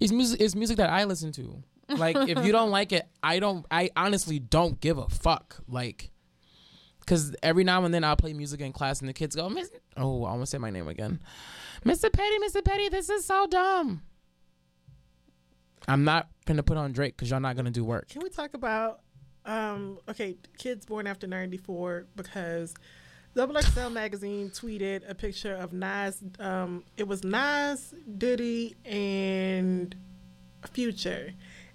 it's 0.00 0.12
music 0.12 0.40
it's 0.40 0.54
music 0.54 0.78
that 0.78 0.90
I 0.90 1.04
listen 1.04 1.32
to. 1.32 1.62
Like 1.90 2.16
if 2.16 2.44
you 2.44 2.52
don't 2.52 2.70
like 2.70 2.92
it, 2.92 3.06
I 3.22 3.38
don't 3.40 3.66
I 3.70 3.90
honestly 3.96 4.38
don't 4.38 4.80
give 4.80 4.96
a 4.98 5.08
fuck. 5.08 5.56
Like 5.68 6.10
cuz 7.06 7.34
every 7.42 7.64
now 7.64 7.84
and 7.84 7.92
then 7.92 8.04
I'll 8.04 8.16
play 8.16 8.32
music 8.32 8.60
in 8.60 8.72
class 8.72 9.00
and 9.00 9.08
the 9.08 9.12
kids 9.14 9.36
go, 9.36 9.48
Miss 9.50 9.70
Oh, 9.96 10.24
I 10.24 10.30
almost 10.30 10.50
say 10.50 10.58
my 10.58 10.70
name 10.70 10.88
again. 10.88 11.20
Mr. 11.84 12.12
Petty, 12.12 12.38
Mr. 12.38 12.64
Petty, 12.64 12.88
this 12.88 13.08
is 13.08 13.24
so 13.24 13.46
dumb. 13.46 14.02
I'm 15.86 16.04
not 16.04 16.28
gonna 16.44 16.62
put 16.62 16.76
on 16.76 16.92
Drake 16.92 17.16
because 17.16 17.30
y'all 17.30 17.40
not 17.40 17.56
gonna 17.56 17.70
do 17.70 17.84
work. 17.84 18.08
Can 18.08 18.22
we 18.22 18.28
talk 18.28 18.54
about 18.54 19.00
um 19.46 19.98
okay, 20.08 20.36
kids 20.58 20.84
born 20.84 21.06
after 21.06 21.26
94 21.26 22.06
because 22.14 22.74
Double 23.34 23.60
XL 23.60 23.88
magazine 23.88 24.50
tweeted 24.50 25.08
a 25.08 25.14
picture 25.14 25.54
of 25.54 25.72
Nas 25.72 26.22
um 26.38 26.84
it 26.98 27.08
was 27.08 27.24
Nas, 27.24 27.94
Diddy 28.18 28.76
and 28.84 29.94
Future 30.72 31.32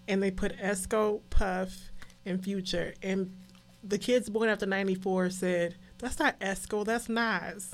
and 0.07 0.21
they 0.21 0.29
put 0.29 0.55
Esco, 0.57 1.21
Puff 1.31 1.91
and 2.25 2.43
Future 2.43 2.93
and 3.01 3.35
the 3.83 3.97
kids 3.97 4.29
born 4.29 4.47
after 4.49 4.67
94 4.67 5.31
said 5.31 5.75
that's 5.97 6.19
not 6.19 6.39
Esco, 6.39 6.85
that's 6.85 7.09
Nas. 7.09 7.73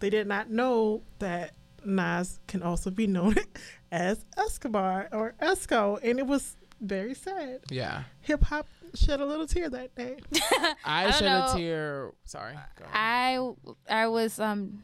They 0.00 0.10
did 0.10 0.26
not 0.26 0.50
know 0.50 1.02
that 1.18 1.54
Nas 1.84 2.38
can 2.46 2.62
also 2.62 2.90
be 2.90 3.06
known 3.06 3.34
as 3.92 4.24
Escobar 4.36 5.08
or 5.12 5.34
Esco 5.40 5.98
and 6.02 6.18
it 6.18 6.26
was 6.26 6.56
very 6.80 7.14
sad 7.14 7.60
Yeah. 7.70 8.04
hip 8.20 8.42
hop 8.44 8.66
shed 8.94 9.20
a 9.20 9.26
little 9.26 9.46
tear 9.46 9.68
that 9.68 9.94
day. 9.94 10.16
I, 10.84 11.04
don't 11.04 11.12
shed 11.14 11.22
know. 11.28 11.46
a 11.52 11.56
tear. 11.56 12.10
Sorry. 12.24 12.54
I 12.92 13.50
I 13.88 14.06
was 14.08 14.38
um 14.40 14.82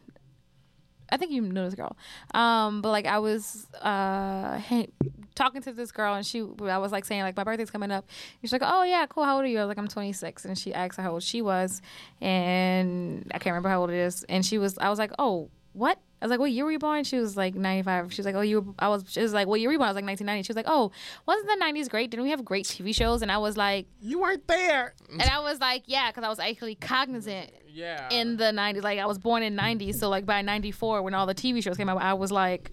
I 1.10 1.16
think 1.16 1.32
you 1.32 1.40
know 1.42 1.64
this 1.64 1.74
girl. 1.74 1.96
Um 2.32 2.82
but 2.82 2.90
like 2.90 3.06
I 3.06 3.18
was 3.18 3.66
uh 3.80 4.60
talking 5.34 5.62
to 5.62 5.72
this 5.72 5.92
girl 5.92 6.14
and 6.14 6.26
she 6.26 6.40
I 6.62 6.78
was 6.78 6.92
like 6.92 7.04
saying 7.04 7.22
like 7.22 7.36
my 7.36 7.44
birthday's 7.44 7.70
coming 7.70 7.90
up. 7.90 8.08
She's 8.40 8.52
like, 8.52 8.62
"Oh 8.64 8.82
yeah, 8.82 9.06
cool. 9.06 9.24
How 9.24 9.36
old 9.36 9.44
are 9.44 9.48
you?" 9.48 9.58
I 9.58 9.62
was 9.62 9.68
like, 9.68 9.78
"I'm 9.78 9.88
26." 9.88 10.44
And 10.44 10.58
she 10.58 10.72
asked 10.72 10.98
how 10.98 11.12
old 11.12 11.22
she 11.22 11.42
was 11.42 11.82
and 12.20 13.30
I 13.34 13.38
can't 13.38 13.52
remember 13.52 13.68
how 13.68 13.80
old 13.80 13.90
it 13.90 13.96
is. 13.96 14.24
And 14.24 14.44
she 14.44 14.58
was 14.58 14.78
I 14.78 14.88
was 14.88 14.98
like, 14.98 15.12
"Oh, 15.18 15.50
what?" 15.72 15.98
I 16.22 16.24
was 16.26 16.30
like, 16.30 16.40
"What 16.40 16.50
year 16.52 16.64
were 16.64 16.72
you 16.72 16.78
born?" 16.78 17.04
She 17.04 17.18
was 17.18 17.36
like 17.36 17.54
95. 17.54 18.12
She 18.12 18.20
was 18.20 18.26
like, 18.26 18.34
"Oh, 18.34 18.40
you 18.40 18.60
were 18.60 18.74
I 18.78 18.88
was 18.88 19.04
she 19.08 19.20
was 19.20 19.32
like, 19.34 19.46
"What 19.46 19.60
year 19.60 19.68
were 19.68 19.72
you 19.72 19.78
born?" 19.78 19.88
I 19.88 19.90
was 19.92 19.96
like 19.96 20.04
1990. 20.06 20.42
She 20.46 20.50
was 20.50 20.56
like, 20.56 20.66
"Oh, 20.68 20.90
wasn't 21.26 21.48
the 21.48 21.64
90s 21.64 21.88
great? 21.90 22.10
Didn't 22.10 22.24
we 22.24 22.30
have 22.30 22.44
great 22.44 22.64
TV 22.66 22.94
shows?" 22.94 23.20
And 23.22 23.30
I 23.30 23.38
was 23.38 23.56
like 23.56 23.86
You 24.00 24.20
weren't 24.20 24.46
there. 24.46 24.94
and 25.10 25.22
I 25.22 25.40
was 25.40 25.60
like, 25.60 25.82
"Yeah, 25.86 26.10
cuz 26.12 26.24
I 26.24 26.28
was 26.28 26.38
actually 26.38 26.76
cognizant 26.76 27.50
yeah. 27.74 28.08
in 28.10 28.36
the 28.36 28.44
90s 28.52 28.82
like 28.82 29.00
i 29.00 29.06
was 29.06 29.18
born 29.18 29.42
in 29.42 29.56
90s 29.56 29.96
so 29.96 30.08
like 30.08 30.24
by 30.24 30.40
94 30.42 31.02
when 31.02 31.12
all 31.12 31.26
the 31.26 31.34
tv 31.34 31.60
shows 31.60 31.76
came 31.76 31.88
out 31.88 32.00
i 32.00 32.14
was 32.14 32.30
like 32.30 32.70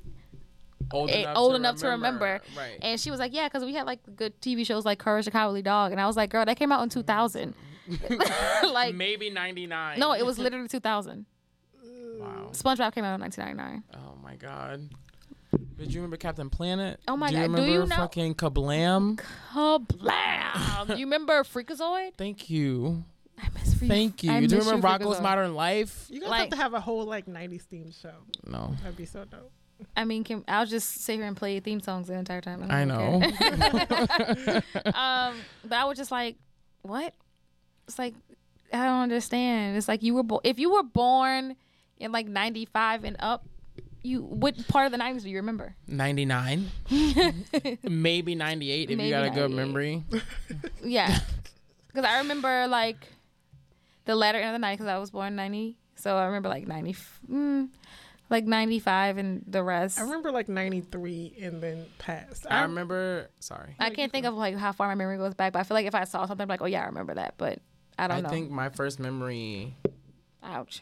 old 0.92 1.10
eh, 1.10 1.22
enough, 1.22 1.38
old 1.38 1.52
to, 1.54 1.56
enough 1.56 1.82
remember. 1.82 1.90
to 1.90 1.90
remember 1.90 2.42
Right. 2.56 2.78
and 2.84 3.00
she 3.00 3.10
was 3.10 3.20
like 3.20 3.34
yeah 3.34 3.48
because 3.48 3.66
we 3.66 3.74
had 3.74 3.88
like 3.88 4.00
good 4.16 4.40
tv 4.42 4.64
shows 4.64 4.86
like 4.86 5.00
courage 5.00 5.26
the 5.26 5.32
cowardly 5.32 5.64
dog 5.64 5.92
and 5.92 6.00
i 6.00 6.06
was 6.06 6.16
like 6.16 6.30
girl 6.30 6.46
that 6.46 6.56
came 6.56 6.72
out 6.72 6.84
in 6.84 6.90
2000 6.90 7.56
like 8.72 8.94
maybe 8.94 9.30
99. 9.32 10.00
no 10.00 10.14
it 10.14 10.24
was 10.26 10.38
literally 10.38 10.68
2000 10.68 11.26
Wow. 12.20 12.50
spongebob 12.54 12.94
came 12.94 13.04
out 13.04 13.16
in 13.16 13.22
1999 13.22 13.84
Oh 13.96 14.16
my 14.24 14.36
god. 14.36 14.90
Did 15.78 15.94
you 15.94 16.00
remember 16.02 16.18
Captain 16.18 16.50
Planet? 16.50 17.00
Oh 17.08 17.18
my 17.18 17.30
do 17.30 17.34
you 17.36 17.42
God, 17.42 17.48
do 17.48 17.52
remember 17.54 17.72
you 17.74 17.86
know- 17.88 17.96
fucking 17.96 18.36
Kablam? 18.36 19.20
Kablam! 19.54 20.88
Do 20.88 20.94
you 21.00 21.06
remember 21.06 21.44
freakazoid 21.44 22.16
Thank 22.18 22.50
you. 22.50 23.04
i 23.40 23.48
miss 23.54 23.74
Freak- 23.74 23.90
Thank 23.90 24.24
you. 24.24 24.32
I 24.32 24.40
do 24.40 24.48
you 24.48 24.58
miss 24.58 24.66
remember 24.66 24.88
Rocko's 24.88 25.18
Freakazoid. 25.18 25.22
Modern 25.24 25.56
Life? 25.56 26.08
You 26.10 26.22
guys 26.22 26.30
Like- 26.30 26.40
have 26.42 26.50
to 26.52 26.56
have 26.58 26.74
a 26.74 26.80
whole 26.80 27.06
like 27.06 27.26
'90s 27.26 27.64
themed 27.72 28.00
show. 28.00 28.14
No. 28.46 28.76
That'd 28.82 28.98
be 28.98 29.06
so 29.06 29.26
dope. 29.26 29.52
i 29.98 30.06
mean 30.06 30.24
can, 30.24 30.44
i'll 30.48 30.66
just 30.68 31.02
sit 31.04 31.16
here 31.16 31.26
and 31.26 31.36
play 31.36 31.60
theme 31.60 31.80
songs 31.82 32.06
the 32.08 32.14
entire 32.14 32.40
time 32.42 32.64
I 32.70 32.86
don't 32.86 32.88
know. 32.88 33.16
um, 34.94 35.36
but 35.66 35.74
I 35.78 35.86
was 35.86 35.98
just 35.98 36.12
like, 36.12 36.36
what? 36.84 37.14
It's 37.88 37.98
like 38.00 38.14
I 38.72 38.86
don't 38.86 39.02
understand. 39.02 39.76
It's 39.78 39.88
like 39.88 40.04
you 40.04 40.14
were 40.14 40.24
bo- 40.24 40.42
if 40.44 40.60
you 40.60 40.72
were 40.72 40.84
born 40.84 41.56
in 42.02 42.12
like 42.12 42.28
'95 42.28 43.04
and 43.04 43.16
up, 43.20 43.46
you 44.02 44.22
what 44.22 44.68
part 44.68 44.86
of 44.88 44.92
the 44.92 44.98
'90s 44.98 45.24
do 45.24 45.30
you 45.30 45.38
remember? 45.38 45.76
99. 45.88 46.70
maybe 47.84 48.36
98 48.36 48.90
if 48.90 48.98
Maybe 48.98 49.04
you 49.08 49.10
got 49.12 49.26
a 49.26 49.30
good 49.30 49.52
memory. 49.52 50.04
Yeah, 50.84 51.20
because 51.88 52.04
I 52.04 52.18
remember 52.20 52.68
like 52.68 52.98
the 54.06 54.16
latter 54.16 54.40
end 54.40 54.50
of 54.50 54.54
the 54.54 54.60
night 54.60 54.74
because 54.74 54.88
I 54.88 54.98
was 54.98 55.12
born 55.12 55.36
'90, 55.36 55.78
so 55.96 56.18
I 56.18 56.26
remember 56.26 56.50
like 56.50 56.68
'90, 56.68 56.96
mm, 57.32 57.70
like 58.30 58.46
'95 58.46 59.18
and 59.18 59.44
the 59.48 59.64
rest. 59.64 60.00
I 60.00 60.02
remember 60.02 60.32
like 60.32 60.50
'93 60.50 61.36
and 61.42 61.62
then 61.62 61.86
past. 62.00 62.48
I 62.50 62.64
remember. 62.64 63.30
Sorry. 63.40 63.76
I 63.80 63.92
can't 63.92 64.12
think 64.12 64.26
of 64.26 64.34
like 64.34 64.58
how 64.58 64.72
far 64.72 64.88
my 64.88 64.96
memory 64.96 65.18
goes 65.18 65.36
back, 65.36 65.54
but 65.54 65.60
I 65.60 65.64
feel 65.64 65.76
like 65.76 65.86
if 65.86 65.96
I 65.96 66.06
saw 66.06 66.26
something, 66.26 66.44
I'm 66.44 66.50
like, 66.50 66.62
oh 66.62 66.66
yeah, 66.66 66.82
I 66.82 66.88
remember 66.88 67.14
that, 67.14 67.36
but 67.38 67.60
I 68.00 68.08
don't 68.08 68.18
I 68.18 68.22
know. 68.22 68.30
I 68.30 68.32
think 68.32 68.50
my 68.50 68.70
first 68.70 69.00
memory 69.00 69.76
Ouch. 70.44 70.82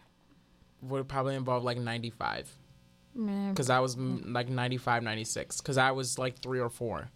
Would 0.81 1.07
probably 1.07 1.35
involve 1.35 1.63
like 1.63 1.77
95. 1.77 2.49
Because 3.13 3.69
I 3.69 3.79
was 3.79 3.95
mm, 3.95 4.33
like 4.33 4.49
95, 4.49 5.03
96. 5.03 5.61
Because 5.61 5.77
I 5.77 5.91
was 5.91 6.17
like 6.17 6.39
three 6.39 6.59
or 6.59 6.69
four. 6.69 7.09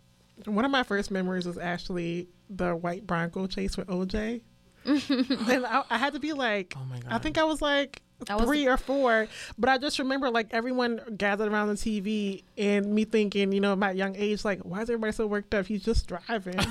One 0.46 0.66
of 0.66 0.72
my 0.72 0.84
first 0.84 1.12
memories 1.12 1.46
was 1.46 1.58
actually 1.58 2.28
the 2.50 2.76
white 2.76 3.06
Bronco 3.06 3.48
chase 3.48 3.78
with 3.78 3.88
OJ. 3.88 4.42
and 4.86 5.66
I, 5.66 5.84
I 5.90 5.98
had 5.98 6.14
to 6.14 6.20
be 6.20 6.34
like, 6.34 6.74
Oh 6.76 6.84
my 6.90 7.00
God. 7.00 7.14
I 7.14 7.18
think 7.20 7.38
I 7.38 7.46
was 7.46 7.62
like 7.62 8.02
I 8.30 8.36
was- 8.36 8.46
three 8.46 8.68
or 8.68 8.76
four, 8.76 9.28
but 9.58 9.70
I 9.70 9.78
just 9.78 10.00
remember 10.00 10.30
like 10.30 10.48
everyone 10.52 11.00
gathered 11.16 11.52
around 11.52 11.70
the 11.70 11.76
TV 11.76 12.44
and 12.58 12.94
me 12.94 13.06
thinking, 13.06 13.54
you 13.54 13.62
know, 13.62 13.76
my 13.76 13.92
young 13.92 14.16
age, 14.18 14.44
like, 14.44 14.60
why 14.62 14.82
is 14.82 14.90
everybody 14.90 15.14
so 15.14 15.26
worked 15.28 15.54
up? 15.54 15.68
He's 15.68 15.84
just 15.84 16.08
driving. 16.08 16.60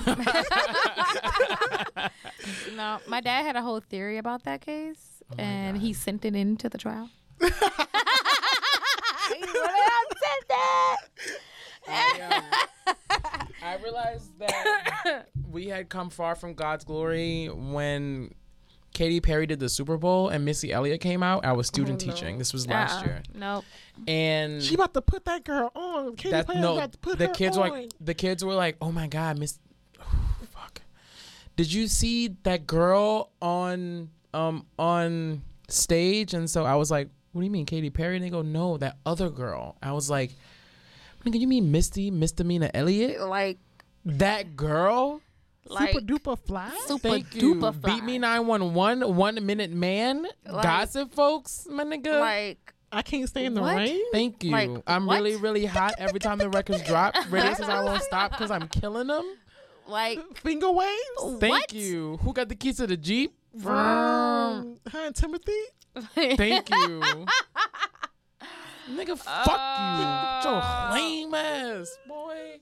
No, 2.76 2.98
my 3.06 3.20
dad 3.20 3.42
had 3.44 3.56
a 3.56 3.62
whole 3.62 3.80
theory 3.80 4.18
about 4.18 4.44
that 4.44 4.60
case, 4.60 5.11
Oh 5.38 5.42
and 5.42 5.78
he 5.78 5.92
sent 5.92 6.24
it 6.24 6.34
into 6.36 6.68
the 6.68 6.78
trial. 6.78 7.08
he 7.40 7.48
sent 7.48 7.66
it. 10.50 11.10
Oh 11.88 12.48
I 13.64 13.76
realized 13.82 14.38
that 14.38 15.28
we 15.50 15.66
had 15.68 15.88
come 15.88 16.10
far 16.10 16.34
from 16.34 16.54
God's 16.54 16.84
glory 16.84 17.46
when 17.48 18.34
Katy 18.92 19.20
Perry 19.20 19.46
did 19.46 19.60
the 19.60 19.68
Super 19.68 19.96
Bowl 19.96 20.28
and 20.28 20.44
Missy 20.44 20.72
Elliott 20.72 21.00
came 21.00 21.22
out. 21.22 21.44
I 21.44 21.52
was 21.52 21.66
student 21.68 22.02
Oh, 22.02 22.06
no. 22.06 22.12
teaching. 22.12 22.38
This 22.38 22.52
was 22.52 22.66
last 22.66 22.98
Uh-uh. 22.98 23.04
year, 23.04 23.22
Nope. 23.34 23.64
and 24.06 24.62
she 24.62 24.74
about 24.74 24.92
to 24.94 25.02
put 25.02 25.24
that 25.26 25.44
girl 25.44 25.70
on. 25.74 26.16
Katy 26.16 26.30
that 26.30 26.46
Perry 26.48 26.60
no, 26.60 26.74
about 26.76 26.92
to 26.92 26.98
put 26.98 27.18
the 27.18 27.28
her 27.28 27.32
kids 27.34 27.56
on. 27.56 27.70
were 27.70 27.76
like, 27.80 27.90
the 28.00 28.14
kids 28.14 28.44
were 28.44 28.54
like, 28.54 28.76
"Oh 28.80 28.92
my 28.92 29.06
God, 29.06 29.38
Miss, 29.38 29.58
fuck." 30.50 30.82
Did 31.56 31.72
you 31.72 31.86
see 31.88 32.28
that 32.42 32.66
girl 32.66 33.30
on 33.40 34.10
um 34.34 34.66
on 34.78 35.42
stage? 35.68 36.34
And 36.34 36.48
so 36.48 36.64
I 36.64 36.74
was 36.76 36.90
like, 36.90 37.08
"What 37.32 37.40
do 37.42 37.44
you 37.44 37.50
mean, 37.50 37.66
Katy 37.66 37.90
Perry?" 37.90 38.16
And 38.16 38.24
they 38.24 38.30
go, 38.30 38.42
"No, 38.42 38.76
that 38.78 38.98
other 39.06 39.30
girl." 39.30 39.76
I 39.82 39.92
was 39.92 40.08
like, 40.10 40.32
"Nigga, 41.24 41.38
you 41.40 41.46
mean 41.48 41.70
Missy 41.70 42.10
Misdemeanor 42.10 42.70
Elliott? 42.74 43.20
Like, 43.20 43.58
That 44.04 44.56
girl?" 44.56 45.20
like 45.68 45.92
super 45.92 46.04
duper 46.04 46.36
fly. 46.38 46.70
super 46.86 47.08
Thank 47.10 47.34
you. 47.36 47.54
duper 47.54 47.80
fly. 47.80 47.94
Beat 47.94 48.04
me 48.04 48.18
911, 48.18 49.14
one 49.14 49.46
minute 49.46 49.70
man, 49.70 50.26
Like- 50.44 50.62
gossip 50.64 51.14
folks, 51.14 51.68
my 51.70 51.84
nigga. 51.84 52.18
Like, 52.20 52.74
I 52.90 53.00
can't 53.02 53.28
stay 53.28 53.44
in 53.46 53.54
the 53.54 53.62
What? 53.62 53.76
rain. 53.76 54.00
Thank 54.12 54.42
you. 54.42 54.50
like, 54.50 54.70
I'm 54.88 55.06
what? 55.06 55.14
really, 55.22 55.36
really 55.36 55.64
hot 55.64 55.94
every 55.98 56.18
time 56.18 56.38
the 56.38 56.50
records 56.50 56.82
drop. 56.82 57.14
Radio 57.30 57.54
says 57.54 57.68
I 57.68 57.82
won't 57.84 58.02
stop 58.02 58.32
because 58.32 58.50
I'm 58.50 58.66
killing 58.68 59.06
them. 59.06 59.24
like, 59.86 60.18
Finger 60.38 60.70
waves. 60.70 61.38
Thank 61.38 61.52
What? 61.52 61.72
you. 61.72 62.16
Who 62.22 62.32
got 62.32 62.48
the 62.48 62.56
keys 62.56 62.78
to 62.78 62.86
the 62.88 62.96
Jeep? 62.96 63.32
Um, 63.54 64.76
hi, 64.88 65.10
Timothy. 65.14 65.52
Thank 66.14 66.70
you. 66.70 67.02
Nigga, 68.90 69.16
fuck 69.18 69.46
you. 69.46 70.50
Your 70.50 70.60
Uh. 70.62 70.90
lame 70.92 71.34
ass, 71.34 71.96
boy. 72.08 72.58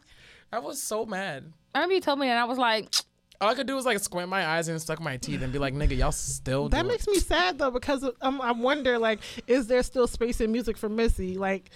I 0.53 0.59
was 0.59 0.83
so 0.83 1.07
mad. 1.07 1.53
I 1.75 1.79
remember 1.79 1.95
you 1.95 2.01
told 2.01 2.19
me, 2.19 2.29
and 2.29 2.39
I 2.39 2.45
was 2.45 2.59
like, 2.59 2.93
All 3.41 3.49
I 3.49 3.55
could 3.55 3.67
do 3.67 3.75
was 3.75 3.87
like 3.87 3.99
squint 4.01 4.29
my 4.29 4.45
eyes 4.47 4.69
and 4.69 4.83
suck 4.83 5.01
my 5.01 5.17
teeth 5.17 5.41
and 5.43 5.51
be 5.53 5.59
like, 5.59 5.73
nigga, 5.75 5.97
y'all 5.97 6.13
still 6.13 6.69
That 6.69 6.83
do 6.83 6.89
makes 6.89 7.07
it. 7.07 7.11
me 7.13 7.19
sad 7.21 7.59
though 7.59 7.71
because 7.71 8.05
um, 8.21 8.41
I 8.43 8.53
wonder 8.53 8.99
like, 8.99 9.21
is 9.47 9.67
there 9.67 9.83
still 9.83 10.07
space 10.07 10.41
in 10.43 10.53
music 10.53 10.77
for 10.77 10.89
Missy? 10.91 11.37
Like, 11.39 11.71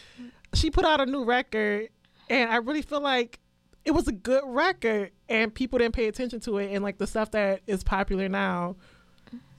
she 0.53 0.71
put 0.71 0.85
out 0.85 1.01
a 1.01 1.07
new 1.07 1.25
record, 1.25 1.89
and 2.29 2.51
I 2.51 2.57
really 2.57 2.83
feel 2.83 3.01
like 3.01 3.39
it 3.85 3.93
was 3.93 4.09
a 4.09 4.13
good 4.13 4.43
record, 4.45 5.13
and 5.29 5.55
people 5.55 5.79
didn't 5.79 5.95
pay 5.95 6.07
attention 6.09 6.41
to 6.41 6.59
it, 6.59 6.75
and 6.75 6.83
like 6.85 6.99
the 6.99 7.07
stuff 7.07 7.31
that 7.31 7.63
is 7.67 7.83
popular 7.83 8.29
now, 8.29 8.77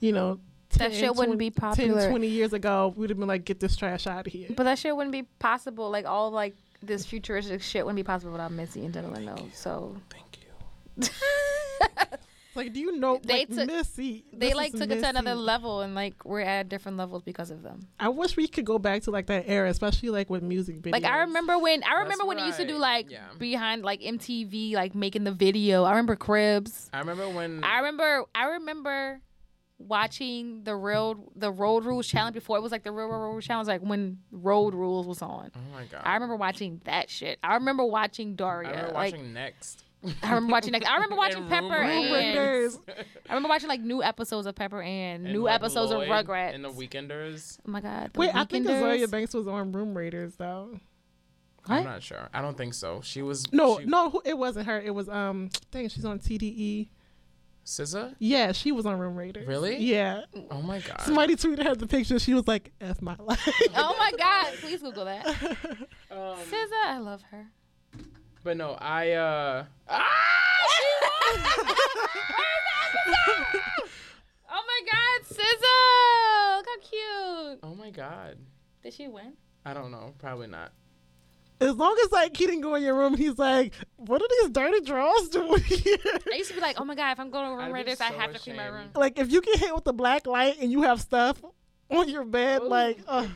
you 0.00 0.12
know. 0.12 0.38
That 0.78 0.92
shit 0.92 1.14
wouldn't 1.14 1.38
be 1.38 1.50
10, 1.50 1.60
popular. 1.60 2.08
20 2.10 2.26
years 2.26 2.52
ago, 2.52 2.92
we'd 2.96 3.08
have 3.10 3.18
been 3.18 3.28
like, 3.28 3.44
get 3.44 3.60
this 3.60 3.76
trash 3.76 4.06
out 4.06 4.26
of 4.26 4.32
here. 4.32 4.48
but 4.54 4.64
that 4.64 4.78
shit 4.78 4.94
wouldn't 4.94 5.12
be 5.12 5.22
possible. 5.38 5.90
Like 5.90 6.04
all 6.06 6.30
like 6.30 6.54
this 6.82 7.06
futuristic 7.06 7.62
shit 7.62 7.84
wouldn't 7.86 7.96
be 7.96 8.02
possible 8.02 8.32
without 8.32 8.52
Missy 8.52 8.84
and 8.84 8.92
Dylan 8.94 9.24
though. 9.24 9.46
So 9.54 9.96
Thank 10.10 10.38
you. 11.00 11.08
Like, 12.54 12.72
do 12.72 12.80
you 12.80 12.96
know? 12.98 13.20
They 13.22 13.40
like, 13.40 13.48
took- 13.50 13.66
Missy. 13.66 14.24
they 14.32 14.54
like 14.54 14.72
is 14.72 14.80
took 14.80 14.90
it 14.90 15.00
to 15.02 15.08
another 15.10 15.34
level, 15.34 15.82
and 15.82 15.94
like 15.94 16.24
we're 16.24 16.40
at 16.40 16.70
different 16.70 16.96
levels 16.96 17.22
because 17.22 17.50
of 17.50 17.62
them. 17.62 17.86
I 18.00 18.08
wish 18.08 18.34
we 18.34 18.48
could 18.48 18.64
go 18.64 18.78
back 18.78 19.02
to 19.02 19.10
like 19.10 19.26
that 19.26 19.44
era, 19.46 19.68
especially 19.68 20.08
like 20.08 20.30
with 20.30 20.42
music 20.42 20.80
videos. 20.80 20.92
Like 20.92 21.04
I 21.04 21.18
remember 21.18 21.58
when 21.58 21.82
I 21.84 22.00
remember 22.00 22.24
when 22.24 22.38
it 22.38 22.46
used 22.46 22.56
to 22.58 22.66
do 22.66 22.78
like 22.78 23.10
Yeah. 23.10 23.26
behind 23.38 23.82
like 23.82 24.00
MTV, 24.00 24.72
like 24.72 24.94
making 24.94 25.24
the 25.24 25.32
video. 25.32 25.84
I 25.84 25.90
remember 25.90 26.16
Cribs. 26.16 26.88
I 26.94 27.00
remember 27.00 27.28
when 27.28 27.62
I 27.62 27.76
remember 27.80 28.24
I 28.34 28.46
remember 28.46 29.20
watching 29.78 30.64
the 30.64 30.74
road 30.74 31.18
the 31.36 31.50
road 31.50 31.84
rules 31.84 32.06
challenge 32.06 32.34
before 32.34 32.56
it 32.56 32.62
was 32.62 32.72
like 32.72 32.82
the 32.82 32.90
real 32.92 33.08
road 33.08 33.18
rules 33.30 33.44
challenge 33.44 33.68
like 33.68 33.82
when 33.82 34.18
road 34.32 34.72
rules 34.74 35.06
was 35.06 35.20
on 35.20 35.50
Oh 35.54 35.58
my 35.74 35.84
god. 35.84 36.00
i 36.04 36.14
remember 36.14 36.34
watching 36.36 36.80
that 36.84 37.10
shit 37.10 37.38
i 37.42 37.54
remember 37.54 37.84
watching 37.84 38.30
I 38.30 38.34
daria 38.36 38.70
remember 38.70 38.92
like 38.94 39.12
watching 39.12 39.32
Next. 39.34 39.84
i 40.22 40.28
remember 40.28 40.52
watching 40.52 40.72
like, 40.72 40.86
i 40.86 40.94
remember 40.94 41.16
watching 41.16 41.38
And 41.42 41.48
pepper 41.50 41.68
Room 41.68 42.14
and 42.14 42.38
i 43.28 43.34
remember 43.34 43.48
watching 43.50 43.68
like 43.68 43.80
new 43.82 44.02
episodes 44.02 44.46
of 44.46 44.54
pepper 44.54 44.80
and, 44.80 45.24
And, 45.26 45.34
new 45.34 45.42
like, 45.44 45.56
episodes 45.56 45.92
Lloyd 45.92 46.08
of 46.08 46.26
rugrats 46.26 46.54
And 46.54 46.64
the 46.64 46.70
Weekenders. 46.70 47.58
oh 47.66 47.70
my 47.70 47.82
god 47.82 48.12
the 48.14 48.20
Wait, 48.20 48.34
I 48.34 48.44
think 48.44 48.66
Weekenders. 48.66 48.80
Azealia 49.00 49.10
Banks 49.10 49.34
was 49.34 49.46
on 49.46 49.72
Room 49.72 49.94
Raiders 49.96 50.36
though. 50.36 50.80
What? 51.66 51.78
I'm 51.78 51.84
not 51.84 52.02
sure. 52.02 52.28
I 52.32 52.40
don't 52.42 52.56
think 52.56 52.74
so. 52.74 53.00
She 53.02 53.22
was 53.22 53.52
No, 53.52 53.80
she, 53.80 53.86
no, 53.86 54.22
it 54.24 54.38
wasn't 54.38 54.66
her. 54.68 54.80
It 54.80 54.94
was 54.94 55.08
um, 55.08 55.50
dang, 55.72 55.88
she's 55.88 56.04
on 56.04 56.20
TDE. 56.20 56.88
SZA. 57.66 58.14
Yeah, 58.20 58.52
she 58.52 58.70
was 58.72 58.86
on 58.86 58.98
Room 58.98 59.16
Raiders. 59.16 59.46
Really? 59.46 59.76
Yeah. 59.78 60.22
Oh 60.52 60.62
my 60.62 60.78
god. 60.78 61.00
Somebody 61.02 61.34
tweeted 61.36 61.64
her 61.64 61.74
the 61.74 61.86
picture. 61.88 62.18
She 62.20 62.32
was 62.32 62.46
like, 62.46 62.72
"F 62.80 63.02
my 63.02 63.16
life." 63.18 63.46
oh 63.76 63.94
my 63.98 64.12
god 64.16 64.54
please 64.60 64.80
google 64.80 65.04
that 65.04 65.26
Um, 66.10 66.38
SZA, 66.38 66.84
i 66.84 66.98
love 66.98 67.22
her 67.30 67.46
but 68.44 68.56
no, 68.56 68.76
I 68.80 69.10
uh. 69.12 69.64
Ah! 69.88 70.02
oh 74.48 74.62
my 74.66 74.80
god 74.86 75.26
SZA! 75.28 76.56
look 76.56 76.66
how 76.68 76.78
cute 76.88 77.58
Oh 77.64 77.74
my 77.74 77.90
god. 77.90 78.36
did 78.82 78.92
she 78.94 79.08
win 79.08 79.32
I 79.64 79.74
don't 79.74 79.90
know. 79.90 80.14
Probably 80.18 80.46
not. 80.46 80.70
As 81.60 81.74
long 81.74 81.96
as 82.04 82.12
like 82.12 82.36
he 82.36 82.46
didn't 82.46 82.60
go 82.60 82.74
in 82.74 82.82
your 82.82 82.94
room, 82.96 83.14
and 83.14 83.22
he's 83.22 83.38
like, 83.38 83.72
"What 83.96 84.20
are 84.22 84.28
these 84.42 84.50
dirty 84.50 84.80
drawers 84.82 85.28
doing 85.28 85.62
here?" 85.64 85.96
I 86.32 86.36
used 86.36 86.50
to 86.50 86.54
be 86.56 86.60
like, 86.60 86.80
oh 86.80 86.84
my 86.84 86.94
god, 86.94 87.12
if 87.12 87.20
I'm 87.20 87.30
going 87.30 87.46
to 87.46 87.52
a 87.52 87.56
room 87.56 87.64
I'd 87.64 87.68
be 87.68 87.72
Raiders, 87.74 88.00
I 88.00 88.12
have 88.12 88.32
to 88.32 88.38
clean 88.38 88.56
my 88.56 88.66
room. 88.66 88.88
like 88.94 89.18
if 89.18 89.30
you 89.32 89.40
get 89.40 89.58
hit 89.58 89.74
with 89.74 89.84
the 89.84 89.92
black 89.92 90.26
light 90.26 90.56
and 90.60 90.70
you 90.70 90.82
have 90.82 91.00
stuff 91.00 91.42
on 91.90 92.08
your 92.08 92.24
bed, 92.24 92.62
like, 92.62 92.98
uh, 93.06 93.26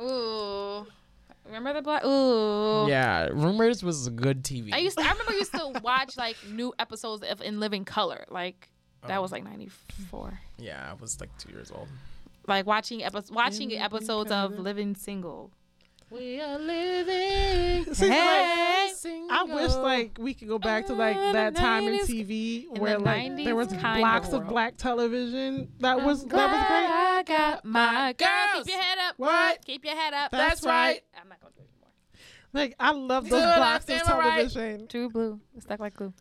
Ooh, 0.00 0.86
remember 1.46 1.72
the 1.74 1.82
black? 1.82 2.04
Ooh. 2.04 2.86
Yeah, 2.88 3.26
Room 3.28 3.60
Raiders 3.60 3.82
was 3.82 4.06
a 4.06 4.10
good 4.10 4.42
TV. 4.42 4.72
I 4.72 4.78
used. 4.78 4.98
To, 4.98 5.04
I 5.04 5.10
remember 5.12 5.32
I 5.32 5.36
used 5.36 5.52
to 5.52 5.80
watch 5.82 6.16
like 6.16 6.36
new 6.48 6.72
episodes 6.78 7.22
of 7.22 7.40
In 7.40 7.60
Living 7.60 7.84
Color. 7.84 8.24
Like 8.28 8.68
that 9.06 9.18
Oh. 9.18 9.22
was 9.22 9.32
like 9.32 9.44
'94. 9.44 10.38
yeah, 10.58 10.88
I 10.90 10.94
was 11.00 11.20
like 11.20 11.30
two 11.38 11.50
years 11.52 11.70
old. 11.70 11.88
Like 12.46 12.66
watching 12.66 13.02
episodes, 13.04 13.30
watching 13.30 13.68
Living 13.70 13.82
episodes 13.84 14.30
of 14.32 14.58
Living 14.58 14.94
Single. 14.96 15.52
We 16.12 16.40
are 16.40 16.58
living. 16.58 17.94
See, 17.94 18.08
like, 18.08 18.18
I 18.18 19.44
wish 19.48 19.74
like 19.74 20.18
we 20.20 20.34
could 20.34 20.48
go 20.48 20.58
back 20.58 20.86
to 20.86 20.94
like 20.94 21.16
Oh, 21.18 21.32
that 21.32 21.56
time 21.56 21.88
in 21.88 22.00
90s 22.00 22.06
TV 22.06 22.64
in 22.74 22.80
where 22.82 22.98
the 22.98 23.04
like 23.04 23.36
there 23.36 23.56
was 23.56 23.68
kind 23.68 23.98
of 23.98 24.00
blocks 24.00 24.32
of 24.32 24.46
black 24.46 24.76
television. 24.76 25.72
That 25.80 26.04
was 26.04 26.24
Glad 26.24 26.48
that 26.48 26.52
was 26.52 26.66
great. 26.68 26.90
I 26.90 27.22
got 27.50 27.64
my 27.64 28.14
girl. 28.18 28.28
Girls. 28.28 28.66
Keep 28.66 28.74
your 28.74 28.82
head 28.82 28.98
up. 29.08 29.14
What? 29.16 29.64
Keep 29.64 29.84
your 29.84 29.94
head 29.96 30.14
up. 30.14 30.30
That's 30.30 30.60
That's 30.60 30.66
right. 30.66 30.72
right. 30.72 31.02
I'm 31.20 31.28
not 31.28 31.40
gonna 31.40 31.52
do 31.56 31.62
it 31.62 31.68
anymore. 31.72 31.90
Like 32.52 32.74
I 32.78 32.92
love 32.92 33.28
those 33.30 33.56
blocks 33.56 33.84
of 33.86 33.90
I 33.90 34.18
right? 34.18 34.34
television. 34.50 34.88
True 34.88 35.08
blue. 35.08 35.40
Stuck 35.60 35.80
like 35.80 35.94
glue. 35.94 36.12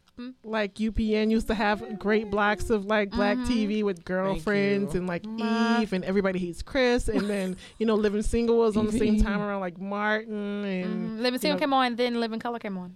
Like 0.43 0.75
UPN 0.75 1.31
used 1.31 1.47
to 1.47 1.55
have 1.55 1.97
great 1.97 2.29
blocks 2.29 2.69
of 2.69 2.85
like 2.85 3.09
black 3.09 3.37
Mhm. 3.37 3.47
TV 3.47 3.83
with 3.83 4.05
girlfriends 4.05 4.93
and 4.93 5.07
like 5.07 5.25
My- 5.25 5.81
Eve 5.81 5.93
and 5.93 6.03
everybody 6.03 6.37
hates 6.37 6.61
Chris 6.61 7.07
and 7.07 7.27
then 7.27 7.57
you 7.79 7.85
know 7.87 7.95
Living 7.95 8.21
Single 8.21 8.59
was 8.59 8.77
on 8.77 8.85
the 8.85 8.91
same 8.91 9.19
time 9.21 9.41
around 9.41 9.61
like 9.61 9.79
Martin 9.79 10.63
and 10.63 11.19
Mm, 11.19 11.21
Living 11.23 11.39
Single 11.39 11.55
know- 11.57 11.59
came 11.59 11.73
on, 11.73 11.95
then 11.95 12.19
Living 12.19 12.39
Color 12.39 12.59
came 12.59 12.77
on. 12.77 12.95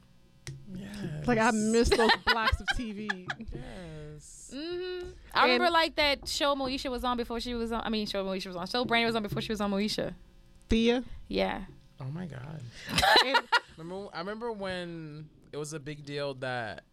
Yes. 0.75 1.25
like 1.27 1.39
I 1.39 1.49
miss 1.51 1.89
those 1.89 2.11
blocks 2.27 2.59
of 2.59 2.67
TV. 2.77 3.09
Yes. 3.51 4.51
hmm 4.53 5.09
I 5.33 5.43
remember 5.45 5.71
like 5.71 5.95
that 5.95 6.27
show 6.27 6.53
Moesha 6.55 6.91
was 6.91 7.03
on 7.03 7.17
before 7.17 7.39
she 7.39 7.55
was 7.55 7.71
on. 7.71 7.81
I 7.83 7.89
mean, 7.89 8.05
show 8.05 8.23
Moesha 8.23 8.47
was 8.47 8.55
on. 8.55 8.67
Show 8.67 8.85
Brandy 8.85 9.05
was 9.07 9.15
on 9.15 9.23
before 9.23 9.41
she 9.41 9.51
was 9.51 9.61
on 9.61 9.71
Moesha. 9.71 10.13
Thea. 10.69 11.03
Yeah. 11.27 11.61
Oh 11.99 12.05
my 12.13 12.25
god. 12.27 12.61
And 13.25 13.37
Remember, 13.77 14.09
I 14.13 14.19
remember 14.19 14.51
when 14.51 15.27
it 15.51 15.57
was 15.57 15.73
a 15.73 15.79
big 15.79 16.05
deal 16.05 16.35
that 16.35 16.83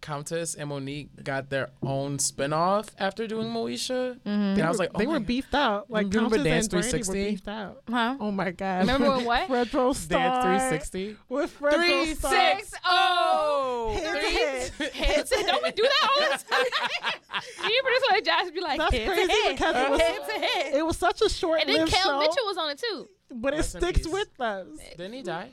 Countess 0.00 0.54
and 0.54 0.70
Mo'Nique 0.70 1.08
got 1.24 1.50
their 1.50 1.70
own 1.82 2.18
spinoff 2.18 2.88
after 2.98 3.26
doing 3.26 3.48
Moesha. 3.48 4.14
Mm-hmm. 4.20 4.28
And 4.28 4.62
I 4.62 4.68
was 4.68 4.78
like, 4.78 4.90
oh 4.94 4.98
they 4.98 5.06
my 5.06 5.12
were 5.14 5.18
God. 5.18 5.26
beefed 5.26 5.54
out. 5.54 5.90
Like 5.90 6.06
Remember 6.12 6.36
Countess 6.36 6.68
Dance 6.68 6.92
and 6.92 7.02
Brandy 7.02 7.08
were 7.08 7.30
beefed 7.30 7.48
out. 7.48 7.82
Huh? 7.90 8.16
Oh 8.20 8.30
my 8.30 8.50
god. 8.50 8.80
Remember 8.80 9.10
when 9.16 9.24
what? 9.24 9.48
Fredro 9.48 9.94
Starr. 9.94 10.42
Dance 10.42 10.88
360. 10.88 11.16
With 11.28 11.58
Fredro 11.58 11.74
Three 11.74 12.14
Starr. 12.14 12.32
six 12.58 12.72
oh. 12.84 13.92
Head 13.94 14.12
to 14.14 14.20
Three- 14.20 14.86
head. 14.86 14.92
Heads. 15.16 15.30
Don't 15.30 15.62
we 15.62 15.70
do 15.72 15.82
that 15.82 16.08
all 16.10 16.20
the 16.38 16.44
time? 16.44 17.12
Do 17.66 17.72
you 17.72 17.82
produce 17.82 18.02
like 18.10 18.24
Josh 18.24 18.50
be 18.50 18.60
like 18.60 18.78
That's 18.78 18.94
head 18.94 19.08
crazy 19.08 19.26
to 19.32 19.48
because 19.50 19.76
it 19.76 19.90
was- 19.90 20.00
head 20.00 20.20
to 20.26 20.32
head. 20.46 20.74
It 20.74 20.86
was 20.86 20.96
such 20.96 21.22
a 21.22 21.28
short 21.28 21.60
And 21.60 21.68
then 21.68 21.76
short-lived 21.86 21.92
Kel 21.92 22.12
show, 22.12 22.18
Mitchell 22.20 22.46
was 22.46 22.56
on 22.56 22.70
it 22.70 22.78
too. 22.78 23.08
but 23.34 23.52
it 23.54 23.58
Rest 23.58 23.74
in 23.76 23.80
sticks 23.82 24.06
with 24.08 24.40
us. 24.40 24.66
Didn't 24.96 25.12
he 25.12 25.22
die? 25.22 25.50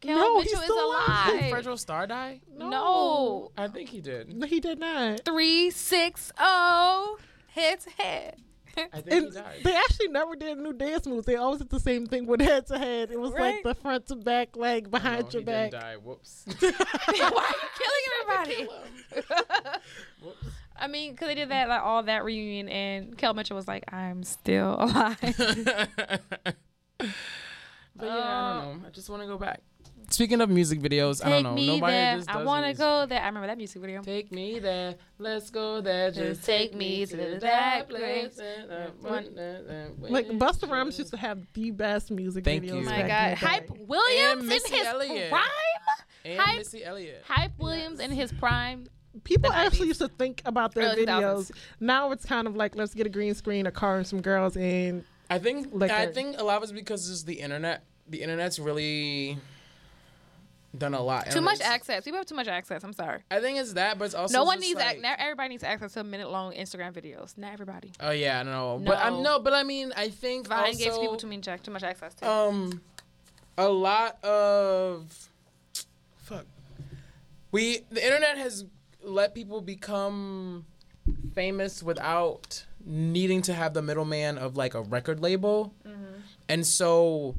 Kel 0.00 0.16
No, 0.16 0.40
he's 0.40 0.46
Mitchell 0.52 0.60
is 0.60 0.64
still 0.64 0.90
alive. 0.90 1.26
Did 1.26 1.50
alive. 1.52 1.64
Fredro 1.64 1.78
Starr 1.78 2.06
die? 2.06 2.40
No. 2.56 3.50
I 3.56 3.68
think 3.68 3.88
he 3.88 4.00
did. 4.00 4.32
No, 4.34 4.46
he 4.46 4.60
did 4.60 4.78
not. 4.78 5.24
Three 5.24 5.70
six 5.70 6.30
oh 6.38 7.18
head 7.48 7.80
to 7.80 7.90
head. 7.90 8.36
I 8.76 9.00
think 9.00 9.08
he 9.10 9.16
And 9.16 9.32
died. 9.34 9.60
they 9.64 9.74
actually 9.74 10.08
never 10.08 10.36
did 10.36 10.56
new 10.58 10.72
dance 10.72 11.04
moves. 11.04 11.26
They 11.26 11.34
always 11.34 11.58
did 11.58 11.68
the 11.70 11.80
same 11.80 12.06
thing 12.06 12.26
with 12.26 12.40
head 12.40 12.66
to 12.68 12.78
head. 12.78 13.10
It 13.10 13.18
was 13.18 13.32
Right. 13.32 13.56
like 13.56 13.62
the 13.64 13.74
front 13.74 14.06
to 14.06 14.14
back, 14.14 14.56
like 14.56 14.84
No, 14.84 14.90
behind 14.90 15.26
he 15.32 15.38
your 15.38 15.42
didn't 15.42 15.72
back. 15.72 15.80
die. 15.82 15.96
Whoops. 15.96 16.44
Why 16.60 16.68
are 16.68 16.70
you 16.70 17.68
killing 17.78 18.04
everybody? 18.22 18.68
Whoops. 20.22 20.46
I 20.80 20.86
mean, 20.86 21.10
because 21.10 21.26
they 21.26 21.34
did 21.34 21.48
that 21.48 21.68
like 21.68 21.82
all 21.82 22.04
that 22.04 22.22
reunion, 22.24 22.68
and 22.68 23.18
Kel 23.18 23.34
Mitchell 23.34 23.56
was 23.56 23.66
like, 23.66 23.92
"I'm 23.92 24.22
still 24.22 24.76
alive." 24.78 25.16
But 25.36 25.36
yeah, 26.98 27.08
I 28.00 28.04
don't 28.04 28.10
uh, 28.12 28.64
know. 28.74 28.80
I 28.86 28.90
just 28.90 29.10
want 29.10 29.22
to 29.22 29.26
go 29.26 29.38
back. 29.38 29.60
Speaking 30.10 30.40
of 30.40 30.48
music 30.48 30.80
videos, 30.80 31.24
I 31.24 31.28
don't 31.28 31.36
Take 31.38 31.44
know. 31.44 31.54
me 31.54 31.66
Nobody 31.66 31.92
there. 31.92 32.16
just 32.16 32.30
I 32.30 32.42
want 32.42 32.64
to 32.66 32.72
go 32.74 33.04
there. 33.06 33.20
I 33.20 33.26
remember 33.26 33.46
that 33.46 33.58
music 33.58 33.80
video. 33.82 34.02
Take 34.02 34.32
me 34.32 34.58
there. 34.58 34.94
Let's 35.18 35.50
go 35.50 35.80
there. 35.82 36.10
Just 36.10 36.44
take 36.44 36.74
me 36.74 37.04
to 37.06 37.38
that 37.40 37.88
place. 37.88 38.38
Like 40.00 40.28
Busta 40.28 40.68
Rhymes 40.68 40.98
used 40.98 41.10
to 41.10 41.16
have 41.16 41.40
the 41.52 41.70
best 41.72 42.10
music 42.10 42.44
Thank 42.44 42.64
videos. 42.64 42.68
you. 42.68 42.78
Oh 42.78 42.82
my 42.82 43.02
God, 43.06 43.36
Hype. 43.38 43.70
Williams 43.86 44.42
And 44.42 44.52
in 44.52 44.72
his 44.72 44.86
Elliott. 44.86 45.30
prime. 45.30 45.42
And 46.24 46.40
Hype- 46.40 46.58
Missy 46.58 46.84
Elliott. 46.84 47.24
Hype 47.26 47.58
Williams 47.58 48.00
in 48.00 48.10
his 48.10 48.32
prime. 48.32 48.86
People 49.24 49.50
the 49.50 49.56
actually 49.56 49.88
used 49.88 50.00
to 50.00 50.08
think 50.08 50.42
about 50.44 50.74
their 50.74 50.90
Early 50.92 51.04
videos. 51.06 51.50
2000s. 51.50 51.52
Now 51.80 52.12
it's 52.12 52.24
kind 52.24 52.46
of 52.46 52.56
like 52.56 52.76
let's 52.76 52.94
get 52.94 53.06
a 53.06 53.10
green 53.10 53.34
screen, 53.34 53.66
a 53.66 53.70
car, 53.70 53.96
and 53.98 54.06
some 54.06 54.20
girls, 54.20 54.56
and 54.56 55.04
I 55.30 55.38
think 55.38 55.68
Like 55.72 55.90
I 55.90 56.02
a- 56.04 56.12
think 56.12 56.36
a 56.38 56.44
lot 56.44 56.56
of 56.58 56.62
it's 56.64 56.72
because 56.72 57.10
it's 57.10 57.24
the 57.24 57.34
internet. 57.34 57.84
The 58.08 58.22
internet's 58.22 58.58
really 58.58 59.38
done 60.76 60.94
a 60.94 61.00
lot. 61.02 61.30
Too 61.30 61.40
much 61.40 61.60
access. 61.60 62.04
People 62.04 62.18
have 62.18 62.26
too 62.26 62.34
much 62.34 62.48
access. 62.48 62.84
I'm 62.84 62.92
sorry. 62.92 63.20
I 63.30 63.40
think 63.40 63.58
it's 63.58 63.72
that, 63.74 63.98
but 63.98 64.06
it's 64.06 64.14
also 64.14 64.32
no 64.36 64.44
one 64.44 64.60
needs. 64.60 64.78
like, 64.78 64.94
ac- 64.96 65.00
not 65.02 65.18
everybody 65.18 65.48
needs 65.50 65.64
access 65.64 65.92
to 65.94 66.04
minute 66.04 66.30
long 66.30 66.52
Instagram 66.52 66.92
videos. 66.92 67.36
Not 67.38 67.52
everybody. 67.52 67.92
Oh 68.00 68.10
yeah, 68.10 68.42
no, 68.42 68.80
but 68.84 68.98
I'm 68.98 69.14
No. 69.14 69.22
no, 69.22 69.38
but 69.40 69.54
I 69.54 69.62
mean, 69.62 69.92
I 69.96 70.08
think 70.08 70.46
Vine 70.48 70.58
also, 70.66 70.78
gives 70.84 70.98
people 70.98 71.16
too 71.16 71.26
much 71.26 71.62
too 71.62 71.70
much 71.70 71.82
access 71.82 72.14
to. 72.16 72.28
um, 72.30 72.80
a 73.56 73.68
lot 73.68 74.22
of 74.24 75.28
fuck. 76.16 76.44
We 77.50 77.80
the 77.90 78.04
internet 78.04 78.36
has 78.38 78.64
let 79.02 79.34
people 79.34 79.60
become 79.62 80.66
famous 81.34 81.82
without 81.82 82.64
needing 82.84 83.40
to 83.42 83.54
have 83.54 83.72
the 83.74 83.80
middleman 83.82 84.36
of 84.38 84.56
like 84.56 84.74
a 84.74 84.82
record 84.82 85.20
label, 85.20 85.72
and 86.48 86.66
so 86.66 87.36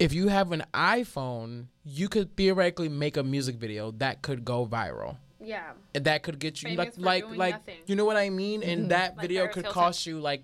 if 0.00 0.12
you 0.14 0.28
have 0.28 0.50
an 0.50 0.64
iPhone, 0.74 1.66
you 1.84 2.08
could 2.08 2.34
theoretically 2.34 2.88
make 2.88 3.16
a 3.16 3.22
music 3.22 3.56
video 3.56 3.92
that 3.92 4.22
could 4.22 4.44
go 4.44 4.66
viral. 4.66 5.16
yeah. 5.40 5.72
And 5.94 6.04
that 6.06 6.22
could 6.22 6.38
get 6.38 6.62
you 6.62 6.70
Famous 6.70 6.86
like 6.86 6.94
for 6.94 7.00
like 7.02 7.24
doing 7.26 7.38
like 7.38 7.54
nothing. 7.54 7.76
you 7.86 7.94
know 7.96 8.04
what 8.06 8.16
I 8.16 8.30
mean 8.30 8.62
and 8.62 8.80
mm-hmm. 8.80 8.88
that 8.88 9.16
Like 9.16 9.20
video 9.22 9.42
Paris 9.42 9.54
could 9.54 9.64
Hilton. 9.66 9.82
cost 9.82 10.06
you 10.06 10.18
like 10.20 10.42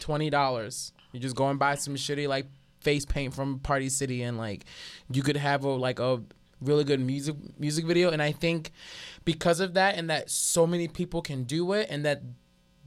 twenty 0.00 0.30
dollars 0.30 0.92
you 1.12 1.20
just 1.20 1.36
go 1.36 1.48
and 1.48 1.58
buy 1.58 1.74
some 1.76 1.94
shitty 1.94 2.28
like 2.28 2.46
face 2.80 3.04
paint 3.06 3.34
from 3.34 3.58
Party 3.60 3.88
City 3.88 4.22
and 4.22 4.36
like 4.36 4.64
you 5.10 5.22
could 5.22 5.36
have 5.36 5.64
a 5.64 5.70
like 5.70 5.98
a 5.98 6.22
really 6.60 6.84
good 6.84 7.00
music 7.00 7.36
music 7.58 7.84
video 7.84 8.10
and 8.10 8.20
I 8.22 8.32
think 8.32 8.72
because 9.24 9.60
of 9.60 9.74
that 9.74 9.96
and 9.96 10.08
that 10.10 10.30
so 10.30 10.66
many 10.66 10.88
people 10.88 11.22
can 11.22 11.44
do 11.44 11.72
it 11.72 11.86
and 11.90 12.04
that 12.04 12.22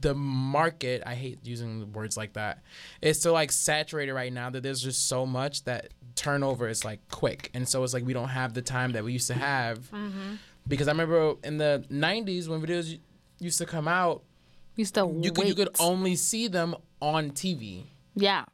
the 0.00 0.14
market 0.14 1.02
i 1.06 1.14
hate 1.14 1.38
using 1.44 1.92
words 1.92 2.16
like 2.16 2.32
that 2.34 2.62
it's 3.02 3.20
so 3.20 3.32
like 3.32 3.50
saturated 3.50 4.12
right 4.14 4.32
now 4.32 4.48
that 4.48 4.62
there's 4.62 4.80
just 4.80 5.08
so 5.08 5.26
much 5.26 5.64
that 5.64 5.88
turnover 6.14 6.68
is 6.68 6.84
like 6.84 6.98
quick. 7.10 7.48
And 7.54 7.68
so 7.68 7.84
it's 7.84 7.94
like 7.94 8.04
we 8.04 8.12
don't 8.12 8.28
have 8.30 8.52
the 8.52 8.60
time 8.62 8.90
that 8.92 9.04
we 9.04 9.12
used 9.12 9.28
to 9.28 9.34
have. 9.34 9.78
Mm-hmm. 9.92 10.34
Because 10.66 10.88
i 10.88 10.90
remember 10.90 11.34
in 11.44 11.58
the 11.58 11.84
90s 11.90 12.48
when 12.48 12.60
videos 12.60 12.98
used 13.38 13.58
to 13.58 13.66
come 13.66 13.86
out 13.86 14.24
You 14.74 14.84
still 14.84 15.16
you 15.22 15.30
could 15.32 15.46
you 15.46 15.54
could 15.54 15.68
only 15.78 16.16
see 16.16 16.48
them 16.48 16.74
on 17.00 17.30
tv 17.30 17.84
Yeah. 18.16 18.44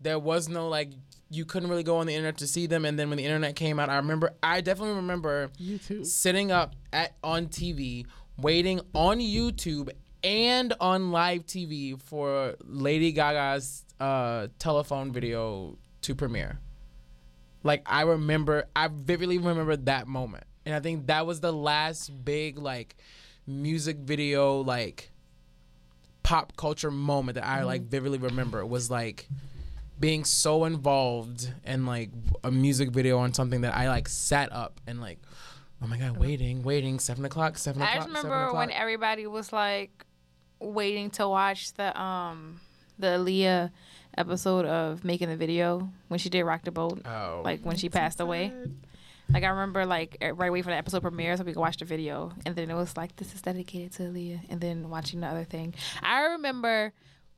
there 0.00 0.18
was 0.18 0.48
no 0.48 0.68
like 0.68 0.90
you 1.28 1.44
couldn't 1.44 1.68
really 1.68 1.82
go 1.84 1.98
on 1.98 2.06
the 2.06 2.14
internet 2.14 2.38
to 2.38 2.46
see 2.48 2.66
them. 2.66 2.84
And 2.84 2.98
then 2.98 3.08
when 3.10 3.18
the 3.18 3.24
internet 3.24 3.54
came 3.54 3.78
out 3.78 3.88
i 3.90 3.96
remember 3.96 4.32
i 4.42 4.60
definitely 4.62 4.96
remember 4.96 5.50
YouTube. 5.60 6.06
sitting 6.06 6.50
up 6.50 6.74
at 6.92 7.16
on 7.22 7.46
tv 7.48 8.06
waiting 8.38 8.80
on 8.94 9.18
youtube 9.18 9.90
and 10.22 10.74
on 10.80 11.12
live 11.12 11.46
tv 11.46 12.00
for 12.00 12.54
lady 12.64 13.12
gaga's 13.12 13.84
uh, 14.00 14.48
telephone 14.58 15.12
video 15.12 15.76
to 16.02 16.14
premiere. 16.14 16.58
Like 17.62 17.82
i 17.86 18.02
remember 18.02 18.66
i 18.74 18.88
vividly 18.88 19.38
remember 19.38 19.76
that 19.76 20.06
moment. 20.06 20.44
And 20.64 20.74
i 20.74 20.80
think 20.80 21.06
that 21.08 21.26
was 21.26 21.40
the 21.40 21.52
last 21.52 22.24
big 22.24 22.58
like 22.58 22.96
music 23.46 23.96
video 23.98 24.60
like 24.60 25.10
pop 26.22 26.54
culture 26.56 26.90
moment 26.90 27.34
that 27.34 27.46
i 27.46 27.64
like 27.64 27.82
vividly 27.82 28.18
remember. 28.18 28.64
Was 28.64 28.90
like 28.90 29.28
being 29.98 30.24
so 30.24 30.64
involved 30.64 31.52
in 31.64 31.84
like 31.84 32.10
a 32.42 32.50
music 32.50 32.90
video 32.90 33.18
on 33.18 33.34
something 33.34 33.60
that 33.60 33.76
I 33.76 33.88
like 33.90 34.08
sat 34.08 34.50
up 34.50 34.80
and 34.86 34.98
like, 34.98 35.18
oh 35.82 35.86
my 35.86 35.98
god, 35.98 36.16
waiting, 36.16 36.62
waiting, 36.62 36.98
seven 36.98 37.26
o'clock, 37.26 37.58
seven 37.58 37.82
I 37.82 37.92
o'clock. 37.92 38.08
just 38.08 38.24
remember 38.24 38.54
when 38.54 38.70
everybody 38.70 39.26
was 39.26 39.52
like 39.52 40.06
waiting 40.60 41.10
to 41.10 41.28
watch 41.28 41.72
the 41.74 41.98
um 42.00 42.60
the 42.98 43.06
Aaliyah 43.08 43.70
episode 44.16 44.66
of 44.66 45.04
making 45.04 45.28
the 45.28 45.36
video 45.36 45.88
when 46.08 46.18
she 46.18 46.28
did 46.28 46.42
Rock 46.44 46.64
the 46.64 46.70
Boat, 46.70 47.00
oh, 47.06 47.40
like 47.44 47.60
when 47.62 47.76
she 47.76 47.88
passed 47.88 48.20
away. 48.20 48.52
Like 49.32 49.44
I 49.44 49.48
remember 49.48 49.86
like 49.86 50.16
right 50.20 50.48
away 50.48 50.62
for 50.62 50.70
the 50.70 50.76
episode 50.76 51.02
premiere 51.02 51.36
so 51.36 51.44
we 51.44 51.52
could 51.52 51.60
watch 51.60 51.76
the 51.76 51.84
video 51.84 52.32
and 52.44 52.56
then 52.56 52.68
it 52.68 52.74
was 52.74 52.96
like 52.96 53.16
this 53.16 53.32
is 53.34 53.42
dedicated 53.42 53.92
to 53.92 54.02
Aaliyah 54.04 54.40
and 54.50 54.60
then 54.60 54.90
watching 54.90 55.20
the 55.20 55.28
other 55.28 55.44
thing. 55.44 55.74
I 56.02 56.22
remember 56.32 56.92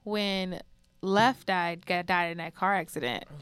when 0.05 0.61
Left 1.03 1.47
died 1.47 1.85
got 1.85 2.07
died 2.07 2.32
in 2.32 2.39
that 2.39 2.55
car 2.55 2.74
accident. 2.74 3.24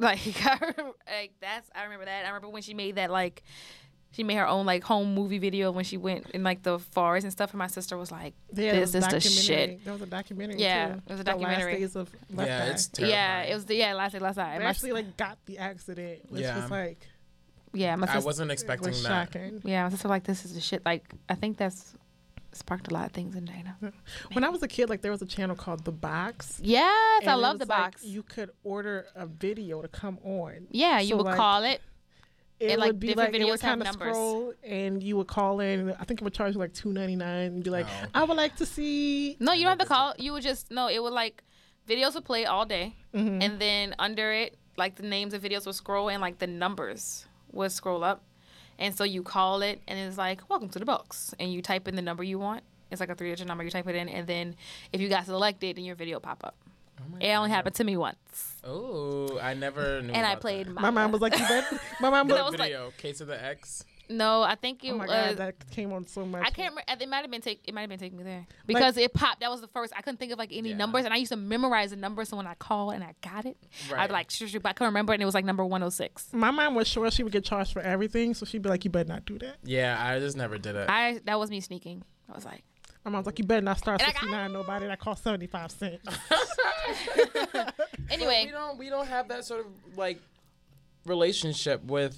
Like, 0.00 0.20
I 0.46 0.56
remember, 0.60 0.96
like 1.08 1.32
that's 1.40 1.68
I 1.74 1.82
remember 1.82 2.04
that. 2.04 2.24
I 2.24 2.28
remember 2.28 2.50
when 2.50 2.62
she 2.62 2.72
made 2.72 2.94
that 2.94 3.10
like 3.10 3.42
she 4.10 4.24
made 4.24 4.36
her 4.36 4.46
own 4.48 4.64
like 4.66 4.82
home 4.84 5.14
movie 5.14 5.38
video 5.38 5.70
when 5.70 5.84
she 5.84 5.96
went 5.96 6.30
in 6.30 6.42
like 6.42 6.62
the 6.62 6.78
forest 6.78 7.24
and 7.24 7.32
stuff 7.32 7.50
and 7.50 7.58
my 7.58 7.66
sister 7.66 7.96
was 7.96 8.10
like 8.10 8.34
Yeah, 8.52 8.72
this 8.72 8.80
was 8.80 8.88
is 8.88 8.92
the 8.92 9.00
documentary. 9.00 9.30
shit. 9.42 9.84
There 9.84 9.92
was 9.92 10.02
a 10.02 10.06
documentary. 10.06 10.60
Yeah, 10.60 10.86
too. 10.88 10.92
it 11.06 11.10
was 11.12 11.20
a 11.20 11.24
The 11.24 11.30
documentary. 11.30 11.72
Last 11.72 11.80
days 11.80 11.96
of 11.96 12.10
Left 12.32 12.48
yeah, 12.48 12.64
Eye. 12.64 12.66
it's 12.68 12.86
terrifying. 12.88 13.12
Yeah, 13.12 13.42
it 13.42 13.54
was 13.54 13.64
the 13.66 13.74
yeah, 13.76 13.94
last 13.94 14.12
day 14.12 14.18
last 14.18 14.36
night. 14.36 14.58
They 14.58 14.64
My, 14.64 14.70
actually 14.70 14.92
like 14.92 15.16
got 15.16 15.38
the 15.46 15.58
accident, 15.58 16.20
which 16.30 16.42
Yeah. 16.42 16.60
was 16.62 16.70
like 16.70 17.06
yeah, 17.74 17.96
my 17.96 18.06
I 18.06 18.14
sister 18.14 18.26
wasn't 18.26 18.50
it 18.50 18.54
expecting 18.54 18.88
was 18.88 19.02
that. 19.02 19.08
shocking. 19.32 19.60
Yeah, 19.64 19.84
my 19.84 19.90
sister 19.90 20.08
like 20.08 20.24
this 20.24 20.44
is 20.46 20.54
the 20.54 20.60
shit. 20.60 20.84
Like 20.86 21.04
I 21.28 21.34
think 21.34 21.58
that's 21.58 21.94
sparked 22.52 22.90
a 22.90 22.94
lot 22.94 23.04
of 23.06 23.12
things 23.12 23.36
in 23.36 23.44
Dana. 23.44 23.76
When 24.32 24.42
I 24.42 24.48
was 24.48 24.62
a 24.62 24.68
kid, 24.68 24.88
like 24.88 25.02
there 25.02 25.12
was 25.12 25.20
a 25.20 25.26
channel 25.26 25.54
called 25.54 25.84
The 25.84 25.92
Box. 25.92 26.58
Yes, 26.62 27.26
I 27.26 27.34
love 27.34 27.58
the 27.58 27.66
like, 27.66 27.78
box. 27.92 28.04
you 28.04 28.22
could 28.22 28.50
order 28.64 29.06
a 29.14 29.26
video 29.26 29.82
to 29.82 29.88
come 29.88 30.18
on. 30.24 30.66
yeah, 30.70 30.98
you 30.98 31.10
so, 31.10 31.16
would 31.18 31.26
like, 31.26 31.36
call 31.36 31.62
it. 31.62 31.82
It 32.60 32.72
And, 32.72 32.80
like, 32.80 32.88
would 32.88 33.00
be 33.00 33.14
like 33.14 33.34
it 33.34 33.44
would 33.44 33.50
have 33.50 33.60
kind 33.60 33.80
of 33.82 33.86
numbers. 33.86 34.14
scroll, 34.16 34.52
and 34.64 35.00
you 35.02 35.16
would 35.16 35.28
call 35.28 35.60
in. 35.60 35.92
I 35.92 36.04
think 36.04 36.20
it 36.20 36.24
would 36.24 36.34
charge 36.34 36.54
you 36.54 36.58
like 36.60 36.72
two 36.72 36.92
ninety 36.92 37.14
nine, 37.14 37.46
and 37.52 37.62
be 37.62 37.70
like, 37.70 37.86
Oh. 37.88 38.06
"I 38.14 38.24
would 38.24 38.36
like 38.36 38.56
to 38.56 38.66
see." 38.66 39.36
No, 39.38 39.52
you 39.52 39.62
don't 39.62 39.78
have 39.78 39.86
to 39.88 39.94
call. 39.94 40.14
You 40.18 40.32
would 40.32 40.42
just 40.42 40.70
no. 40.70 40.88
It 40.88 41.00
would 41.02 41.12
like 41.12 41.44
videos 41.88 42.14
would 42.14 42.24
play 42.24 42.46
all 42.46 42.66
day, 42.66 42.96
Mm-hmm. 43.14 43.42
and 43.42 43.58
then 43.60 43.94
under 44.00 44.32
it, 44.32 44.56
like 44.76 44.96
the 44.96 45.04
names 45.04 45.34
of 45.34 45.42
videos 45.42 45.66
would 45.66 45.76
scroll, 45.76 46.08
and 46.10 46.20
like 46.20 46.38
the 46.38 46.46
numbers 46.48 47.26
would 47.52 47.70
scroll 47.70 48.02
up, 48.02 48.24
and 48.78 48.94
so 48.94 49.04
you 49.04 49.22
call 49.22 49.62
it, 49.62 49.80
and 49.86 49.96
it's 49.98 50.18
like 50.18 50.48
"Welcome 50.50 50.68
to 50.70 50.78
the 50.80 50.84
box," 50.84 51.32
and 51.38 51.52
you 51.52 51.62
type 51.62 51.86
in 51.86 51.94
the 51.94 52.02
number 52.02 52.24
you 52.24 52.40
want. 52.40 52.64
It's 52.90 53.00
like 53.00 53.10
a 53.10 53.14
three 53.14 53.30
digit 53.30 53.46
number. 53.46 53.62
You 53.62 53.70
type 53.70 53.86
it 53.86 53.94
in, 53.94 54.08
and 54.08 54.26
then 54.26 54.56
if 54.92 55.00
you 55.00 55.08
got 55.08 55.26
selected, 55.26 55.76
then 55.76 55.84
your 55.84 55.94
video 55.94 56.18
pop 56.18 56.42
up. 56.44 56.56
Oh 57.00 57.16
it 57.20 57.32
only 57.32 57.50
happened 57.50 57.74
to 57.76 57.84
me 57.84 57.96
once, 57.96 58.56
Oh, 58.64 59.38
I 59.40 59.54
never 59.54 60.02
knew. 60.02 60.12
and 60.12 60.26
I 60.26 60.34
played 60.36 60.66
that. 60.66 60.74
my. 60.74 60.82
My 60.82 60.90
mom 60.90 61.12
was 61.12 61.20
like, 61.20 61.38
"You 61.38 61.46
bet." 61.46 61.64
My 62.00 62.10
mom 62.10 62.28
That 62.28 62.44
was. 62.44 62.52
was 62.52 62.58
like- 62.60 62.70
video 62.72 62.92
case 62.98 63.20
of 63.20 63.28
the 63.28 63.42
X. 63.42 63.84
no, 64.10 64.42
I 64.42 64.54
think 64.54 64.82
it 64.84 64.90
Oh 64.92 64.96
my 64.98 65.06
was. 65.06 65.10
god, 65.10 65.36
that 65.36 65.70
came 65.70 65.92
on 65.92 66.06
so 66.06 66.24
much. 66.24 66.40
I 66.42 66.50
can't 66.50 66.72
remember. 66.74 66.82
It 67.02 67.08
might 67.08 67.18
have 67.22 67.30
been 67.30 67.40
take. 67.42 67.60
It 67.66 67.74
might 67.74 67.82
have 67.82 67.90
been 67.90 67.98
taking 67.98 68.16
me 68.18 68.24
there 68.24 68.46
because 68.66 68.96
it 68.96 69.12
popped. 69.12 69.40
That 69.40 69.50
was 69.50 69.60
the 69.60 69.66
first. 69.68 69.92
I 69.96 70.00
couldn't 70.02 70.18
think 70.18 70.32
of 70.32 70.38
like 70.38 70.50
any 70.52 70.70
Yeah. 70.70 70.76
numbers, 70.76 71.04
and 71.04 71.12
I 71.12 71.18
used 71.18 71.30
to 71.32 71.36
memorize 71.36 71.90
the 71.90 71.96
numbers. 71.96 72.28
So 72.30 72.36
when 72.36 72.46
I 72.46 72.54
called 72.54 72.94
and 72.94 73.04
I 73.04 73.14
got 73.22 73.44
it, 73.46 73.56
I'd 73.94 74.06
be 74.08 74.12
like, 74.12 74.30
shh, 74.30 74.44
shh, 74.48 74.54
but 74.62 74.66
I 74.66 74.72
couldn't 74.72 74.88
remember, 74.92 75.12
it, 75.12 75.16
and 75.16 75.22
it 75.22 75.26
was 75.26 75.34
like 75.34 75.44
number 75.44 75.64
one 75.64 75.80
hundred 75.82 75.92
six. 75.92 76.28
My 76.32 76.50
mom 76.50 76.74
was 76.74 76.88
sure 76.88 77.10
she 77.10 77.22
would 77.22 77.32
get 77.32 77.44
charged 77.44 77.72
for 77.72 77.80
everything, 77.82 78.34
so 78.34 78.46
she'd 78.46 78.62
be 78.62 78.68
like, 78.70 78.84
"You 78.84 78.90
better 78.90 79.08
not 79.08 79.24
do 79.26 79.38
that." 79.40 79.56
Yeah, 79.62 79.96
I 80.02 80.18
just 80.18 80.36
never 80.36 80.56
did 80.58 80.74
it. 80.76 80.88
I 80.88 81.20
that 81.26 81.38
was 81.38 81.50
me 81.50 81.60
sneaking. 81.60 82.02
I 82.30 82.34
was 82.34 82.44
like, 82.44 82.64
My 83.10 83.18
mom's 83.18 83.26
like, 83.26 83.38
"You 83.38 83.44
better 83.44 83.62
not 83.62 83.78
start 83.78 84.00
And 84.00 84.08
I 84.08 84.12
got- 84.12 84.20
sixty 84.20 84.30
nine. 84.30 84.52
Nobody 84.52 84.86
that 84.86 85.00
cost 85.00 85.24
seventy 85.24 85.46
five 85.46 85.70
cents." 85.70 86.04
anyway, 88.10 88.44
we 88.46 88.50
don't 88.52 88.78
we 88.78 88.88
don't 88.88 89.06
have 89.06 89.28
that 89.28 89.44
sort 89.44 89.60
of 89.60 89.66
like 89.96 90.20
relationship 91.06 91.82
with 91.84 92.16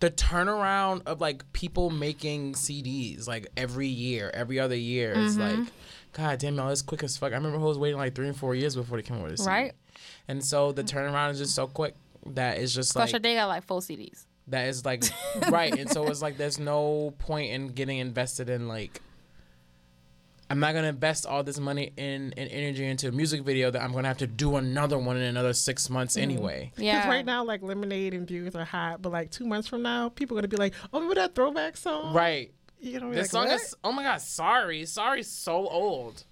the 0.00 0.10
turnaround 0.10 1.02
of 1.06 1.20
like 1.20 1.50
people 1.52 1.90
making 1.90 2.52
CDs 2.54 3.26
like 3.26 3.46
every 3.56 3.88
year, 3.88 4.30
every 4.34 4.60
other 4.60 4.76
year. 4.76 5.12
It's 5.16 5.36
Mm-hmm. 5.36 5.60
like, 5.62 5.72
God 6.12 6.38
damn, 6.38 6.56
y'all, 6.56 6.68
it's 6.70 6.82
quick 6.82 7.02
as 7.02 7.16
fuck. 7.16 7.32
I 7.32 7.36
remember 7.36 7.58
who 7.58 7.66
was 7.66 7.78
waiting 7.78 7.98
like 7.98 8.14
three 8.14 8.28
and 8.28 8.36
four 8.36 8.54
years 8.54 8.74
before 8.76 8.98
they 8.98 9.02
came 9.02 9.18
out 9.18 9.24
with 9.24 9.32
a 9.32 9.36
CD. 9.38 9.48
Right. 9.50 9.72
And 10.28 10.44
so 10.44 10.72
the 10.72 10.82
turnaround 10.82 11.32
is 11.32 11.38
just 11.38 11.54
so 11.54 11.66
quick 11.66 11.94
that 12.26 12.58
it's 12.58 12.74
just 12.74 12.92
Plus 12.92 13.12
like 13.12 13.22
they 13.22 13.34
got 13.34 13.46
like 13.46 13.62
full 13.64 13.80
CDs. 13.80 14.26
that 14.48 14.68
is 14.68 14.84
like 14.84 15.04
right. 15.50 15.76
And 15.78 15.90
so 15.90 16.06
it's 16.08 16.20
like 16.22 16.36
there's 16.36 16.58
no 16.58 17.14
point 17.18 17.52
in 17.52 17.68
getting 17.68 17.98
invested 17.98 18.50
in 18.50 18.68
like 18.68 19.00
I'm 20.48 20.60
not 20.60 20.74
gonna 20.74 20.88
invest 20.88 21.26
all 21.26 21.42
this 21.42 21.58
money 21.58 21.92
in 21.96 22.32
and 22.36 22.50
energy 22.50 22.84
into 22.84 23.08
a 23.08 23.12
music 23.12 23.42
video 23.42 23.70
that 23.70 23.82
I'm 23.82 23.92
gonna 23.92 24.08
have 24.08 24.18
to 24.18 24.26
do 24.26 24.56
another 24.56 24.98
one 24.98 25.16
in 25.16 25.22
another 25.24 25.52
six 25.52 25.90
months 25.90 26.16
mm. 26.16 26.22
anyway. 26.22 26.70
Because 26.74 26.84
Yeah. 26.84 27.08
right 27.08 27.24
now, 27.24 27.44
like 27.44 27.62
lemonade 27.62 28.14
and 28.14 28.26
views 28.26 28.54
are 28.54 28.64
hot, 28.64 29.02
but 29.02 29.10
like 29.10 29.30
two 29.30 29.46
months 29.46 29.66
from 29.68 29.82
now, 29.82 30.08
people 30.08 30.38
are 30.38 30.40
gonna 30.40 30.48
be 30.48 30.56
like, 30.56 30.74
"Oh, 30.92 30.98
remember 31.00 31.16
that 31.16 31.34
throwback 31.34 31.76
song?" 31.76 32.14
Right. 32.14 32.52
You 32.80 33.00
know, 33.00 33.10
This 33.10 33.22
like, 33.22 33.30
song 33.30 33.46
what? 33.48 33.60
is 33.60 33.74
oh 33.82 33.92
my 33.92 34.02
god, 34.04 34.20
sorry. 34.20 34.84
sorry, 34.86 35.22
so 35.22 35.66
old. 35.66 36.24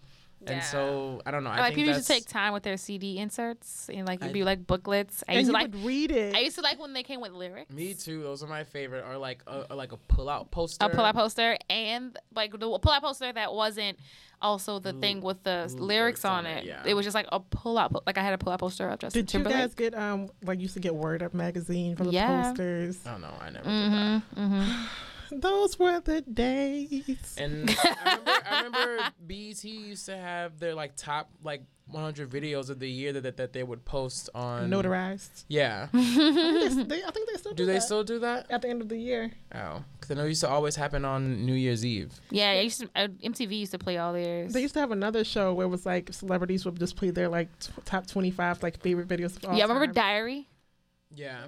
Yeah. 0.46 0.52
And 0.52 0.62
so 0.64 1.22
I 1.26 1.30
don't 1.30 1.44
know. 1.44 1.50
I 1.50 1.56
like 1.56 1.64
think 1.74 1.76
people 1.76 1.92
that's 1.94 2.08
used 2.08 2.08
to 2.08 2.26
take 2.26 2.26
time 2.28 2.52
with 2.52 2.62
their 2.62 2.76
CD 2.76 3.18
inserts 3.18 3.88
and 3.92 4.06
like 4.06 4.20
it'd 4.20 4.32
be 4.32 4.44
like 4.44 4.66
booklets. 4.66 5.22
I 5.28 5.32
and 5.32 5.40
used 5.40 5.48
you 5.48 5.52
to 5.52 5.58
like. 5.64 5.72
would 5.72 5.84
read 5.84 6.10
it. 6.10 6.34
I 6.34 6.40
used 6.40 6.56
to 6.56 6.62
like 6.62 6.78
when 6.78 6.92
they 6.92 7.02
came 7.02 7.20
with 7.20 7.32
lyrics. 7.32 7.72
me 7.72 7.94
too. 7.94 8.22
Those 8.22 8.42
are 8.42 8.46
my 8.46 8.64
favorite. 8.64 9.04
Or 9.08 9.16
like 9.16 9.42
a, 9.46 9.70
or 9.70 9.76
like 9.76 9.92
a 9.92 9.96
pull 9.96 10.28
out 10.28 10.50
poster. 10.50 10.84
a 10.84 10.88
pull-out 10.88 11.14
poster 11.14 11.56
and 11.70 12.16
like 12.34 12.52
the 12.52 12.58
pull-out 12.78 13.02
poster 13.02 13.32
that 13.32 13.52
wasn't 13.54 13.98
also 14.42 14.78
the 14.78 14.92
thing 14.92 15.20
with 15.22 15.42
the 15.44 15.72
lyrics 15.78 16.24
on 16.24 16.44
it. 16.44 16.64
yeah. 16.64 16.82
It 16.84 16.94
was 16.94 17.06
just 17.06 17.14
like 17.14 17.26
a 17.32 17.40
pull-out. 17.40 18.06
Like 18.06 18.18
I 18.18 18.22
had 18.22 18.34
a 18.34 18.38
pull-out 18.38 18.60
poster 18.60 18.88
of 18.88 18.98
Justin 18.98 19.24
Did 19.24 19.32
you 19.34 19.44
guys 19.44 19.74
get 19.74 19.94
um 19.94 20.28
like 20.42 20.60
used 20.60 20.74
to 20.74 20.80
get 20.80 20.94
Word 20.94 21.22
Up 21.22 21.32
magazine 21.34 21.96
for 21.96 22.04
the 22.04 22.10
Yeah. 22.10 22.48
posters? 22.48 22.98
Oh 23.06 23.16
no, 23.18 23.30
I 23.40 23.50
never 23.50 23.68
Mm-hmm. 23.68 24.52
did 24.52 24.62
that. 24.62 24.88
Those 25.40 25.78
were 25.78 26.00
the 26.00 26.20
days. 26.22 27.34
And 27.38 27.70
I 27.84 28.18
remember, 28.18 28.30
I 28.50 28.56
remember 28.62 28.98
BET 29.26 29.64
used 29.64 30.06
to 30.06 30.16
have 30.16 30.58
their 30.58 30.74
like 30.74 30.96
top 30.96 31.30
like 31.42 31.62
100 31.88 32.30
videos 32.30 32.70
of 32.70 32.78
the 32.78 32.88
year 32.88 33.12
that 33.12 33.22
that, 33.24 33.36
that 33.36 33.52
they 33.52 33.62
would 33.62 33.84
post 33.84 34.30
on 34.34 34.70
Notarized. 34.70 35.44
Yeah. 35.48 35.88
I 35.94 36.68
think 36.70 36.88
they, 36.88 37.04
I 37.04 37.10
think 37.10 37.28
they 37.30 37.36
still 37.36 37.52
do, 37.52 37.56
Do 37.56 37.66
they 37.66 37.74
that 37.74 37.82
still 37.82 38.04
do 38.04 38.18
that? 38.20 38.50
at 38.50 38.62
the 38.62 38.68
end 38.68 38.80
of 38.80 38.88
the 38.88 38.96
year. 38.96 39.32
Oh, 39.54 39.84
because 40.00 40.10
I 40.10 40.14
know 40.14 40.24
it 40.24 40.28
used 40.28 40.40
to 40.40 40.48
always 40.48 40.76
happen 40.76 41.04
on 41.04 41.44
New 41.44 41.52
Year's 41.54 41.84
Eve. 41.84 42.12
Yeah, 42.30 42.50
I 42.50 42.60
used 42.60 42.80
to, 42.80 42.90
uh, 42.96 43.08
MTV 43.22 43.58
used 43.60 43.72
to 43.72 43.78
play 43.78 43.98
all 43.98 44.12
theirs. 44.14 44.52
They 44.54 44.62
used 44.62 44.74
to 44.74 44.80
have 44.80 44.92
another 44.92 45.24
show 45.24 45.52
where 45.52 45.66
it 45.66 45.70
was 45.70 45.84
like 45.84 46.12
celebrities 46.12 46.64
would 46.64 46.78
just 46.78 46.96
play 46.96 47.10
their 47.10 47.28
like 47.28 47.48
t- 47.58 47.70
top 47.84 48.06
twenty 48.06 48.30
five 48.30 48.62
like 48.62 48.80
favorite 48.80 49.08
videos 49.08 49.36
of 49.36 49.44
all 49.44 49.56
yeah, 49.56 49.64
I 49.64 49.68
remember. 49.68 49.92
Diary? 49.92 50.48
Yeah. 51.14 51.42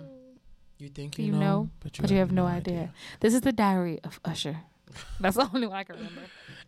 You 0.79 0.89
think 0.89 1.19
you, 1.19 1.27
You 1.27 1.33
know, 1.33 1.39
know, 1.39 1.71
but 1.83 2.11
you 2.11 2.17
have 2.19 2.33
no 2.33 2.45
idea. 2.47 2.93
This 3.21 3.33
is 3.35 3.41
the 3.41 3.53
Diary 3.53 3.99
of 4.05 4.21
Usher. 4.25 4.59
That's 5.21 5.37
the 5.37 5.49
only 5.55 5.67
one 5.67 5.77
I 5.79 5.85
can 5.85 5.97
remember. 5.97 6.21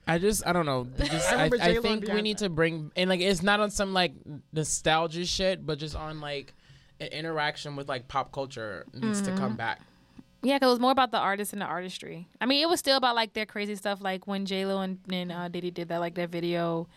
I 0.06 0.18
just 0.18 0.46
I 0.46 0.52
don't 0.54 0.64
know. 0.66 0.86
Just, 0.98 1.28
I 1.30 1.30
I, 1.30 1.34
remember 1.44 1.56
I, 1.60 1.66
J-Lo 1.72 1.74
and 1.76 1.82
think 2.02 2.14
we 2.14 2.22
need 2.22 2.36
Beyonce. 2.36 2.40
to 2.40 2.48
bring 2.48 2.90
and 2.96 3.10
like 3.10 3.20
it's 3.20 3.42
not 3.42 3.60
on 3.60 3.70
some 3.70 3.92
like 3.92 4.12
nostalgia 4.52 5.26
shit, 5.26 5.64
but 5.66 5.78
just 5.78 5.94
on 5.94 6.20
like 6.20 6.54
an 7.00 7.08
interaction 7.08 7.76
with 7.76 7.88
like 7.88 8.08
pop 8.08 8.32
culture 8.32 8.86
needs 8.94 9.20
to 9.22 9.30
Mm-hmm. 9.30 9.38
come 9.38 9.56
back. 9.56 9.80
Yeah, 10.42 10.56
because 10.56 10.68
it 10.68 10.70
was 10.70 10.80
more 10.80 10.92
about 10.92 11.10
the 11.10 11.18
artist 11.18 11.52
and 11.52 11.60
the 11.60 11.66
artistry. 11.66 12.28
I 12.40 12.46
mean, 12.46 12.62
it 12.62 12.68
was 12.68 12.78
still 12.80 12.96
about 12.96 13.14
like 13.16 13.34
their 13.34 13.44
crazy 13.44 13.74
stuff, 13.76 14.00
like 14.00 14.26
when 14.26 14.46
J 14.46 14.64
Lo 14.66 14.80
and, 14.80 14.98
and 15.12 15.30
uh, 15.32 15.48
Diddy 15.48 15.70
did 15.70 15.88
that, 15.88 15.98
like 15.98 16.14
that 16.14 16.30
video 16.30 16.88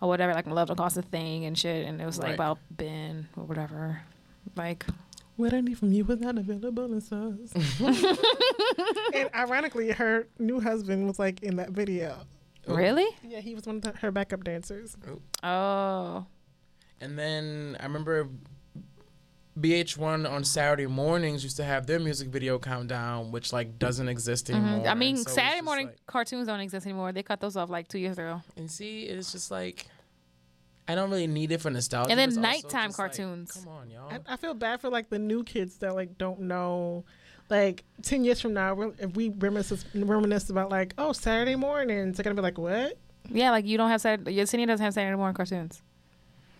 or 0.00 0.08
whatever, 0.08 0.32
like 0.34 0.46
Love 0.46 0.68
Don't 0.68 0.76
Cost 0.76 0.96
a 0.98 1.02
Thing 1.02 1.44
and 1.44 1.58
shit, 1.58 1.86
and 1.86 2.00
it 2.00 2.06
was 2.06 2.18
like 2.18 2.28
Right. 2.28 2.34
about 2.34 2.58
Ben 2.70 3.28
or 3.36 3.44
whatever. 3.44 4.02
Like, 4.56 4.84
What 5.36 5.54
I 5.54 5.60
need 5.60 5.78
from 5.78 5.92
you 5.92 6.04
was 6.04 6.20
not 6.20 6.36
available 6.36 6.92
in 6.92 7.00
stores. 7.00 7.52
and 9.14 9.30
ironically, 9.34 9.90
her 9.92 10.26
new 10.38 10.60
husband 10.60 11.06
was 11.06 11.18
like 11.18 11.42
in 11.42 11.56
that 11.56 11.70
video. 11.70 12.16
Really? 12.66 13.06
Yeah, 13.26 13.40
he 13.40 13.54
was 13.54 13.66
one 13.66 13.76
of 13.76 13.82
the, 13.82 13.92
her 13.98 14.10
backup 14.10 14.44
dancers. 14.44 14.96
Oh. 15.42 16.26
And 17.00 17.18
then 17.18 17.76
I 17.80 17.84
remember 17.84 18.28
VH1 19.58 20.30
on 20.30 20.44
Saturday 20.44 20.86
mornings 20.86 21.42
used 21.44 21.56
to 21.58 21.64
have 21.64 21.86
their 21.86 21.98
music 21.98 22.28
video 22.28 22.58
countdown, 22.58 23.32
which 23.32 23.52
like 23.52 23.78
doesn't 23.78 24.08
exist 24.08 24.48
anymore. 24.48 24.84
Mhm. 24.84 24.88
I 24.88 24.94
mean, 24.94 25.16
so 25.16 25.30
Saturday 25.30 25.60
morning 25.62 25.86
like- 25.88 26.06
cartoons 26.06 26.46
don't 26.46 26.60
exist 26.60 26.86
anymore. 26.86 27.12
They 27.12 27.22
cut 27.22 27.40
those 27.40 27.56
off 27.56 27.68
like 27.68 27.88
two 27.88 27.98
years 27.98 28.18
ago. 28.18 28.40
and 28.56 28.70
see, 28.70 29.02
it's 29.02 29.32
just 29.32 29.50
like 29.50 29.86
I 30.88 30.94
don't 30.94 31.10
really 31.10 31.26
need 31.28 31.52
it 31.52 31.60
for 31.60 31.70
nostalgia. 31.70 32.10
And 32.10 32.18
then 32.18 32.28
but 32.28 32.32
it's 32.32 32.38
also 32.38 32.48
nighttime 32.68 32.88
just, 32.90 32.98
like, 32.98 33.10
cartoons. 33.16 33.52
come 33.52 33.68
on, 33.68 33.90
y'all. 33.90 34.10
I, 34.10 34.34
I 34.34 34.36
feel 34.36 34.54
bad 34.54 34.80
for 34.80 34.90
like 34.90 35.10
the 35.10 35.18
new 35.18 35.44
kids 35.44 35.76
that 35.78 35.94
like 35.94 36.18
don't 36.18 36.40
know. 36.40 37.04
Like 37.50 37.84
ten 38.02 38.24
years 38.24 38.40
from 38.40 38.54
now, 38.54 38.92
if 38.98 39.14
we 39.14 39.28
reminisce 39.28 39.84
reminisce 39.94 40.48
about 40.50 40.70
like, 40.70 40.94
oh, 40.98 41.12
Saturday 41.12 41.54
mornings, 41.56 42.16
they're 42.16 42.24
gonna 42.24 42.34
be 42.34 42.42
like, 42.42 42.58
what? 42.58 42.98
Yeah, 43.30 43.50
like 43.50 43.66
you 43.66 43.76
don't 43.78 43.90
have 43.90 44.00
Saturday. 44.00 44.32
Your 44.32 44.46
city 44.46 44.64
doesn't 44.66 44.82
have 44.82 44.94
Saturday 44.94 45.16
morning 45.16 45.34
cartoons. 45.34 45.82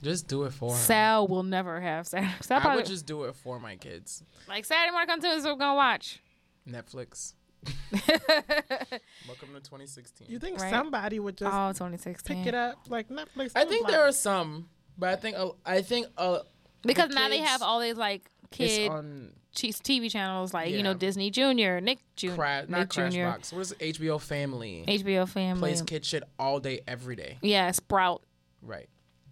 just 0.03 0.28
do 0.28 0.44
it 0.44 0.53
for 0.53 0.70
her. 0.73 0.77
Sal 0.78 1.27
will 1.27 1.43
never 1.44 1.81
have 1.81 2.07
Saturday. 2.07 2.32
Sal 2.43 2.59
I 2.59 2.61
probably, 2.61 2.77
would 2.78 2.86
just 2.86 3.07
do 3.07 3.24
it 3.24 3.35
for 3.35 3.59
my 3.59 3.77
kids. 3.77 4.23
like 4.49 4.65
Saturday 4.65 4.90
morning 4.93 5.09
cartoons. 5.09 5.44
We're 5.44 5.57
gonna 5.57 5.74
watch. 5.74 6.20
Netflix. 6.69 7.35
Welcome 7.93 9.55
to 9.55 9.61
2016. 9.61 10.27
You 10.31 10.39
think 10.39 10.61
Right. 10.61 10.71
somebody 10.71 11.21
would 11.21 11.37
just 11.37 11.53
oh, 11.53 11.69
2016. 11.73 12.37
pick 12.39 12.47
it 12.47 12.55
up 12.55 12.77
like 12.89 13.09
Netflix? 13.09 13.53
I 13.55 13.65
think 13.65 13.85
like- 13.85 13.93
there 13.93 14.03
are 14.03 14.13
some, 14.13 14.69
but 14.99 15.11
I 15.11 15.17
think 15.17 15.37
uh, 15.37 15.51
I 15.65 15.83
think 15.83 16.07
uh, 16.17 16.41
because 16.83 17.09
the 17.11 17.15
now 17.15 17.29
they 17.29 17.39
have 17.39 17.63
all 17.63 17.81
these 17.81 17.97
like 17.97 18.31
it's 18.51 18.77
kid 18.77 18.91
on 18.91 19.33
TV 19.55 20.11
channels 20.11 20.53
like 20.53 20.71
you 20.71 20.83
know 20.83 20.95
Disney 20.95 21.31
Junior, 21.31 21.81
Nick 21.81 21.99
Junior, 22.17 22.37
Crash, 22.37 22.63
Nick 22.63 22.71
not 22.71 22.89
Crash 22.91 23.13
Junior, 23.13 23.31
Box. 23.31 23.53
What 23.53 23.61
is 23.61 23.73
it? 23.73 23.79
HBO 23.97 24.21
Family? 24.21 24.85
HBO 24.89 25.29
Family. 25.29 25.61
Plays 25.61 25.83
kid 25.83 26.05
shit 26.05 26.25
all 26.39 26.59
day, 26.61 26.81
every 26.87 27.17
day. 27.17 27.39
Yeah, 27.43 27.71
Sprout, 27.71 28.23
Right. 28.63 28.89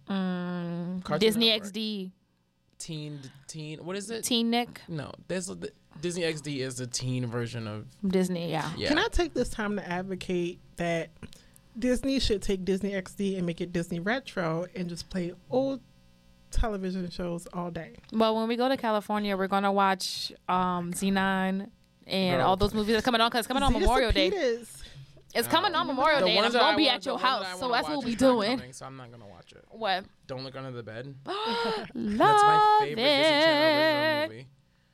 mm, 0.09 1.03
Cartoon 1.03 1.19
Disney 1.19 1.49
Network. 1.49 1.73
XD, 1.73 2.11
Teen, 2.79 3.19
teen. 3.47 3.85
What 3.85 3.95
is 3.95 4.09
it? 4.09 4.23
Teen 4.23 4.49
Nick, 4.49 4.81
No, 4.87 5.11
there's 5.27 5.47
the, 5.47 5.71
Disney 5.99 6.23
XD 6.23 6.59
is 6.59 6.75
the 6.75 6.87
teen 6.87 7.25
version 7.27 7.67
of 7.67 7.85
Disney. 8.07 8.49
Yeah. 8.51 8.69
yeah. 8.77 8.87
Can 8.87 8.97
I 8.97 9.07
take 9.11 9.33
this 9.33 9.49
time 9.49 9.75
to 9.75 9.87
advocate 9.87 10.59
that 10.77 11.09
Disney 11.77 12.19
should 12.19 12.41
take 12.41 12.65
Disney 12.65 12.91
XD 12.91 13.37
and 13.37 13.45
make 13.45 13.61
it 13.61 13.71
Disney 13.71 13.99
Retro 13.99 14.65
and 14.75 14.89
just 14.89 15.09
play 15.09 15.33
old 15.49 15.81
television 16.49 17.09
shows 17.09 17.47
all 17.53 17.69
day? 17.71 17.95
Well, 18.11 18.35
when 18.35 18.47
we 18.47 18.55
go 18.55 18.67
to 18.69 18.77
California, 18.77 19.35
we're 19.37 19.47
gonna 19.47 19.71
watch 19.71 20.31
um, 20.49 20.91
Z9 20.93 21.69
and 22.07 22.37
Girl. 22.37 22.47
all 22.47 22.55
those 22.57 22.73
movies 22.73 22.93
that's 22.93 23.05
coming 23.05 23.21
on 23.21 23.29
because 23.29 23.39
it's 23.39 23.47
coming 23.47 23.63
on 23.63 23.71
Zeta 23.73 23.81
Memorial 23.85 24.11
Day. 24.11 24.31
Peters. 24.31 24.77
It's 25.33 25.47
coming 25.47 25.73
on 25.75 25.87
Memorial 25.87 26.19
The 26.19 26.25
Day, 26.25 26.31
and 26.31 26.39
I'm 26.39 26.43
ones 26.45 26.55
gonna 26.55 26.73
I 26.73 26.75
be 26.75 26.83
want- 26.87 26.95
at 26.95 27.05
your 27.05 27.17
house, 27.17 27.57
so 27.59 27.71
that's 27.71 27.87
what 27.87 27.99
we'll 27.99 28.01
be 28.01 28.15
doing. 28.15 28.57
coming, 28.57 28.73
so 28.73 28.85
I'm 28.85 28.97
not 28.97 29.11
gonna 29.11 29.27
watch 29.27 29.53
it. 29.53 29.63
What? 29.69 30.03
Don't 30.27 30.43
look 30.43 30.55
under 30.57 30.71
the 30.71 30.83
bed. 30.83 31.15
Love 31.25 31.35
That's 31.95 32.43
my 32.43 32.77
favorite 32.81 32.95
Disney 32.95 33.23
Channel 33.23 34.19
original 34.21 34.27
movie. 34.29 34.47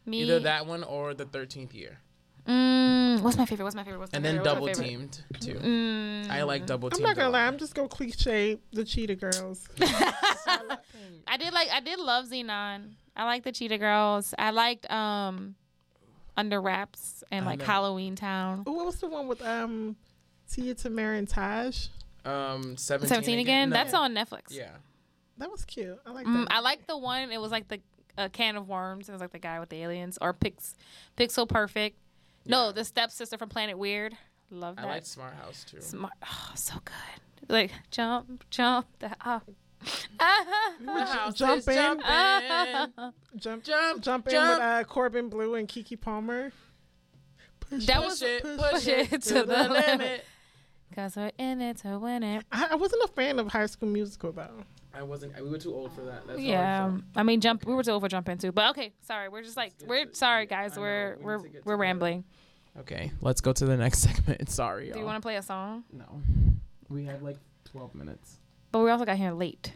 Me. 0.08 0.22
Either 0.22 0.40
that 0.40 0.66
one 0.66 0.84
or 0.84 1.14
the 1.14 1.26
Thirteenth 1.26 1.74
Year, 1.74 2.00
Mm, 2.48 3.20
what's 3.24 3.36
my 3.38 3.46
favorite? 3.46 3.66
What's 3.66 3.76
my 3.76 3.84
favorite? 3.84 4.00
What's 4.00 4.14
my 4.14 4.18
and 4.18 4.26
then 4.26 4.36
favorite? 4.36 4.46
Double 4.46 4.62
What's? 4.68 4.80
Teamed 4.80 5.22
too. 5.42 5.56
Mm, 5.56 6.30
I 6.30 6.44
like 6.44 6.66
Double 6.66 6.90
teamed. 6.90 7.02
I'm 7.02 7.10
not 7.10 7.18
gonna 7.18 7.30
lie. 7.30 7.46
I'm 7.46 7.58
just 7.58 7.76
gonna 7.76 7.90
cliche 7.90 8.58
the 8.72 8.86
Cheetah 8.86 9.16
Girls. 9.18 9.68
I 9.82 11.38
did 11.38 11.54
like. 11.54 11.70
I 11.72 11.82
did 11.82 12.00
love 12.00 12.26
Zenon. 12.28 12.94
I 13.16 13.26
like 13.26 13.44
the 13.44 13.52
Cheetah 13.52 13.78
Girls. 13.80 14.34
I 14.38 14.52
liked 14.52 14.90
um, 14.90 15.56
Under 16.38 16.62
Wraps 16.62 17.24
and 17.32 17.46
like 17.46 17.60
know. 17.60 17.66
Halloween 17.66 18.16
Town. 18.16 18.64
Ooh, 18.68 18.74
what 18.74 18.86
was 18.86 18.96
the 18.98 19.08
one 19.08 19.28
with 19.28 19.42
um 19.46 19.96
Tia 20.50 20.76
Tamera 20.76 21.18
and 21.18 21.28
Taj? 21.28 21.88
Um, 22.24 22.76
17, 22.78 23.08
Seventeen 23.10 23.40
again. 23.40 23.70
No. 23.70 23.76
That's 23.76 23.94
on 23.94 24.14
Netflix. 24.14 24.44
Yeah. 24.52 24.72
That 25.38 25.52
was 25.52 25.64
cute. 25.66 25.98
I 26.06 26.12
like 26.12 26.26
Mm, 26.26 26.46
that. 26.48 26.54
I 26.54 26.60
like 26.62 26.88
the 26.88 26.98
one. 26.98 27.32
It 27.32 27.40
was 27.40 27.52
like 27.52 27.68
the 27.68 27.80
a 28.18 28.30
can 28.30 28.56
of 28.56 28.68
worms. 28.68 29.10
It 29.10 29.12
was 29.12 29.22
like 29.22 29.32
the 29.32 29.40
guy 29.40 29.60
with 29.60 29.70
the 29.70 29.82
aliens 29.84 30.18
or 30.22 30.34
Pix, 30.34 30.76
Pixel 31.18 31.48
Perfect. 31.48 31.98
No, 32.46 32.68
Yeah. 32.68 32.72
the 32.74 32.86
stepsister 32.86 33.38
from 33.38 33.50
Planet 33.50 33.78
Weird. 33.78 34.18
Love 34.50 34.78
that. 34.78 34.86
I 34.86 34.90
like 34.90 35.06
Smart 35.06 35.34
House 35.36 35.66
too. 35.70 35.82
Smart. 35.82 36.14
Oh, 36.24 36.52
so 36.56 36.76
good. 36.86 37.50
Like 37.50 37.72
jump, 37.92 38.44
jump. 38.50 38.88
That. 39.00 39.18
Oh. 39.26 39.42
Ah. 40.20 40.46
The 40.82 40.92
house 41.06 41.34
jump 41.36 41.68
in. 41.68 41.74
jumping. 41.76 42.04
jump, 43.38 43.64
Jump, 43.64 44.02
jump 44.02 44.28
in 44.28 44.32
jump. 44.32 44.50
with 44.56 44.62
uh, 44.62 44.84
Corbin 44.86 45.30
Bleu 45.30 45.56
and 45.56 45.68
Keke 45.68 46.00
Palmer. 46.00 46.52
Push 47.60 47.86
That 47.86 47.98
it, 48.02 48.06
was- 48.06 48.20
push 48.20 48.24
it, 48.24 48.44
push 48.44 48.72
push 48.72 48.88
it 48.88 49.14
it 49.14 49.22
to 49.24 49.30
to 49.30 49.34
the 49.34 49.44
the 49.46 49.64
limit. 49.70 49.88
limit. 50.00 50.26
Cause 50.96 51.16
we're 51.18 51.32
in 51.38 51.62
it 51.62 51.78
to 51.80 52.00
win 52.00 52.24
it. 52.24 52.44
I, 52.52 52.70
I 52.72 52.76
wasn't 52.76 53.04
a 53.04 53.08
fan 53.10 53.38
of 53.40 53.50
High 53.50 53.66
School 53.68 53.90
Musical 53.90 54.32
though. 54.32 54.64
I 54.94 55.04
wasn't. 55.04 55.40
We 55.42 55.50
were 55.50 55.58
too 55.60 55.74
old 55.76 55.92
for 55.94 56.02
that. 56.02 56.26
That's 56.28 56.40
Yeah, 56.40 56.98
I 57.16 57.24
mean, 57.24 57.40
jump. 57.42 57.66
We 57.66 57.74
were 57.76 57.84
too 57.84 57.92
over 57.92 58.08
jump 58.08 58.30
into, 58.30 58.52
but 58.52 58.72
okay. 58.72 58.94
Sorry, 59.02 59.30
we're 59.30 59.44
just 59.44 59.58
like 59.58 59.74
we're 59.86 60.06
to- 60.06 60.16
sorry, 60.16 60.46
guys. 60.48 60.76
Know, 60.76 60.82
We're 60.82 61.16
we 61.18 61.24
we're 61.24 61.40
we're 61.66 61.74
to 61.76 61.78
rambling. 61.82 62.24
okay, 62.80 63.12
let's 63.22 63.42
go 63.42 63.54
to 63.54 63.66
the 63.66 63.78
next 63.86 64.00
segment. 64.00 64.50
Sorry, 64.50 64.86
y'all. 64.88 64.94
Do 64.94 65.00
you 65.00 65.06
want 65.06 65.18
to 65.18 65.22
play 65.22 65.36
a 65.36 65.42
song? 65.44 65.84
No, 65.92 66.22
we 66.90 67.06
have 67.06 67.22
like 67.22 67.38
12 67.66 67.94
minutes. 67.96 68.40
But 68.72 68.80
we 68.80 68.90
also 68.90 69.06
got 69.06 69.18
here 69.18 69.32
late. 69.32 69.74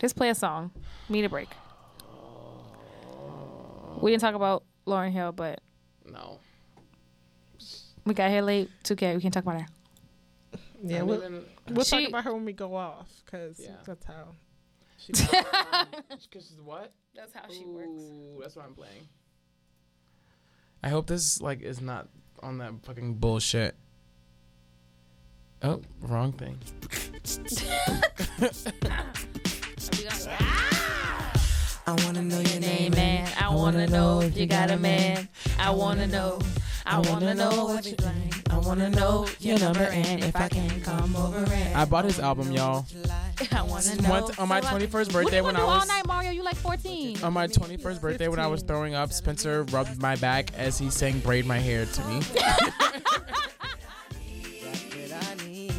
Just 0.00 0.16
play 0.16 0.30
a 0.30 0.34
song. 0.34 0.70
Need 1.08 1.24
a 1.24 1.28
break. 1.28 1.48
We 4.00 4.10
didn't 4.12 4.20
talk 4.20 4.34
about 4.34 4.64
Lauryn 4.86 5.10
Hill, 5.10 5.32
but 5.32 5.60
No. 6.10 6.38
we 8.04 8.14
got 8.14 8.30
here 8.30 8.42
late. 8.42 8.70
It's 8.80 8.90
okay. 8.92 9.14
We 9.16 9.20
can 9.22 9.32
talk 9.32 9.42
about 9.42 9.60
her. 9.60 9.66
Yeah, 10.82 11.02
we'll, 11.02 11.20
mean, 11.28 11.44
we'll 11.70 11.84
She- 11.84 12.00
talk 12.02 12.08
about 12.08 12.24
her 12.24 12.34
when 12.34 12.44
we 12.44 12.52
go 12.52 12.74
off 12.74 13.08
because 13.24 13.58
Yeah. 13.60 13.76
that's 13.86 14.04
how. 14.04 14.34
She 14.98 15.12
Because 15.12 16.56
what? 16.64 16.92
That's 17.14 17.32
how 17.32 17.42
Ooh, 17.50 17.54
she 17.54 17.64
works. 17.64 18.02
that's 18.40 18.56
what 18.56 18.64
I'm 18.64 18.74
playing. 18.74 19.08
I 20.82 20.88
hope 20.90 21.06
this 21.08 21.40
like 21.40 21.62
is 21.62 21.80
not 21.80 22.08
on 22.42 22.58
that 22.58 22.72
fucking 22.84 23.14
bullshit. 23.14 23.76
Oh, 25.62 25.82
wrong 26.00 26.32
thing. 26.32 26.58
I 31.86 31.94
wanna 32.04 32.22
know 32.22 32.38
your 32.40 32.60
name, 32.60 32.92
man, 32.92 33.28
I 33.40 33.48
wanna 33.54 33.86
know 33.86 34.20
if 34.20 34.36
you 34.36 34.46
got 34.46 34.70
a 34.70 34.76
man. 34.76 35.28
I 35.58 35.70
wanna 35.70 36.06
know. 36.06 36.38
I 36.86 36.98
wanna 37.00 37.34
know 37.34 37.64
what 37.64 37.84
you 37.86 37.92
think. 37.96 38.37
I 38.58 38.60
wanna 38.66 38.90
know 38.90 39.24
your 39.38 39.56
number 39.60 39.84
and 39.84 40.24
if 40.24 40.34
I 40.34 40.48
can 40.48 40.80
come 40.80 41.14
over 41.14 41.44
and 41.48 41.76
I 41.76 41.84
bought 41.84 42.04
his 42.04 42.18
album, 42.18 42.50
y'all. 42.50 42.84
I 43.52 43.62
wanna 43.62 43.94
know. 44.02 44.10
Once 44.10 44.36
on 44.38 44.48
my 44.48 44.60
So 44.60 44.66
I- 44.66 44.70
21st 44.80 44.92
What 44.92 45.12
birthday 45.12 45.40
when 45.40 45.54
I 45.54 45.60
do 45.60 45.64
all 45.64 45.78
was 45.78 45.86
night, 45.86 46.04
Mario? 46.06 46.32
You 46.32 46.42
like 46.42 46.56
14. 46.56 47.22
on 47.22 47.32
my 47.32 47.46
21st 47.46 48.00
birthday 48.00 48.26
when 48.26 48.40
I 48.40 48.48
was 48.48 48.62
throwing 48.62 48.96
up, 48.96 49.12
Spencer 49.12 49.62
rubbed 49.70 50.02
my 50.02 50.16
back 50.16 50.52
as 50.56 50.76
he 50.76 50.90
sang 50.90 51.20
"Braid 51.20 51.46
My 51.46 51.58
Hair" 51.58 51.86
to 51.86 52.04
me. 52.08 52.20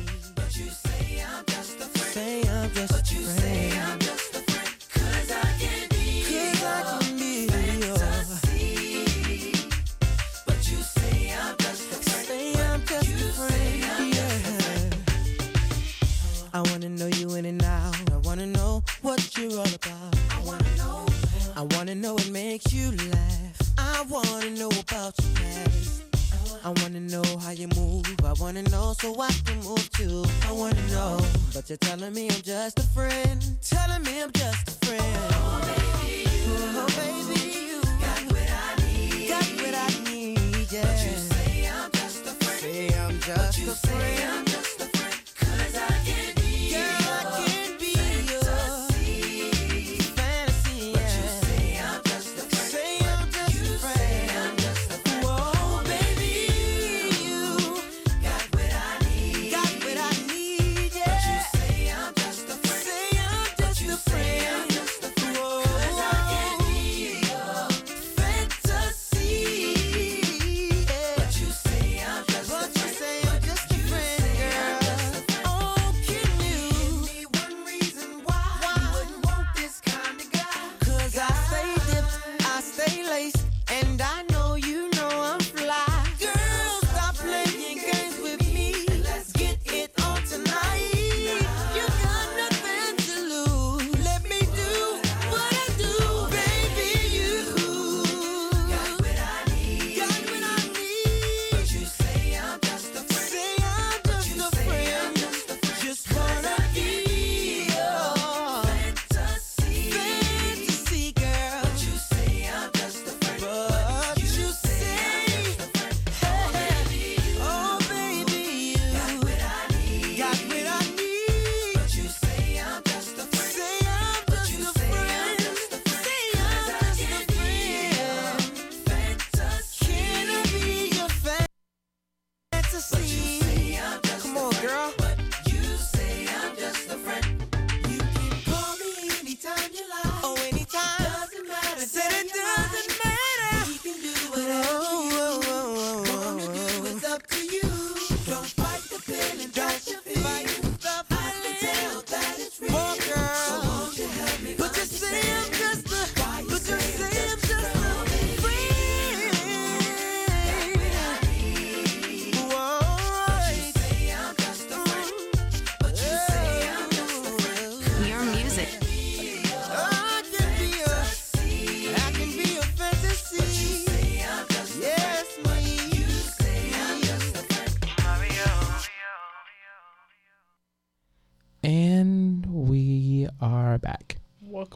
you're 31.70 31.78
telling 31.78 32.14
me 32.14 32.28
I'm 32.30 32.42
just 32.42 32.80
a 32.80 32.84
friend. 32.84 33.46
Telling 33.62 34.02
me 34.04 34.24
I'm 34.24 34.32
just 34.32 34.70
a 34.70 34.86
friend. 34.86 35.39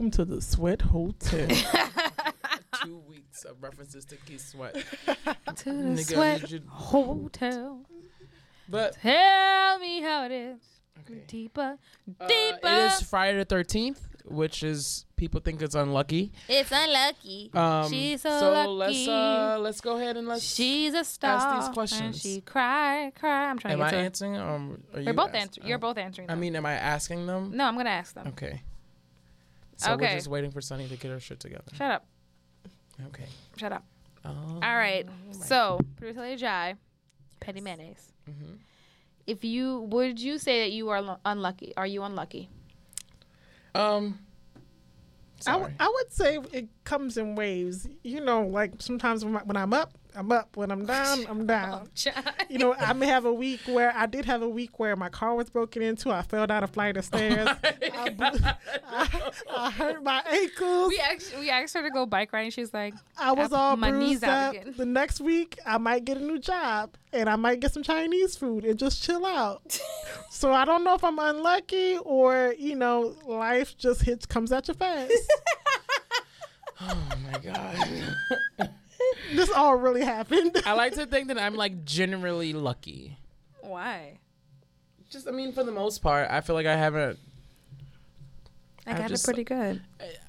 Welcome 0.04 0.26
to 0.26 0.34
the 0.34 0.42
Sweat 0.42 0.82
Hotel. 0.82 1.48
Two 2.84 2.98
weeks 3.08 3.44
of 3.44 3.62
references 3.62 4.04
to 4.04 4.16
Keith 4.16 4.46
Sweat. 4.46 4.74
To 4.74 5.64
the 5.64 5.72
Nigga, 5.72 6.04
sweat 6.04 6.50
you- 6.50 6.60
hotel. 6.68 7.80
But 8.68 8.96
Tell 9.00 9.78
me 9.78 10.02
how 10.02 10.26
it 10.26 10.30
is. 10.32 10.60
okay. 11.00 11.22
Deeper, 11.26 11.78
Uh, 12.20 12.26
deeper. 12.26 12.58
it 12.68 12.92
is 12.92 13.00
Friday 13.00 13.42
the 13.42 13.46
13th, 13.46 14.00
which 14.26 14.62
is 14.62 15.06
people 15.16 15.40
think 15.40 15.62
it's 15.62 15.74
unlucky. 15.74 16.32
it's 16.50 16.70
unlucky. 16.70 17.50
Um, 17.54 17.88
She's 17.90 18.20
so, 18.20 18.38
so 18.40 18.50
lucky. 18.74 19.06
let's 19.06 19.08
uh 19.08 19.56
let's 19.58 19.80
go 19.80 19.96
ahead 19.96 20.18
and 20.18 20.28
let's. 20.28 20.42
She's 20.44 20.92
a 20.92 21.04
star. 21.04 21.56
these 21.56 21.64
And 21.64 21.74
questions. 21.74 22.20
she 22.20 22.42
cry, 22.42 23.10
cry. 23.18 23.48
I'm 23.48 23.58
trying 23.58 23.72
am 23.72 23.78
to 23.78 23.84
I 23.86 23.90
get 23.90 24.00
answering? 24.00 24.36
Um, 24.36 24.82
are 24.92 25.00
you 25.00 25.06
We're 25.06 25.12
both 25.14 25.32
answering. 25.32 25.66
You're 25.66 25.78
oh. 25.78 25.80
both 25.80 25.96
answering. 25.96 26.30
I 26.30 26.34
mean, 26.34 26.54
am 26.56 26.66
I 26.66 26.74
asking 26.74 27.24
them? 27.26 27.52
no, 27.56 27.64
I'm 27.64 27.74
gonna 27.78 27.88
ask 27.88 28.14
them. 28.14 28.26
Okay. 28.28 28.60
So 29.84 29.90
we're 29.96 30.04
Okay. 30.04 30.14
just 30.14 30.28
waiting 30.28 30.50
for 30.50 30.60
Sunny 30.60 30.88
to 30.88 30.96
get 30.96 31.10
her 31.10 31.20
shit 31.20 31.40
together. 31.40 31.64
Shut 31.74 31.90
up. 31.90 32.06
Okay. 33.06 33.26
Shut 33.56 33.72
up. 33.72 33.84
Oh. 34.24 34.30
All 34.30 34.60
right. 34.60 35.06
So, 35.32 35.78
producer 35.96 36.20
Lady 36.20 36.40
Jai, 36.40 36.74
Petty 37.40 37.60
Mayonnaise. 37.60 38.12
Mhm. 38.28 38.58
If 39.26 39.44
you 39.44 39.80
would 39.90 40.18
you 40.20 40.38
say 40.38 40.60
that 40.60 40.72
you 40.72 40.88
are 40.90 41.02
lu- 41.02 41.16
unlucky? 41.24 41.74
Are 41.76 41.86
you 41.86 42.02
unlucky? 42.02 42.48
Um. 43.74 44.18
I, 45.46 45.58
Sorry. 45.58 45.74
would 45.80 46.12
say 46.12 46.38
it 46.52 46.68
comes 46.84 47.18
in 47.18 47.34
waves. 47.34 47.86
You 48.02 48.20
know, 48.22 48.46
like 48.46 48.74
sometimes 48.80 49.24
when, 49.24 49.36
I, 49.36 49.40
when 49.42 49.56
I'm 49.58 49.74
up, 49.74 49.92
I'm 50.16 50.30
up. 50.32 50.56
When 50.56 50.70
I'm 50.70 50.86
down, 50.86 51.26
I'm 51.28 51.46
down. 51.54 51.88
Oh, 52.06 52.10
you 52.48 52.58
know, 52.58 52.74
I 52.74 52.92
may 52.92 53.06
have 53.06 53.24
a 53.24 53.32
week 53.32 53.60
where 53.66 53.92
I 53.96 54.06
did 54.06 54.24
have 54.26 54.42
a 54.42 54.48
week 54.48 54.78
where 54.78 54.94
my 54.96 55.08
car 55.08 55.34
was 55.34 55.50
broken 55.50 55.82
into. 55.82 56.10
I 56.10 56.22
fell 56.22 56.46
down 56.46 56.62
a 56.62 56.66
flight 56.68 56.96
of 56.96 57.04
oh 57.12 57.16
stairs. 57.16 57.48
I, 57.64 58.08
blew- 58.10 58.38
I, 58.86 59.30
I 59.56 59.70
hurt 59.72 60.02
my 60.04 60.22
ankles. 60.30 60.88
we 60.90 61.00
asked 61.00 61.38
we 61.38 61.50
asked 61.50 61.74
her 61.74 61.82
to 61.82 61.90
go 61.90 62.06
bike 62.06 62.32
riding. 62.32 62.50
She's 62.50 62.72
like, 62.72 62.94
I 63.18 63.32
was 63.32 63.52
I- 63.52 63.58
all 63.58 63.76
my 63.76 63.90
knees 63.90 64.20
bruised 64.20 64.24
out 64.24 64.54
up. 64.56 64.62
again. 64.62 64.74
The 64.76 64.86
next 64.86 65.20
week, 65.20 65.58
I 65.66 65.78
might 65.78 66.04
get 66.04 66.16
a 66.16 66.24
new 66.24 66.38
job 66.38 66.90
and 67.12 67.28
I 67.28 67.36
might 67.36 67.60
get 67.60 67.72
some 67.72 67.82
Chinese 67.82 68.36
food 68.36 68.64
and 68.64 68.78
just 68.78 69.02
chill 69.02 69.24
out. 69.26 69.80
so 70.30 70.52
I 70.52 70.64
don't 70.64 70.84
know 70.84 70.94
if 70.94 71.02
I'm 71.04 71.18
unlucky 71.18 71.98
or 71.98 72.54
you 72.58 72.76
know 72.76 73.14
life 73.26 73.76
just 73.78 74.02
hits 74.02 74.26
comes 74.26 74.52
at 74.52 74.68
you 74.68 74.74
fast. 74.74 75.12
oh 76.80 77.08
my 77.32 77.38
god. 77.38 78.70
This 79.36 79.50
all 79.50 79.76
really 79.76 80.04
happened. 80.04 80.56
I 80.66 80.72
like 80.72 80.94
to 80.94 81.06
think 81.06 81.28
that 81.28 81.38
I'm 81.38 81.54
like 81.54 81.84
generally 81.84 82.52
lucky. 82.52 83.18
why? 83.60 84.18
Just, 85.10 85.28
I 85.28 85.30
mean, 85.30 85.52
for 85.52 85.62
the 85.62 85.70
most 85.72 85.98
part, 86.02 86.28
I 86.30 86.40
feel 86.40 86.56
like 86.56 86.66
I 86.66 86.76
haven't. 86.76 87.18
I 88.86 88.92
I 88.94 88.98
got 88.98 89.08
just- 89.08 89.24
it 89.24 89.26
pretty 89.28 89.44
good. 89.44 89.80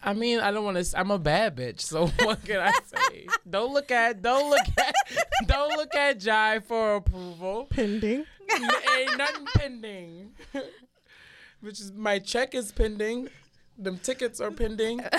I 0.03 0.13
mean, 0.13 0.39
I 0.39 0.51
don't 0.51 0.63
want 0.63 0.77
to. 0.83 0.99
I'm 0.99 1.11
a 1.11 1.17
bad 1.19 1.55
bitch, 1.57 1.81
so 1.81 2.07
what 2.19 2.43
can 2.45 2.59
I 2.59 2.71
say? 2.85 3.27
don't 3.49 3.73
look 3.73 3.89
at, 3.91 4.21
don't 4.21 4.49
look 4.49 4.67
at, 4.77 4.93
don't 5.47 5.75
look 5.75 5.95
at 5.95 6.19
Jai 6.19 6.59
for 6.59 6.95
approval. 6.97 7.67
Pending. 7.69 8.25
N- 8.49 8.69
Ain't 8.97 9.17
nothing 9.17 9.45
pending. 9.55 10.31
Which 11.61 11.79
is 11.81 11.91
my 11.91 12.19
check 12.19 12.53
is 12.53 12.71
pending. 12.71 13.29
Them 13.77 13.97
tickets 13.97 14.39
are 14.39 14.51
pending. 14.51 15.01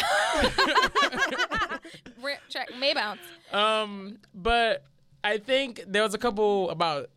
Check 2.48 2.70
may 2.78 2.94
bounce. 2.94 3.20
Um, 3.52 4.18
but 4.34 4.84
I 5.22 5.38
think 5.38 5.82
there 5.86 6.02
was 6.02 6.14
a 6.14 6.18
couple 6.18 6.70
about. 6.70 7.10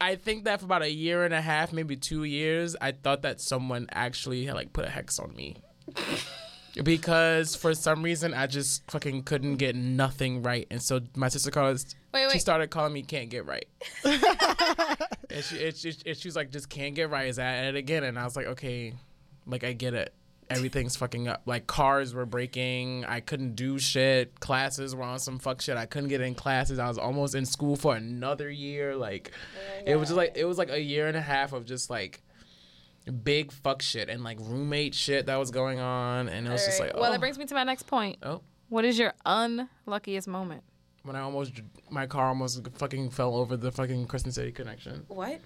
I 0.00 0.16
think 0.16 0.44
that 0.44 0.58
for 0.60 0.64
about 0.66 0.82
a 0.82 0.90
year 0.90 1.24
and 1.24 1.32
a 1.32 1.40
half, 1.40 1.72
maybe 1.72 1.94
two 1.96 2.24
years, 2.24 2.74
I 2.80 2.92
thought 2.92 3.22
that 3.22 3.40
someone 3.40 3.86
actually 3.92 4.46
had 4.46 4.54
like 4.54 4.72
put 4.72 4.84
a 4.84 4.88
hex 4.88 5.18
on 5.18 5.34
me. 5.34 5.56
because 6.82 7.54
for 7.54 7.74
some 7.74 8.02
reason 8.02 8.32
I 8.32 8.46
just 8.46 8.90
fucking 8.90 9.24
couldn't 9.24 9.56
get 9.56 9.76
nothing 9.76 10.42
right, 10.42 10.66
and 10.70 10.82
so 10.82 11.00
my 11.14 11.28
sister 11.28 11.50
called. 11.50 11.84
Wait, 12.12 12.26
wait. 12.26 12.32
She 12.32 12.38
started 12.38 12.70
calling 12.70 12.92
me 12.92 13.02
"can't 13.02 13.28
get 13.28 13.46
right," 13.46 13.66
and 14.04 15.44
she, 15.44 15.66
and 15.66 15.76
she, 15.76 15.94
and 16.06 16.16
she 16.16 16.28
was 16.28 16.36
like, 16.36 16.50
"Just 16.50 16.68
can't 16.68 16.94
get 16.94 17.10
right." 17.10 17.28
Is 17.28 17.38
at 17.38 17.64
it 17.64 17.76
again? 17.76 18.04
And 18.04 18.18
I 18.18 18.24
was 18.24 18.36
like, 18.36 18.46
"Okay, 18.46 18.94
like 19.46 19.64
I 19.64 19.72
get 19.72 19.94
it. 19.94 20.14
Everything's 20.56 20.96
fucking 20.96 21.28
up. 21.28 21.42
Like 21.46 21.66
cars 21.66 22.14
were 22.14 22.26
breaking. 22.26 23.04
I 23.04 23.20
couldn't 23.20 23.54
do 23.54 23.78
shit. 23.78 24.38
Classes 24.40 24.94
were 24.94 25.02
on 25.02 25.18
some 25.18 25.38
fuck 25.38 25.60
shit. 25.60 25.76
I 25.76 25.86
couldn't 25.86 26.08
get 26.08 26.20
in 26.20 26.34
classes. 26.34 26.78
I 26.78 26.88
was 26.88 26.98
almost 26.98 27.34
in 27.34 27.44
school 27.44 27.76
for 27.76 27.96
another 27.96 28.50
year. 28.50 28.96
Like 28.96 29.32
it 29.86 29.96
was 29.96 30.08
just 30.08 30.16
like 30.16 30.36
it 30.36 30.44
was 30.44 30.58
like 30.58 30.70
a 30.70 30.80
year 30.80 31.06
and 31.08 31.16
a 31.16 31.22
half 31.22 31.52
of 31.52 31.64
just 31.64 31.90
like." 31.90 32.22
Big 33.24 33.50
fuck 33.50 33.82
shit 33.82 34.08
and 34.08 34.22
like 34.22 34.38
roommate 34.40 34.94
shit 34.94 35.26
that 35.26 35.34
was 35.34 35.50
going 35.50 35.80
on, 35.80 36.28
and 36.28 36.46
it 36.46 36.50
was 36.50 36.64
just 36.64 36.78
like, 36.78 36.90
Alright, 36.90 37.00
well, 37.00 37.08
oh, 37.10 37.12
that 37.12 37.18
brings 37.18 37.36
me 37.36 37.44
to 37.46 37.54
my 37.54 37.64
next 37.64 37.88
point. 37.88 38.16
oh, 38.22 38.42
What 38.68 38.84
is 38.84 38.96
your 38.96 39.12
unluckiest 39.26 40.28
moment? 40.28 40.62
when 41.02 41.16
I 41.16 41.20
almost 41.20 41.60
my 41.90 42.06
car 42.06 42.28
almost 42.28 42.66
fucking 42.74 43.10
fell 43.10 43.34
over 43.34 43.56
the 43.56 43.72
fucking 43.72 44.06
Crescent 44.06 44.34
City 44.34 44.52
connection. 44.52 45.04
What? 45.08 45.40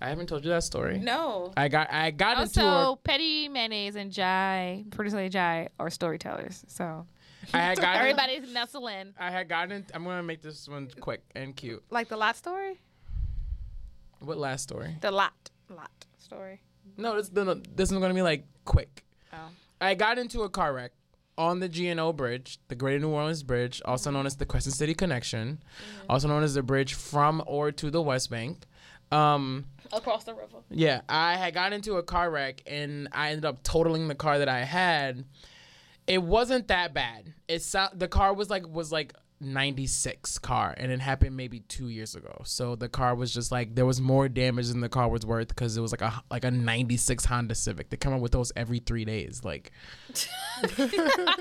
I 0.00 0.08
haven't 0.08 0.28
told 0.28 0.44
you 0.44 0.50
that 0.50 0.64
story. 0.64 0.98
No. 0.98 1.52
I 1.56 1.68
got 1.68 1.92
I 1.92 2.10
got 2.10 2.40
into 2.40 2.62
Also, 2.64 2.92
a 2.92 2.96
Petty 2.96 3.48
Mayonnaise 3.48 3.96
and 3.96 4.10
Jai, 4.10 4.84
producer 4.90 5.16
Lady 5.16 5.28
Jai, 5.28 5.68
are 5.78 5.90
storytellers. 5.90 6.64
So 6.68 7.06
I 7.52 7.58
had 7.58 7.78
gotten 7.80 8.00
everybody's 8.00 8.52
nestle 8.52 8.88
in. 8.88 9.14
I 9.18 9.30
had 9.30 9.48
gotten 9.48 9.84
I'm 9.92 10.04
gonna 10.04 10.22
make 10.22 10.42
this 10.42 10.68
one 10.68 10.88
quick 11.00 11.22
and 11.34 11.54
cute. 11.54 11.82
Like 11.90 12.08
the 12.08 12.16
lot 12.16 12.36
story? 12.36 12.80
What 14.20 14.38
last 14.38 14.62
story? 14.62 14.96
The 15.00 15.10
lot. 15.10 15.50
Lot 15.68 16.06
story. 16.18 16.60
No, 16.96 17.16
this 17.16 17.30
no, 17.32 17.54
this 17.54 17.90
is 17.92 17.98
gonna 17.98 18.14
be 18.14 18.22
like 18.22 18.44
quick. 18.64 19.04
Oh. 19.32 19.48
I 19.80 19.94
got 19.94 20.18
into 20.18 20.42
a 20.42 20.48
car 20.48 20.72
wreck 20.72 20.92
on 21.38 21.60
the 21.60 21.68
GNO 21.68 22.12
Bridge, 22.12 22.58
the 22.68 22.74
Greater 22.74 22.98
New 22.98 23.08
Orleans 23.10 23.42
Bridge, 23.42 23.80
also 23.86 24.10
known 24.10 24.26
as 24.26 24.36
the 24.36 24.44
Crescent 24.44 24.74
City 24.74 24.92
Connection, 24.94 25.62
also 26.08 26.28
known 26.28 26.42
as 26.42 26.54
the 26.54 26.62
bridge 26.62 26.92
from 26.94 27.42
or 27.46 27.72
to 27.72 27.90
the 27.90 28.02
West 28.02 28.30
Bank. 28.30 28.66
Um, 29.10 29.64
Across 29.92 30.24
the 30.24 30.34
river. 30.34 30.58
Yeah, 30.70 31.00
I 31.08 31.36
had 31.36 31.54
got 31.54 31.72
into 31.72 31.96
a 31.96 32.02
car 32.02 32.30
wreck 32.30 32.62
and 32.66 33.08
I 33.12 33.30
ended 33.30 33.44
up 33.44 33.62
totaling 33.62 34.08
the 34.08 34.14
car 34.14 34.38
that 34.38 34.48
I 34.48 34.64
had. 34.64 35.24
It 36.06 36.22
wasn't 36.22 36.68
that 36.68 36.94
bad. 36.94 37.32
It 37.48 37.62
so- 37.62 37.88
the 37.94 38.08
car 38.08 38.34
was 38.34 38.50
like 38.50 38.66
was 38.68 38.90
like 38.92 39.14
96 39.42 40.38
car 40.38 40.74
and 40.76 40.92
it 40.92 41.00
happened 41.00 41.34
maybe 41.34 41.60
2 41.60 41.88
years 41.88 42.14
ago. 42.14 42.42
So 42.44 42.76
the 42.76 42.90
car 42.90 43.14
was 43.14 43.32
just 43.32 43.50
like 43.50 43.74
there 43.74 43.86
was 43.86 43.98
more 44.00 44.28
damage 44.28 44.68
than 44.68 44.80
the 44.80 44.88
car 44.88 45.08
was 45.08 45.24
worth 45.24 45.56
cuz 45.56 45.76
it 45.76 45.80
was 45.80 45.92
like 45.92 46.02
a 46.02 46.22
like 46.30 46.44
a 46.44 46.50
96 46.50 47.24
Honda 47.24 47.54
Civic. 47.54 47.88
They 47.90 47.96
come 47.96 48.12
up 48.12 48.20
with 48.20 48.32
those 48.32 48.52
every 48.54 48.80
3 48.80 49.04
days 49.06 49.40
like 49.42 49.72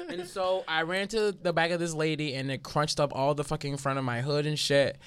and 0.09 0.27
so 0.27 0.63
I 0.67 0.83
ran 0.83 1.07
to 1.09 1.31
the 1.31 1.53
back 1.53 1.71
of 1.71 1.79
this 1.79 1.93
lady 1.93 2.35
and 2.35 2.49
it 2.51 2.63
crunched 2.63 2.99
up 2.99 3.11
all 3.13 3.33
the 3.35 3.43
fucking 3.43 3.77
front 3.77 3.99
of 3.99 4.05
my 4.05 4.21
hood 4.21 4.45
and 4.45 4.57
shit. 4.57 4.97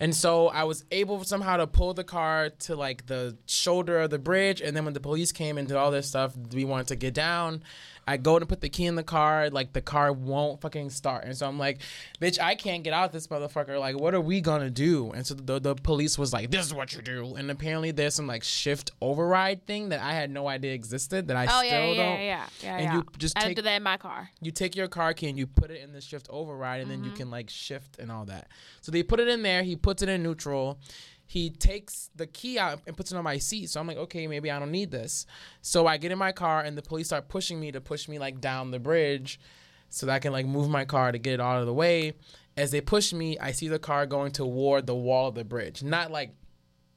And 0.00 0.14
so 0.14 0.48
I 0.48 0.64
was 0.64 0.84
able 0.90 1.22
somehow 1.24 1.56
to 1.58 1.66
pull 1.66 1.94
the 1.94 2.04
car 2.04 2.50
to 2.60 2.76
like 2.76 3.06
the 3.06 3.36
shoulder 3.46 4.00
of 4.00 4.10
the 4.10 4.18
bridge. 4.18 4.60
And 4.60 4.76
then 4.76 4.84
when 4.84 4.94
the 4.94 5.00
police 5.00 5.32
came 5.32 5.58
and 5.58 5.68
did 5.68 5.76
all 5.76 5.90
this 5.90 6.06
stuff, 6.06 6.34
we 6.52 6.64
wanted 6.64 6.88
to 6.88 6.96
get 6.96 7.14
down. 7.14 7.62
I 8.06 8.16
go 8.16 8.38
to 8.38 8.46
put 8.46 8.60
the 8.60 8.68
key 8.68 8.86
in 8.86 8.94
the 8.94 9.02
car, 9.02 9.50
like 9.50 9.72
the 9.72 9.80
car 9.80 10.12
won't 10.12 10.60
fucking 10.60 10.90
start. 10.90 11.24
And 11.24 11.36
so 11.36 11.46
I'm 11.46 11.58
like, 11.58 11.78
bitch, 12.20 12.40
I 12.40 12.54
can't 12.54 12.84
get 12.84 12.92
out 12.92 13.12
this 13.12 13.26
motherfucker. 13.28 13.78
Like, 13.78 13.98
what 13.98 14.14
are 14.14 14.20
we 14.20 14.40
gonna 14.40 14.70
do? 14.70 15.10
And 15.12 15.26
so 15.26 15.34
the, 15.34 15.58
the 15.58 15.74
police 15.74 16.18
was 16.18 16.32
like, 16.32 16.50
this 16.50 16.66
is 16.66 16.74
what 16.74 16.94
you 16.94 17.02
do. 17.02 17.34
And 17.34 17.50
apparently 17.50 17.90
there's 17.90 18.14
some 18.14 18.26
like 18.26 18.44
shift 18.44 18.90
override 19.00 19.66
thing 19.66 19.88
that 19.90 20.00
I 20.00 20.12
had 20.12 20.30
no 20.30 20.48
idea 20.48 20.74
existed 20.74 21.28
that 21.28 21.36
I 21.36 21.44
Oh 21.44 21.48
still 21.48 21.62
yeah, 21.64 21.84
yeah, 21.84 21.86
don't. 21.86 21.96
yeah, 21.96 22.16
yeah, 22.18 22.46
yeah. 22.62 22.76
And 22.76 22.84
yeah. 22.84 22.94
you 22.94 23.04
just 23.18 23.38
I 23.38 23.42
take- 23.42 23.56
did 23.56 23.64
that 23.64 23.76
in 23.76 23.82
my 23.82 23.96
car. 23.96 24.30
you 24.40 24.50
take 24.50 24.76
your 24.76 24.88
car 24.88 25.14
key 25.14 25.28
and 25.28 25.38
you 25.38 25.46
put 25.46 25.70
it 25.70 25.82
in 25.82 25.92
the 25.92 26.00
shift 26.00 26.26
override 26.30 26.82
and 26.82 26.90
then 26.90 27.04
you 27.04 27.10
mm-hmm. 27.10 27.16
can 27.16 27.30
like 27.30 27.50
shift 27.50 27.98
and 27.98 28.10
all 28.10 28.24
that. 28.26 28.48
So 28.80 28.92
they 28.92 29.02
put 29.02 29.20
it 29.20 29.28
in 29.28 29.42
there, 29.42 29.62
he 29.62 29.76
puts 29.76 30.02
it 30.02 30.08
in 30.08 30.22
neutral. 30.22 30.78
He 31.26 31.50
takes 31.50 32.10
the 32.14 32.26
key 32.26 32.58
out 32.58 32.80
and 32.86 32.96
puts 32.96 33.10
it 33.10 33.16
on 33.16 33.24
my 33.24 33.38
seat. 33.38 33.70
So 33.70 33.80
I'm 33.80 33.86
like, 33.86 33.96
okay, 33.96 34.26
maybe 34.26 34.50
I 34.50 34.58
don't 34.58 34.70
need 34.70 34.90
this. 34.90 35.26
So 35.62 35.86
I 35.86 35.96
get 35.96 36.12
in 36.12 36.18
my 36.18 36.32
car 36.32 36.60
and 36.60 36.76
the 36.76 36.82
police 36.82 37.06
start 37.06 37.28
pushing 37.28 37.58
me 37.58 37.72
to 37.72 37.80
push 37.80 38.08
me 38.08 38.18
like 38.18 38.40
down 38.40 38.70
the 38.70 38.78
bridge 38.78 39.40
so 39.88 40.06
that 40.06 40.12
I 40.12 40.18
can 40.18 40.32
like 40.32 40.46
move 40.46 40.68
my 40.68 40.84
car 40.84 41.12
to 41.12 41.18
get 41.18 41.34
it 41.34 41.40
out 41.40 41.60
of 41.60 41.66
the 41.66 41.74
way. 41.74 42.14
As 42.56 42.70
they 42.70 42.80
push 42.80 43.12
me, 43.12 43.38
I 43.38 43.52
see 43.52 43.68
the 43.68 43.78
car 43.78 44.06
going 44.06 44.32
toward 44.32 44.86
the 44.86 44.94
wall 44.94 45.28
of 45.28 45.34
the 45.34 45.44
bridge. 45.44 45.82
Not 45.82 46.10
like 46.10 46.34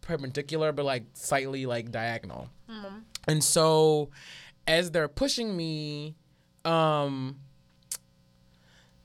perpendicular, 0.01 0.71
but 0.71 0.85
like 0.85 1.05
slightly 1.13 1.65
like 1.65 1.91
diagonal. 1.91 2.49
And 3.27 3.43
so 3.43 4.09
as 4.67 4.91
they're 4.91 5.07
pushing 5.07 5.55
me, 5.55 6.15
um 6.65 7.37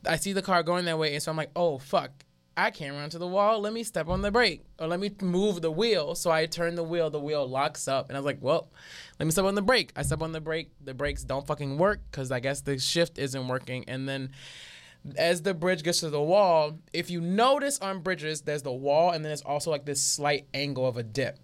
I 0.04 0.16
see 0.16 0.32
the 0.32 0.42
car 0.42 0.64
going 0.64 0.84
that 0.86 0.98
way, 0.98 1.14
and 1.14 1.22
so 1.22 1.30
I'm 1.30 1.36
like, 1.36 1.52
oh 1.54 1.78
fuck, 1.78 2.10
I 2.56 2.70
can't 2.70 2.94
run 2.94 3.10
to 3.10 3.18
the 3.18 3.26
wall. 3.26 3.60
Let 3.60 3.72
me 3.72 3.82
step 3.82 4.08
on 4.08 4.22
the 4.22 4.30
brake, 4.30 4.62
or 4.78 4.86
let 4.86 5.00
me 5.00 5.10
move 5.20 5.62
the 5.62 5.70
wheel. 5.70 6.14
So 6.14 6.30
I 6.30 6.46
turn 6.46 6.74
the 6.74 6.82
wheel, 6.82 7.08
the 7.10 7.20
wheel 7.20 7.48
locks 7.48 7.88
up, 7.88 8.08
and 8.08 8.16
I 8.16 8.20
was 8.20 8.26
like, 8.26 8.38
well, 8.40 8.70
let 9.18 9.26
me 9.26 9.32
step 9.32 9.44
on 9.44 9.54
the 9.54 9.62
brake. 9.62 9.92
I 9.96 10.02
step 10.02 10.22
on 10.22 10.32
the 10.32 10.40
brake, 10.40 10.70
the 10.82 10.94
brakes 10.94 11.24
don't 11.24 11.46
fucking 11.46 11.78
work 11.78 12.00
because 12.10 12.30
I 12.30 12.40
guess 12.40 12.60
the 12.60 12.78
shift 12.78 13.18
isn't 13.18 13.48
working, 13.48 13.84
and 13.88 14.08
then. 14.08 14.30
As 15.16 15.42
the 15.42 15.52
bridge 15.52 15.82
gets 15.82 15.98
to 15.98 16.10
the 16.10 16.22
wall, 16.22 16.78
if 16.92 17.10
you 17.10 17.20
notice 17.20 17.80
on 17.80 18.02
bridges, 18.02 18.42
there's 18.42 18.62
the 18.62 18.70
wall, 18.70 19.10
and 19.10 19.24
then 19.24 19.30
there's 19.30 19.42
also 19.42 19.68
like 19.68 19.84
this 19.84 20.00
slight 20.00 20.46
angle 20.54 20.86
of 20.86 20.96
a 20.96 21.02
dip. 21.02 21.40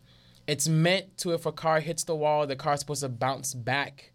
It's 0.47 0.69
meant 0.69 1.19
to 1.19 1.33
if 1.33 1.45
a 1.45 1.51
car 1.51 1.81
hits 1.81 2.05
the 2.05 2.15
wall, 2.15 2.47
the 2.47 2.55
car's 2.55 2.79
supposed 2.79 3.01
to 3.01 3.09
bounce 3.09 3.55
back 3.55 4.13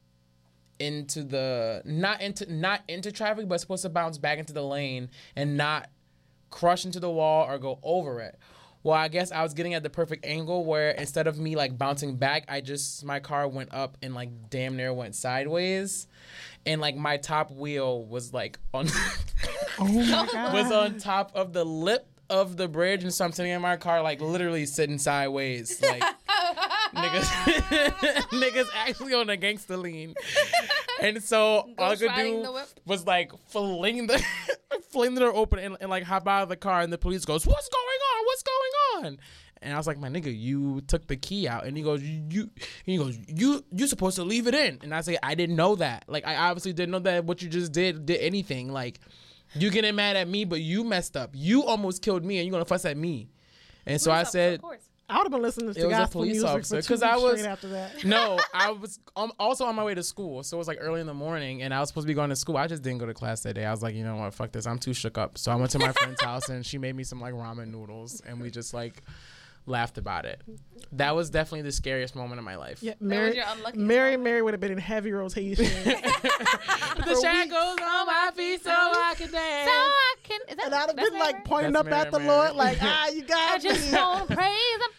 into 0.79 1.23
the 1.23 1.81
not 1.85 2.21
into 2.21 2.51
not 2.51 2.81
into 2.87 3.11
traffic, 3.11 3.47
but 3.47 3.59
supposed 3.59 3.83
to 3.83 3.89
bounce 3.89 4.17
back 4.17 4.39
into 4.39 4.53
the 4.53 4.63
lane 4.63 5.09
and 5.35 5.57
not 5.57 5.89
crush 6.53 6.85
into 6.85 6.99
the 6.99 7.09
wall 7.09 7.49
or 7.49 7.57
go 7.57 7.79
over 7.81 8.21
it. 8.21 8.37
Well, 8.83 8.95
I 8.95 9.07
guess 9.07 9.31
I 9.31 9.41
was 9.43 9.53
getting 9.53 9.73
at 9.73 9.81
the 9.81 9.89
perfect 9.89 10.25
angle 10.25 10.65
where 10.65 10.91
instead 10.91 11.25
of 11.25 11.39
me 11.39 11.55
like 11.55 11.77
bouncing 11.77 12.17
back, 12.17 12.45
I 12.47 12.61
just 12.61 13.03
my 13.03 13.19
car 13.19 13.47
went 13.47 13.73
up 13.73 13.97
and 14.01 14.13
like 14.13 14.29
damn 14.49 14.75
near 14.77 14.93
went 14.93 15.15
sideways, 15.15 16.07
and 16.65 16.79
like 16.79 16.95
my 16.95 17.17
top 17.17 17.49
wheel 17.49 18.03
was 18.05 18.33
like 18.33 18.59
on 18.73 18.87
Oh 19.79 19.85
was 20.53 20.71
on 20.71 20.99
top 20.99 21.31
of 21.33 21.53
the 21.53 21.63
lip 21.65 22.05
of 22.29 22.57
the 22.57 22.67
bridge, 22.67 23.03
and 23.03 23.13
so 23.13 23.25
I'm 23.25 23.31
sitting 23.31 23.51
in 23.51 23.61
my 23.61 23.77
car 23.77 24.01
like 24.01 24.21
literally 24.21 24.65
sitting 24.65 24.97
sideways, 24.97 25.81
like 25.81 26.01
niggas, 26.93 27.25
niggas 28.31 28.67
actually 28.75 29.13
on 29.13 29.29
a 29.29 29.37
gangster 29.37 29.77
lean, 29.77 30.13
and 31.03 31.21
so 31.23 31.69
all 31.77 31.91
I 31.91 31.95
could 31.95 32.11
do 32.15 32.41
was 32.85 33.05
like 33.05 33.31
fling 33.49 34.07
the 34.07 34.23
fling 34.89 35.13
the 35.15 35.21
door 35.21 35.35
open 35.35 35.59
and, 35.59 35.77
and 35.81 35.89
like 35.89 36.03
hop 36.03 36.27
out 36.27 36.43
of 36.43 36.49
the 36.49 36.55
car, 36.55 36.81
and 36.81 36.91
the 36.91 36.97
police 36.97 37.25
goes, 37.25 37.45
"What's 37.45 37.69
going 37.69 37.83
on? 38.17 38.25
What's 38.25 38.43
going 38.43 39.05
on?" 39.05 39.19
And 39.61 39.73
I 39.73 39.77
was 39.77 39.87
like, 39.87 39.97
"My 39.97 40.09
nigga, 40.09 40.37
you 40.37 40.81
took 40.81 41.07
the 41.07 41.15
key 41.15 41.47
out." 41.47 41.65
And 41.65 41.77
he 41.77 41.83
goes, 41.83 42.01
"You," 42.01 42.43
and 42.43 42.51
he 42.85 42.97
goes, 42.97 43.17
"You, 43.27 43.63
you 43.71 43.87
supposed 43.87 44.15
to 44.17 44.23
leave 44.23 44.47
it 44.47 44.55
in." 44.55 44.79
And 44.81 44.93
I 44.93 45.01
say, 45.01 45.17
"I 45.23 45.35
didn't 45.35 45.55
know 45.55 45.75
that. 45.75 46.05
Like, 46.07 46.25
I 46.27 46.35
obviously 46.35 46.73
didn't 46.73 46.91
know 46.91 46.99
that 46.99 47.25
what 47.25 47.41
you 47.41 47.49
just 47.49 47.71
did 47.71 48.05
did 48.05 48.19
anything. 48.19 48.71
Like, 48.71 48.99
you 49.55 49.69
getting 49.69 49.95
mad 49.95 50.15
at 50.15 50.27
me, 50.27 50.45
but 50.45 50.61
you 50.61 50.83
messed 50.83 51.15
up. 51.15 51.31
You 51.33 51.63
almost 51.63 52.01
killed 52.01 52.25
me, 52.25 52.37
and 52.39 52.47
you're 52.47 52.51
gonna 52.51 52.65
fuss 52.65 52.85
at 52.85 52.97
me." 52.97 53.29
And 53.85 53.99
so 54.01 54.11
I 54.11 54.21
Of 54.21 54.27
said, 54.29 54.61
course. 54.61 54.89
I 55.13 55.17
would 55.17 55.25
have 55.25 55.31
been 55.31 55.41
listening 55.43 55.69
It 55.69 55.73
to 55.75 55.85
was 55.85 55.93
a 55.93 55.97
gospel 55.99 56.21
police 56.21 56.33
music 56.33 56.49
officer, 56.49 56.75
for 56.77 56.81
two 56.81 56.93
'cause 56.93 57.03
I 57.03 57.15
was- 57.17 57.43
after 57.43 57.67
that. 57.69 58.03
no, 58.03 58.39
I 58.53 58.71
was 58.71 58.99
um, 59.15 59.31
also 59.39 59.65
on 59.65 59.75
my 59.75 59.83
way 59.83 59.93
to 59.93 60.01
school. 60.01 60.41
So 60.41 60.57
it 60.57 60.59
was 60.59 60.67
like 60.67 60.79
early 60.81 61.01
in 61.01 61.07
the 61.07 61.13
morning 61.13 61.61
and 61.61 61.71
I 61.73 61.79
was 61.79 61.89
supposed 61.89 62.05
to 62.05 62.07
be 62.07 62.15
going 62.15 62.29
to 62.31 62.35
school. 62.35 62.57
I 62.57 62.65
just 62.67 62.81
didn't 62.81 62.97
go 62.99 63.05
to 63.05 63.13
class 63.13 63.41
that 63.43 63.53
day. 63.53 63.65
I 63.65 63.71
was 63.71 63.83
like, 63.83 63.93
you 63.93 64.03
know 64.03 64.15
what, 64.15 64.33
fuck 64.33 64.51
this. 64.51 64.65
I'm 64.65 64.79
too 64.79 64.93
shook 64.93 65.17
up. 65.19 65.37
So 65.37 65.51
I 65.51 65.55
went 65.55 65.69
to 65.71 65.79
my 65.79 65.91
friend's 65.91 66.21
house 66.23 66.49
and 66.49 66.65
she 66.65 66.77
made 66.79 66.95
me 66.95 67.03
some 67.03 67.21
like 67.21 67.33
ramen 67.35 67.67
noodles 67.71 68.21
and 68.27 68.41
we 68.41 68.49
just 68.49 68.73
like 68.73 69.03
laughed 69.65 69.97
about 69.97 70.25
it. 70.25 70.41
That 70.91 71.15
was 71.15 71.29
definitely 71.29 71.61
the 71.63 71.71
scariest 71.71 72.15
moment 72.15 72.39
of 72.39 72.45
my 72.45 72.55
life. 72.55 72.83
Yeah, 72.83 72.93
was 72.99 73.01
Mary, 73.01 73.35
your 73.35 73.45
Mary, 73.75 74.17
Mary 74.17 74.41
would 74.41 74.53
have 74.53 74.61
been 74.61 74.71
in 74.71 74.77
heavy 74.77 75.11
rotation. 75.11 75.65
The 76.95 77.19
shackles 77.19 77.79
on 77.81 78.05
my 78.05 78.31
feet 78.35 78.63
so 78.63 78.69
I 78.71 79.13
can 79.17 79.31
dance. 79.31 79.67
So 79.67 79.71
dance. 79.71 79.71
I 79.71 80.15
can. 80.23 80.39
Is 80.47 80.55
that, 80.57 80.65
and 80.67 80.75
I'd 80.75 80.77
have 80.87 80.95
that's 80.95 81.09
been 81.09 81.19
Mary? 81.19 81.33
like 81.33 81.43
pointing 81.45 81.73
That's 81.73 81.87
up 81.87 81.93
at 81.93 82.11
the 82.11 82.19
Mary, 82.19 82.29
Lord, 82.31 82.55
like, 82.55 82.77
ah, 82.81 83.07
you 83.09 83.23
I 83.23 83.25
got 83.25 83.61
just 83.61 83.91
me. 83.91 83.97
want 83.97 84.29
to 84.29 84.35
praise 84.35 84.47
him. 84.75 84.91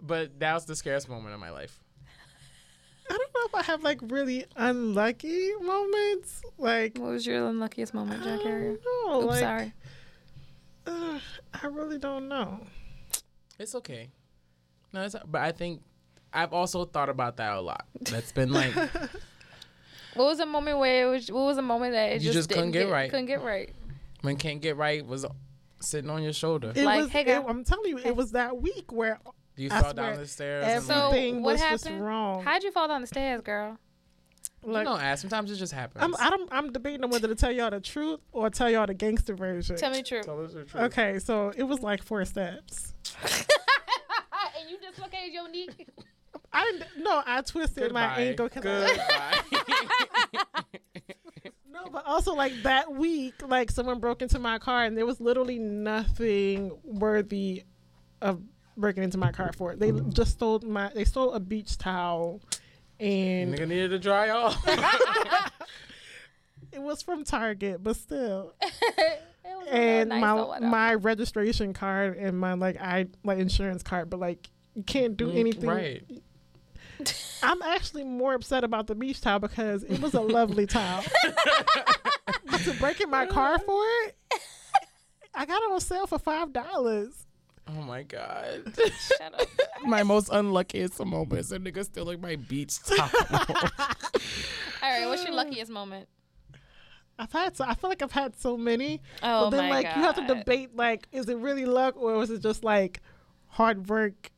But 0.00 0.40
that 0.40 0.54
was 0.54 0.64
the 0.64 0.74
scariest 0.74 1.08
moment 1.10 1.34
of 1.34 1.40
my 1.40 1.50
life. 1.50 1.78
I 3.08 3.16
don't 3.18 3.34
know 3.34 3.40
if 3.46 3.54
I 3.54 3.62
have 3.70 3.82
like 3.84 4.00
really 4.02 4.46
unlucky 4.56 5.50
moments. 5.60 6.42
Like, 6.58 6.96
What 6.98 7.10
was 7.12 7.26
your 7.26 7.46
unluckiest 7.48 7.92
moment, 7.94 8.24
Jack 8.24 8.40
Harrier? 8.40 8.76
no, 9.06 9.18
like, 9.20 9.40
sorry. 9.40 9.72
uh, 10.86 11.18
I 11.62 11.66
really 11.66 11.98
don't 11.98 12.28
know. 12.28 12.66
It's 13.58 13.74
okay. 13.76 14.10
No, 14.92 15.02
it's, 15.02 15.16
but 15.26 15.40
I 15.42 15.52
think 15.52 15.82
I've 16.32 16.52
also 16.52 16.84
thought 16.84 17.08
about 17.08 17.36
that 17.38 17.56
a 17.56 17.60
lot. 17.60 17.86
That's 18.00 18.32
been 18.32 18.52
like, 18.52 18.74
What 20.14 20.24
was 20.26 20.40
a 20.40 20.46
moment 20.46 20.78
where 20.78 21.06
it 21.06 21.10
was? 21.10 21.30
What 21.30 21.44
was 21.44 21.58
a 21.58 21.62
moment 21.62 21.92
that 21.92 22.12
it 22.12 22.22
You 22.22 22.32
just, 22.32 22.34
just 22.34 22.48
couldn't 22.48 22.70
didn't 22.70 22.86
get 22.88 22.92
right. 22.92 23.10
Couldn't 23.10 23.26
get 23.26 23.42
right. 23.42 23.74
when 24.22 24.36
can't 24.36 24.60
get 24.62 24.76
right 24.76 25.04
was 25.06 25.26
sitting 25.80 26.08
on 26.10 26.22
your 26.22 26.32
shoulder. 26.32 26.72
It 26.74 26.84
Like, 26.84 27.02
was, 27.02 27.10
hey, 27.10 27.24
it- 27.26 27.44
I'm 27.46 27.64
telling 27.64 27.88
you, 27.90 27.98
it 27.98 28.16
was 28.16 28.32
that 28.32 28.60
week 28.60 28.90
where 28.92 29.20
You 29.56 29.68
I 29.70 29.80
fell 29.82 29.92
swear, 29.92 30.10
down 30.12 30.18
the 30.20 30.26
stairs. 30.26 30.64
and, 30.66 30.82
So 30.84 30.94
like, 30.94 31.04
everything 31.08 31.42
what 31.42 31.52
was 31.52 31.60
just 31.60 31.84
happened? 31.84 32.04
wrong. 32.04 32.42
How'd 32.44 32.62
you 32.62 32.72
fall 32.72 32.88
down 32.88 33.02
the 33.02 33.06
stairs, 33.06 33.40
girl? 33.42 33.78
Like, 34.72 34.84
you 34.84 34.90
don't 34.90 35.02
ask. 35.02 35.20
Sometimes 35.20 35.50
it 35.50 35.56
just 35.56 35.72
happens. 35.72 36.04
I'm, 36.04 36.14
I 36.18 36.30
don't, 36.30 36.48
I'm 36.52 36.72
debating 36.72 37.04
on 37.04 37.10
whether 37.10 37.28
to 37.28 37.34
tell 37.34 37.52
y'all 37.52 37.70
the 37.70 37.80
truth 37.80 38.20
or 38.32 38.50
tell 38.50 38.70
y'all 38.70 38.86
the 38.86 38.94
gangster 38.94 39.34
version. 39.34 39.76
Tell 39.76 39.90
me 39.90 39.98
the 39.98 40.02
truth. 40.02 40.24
Tell 40.24 40.44
us 40.44 40.52
the 40.52 40.64
truth. 40.64 40.82
Okay, 40.84 41.18
so 41.18 41.52
it 41.56 41.62
was 41.64 41.80
like 41.80 42.02
four 42.02 42.24
steps. 42.24 42.94
and 43.22 44.70
you 44.70 44.78
dislocated 44.78 45.32
your 45.32 45.48
knee. 45.48 45.68
I 46.52 46.64
didn't. 46.64 47.04
No, 47.04 47.22
I 47.24 47.42
twisted 47.42 47.92
my 47.92 48.06
Goodbye. 48.06 48.22
ankle. 48.22 48.48
'cause 48.48 48.64
I- 48.66 49.42
Goodbye. 49.50 50.62
no, 51.70 51.84
but 51.92 52.04
also 52.06 52.34
like 52.34 52.52
that 52.62 52.92
week, 52.92 53.34
like 53.46 53.70
someone 53.70 54.00
broke 54.00 54.22
into 54.22 54.38
my 54.38 54.58
car 54.58 54.84
and 54.84 54.96
there 54.96 55.06
was 55.06 55.20
literally 55.20 55.58
nothing 55.58 56.72
worthy 56.82 57.64
of 58.22 58.40
breaking 58.76 59.02
into 59.02 59.18
my 59.18 59.32
car 59.32 59.52
for. 59.52 59.72
it. 59.72 59.80
They 59.80 59.92
mm. 59.92 60.12
just 60.12 60.32
stole 60.32 60.60
my. 60.60 60.90
They 60.94 61.04
stole 61.04 61.32
a 61.32 61.40
beach 61.40 61.78
towel, 61.78 62.40
and 63.00 63.54
Nigga 63.54 63.68
needed 63.68 63.90
to 63.90 63.98
dry 63.98 64.30
off. 64.30 64.56
it 66.72 66.80
was 66.82 67.02
from 67.02 67.24
Target, 67.24 67.82
but 67.82 67.96
still. 67.96 68.54
And 69.68 70.10
nice 70.10 70.20
my 70.20 70.58
my 70.60 70.94
registration 70.94 71.72
card 71.72 72.16
and 72.16 72.38
my 72.38 72.52
like 72.54 72.80
I 72.80 73.06
like 73.24 73.38
insurance 73.38 73.82
card, 73.82 74.08
but 74.10 74.20
like 74.20 74.48
you 74.74 74.82
can't 74.84 75.16
do 75.16 75.30
anything. 75.30 75.62
Mm, 75.62 75.74
Right. 75.76 76.04
I'm 77.42 77.60
actually 77.62 78.04
more 78.04 78.34
upset 78.34 78.62
about 78.64 78.86
the 78.86 78.94
beach 78.94 79.20
towel 79.20 79.40
because 79.40 79.82
it 79.84 80.00
was 80.00 80.14
a 80.14 80.20
lovely 80.20 80.66
towel. 80.66 81.02
but 82.50 82.60
to 82.60 82.74
break 82.74 83.00
in 83.00 83.10
my 83.10 83.26
car 83.26 83.58
for 83.58 83.82
it, 84.04 84.16
I 85.34 85.46
got 85.46 85.62
it 85.62 85.72
on 85.72 85.80
sale 85.80 86.06
for 86.06 86.18
five 86.18 86.52
dollars. 86.52 87.25
Oh 87.68 87.82
my 87.82 88.02
god. 88.02 88.74
Shut 89.18 89.34
up. 89.34 89.48
my 89.84 90.02
most 90.02 90.28
unluckiest 90.30 91.04
moments. 91.04 91.50
A 91.50 91.58
nigga 91.58 91.84
stealing 91.84 92.20
my 92.20 92.36
beach 92.36 92.82
towel. 92.82 93.10
All 93.30 93.40
right, 94.82 95.06
what's 95.06 95.24
your 95.24 95.34
luckiest 95.34 95.70
moment? 95.70 96.08
I've 97.18 97.32
had 97.32 97.56
so 97.56 97.64
I 97.64 97.74
feel 97.74 97.90
like 97.90 98.02
I've 98.02 98.12
had 98.12 98.38
so 98.38 98.56
many. 98.56 99.00
Oh 99.22 99.50
but 99.50 99.56
then 99.56 99.68
my 99.68 99.76
like 99.76 99.86
god. 99.86 99.96
you 99.96 100.02
have 100.02 100.16
to 100.16 100.34
debate 100.34 100.76
like 100.76 101.08
is 101.12 101.28
it 101.28 101.38
really 101.38 101.64
luck 101.64 101.96
or 101.96 102.14
was 102.18 102.30
it 102.30 102.42
just 102.42 102.62
like 102.62 103.00
hard 103.48 103.88
work 103.88 104.30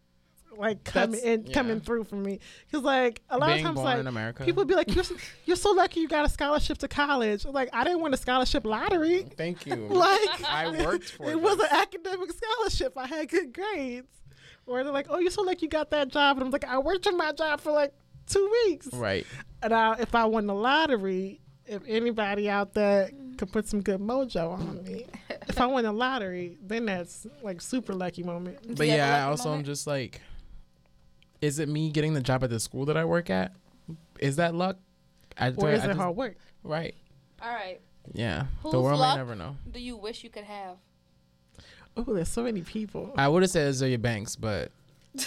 like 0.58 0.84
coming 0.84 1.20
in 1.20 1.46
yeah. 1.46 1.54
coming 1.54 1.80
through 1.80 2.04
for 2.04 2.16
me? 2.16 2.40
Because 2.66 2.84
like 2.84 3.22
a 3.30 3.38
lot 3.38 3.48
Being 3.48 3.60
of 3.60 3.74
times 3.74 3.78
like 3.78 3.98
in 4.00 4.06
America. 4.06 4.44
people 4.44 4.64
be 4.64 4.74
like 4.74 4.94
you're 4.94 5.04
so, 5.04 5.16
you're 5.44 5.56
so 5.56 5.70
lucky 5.70 6.00
you 6.00 6.08
got 6.08 6.24
a 6.24 6.28
scholarship 6.28 6.78
to 6.78 6.88
college. 6.88 7.44
Like 7.44 7.70
I 7.72 7.84
didn't 7.84 8.00
win 8.00 8.12
a 8.12 8.16
scholarship 8.16 8.64
lottery. 8.66 9.26
Thank 9.36 9.66
you. 9.66 9.88
Like 9.98 10.44
I 10.44 10.84
worked 10.84 11.10
for 11.12 11.30
it 11.30 11.40
was 11.40 11.58
an 11.58 11.68
academic 11.70 12.30
scholarship. 12.32 12.92
I 12.96 13.06
had 13.06 13.28
good 13.28 13.52
grades. 13.52 14.08
Or 14.66 14.84
they're 14.84 14.92
like, 14.92 15.06
oh, 15.08 15.18
you're 15.18 15.30
so 15.30 15.42
lucky 15.42 15.64
you 15.66 15.70
got 15.70 15.90
that 15.92 16.08
job, 16.08 16.36
and 16.36 16.44
I'm 16.44 16.50
like, 16.50 16.64
I 16.66 16.78
worked 16.78 17.06
on 17.06 17.16
my 17.16 17.32
job 17.32 17.58
for 17.60 17.72
like 17.72 17.94
two 18.26 18.50
weeks. 18.66 18.88
Right. 18.92 19.26
And 19.62 19.72
I, 19.72 19.94
if 19.98 20.14
I 20.14 20.26
won 20.26 20.46
the 20.46 20.54
lottery, 20.54 21.40
if 21.66 21.82
anybody 21.86 22.48
out 22.48 22.74
there 22.74 23.10
could 23.36 23.52
put 23.52 23.66
some 23.66 23.80
good 23.82 24.00
mojo 24.00 24.52
on 24.52 24.84
me, 24.84 25.06
if 25.48 25.60
I 25.60 25.66
win 25.66 25.84
the 25.84 25.92
lottery, 25.92 26.58
then 26.62 26.86
that's 26.86 27.26
like 27.42 27.60
super 27.60 27.94
lucky 27.94 28.22
moment. 28.22 28.58
But 28.76 28.86
you 28.86 28.92
have 28.92 29.00
a 29.00 29.02
yeah, 29.02 29.16
I 29.16 29.20
lucky 29.20 29.30
also 29.30 29.54
am 29.54 29.64
just 29.64 29.86
like, 29.86 30.20
is 31.40 31.58
it 31.58 31.68
me 31.68 31.90
getting 31.90 32.14
the 32.14 32.20
job 32.20 32.42
at 32.44 32.50
the 32.50 32.60
school 32.60 32.84
that 32.86 32.96
I 32.96 33.04
work 33.04 33.30
at? 33.30 33.52
Is 34.18 34.36
that 34.36 34.54
luck? 34.54 34.76
I, 35.36 35.50
Or 35.56 35.68
I 35.68 35.72
is 35.72 35.84
it 35.84 35.88
just- 35.88 35.98
hard 35.98 36.16
work? 36.16 36.36
Right. 36.62 36.94
All 37.40 37.52
right. 37.52 37.80
Yeah. 38.12 38.46
the 38.62 38.80
world 38.80 38.98
luck? 39.00 39.14
may 39.16 39.20
never 39.20 39.34
know. 39.34 39.56
Do 39.70 39.80
you 39.80 39.96
wish 39.96 40.24
you 40.24 40.30
could 40.30 40.44
have? 40.44 40.76
Oh, 41.96 42.02
there's 42.14 42.28
so 42.28 42.42
many 42.44 42.62
people. 42.62 43.12
I 43.16 43.28
would 43.28 43.42
have 43.42 43.50
said 43.50 43.72
Azealia 43.72 44.00
Banks, 44.00 44.34
but 44.36 44.70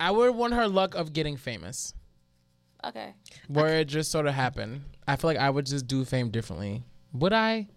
I 0.00 0.10
would 0.10 0.34
want 0.34 0.54
her 0.54 0.66
luck 0.66 0.94
of 0.94 1.12
getting 1.12 1.36
famous, 1.36 1.94
Okay. 2.84 3.14
where 3.46 3.78
it 3.78 3.84
just 3.86 4.10
sort 4.10 4.26
of 4.26 4.34
happened. 4.34 4.82
I 5.06 5.14
feel 5.16 5.30
like 5.30 5.38
I 5.38 5.48
would 5.50 5.66
just 5.66 5.86
do 5.86 6.04
fame 6.04 6.30
differently. 6.30 6.82
Would 7.12 7.32
I? 7.32 7.68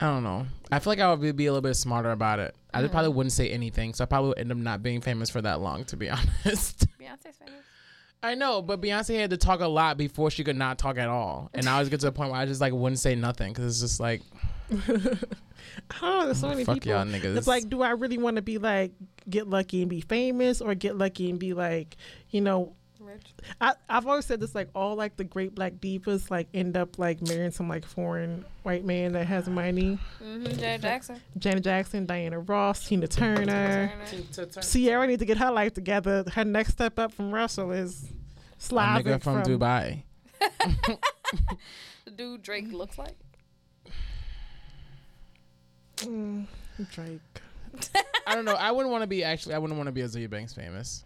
I 0.00 0.06
don't 0.06 0.22
know. 0.22 0.46
I 0.72 0.78
feel 0.78 0.92
like 0.92 1.00
I 1.00 1.12
would 1.12 1.36
be- 1.36 1.46
a 1.46 1.52
little 1.52 1.60
bit 1.60 1.74
smarter 1.74 2.10
about 2.10 2.38
it. 2.38 2.54
I 2.72 2.80
just 2.80 2.90
mm. 2.90 2.92
probably 2.92 3.10
wouldn't 3.10 3.32
say 3.32 3.50
anything, 3.50 3.92
so 3.92 4.04
I 4.04 4.06
probably 4.06 4.28
would 4.28 4.38
end 4.38 4.52
up 4.52 4.58
not 4.58 4.82
being 4.82 5.00
famous 5.00 5.28
for 5.28 5.42
that 5.42 5.60
long, 5.60 5.84
to 5.86 5.96
be 5.96 6.08
honest. 6.10 6.86
Beyonce's 6.98 7.36
famous. 7.36 7.64
I 8.22 8.34
know, 8.34 8.62
but 8.62 8.80
Beyonce 8.80 9.18
had 9.18 9.30
to 9.30 9.36
talk 9.36 9.60
a 9.60 9.66
lot 9.66 9.96
before 9.96 10.30
she 10.30 10.44
could 10.44 10.56
not 10.56 10.78
talk 10.78 10.98
at 10.98 11.08
all, 11.08 11.50
and 11.54 11.68
I 11.68 11.78
was 11.80 11.88
get 11.88 12.00
to 12.00 12.06
the 12.06 12.12
point 12.12 12.30
where 12.30 12.40
I 12.40 12.46
just 12.46 12.60
like 12.60 12.72
wouldn't 12.72 12.98
say 12.98 13.14
nothing 13.14 13.52
because 13.52 13.64
it's 13.66 13.80
just 13.80 14.00
like 14.00 14.20
I 14.70 16.00
don't 16.00 16.20
know. 16.20 16.24
There's 16.26 16.40
so 16.40 16.48
many 16.48 16.64
fuck 16.64 16.76
people. 16.76 16.92
y'all 16.92 17.04
niggas. 17.04 17.36
It's 17.36 17.46
like, 17.46 17.68
do 17.68 17.82
I 17.82 17.90
really 17.90 18.18
want 18.18 18.36
to 18.36 18.42
be 18.42 18.58
like 18.58 18.92
get 19.28 19.48
lucky 19.48 19.80
and 19.82 19.90
be 19.90 20.00
famous, 20.00 20.60
or 20.60 20.74
get 20.74 20.96
lucky 20.96 21.30
and 21.30 21.38
be 21.38 21.54
like, 21.54 21.96
you 22.30 22.40
know, 22.40 22.74
Rich. 23.12 23.34
I, 23.60 23.74
I've 23.88 24.06
always 24.06 24.26
said 24.26 24.40
this 24.40 24.54
like 24.54 24.68
all 24.74 24.94
like 24.94 25.16
the 25.16 25.24
great 25.24 25.54
black 25.54 25.74
divas 25.74 26.30
like 26.30 26.48
end 26.54 26.76
up 26.76 26.98
like 26.98 27.20
marrying 27.22 27.50
some 27.50 27.68
like 27.68 27.84
foreign 27.84 28.44
white 28.62 28.84
man 28.84 29.12
that 29.12 29.26
has 29.26 29.48
money. 29.48 29.98
Mm-hmm. 30.22 30.44
Janet 30.58 30.80
Jackson. 30.82 31.20
Janet 31.38 31.64
Jackson, 31.64 32.06
Diana 32.06 32.38
Ross, 32.38 32.86
Tina 32.86 33.08
Turner. 33.08 33.92
Turner. 34.34 34.62
Ciara 34.62 35.06
need 35.06 35.18
to 35.18 35.24
get 35.24 35.38
her 35.38 35.50
life 35.50 35.74
together. 35.74 36.24
Her 36.32 36.44
next 36.44 36.72
step 36.72 36.98
up 36.98 37.12
from 37.12 37.32
Russell 37.32 37.72
is 37.72 38.04
a 38.04 38.62
Slavic 38.62 39.06
nigga 39.06 39.22
from, 39.22 39.42
Dubai. 39.42 40.02
The 42.04 42.10
dude 42.10 42.42
Drake 42.42 42.72
looks 42.72 42.98
like. 42.98 43.16
Mm, 45.96 46.46
Drake. 46.90 47.20
I 48.26 48.34
don't 48.34 48.44
know. 48.44 48.54
I 48.54 48.72
wouldn't 48.72 48.90
want 48.90 49.02
to 49.02 49.06
be 49.06 49.22
actually. 49.22 49.54
I 49.54 49.58
wouldn't 49.58 49.76
want 49.76 49.86
to 49.88 49.92
be 49.92 50.00
Azealia 50.00 50.30
Banks 50.30 50.52
famous. 50.52 51.04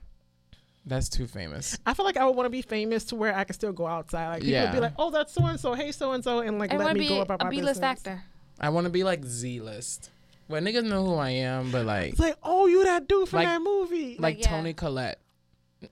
That's 0.87 1.09
too 1.09 1.27
famous. 1.27 1.79
I 1.87 1.95
feel 1.95 2.05
like 2.05 2.17
I 2.19 2.27
would 2.27 2.37
want 2.37 2.47
to 2.47 2.51
be 2.51 2.61
famous 2.63 3.05
to 3.07 3.17
where 3.17 3.35
I 3.35 3.45
can 3.45 3.55
still 3.55 3.73
go 3.73 3.87
outside. 3.87 4.29
Like 4.29 4.43
people 4.43 4.61
would 4.63 4.73
be 4.73 4.81
like, 4.81 4.93
"Oh, 4.99 5.11
that's 5.11 5.33
so 5.33 5.45
and 5.47 5.59
so. 5.59 5.73
Hey, 5.75 5.93
so 5.93 6.13
and 6.13 6.23
so," 6.23 6.41
and 6.41 6.59
like 6.59 6.73
I 6.73 6.77
let 6.77 6.95
me 6.95 7.01
be 7.01 7.09
go 7.09 7.21
about 7.23 7.41
a 7.41 7.45
my 7.45 7.51
B-list 7.51 7.83
actor. 7.83 8.23
I 8.61 8.69
want 8.69 8.85
to 8.85 8.91
be 8.91 9.03
like 9.03 9.25
Z 9.25 9.61
list. 9.61 10.11
Well, 10.47 10.61
niggas 10.61 10.85
know 10.85 11.05
who 11.07 11.15
I 11.15 11.31
am, 11.31 11.71
but 11.71 11.87
like 11.87 12.11
It's 12.13 12.21
like, 12.21 12.37
"Oh, 12.43 12.67
you 12.67 12.85
that 12.85 13.09
dude 13.09 13.29
from 13.31 13.39
Like- 13.39 13.49
that 13.49 13.63
movie." 13.63 14.17
like 14.19 14.41
yeah. 14.41 14.49
Toni 14.51 14.75
Collette. 14.75 15.19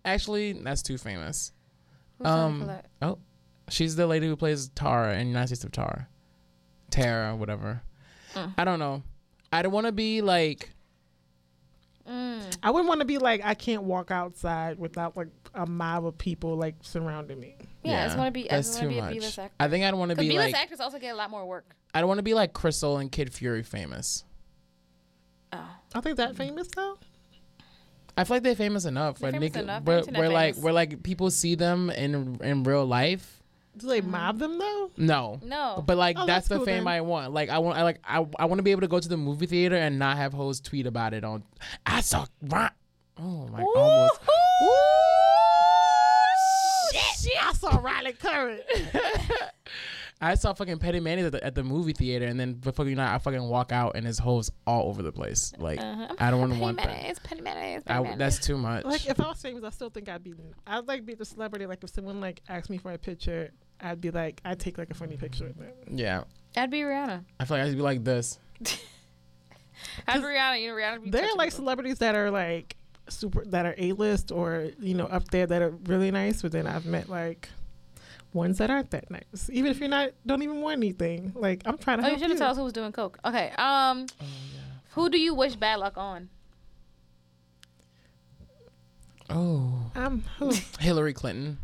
Actually, 0.05 0.53
that's 0.53 0.83
too 0.83 0.99
famous. 0.99 1.53
Who's 2.19 2.27
Toni 2.27 2.41
Um, 2.43 2.61
Collette? 2.61 2.87
Oh, 3.01 3.19
she's 3.71 3.97
the 3.97 4.07
lady 4.07 4.27
who 4.27 4.37
plays 4.37 4.69
Tara 4.75 5.17
in 5.19 5.29
United 5.29 5.49
States 5.49 5.65
of 5.65 5.73
Tara, 5.73 6.07
Tara, 6.91 7.35
whatever. 7.35 7.83
Mm. 8.35 8.55
I 8.59 8.65
don't 8.65 8.79
know. 8.79 9.03
I 9.53 9.63
don't 9.63 9.73
want 9.73 9.87
to 9.87 9.93
be 9.93 10.21
like 10.23 10.72
Mm. 12.13 12.57
I 12.63 12.71
wouldn't 12.71 12.89
want 12.89 13.01
to 13.01 13.07
be 13.07 13.17
like 13.19 13.41
I 13.45 13.55
can't 13.55 13.85
walk 13.85 14.11
outside 14.11 14.79
without 14.79 15.17
like 15.17 15.29
a 15.55 15.67
mob 15.67 16.05
of 16.07 16.19
people 16.19 16.57
like 16.57 16.75
surrounding 16.83 17.41
me. 17.41 17.57
Yeah, 17.83 18.03
I 18.03 18.05
just 18.07 18.19
want 18.19 18.29
to 18.29 18.33
be. 18.33 18.51
I 18.51 18.57
That's 18.57 18.79
too 18.79 18.89
be 18.89 19.01
much. 19.01 19.13
B-list. 19.15 19.39
I 19.59 19.69
think 19.69 19.85
I'd 19.85 19.95
want 19.95 20.11
to 20.11 20.17
be 20.17 20.29
B-list 20.29 20.53
like 20.53 20.63
actors 20.63 20.81
also 20.81 20.99
get 20.99 21.15
a 21.15 21.17
lot 21.17 21.31
more 21.31 21.47
work. 21.47 21.75
I 21.95 22.01
don't 22.01 22.09
want 22.09 22.19
to 22.19 22.23
be 22.25 22.35
like 22.35 22.53
Crissle 22.53 23.01
and 23.01 23.11
Kid 23.11 23.33
Fury 23.33 23.63
famous. 23.63 24.25
Oh. 25.53 25.69
I 25.95 26.01
think 26.01 26.17
that 26.17 26.37
famous 26.37 26.69
though. 26.75 26.99
I 28.17 28.25
feel 28.25 28.37
like 28.37 28.43
they're 28.43 28.55
famous 28.55 28.85
enough. 28.85 29.19
They're 29.19 29.33
where 29.33 29.41
famous 29.41 29.51
nigga- 29.57 29.63
enough. 29.63 29.85
Where, 29.85 29.97
They're 29.97 30.01
internet 30.01 30.21
where 30.21 30.29
like 30.31 30.55
famous. 30.55 30.65
where 30.65 30.73
like 30.73 31.03
people 31.03 31.31
see 31.31 31.55
them 31.55 31.91
in 31.91 32.39
in 32.43 32.63
real 32.65 32.85
life. 32.85 33.42
Do 33.77 33.87
they 33.87 34.01
mm. 34.03 34.07
mob 34.07 34.39
them 34.39 34.59
though? 34.59 34.91
No. 34.97 35.41
No. 35.43 35.83
But 35.87 35.97
like 35.97 36.17
Oh, 36.19 36.27
that's, 36.27 36.47
that's 36.47 36.49
the 36.49 36.57
cool 36.57 36.67
fame 36.67 36.85
then. 36.85 36.93
I 36.93 37.01
want. 37.01 37.33
Like 37.33 37.49
I 37.49 37.59
want 37.59 37.79
I 37.79 37.83
like 37.83 38.01
I, 38.05 38.27
I 38.39 38.45
want 38.45 38.59
to 38.59 38.63
be 38.63 38.71
able 38.71 38.83
to 38.83 38.89
go 38.89 39.01
to 39.01 39.09
the 39.09 39.17
movie 39.17 39.47
theater 39.47 39.77
and 39.77 39.99
not 39.99 40.17
have 40.17 40.33
hoes 40.33 40.61
tweet 40.61 40.87
about 40.87 41.15
it 41.15 41.25
on 41.25 41.43
I 41.87 42.01
saw 42.03 42.27
Ron- 42.43 42.71
Oh 43.19 43.47
my 43.49 43.63
almost 43.63 44.21
Ooh, 44.63 44.73
Shit. 46.93 47.33
I 47.41 47.53
saw 47.55 47.77
Riley 47.79 48.13
Curran. 48.13 48.61
I 50.23 50.35
saw 50.37 50.53
fucking 50.55 50.79
Petty 50.79 51.01
Manny 51.01 51.23
at 51.23 51.33
the, 51.33 51.45
at 51.45 51.55
the 51.57 51.65
movie 51.65 51.93
theater 51.93 52.27
and 52.27 52.39
then 52.39 52.55
before 52.55 52.87
you 52.87 52.95
know 52.95 53.05
I 53.05 53.19
fucking 53.19 53.43
walk 53.43 53.73
out 53.73 53.97
and 53.97 54.07
his 54.07 54.19
hoes 54.19 54.51
all 54.67 54.89
over 54.89 55.03
the 55.03 55.11
place. 55.13 55.53
Like 55.59 55.81
Uh-huh. 55.81 56.15
I 56.19 56.31
don't 56.31 56.39
want 56.41 56.53
to 56.53 56.55
Petty 56.55 56.63
want 56.63 56.77
that. 56.79 56.87
mayonnaise, 56.87 57.19
petty 57.19 57.41
mayonnaise, 57.41 57.83
I, 57.87 57.93
petty 57.95 58.03
mayonnaise. 58.05 58.19
that's 58.19 58.39
too 58.47 58.57
much. 58.57 58.85
like 58.85 59.07
if 59.07 59.21
I 59.21 59.27
was 59.29 59.43
famous, 59.43 59.65
I 59.65 59.71
still 59.71 59.91
think 59.91 60.09
I'd 60.09 60.23
be. 60.23 60.35
I'd 60.67 60.87
like 60.87 61.05
be 61.05 61.15
the 61.15 61.25
celebrity. 61.25 61.67
Like 61.67 61.83
if 61.85 61.91
someone 61.91 62.21
like 62.21 62.41
asked 62.49 62.71
me 62.71 62.79
for 62.79 62.93
a 62.93 62.99
picture, 62.99 63.51
I'd 63.81 64.01
be 64.01 64.11
like, 64.13 64.41
I'd 64.45 64.61
take 64.61 64.79
like 64.79 64.91
a 64.91 64.95
funny 64.95 65.17
picture 65.17 65.47
of 65.49 65.59
them. 65.59 65.73
yeah. 65.91 66.23
I'd 66.57 66.71
be 66.71 66.81
Rihanna. 66.83 67.25
I 67.41 67.45
feel 67.45 67.57
like 67.57 67.67
I'd 67.67 67.75
be 67.77 67.83
like 67.83 68.05
this. 68.05 68.39
I'd 70.07 70.19
be 70.21 70.27
Rihanna. 70.27 70.61
You 70.61 70.69
know, 70.69 70.75
Rihanna. 70.77 71.03
Be 71.05 71.11
There 71.11 71.25
are 71.25 71.35
like 71.37 71.51
people. 71.51 71.65
celebrities 71.65 71.99
that 71.99 72.15
are 72.15 72.31
like 72.31 72.77
super 73.09 73.45
that 73.47 73.67
are 73.67 73.75
A 73.79 73.93
list 73.93 74.31
or 74.31 74.71
you 74.79 74.95
know 74.95 75.07
up 75.07 75.29
there 75.29 75.47
that 75.47 75.63
are 75.63 75.71
really 75.87 76.11
nice, 76.11 76.43
but 76.43 76.53
then 76.53 76.67
I've 76.67 76.87
met 76.87 77.09
like 77.09 77.49
ones 78.33 78.59
that 78.59 78.71
aren't 78.71 78.91
that 78.91 79.11
nice. 79.11 79.51
Even 79.53 79.71
if 79.71 79.79
you're 79.79 79.89
not 79.89 80.11
don't 80.27 80.43
even 80.43 80.61
want 80.61 80.79
anything. 80.79 81.33
Like 81.35 81.63
I'm 81.65 81.79
trying 81.79 81.99
to 82.01 82.07
Oh, 82.07 82.11
you 82.11 82.19
should 82.19 82.31
have 82.31 82.39
told 82.39 82.51
us 82.53 82.57
who 82.57 82.65
was 82.65 82.73
doing 82.73 82.93
coke. 82.93 83.19
Okay. 83.25 83.51
Um, 83.59 84.07
who 84.93 85.09
do 85.09 85.19
you 85.19 85.35
wish 85.35 85.57
bad 85.57 85.81
luck 85.81 85.97
on? 85.97 86.29
Oh. 89.31 89.91
I'm 89.95 90.25
who? 90.39 90.53
Hillary 90.81 91.13
Clinton. 91.15 91.59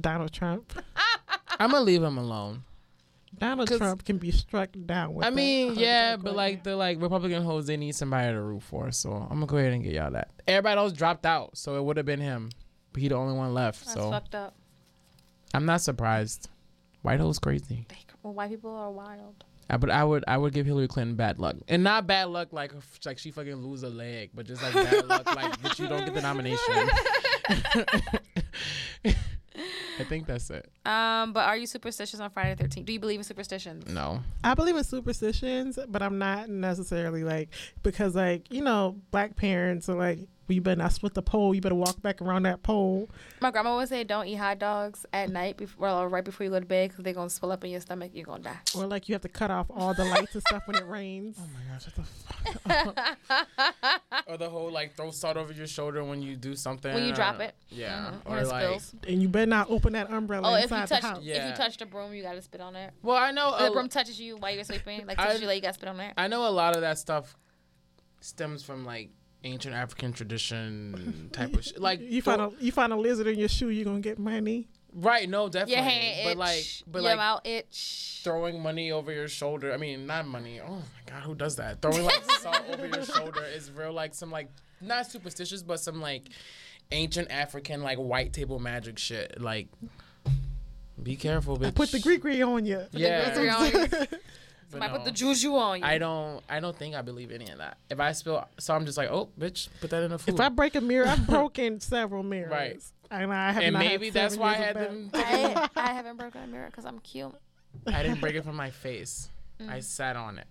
Donald 0.00 0.32
Trump. 0.32 0.72
I'm 1.60 1.70
gonna 1.70 1.84
leave 1.84 2.02
him 2.02 2.18
alone. 2.18 2.64
Donald 3.36 3.68
Trump 3.68 4.04
can 4.04 4.18
be 4.18 4.30
struck 4.30 4.70
down 4.86 5.14
with. 5.14 5.26
I 5.26 5.30
mean, 5.30 5.74
yeah, 5.76 6.16
but 6.16 6.34
like 6.34 6.64
the 6.64 6.74
like 6.74 7.00
Republican 7.00 7.42
hoes, 7.42 7.66
they 7.66 7.76
need 7.76 7.94
somebody 7.94 8.32
to 8.32 8.40
root 8.40 8.62
for. 8.62 8.90
So 8.90 9.12
I'm 9.12 9.28
gonna 9.36 9.46
go 9.46 9.58
ahead 9.58 9.72
and 9.72 9.82
get 9.82 9.92
y'all 9.92 10.10
that. 10.12 10.30
Everybody 10.46 10.78
else 10.78 10.92
dropped 10.92 11.26
out, 11.26 11.56
so 11.56 11.76
it 11.76 11.84
would 11.84 11.96
have 11.96 12.06
been 12.06 12.20
him. 12.20 12.50
But 12.92 13.02
he 13.02 13.08
the 13.08 13.16
only 13.16 13.36
one 13.36 13.54
left. 13.54 13.84
That's 13.84 13.94
so 13.94 14.10
fucked 14.10 14.34
up. 14.34 14.54
I'm 15.54 15.64
not 15.66 15.80
surprised. 15.80 16.48
White 17.02 17.20
hoes 17.20 17.38
crazy. 17.38 17.86
They- 17.88 17.96
Well, 18.22 18.34
white 18.34 18.50
people 18.50 18.74
are 18.74 18.90
wild. 18.90 19.44
I, 19.70 19.76
but 19.76 19.90
I 19.90 20.02
would 20.02 20.24
I 20.26 20.38
would 20.38 20.54
give 20.54 20.64
Hillary 20.64 20.88
Clinton 20.88 21.14
bad 21.14 21.38
luck, 21.38 21.56
and 21.68 21.84
not 21.84 22.06
bad 22.06 22.28
luck 22.28 22.52
like 22.52 22.72
like 23.04 23.18
she 23.18 23.30
fucking 23.30 23.56
lose 23.56 23.82
a 23.82 23.90
leg, 23.90 24.30
but 24.34 24.46
just 24.46 24.62
like 24.62 24.72
bad 24.72 25.06
luck 25.08 25.26
like 25.34 25.60
that 25.60 25.78
you 25.78 25.86
don't 25.86 26.06
get 26.06 26.14
the 26.14 26.22
nomination. 26.22 26.88
I 30.00 30.04
think 30.04 30.26
that's 30.26 30.48
it. 30.50 30.70
Um, 30.86 31.32
but 31.32 31.44
are 31.46 31.56
you 31.56 31.66
superstitious 31.66 32.20
on 32.20 32.30
Friday 32.30 32.54
the 32.54 32.64
13th? 32.68 32.84
Do 32.84 32.92
you 32.92 33.00
believe 33.00 33.18
in 33.18 33.24
superstitions? 33.24 33.92
No. 33.92 34.20
I 34.44 34.54
believe 34.54 34.76
in 34.76 34.84
superstitions, 34.84 35.76
but 35.88 36.02
I'm 36.02 36.18
not 36.18 36.48
necessarily 36.48 37.24
like 37.24 37.48
because 37.82 38.14
like 38.14 38.50
you 38.52 38.62
know 38.62 38.96
black 39.10 39.34
parents 39.36 39.88
are 39.88 39.96
like 39.96 40.20
well, 40.48 40.54
you 40.54 40.60
better 40.62 40.80
not 40.80 40.92
split 40.92 41.14
the 41.14 41.22
pole. 41.22 41.54
You 41.54 41.60
better 41.60 41.74
walk 41.74 42.00
back 42.00 42.22
around 42.22 42.44
that 42.44 42.62
pole. 42.62 43.08
My 43.40 43.50
grandma 43.50 43.76
would 43.76 43.88
say, 43.88 44.02
"Don't 44.02 44.26
eat 44.26 44.36
hot 44.36 44.58
dogs 44.58 45.04
at 45.12 45.28
night 45.30 45.56
before, 45.58 45.88
or 45.90 46.08
right 46.08 46.24
before 46.24 46.44
you 46.44 46.50
go 46.50 46.58
to 46.58 46.64
bed, 46.66 46.90
because 46.90 47.04
they're 47.04 47.12
gonna 47.12 47.28
swell 47.30 47.52
up 47.52 47.62
in 47.64 47.70
your 47.70 47.80
stomach. 47.80 48.12
You're 48.14 48.24
gonna 48.24 48.42
die." 48.44 48.58
Or 48.74 48.86
like 48.86 49.08
you 49.08 49.14
have 49.14 49.22
to 49.22 49.28
cut 49.28 49.50
off 49.50 49.66
all 49.70 49.92
the 49.94 50.04
lights 50.06 50.34
and 50.34 50.42
stuff 50.48 50.62
when 50.66 50.76
it 50.76 50.86
rains. 50.86 51.36
Oh 51.48 51.48
my 51.54 51.74
gosh, 51.74 51.86
what 51.86 52.94
the 52.94 52.94
fuck? 52.94 54.22
or 54.26 54.36
the 54.38 54.48
whole 54.48 54.70
like 54.70 54.96
throw 54.96 55.10
salt 55.10 55.36
over 55.36 55.52
your 55.52 55.66
shoulder 55.66 56.02
when 56.04 56.22
you 56.22 56.34
do 56.36 56.54
something. 56.56 56.92
When 56.94 57.04
you 57.04 57.12
or- 57.12 57.16
drop 57.16 57.40
it. 57.40 57.54
Yeah. 57.68 58.10
Mhm, 58.10 58.24
when 58.24 58.38
Or 58.38 58.40
it 58.42 58.46
like. 58.48 58.64
spills. 58.64 58.94
And 59.06 59.22
you 59.22 59.28
better 59.28 59.46
not 59.46 59.70
open 59.70 59.92
that 59.92 60.10
umbrella 60.10 60.52
Oh, 60.52 60.54
if 60.56 60.70
you 60.70 60.76
touch, 60.86 61.02
house. 61.02 61.22
if 61.22 61.26
you 61.50 61.54
touch 61.56 61.76
the 61.76 61.86
broom, 61.86 62.14
you 62.14 62.22
gotta 62.22 62.40
spit 62.42 62.60
on 62.60 62.74
it. 62.76 62.92
Well, 63.02 63.16
I 63.16 63.30
know. 63.30 63.54
Or 63.54 63.64
the 63.66 63.70
broom 63.72 63.88
touches 63.88 64.18
you 64.20 64.36
while 64.38 64.52
you're 64.54 64.64
sleeping, 64.64 65.06
like 65.06 65.18
I- 65.18 65.34
you, 65.34 65.46
like 65.46 65.56
you 65.56 65.62
gotta 65.62 65.74
spit 65.74 65.88
on 65.88 66.00
it. 66.00 66.14
I 66.16 66.26
know 66.28 66.46
a 66.48 66.50
lot 66.50 66.74
of 66.74 66.80
that 66.82 66.98
stuff 66.98 67.36
stems 68.20 68.62
from 68.64 68.84
like 68.84 69.10
ancient 69.48 69.74
African 69.74 70.12
tradition 70.12 71.30
type 71.32 71.54
of 71.54 71.64
shit. 71.64 71.80
Like 71.80 72.00
you 72.00 72.22
find 72.22 72.40
a 72.40 72.50
you 72.60 72.72
find 72.72 72.92
a 72.92 72.96
lizard 72.96 73.26
in 73.26 73.38
your 73.38 73.48
shoe, 73.48 73.68
you're 73.70 73.84
gonna 73.84 74.00
get 74.00 74.18
money. 74.18 74.68
right? 74.92 75.28
No, 75.28 75.48
definitely. 75.48 75.74
Your 75.74 75.84
hand 75.84 76.20
but 76.24 76.30
itch, 76.30 76.36
like, 76.38 76.64
but 76.92 77.02
your 77.02 77.10
like 77.10 77.16
mouth 77.18 77.40
itch. 77.44 78.20
throwing 78.24 78.62
money 78.62 78.92
over 78.92 79.12
your 79.12 79.28
shoulder. 79.28 79.72
I 79.72 79.76
mean, 79.76 80.06
not 80.06 80.26
money. 80.26 80.60
Oh 80.60 80.76
my 80.76 80.82
god, 81.12 81.22
who 81.22 81.34
does 81.34 81.56
that? 81.56 81.82
Throwing 81.82 82.04
like 82.04 82.30
salt 82.40 82.62
over 82.72 82.86
your 82.86 83.04
shoulder 83.04 83.44
is 83.44 83.70
real 83.70 83.92
like 83.92 84.14
some 84.14 84.30
like 84.30 84.50
not 84.80 85.10
superstitious, 85.10 85.62
but 85.62 85.80
some 85.80 86.00
like 86.00 86.28
ancient 86.92 87.30
African 87.30 87.82
like 87.82 87.98
white 87.98 88.32
table 88.32 88.58
magic 88.58 88.98
shit. 88.98 89.40
Like, 89.40 89.68
be 91.02 91.16
careful, 91.16 91.56
bitch. 91.58 91.74
Put 91.74 91.90
the 91.92 92.00
gree 92.00 92.42
on 92.42 92.64
you. 92.64 92.84
Yeah. 92.92 94.04
Gree 94.70 94.80
on. 94.80 94.80
But 94.80 94.86
Somebody 94.86 94.92
no. 94.92 94.98
put 94.98 95.04
the 95.04 95.12
juju 95.12 95.56
on 95.56 95.78
you. 95.80 95.84
I 95.84 95.98
don't. 95.98 96.42
I 96.48 96.60
don't 96.60 96.76
think 96.76 96.94
I 96.94 97.02
believe 97.02 97.30
any 97.30 97.48
of 97.50 97.58
that. 97.58 97.78
If 97.90 98.00
I 98.00 98.12
spill, 98.12 98.46
so 98.58 98.74
I'm 98.74 98.86
just 98.86 98.98
like, 98.98 99.10
oh, 99.10 99.28
bitch, 99.38 99.68
put 99.80 99.90
that 99.90 100.02
in 100.02 100.10
the 100.10 100.18
food. 100.18 100.34
If 100.34 100.40
I 100.40 100.48
break 100.48 100.74
a 100.74 100.80
mirror, 100.80 101.06
I've 101.06 101.26
broken 101.26 101.80
several 101.80 102.22
mirrors. 102.22 102.50
Right. 102.50 102.82
And 103.10 103.32
I 103.32 103.52
have 103.52 103.62
and 103.62 103.72
not 103.72 103.78
maybe 103.80 104.10
that's 104.10 104.36
why 104.36 104.54
I 104.54 104.58
years 104.58 104.66
had 104.66 104.76
them. 104.76 105.10
I, 105.14 105.68
I 105.76 105.92
haven't 105.92 106.18
broken 106.18 106.42
a 106.42 106.46
mirror 106.46 106.66
because 106.66 106.84
I'm 106.84 106.98
cute. 106.98 107.32
I 107.86 108.02
didn't 108.02 108.20
break 108.20 108.34
it 108.34 108.44
from 108.44 108.56
my 108.56 108.70
face. 108.70 109.30
Mm. 109.60 109.70
I 109.70 109.80
sat 109.80 110.14
on 110.16 110.38
it. 110.38 110.46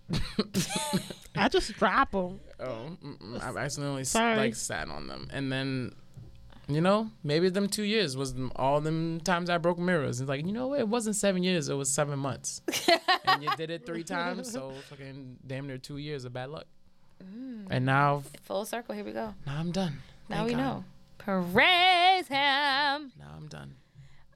I 1.36 1.48
just 1.50 1.74
drop 1.74 2.12
them. 2.12 2.40
oh, 2.60 2.98
mm-mm. 3.04 3.42
I 3.42 3.58
accidentally 3.58 4.02
s- 4.02 4.10
Sorry. 4.10 4.36
like 4.36 4.56
sat 4.56 4.90
on 4.90 5.08
them, 5.08 5.30
and 5.32 5.52
then, 5.52 5.94
you 6.68 6.82
know, 6.82 7.10
maybe 7.24 7.50
them 7.50 7.70
two 7.70 7.84
years 7.84 8.18
was 8.18 8.36
all 8.56 8.82
them 8.82 9.20
times 9.22 9.50
I 9.50 9.58
broke 9.58 9.80
mirrors. 9.80 10.20
It's 10.20 10.28
like 10.30 10.46
you 10.46 10.52
know? 10.52 10.74
It 10.74 10.88
wasn't 10.88 11.16
seven 11.16 11.44
years. 11.44 11.70
It 11.70 11.76
was 11.76 11.90
seven 11.92 12.20
months, 12.20 12.62
and 13.26 13.44
you 13.44 13.50
did 13.56 13.70
it 13.70 13.86
three 13.86 14.04
times. 14.04 14.52
So 14.52 14.72
fucking 14.90 15.38
damn 15.46 15.68
near 15.68 15.78
two 15.78 15.98
years 15.98 16.26
of 16.26 16.34
bad 16.34 16.50
luck. 16.50 16.66
Mm. 17.24 17.68
And 17.70 17.86
now, 17.86 18.24
Full 18.44 18.66
circle. 18.66 18.94
Here 18.96 19.04
we 19.06 19.12
go. 19.12 19.34
now 19.46 19.58
I'm 19.60 19.72
done. 19.72 20.00
Now 20.30 20.38
Thank 20.38 20.50
we 20.50 20.54
God. 20.56 20.62
know. 20.62 20.84
Praise 21.20 22.28
him. 22.28 23.12
Now 23.18 23.34
I'm 23.36 23.48
done. 23.50 23.76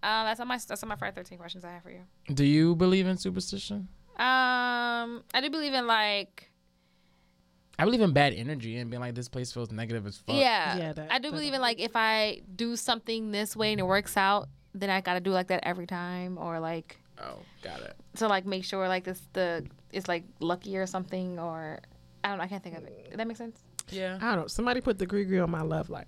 Um, 0.03 0.25
that's 0.25 0.39
all 0.39 0.45
my 0.45 0.57
that's 0.57 0.81
all 0.83 0.89
my 0.89 0.95
Friday 0.95 1.15
thirteen 1.15 1.37
questions 1.37 1.63
I 1.63 1.71
have 1.71 1.83
for 1.83 1.91
you. 1.91 2.01
Do 2.33 2.43
you 2.43 2.75
believe 2.75 3.07
in 3.07 3.17
superstition? 3.17 3.87
Um, 4.17 5.23
I 5.33 5.41
do 5.41 5.49
believe 5.49 5.73
in 5.73 5.87
like 5.87 6.50
I 7.81 7.85
believe 7.85 8.01
in 8.01 8.11
bad 8.13 8.33
energy 8.33 8.77
and 8.77 8.89
being 8.91 9.01
like 9.01 9.15
this 9.15 9.27
place 9.27 9.51
feels 9.51 9.71
negative 9.71 10.05
as 10.05 10.17
fuck. 10.19 10.35
yeah. 10.35 10.77
Yeah, 10.77 10.93
that- 10.93 11.11
I 11.11 11.17
do 11.19 11.31
believe 11.31 11.53
in 11.53 11.61
like 11.61 11.79
if 11.79 11.91
I 11.95 12.41
do 12.55 12.75
something 12.75 13.31
this 13.31 13.55
way 13.55 13.71
and 13.71 13.79
it 13.79 13.83
works 13.87 14.15
out, 14.17 14.49
then 14.75 14.89
I 14.91 15.01
gotta 15.01 15.19
do 15.19 15.31
like 15.31 15.47
that 15.47 15.61
every 15.63 15.87
time 15.87 16.37
or 16.37 16.59
like 16.59 16.97
Oh, 17.19 17.39
got 17.63 17.81
it. 17.81 17.95
to 18.17 18.27
like 18.27 18.45
make 18.45 18.63
sure 18.65 18.87
like 18.87 19.03
this 19.03 19.21
the 19.33 19.65
it's 19.91 20.07
like 20.07 20.23
lucky 20.39 20.77
or 20.77 20.85
something 20.85 21.39
or 21.39 21.79
I 22.23 22.29
don't 22.29 22.37
know. 22.37 22.43
I 22.43 22.47
can't 22.47 22.63
think 22.63 22.77
of 22.77 22.83
it. 22.83 23.09
Does 23.09 23.17
that 23.17 23.27
make 23.27 23.37
sense? 23.37 23.59
Yeah. 23.89 24.17
I 24.21 24.29
don't 24.35 24.41
know. 24.41 24.47
Somebody 24.47 24.79
put 24.81 24.99
the 24.99 25.05
gree 25.07 25.39
on 25.39 25.49
my 25.49 25.61
love 25.63 25.89
life. 25.89 26.07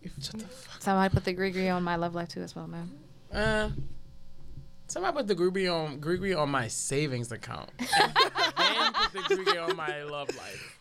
Somebody 0.80 1.14
put 1.14 1.26
the 1.26 1.34
Grigri 1.34 1.74
on 1.76 1.82
my 1.84 1.96
love 1.96 2.14
life 2.16 2.30
too 2.30 2.42
as 2.42 2.56
well, 2.56 2.68
man. 2.68 2.90
Uh, 3.32 3.70
somebody 4.88 5.18
put 5.18 5.28
the 5.28 5.36
Grigri 5.36 5.74
on 5.74 6.00
Grigri 6.00 6.38
on 6.40 6.50
my 6.50 6.68
savings 6.68 7.32
account. 7.32 7.70
And 8.56 8.76
then 8.78 8.94
put 8.94 9.12
the 9.12 9.36
Grigri 9.36 9.68
on 9.70 9.76
my 9.76 10.04
love 10.04 10.30
life. 10.38 10.73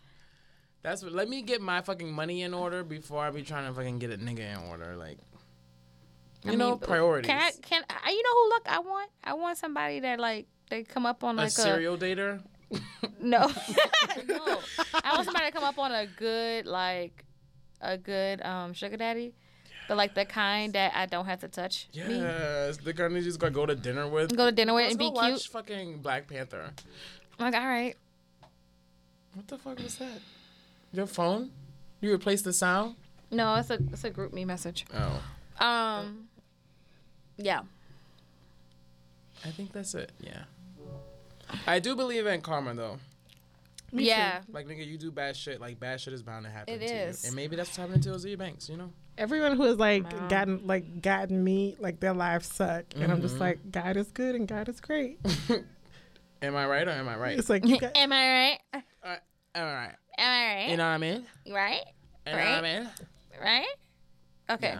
That's 0.82 1.02
what. 1.02 1.12
Let 1.12 1.28
me 1.28 1.42
get 1.42 1.60
my 1.60 1.80
fucking 1.80 2.12
money 2.12 2.42
in 2.42 2.54
order 2.54 2.82
before 2.82 3.24
I 3.24 3.30
be 3.30 3.42
trying 3.42 3.66
to 3.68 3.74
fucking 3.74 3.98
get 3.98 4.10
a 4.10 4.16
nigga 4.18 4.56
in 4.56 4.68
order. 4.68 4.96
Like, 4.96 5.18
you 6.44 6.52
I 6.52 6.54
know, 6.56 6.70
mean, 6.70 6.78
priorities. 6.80 7.28
Can 7.28 7.40
I? 7.40 7.52
Can 7.62 7.84
I? 7.88 8.10
You 8.10 8.22
know 8.22 8.34
who? 8.42 8.48
Look, 8.50 8.68
I 8.68 8.78
want. 8.80 9.10
I 9.22 9.34
want 9.34 9.58
somebody 9.58 10.00
that 10.00 10.18
like 10.18 10.46
they 10.70 10.82
come 10.82 11.06
up 11.06 11.22
on 11.22 11.36
like 11.36 11.48
a 11.48 11.50
serial 11.50 11.96
dater. 11.96 12.40
no, 13.20 13.40
no. 14.26 14.58
I 15.04 15.14
want 15.14 15.24
somebody 15.26 15.46
to 15.46 15.52
come 15.52 15.64
up 15.64 15.78
on 15.78 15.92
a 15.92 16.06
good 16.06 16.66
like 16.66 17.24
a 17.80 17.98
good 17.98 18.40
um 18.42 18.72
sugar 18.72 18.96
daddy, 18.96 19.34
but 19.88 19.96
like 19.96 20.14
the 20.14 20.24
kind 20.24 20.72
that 20.72 20.92
I 20.96 21.06
don't 21.06 21.26
have 21.26 21.40
to 21.40 21.48
touch. 21.48 21.88
Me. 21.94 22.00
Yes, 22.18 22.78
the 22.78 22.92
girl 22.92 23.12
you 23.12 23.20
just 23.20 23.38
gotta 23.38 23.52
go 23.52 23.66
to 23.66 23.74
dinner 23.76 24.08
with. 24.08 24.34
Go 24.36 24.46
to 24.46 24.52
dinner 24.52 24.74
with 24.74 24.84
Let's 24.84 24.92
and 24.94 24.98
be 24.98 25.10
go 25.10 25.20
cute. 25.20 25.32
watch 25.32 25.48
fucking 25.48 25.98
Black 25.98 26.26
Panther. 26.26 26.70
I'm 27.38 27.52
like, 27.52 27.60
all 27.60 27.68
right. 27.68 27.94
What 29.34 29.48
the 29.48 29.58
fuck 29.58 29.78
was 29.78 29.96
that? 29.96 30.20
Your 30.92 31.06
phone? 31.06 31.50
You 32.00 32.10
replaced 32.12 32.44
the 32.44 32.52
sound? 32.52 32.96
No, 33.30 33.54
it's 33.56 33.70
a 33.70 33.74
it's 33.92 34.04
a 34.04 34.10
GroupMe 34.10 34.44
message. 34.44 34.84
Oh, 34.94 35.64
Um, 35.64 36.28
yeah. 37.36 37.62
I 39.44 39.48
think 39.48 39.72
that's 39.72 39.94
it. 39.94 40.12
Yeah. 40.20 40.42
I 41.66 41.78
do 41.78 41.96
believe 41.96 42.26
in 42.26 42.40
karma 42.42 42.74
though. 42.74 42.98
Me 43.92 44.04
yeah. 44.04 44.40
Like 44.50 44.66
nigga, 44.66 44.86
you 44.86 44.96
do 44.98 45.10
bad 45.10 45.36
shit. 45.36 45.60
Like 45.60 45.78
bad 45.80 46.00
shit 46.00 46.12
is 46.14 46.22
bound 46.22 46.44
to 46.44 46.50
happen. 46.50 46.74
It 46.74 46.78
to 46.78 46.84
is. 46.94 47.24
You. 47.24 47.28
And 47.28 47.36
maybe 47.36 47.56
that's 47.56 47.68
what's 47.70 47.76
happening 47.78 48.00
to 48.02 48.10
Ozzy 48.10 48.36
Banks. 48.38 48.68
You 48.68 48.76
know. 48.76 48.90
Everyone 49.18 49.56
who 49.56 49.64
has 49.64 49.76
like 49.76 50.10
Wow. 50.12 50.28
gotten 50.28 50.66
like 50.66 51.02
gotten 51.02 51.42
me, 51.44 51.76
like 51.78 52.00
their 52.00 52.14
lives 52.14 52.46
suck, 52.52 52.84
and 52.96 53.10
I'm 53.12 53.20
just 53.22 53.36
Mhm. 53.36 53.40
like, 53.40 53.70
God 53.72 53.96
is 53.96 54.08
good 54.12 54.34
and 54.34 54.48
God 54.48 54.68
is 54.68 54.80
great. 54.80 55.18
Am 56.42 56.56
I 56.56 56.66
right 56.66 56.88
or 56.88 56.90
am 56.90 57.06
I 57.08 57.16
right? 57.16 57.38
It's 57.38 57.48
like 57.50 57.64
you 57.66 57.78
got, 57.78 57.96
Am 57.96 58.12
I 58.12 58.28
right? 58.28 58.58
All 59.04 59.10
right. 59.10 59.20
Am 59.54 59.66
I 59.68 59.74
right? 59.74 59.94
You 60.18 60.76
know 60.76 60.84
what 60.84 60.90
I 60.90 60.98
mean? 60.98 61.24
right? 61.50 61.82
You 62.26 62.32
know 62.32 62.38
what 62.38 62.46
I 62.46 62.60
Right? 62.60 62.62
mean? 62.80 62.88
Right? 63.40 63.66
Okay. 64.50 64.74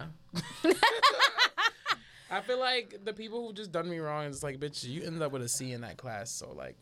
Yeah. 0.63 0.73
I 2.31 2.41
feel 2.41 2.59
like 2.59 2.99
the 3.03 3.13
people 3.13 3.45
who 3.47 3.53
just 3.53 3.71
done 3.71 3.89
me 3.89 3.99
wrong 3.99 4.25
is 4.25 4.41
like, 4.43 4.59
bitch, 4.59 4.83
you 4.87 5.03
ended 5.03 5.21
up 5.21 5.31
with 5.31 5.41
a 5.43 5.49
C 5.49 5.71
in 5.71 5.81
that 5.81 5.97
class, 5.97 6.31
so 6.31 6.51
like, 6.53 6.75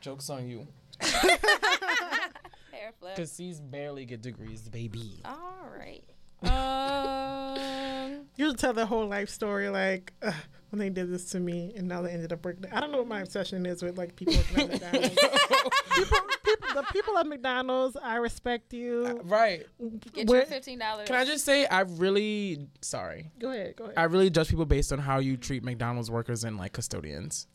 jokes 0.00 0.30
on 0.30 0.48
you. 0.48 0.66
Hair 1.00 2.92
flip. 2.98 3.16
Cause 3.16 3.32
C's 3.32 3.60
barely 3.60 4.04
get 4.06 4.22
degrees, 4.22 4.68
baby. 4.68 5.20
All 5.24 5.68
right. 5.78 6.04
Um. 6.42 8.26
you 8.36 8.54
tell 8.54 8.72
the 8.72 8.86
whole 8.86 9.06
life 9.06 9.28
story, 9.28 9.68
like 9.68 10.12
uh, 10.22 10.32
when 10.70 10.78
they 10.78 10.90
did 10.90 11.10
this 11.10 11.26
to 11.30 11.40
me, 11.40 11.72
and 11.76 11.88
now 11.88 12.02
they 12.02 12.10
ended 12.10 12.32
up 12.32 12.42
breaking. 12.42 12.66
I 12.72 12.80
don't 12.80 12.92
know 12.92 12.98
what 12.98 13.08
my 13.08 13.20
obsession 13.20 13.64
is 13.66 13.82
with 13.82 13.96
like 13.98 14.16
people 14.16 14.34
working 14.34 14.72
at 14.72 14.92
McDonald's. 14.92 15.16
people, 15.94 16.18
people, 16.44 16.68
the 16.74 16.82
people 16.92 17.18
at 17.18 17.26
McDonald's, 17.26 17.96
I 18.02 18.16
respect 18.16 18.72
you. 18.72 19.20
Right. 19.24 19.66
Get 20.12 20.28
Where- 20.28 20.40
your 20.40 20.46
fifteen 20.46 20.78
dollars. 20.78 21.06
Can 21.06 21.16
I 21.16 21.24
just 21.24 21.44
say 21.44 21.66
I 21.66 21.80
really 21.80 22.68
sorry. 22.82 23.30
Go 23.38 23.50
ahead, 23.50 23.76
go 23.76 23.84
ahead. 23.84 23.94
I 23.96 24.04
really 24.04 24.30
judge 24.30 24.48
people 24.48 24.66
based 24.66 24.92
on 24.92 24.98
how 24.98 25.18
you 25.18 25.36
treat 25.36 25.64
McDonald's 25.64 26.10
workers 26.10 26.44
and 26.44 26.56
like 26.56 26.72
custodians. 26.72 27.46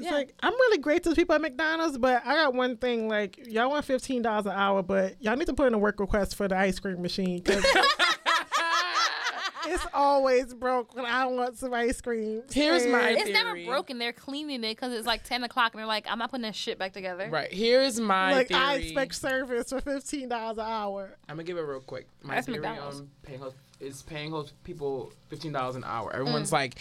It's 0.00 0.06
Yeah. 0.10 0.14
like 0.16 0.34
I'm 0.42 0.52
really 0.52 0.78
great 0.78 1.02
to 1.04 1.14
people 1.14 1.34
at 1.34 1.40
McDonald's, 1.40 1.98
but 1.98 2.22
I 2.26 2.34
got 2.34 2.54
one 2.54 2.76
thing. 2.76 3.08
Like 3.08 3.46
y'all 3.46 3.70
want 3.70 3.84
fifteen 3.84 4.22
dollars 4.22 4.46
an 4.46 4.52
hour, 4.52 4.82
but 4.82 5.20
y'all 5.22 5.36
need 5.36 5.46
to 5.46 5.54
put 5.54 5.66
in 5.66 5.74
a 5.74 5.78
work 5.78 6.00
request 6.00 6.34
for 6.34 6.48
the 6.48 6.56
ice 6.56 6.78
cream 6.78 7.00
machine 7.02 7.40
because 7.40 7.64
it's 9.66 9.86
always 9.92 10.54
broke 10.54 10.94
when 10.96 11.04
I 11.04 11.26
want 11.26 11.58
some 11.58 11.74
ice 11.74 12.00
cream. 12.00 12.42
Here's 12.50 12.86
my- 12.86 13.10
And 13.10 13.18
It's 13.18 13.30
never 13.30 13.62
broken. 13.64 13.98
They're 13.98 14.12
cleaning 14.12 14.64
it 14.64 14.70
because 14.76 14.92
it's 14.92 15.06
like 15.06 15.22
ten 15.22 15.44
o'clock, 15.44 15.72
and 15.74 15.78
they're 15.80 15.86
like, 15.86 16.06
"I'm 16.08 16.18
not 16.18 16.30
putting 16.30 16.42
that 16.42 16.56
shit 16.56 16.78
back 16.78 16.92
together." 16.92 17.28
Right. 17.30 17.52
Here's 17.52 18.00
my 18.00 18.32
like 18.32 18.48
theory. 18.48 18.60
I 18.60 18.74
expect 18.76 19.14
service 19.14 19.68
for 19.70 19.80
fifteen 19.80 20.28
dollars 20.30 20.58
an 20.58 20.64
hour. 20.66 21.16
I'm 21.28 21.36
gonna 21.36 21.44
give 21.44 21.58
it 21.58 21.62
real 21.62 21.80
quick. 21.80 22.06
My 22.22 22.36
That's 22.36 22.46
theory 22.46 22.60
McDonald's. 22.60 23.00
on 23.00 23.10
paying 23.22 23.40
host 23.40 23.56
is 23.80 24.02
paying 24.02 24.30
host 24.30 24.52
people 24.64 25.12
fifteen 25.28 25.52
dollars 25.52 25.76
an 25.76 25.84
hour. 25.84 26.10
Mm. 26.10 26.20
Everyone's 26.20 26.52
like, 26.52 26.76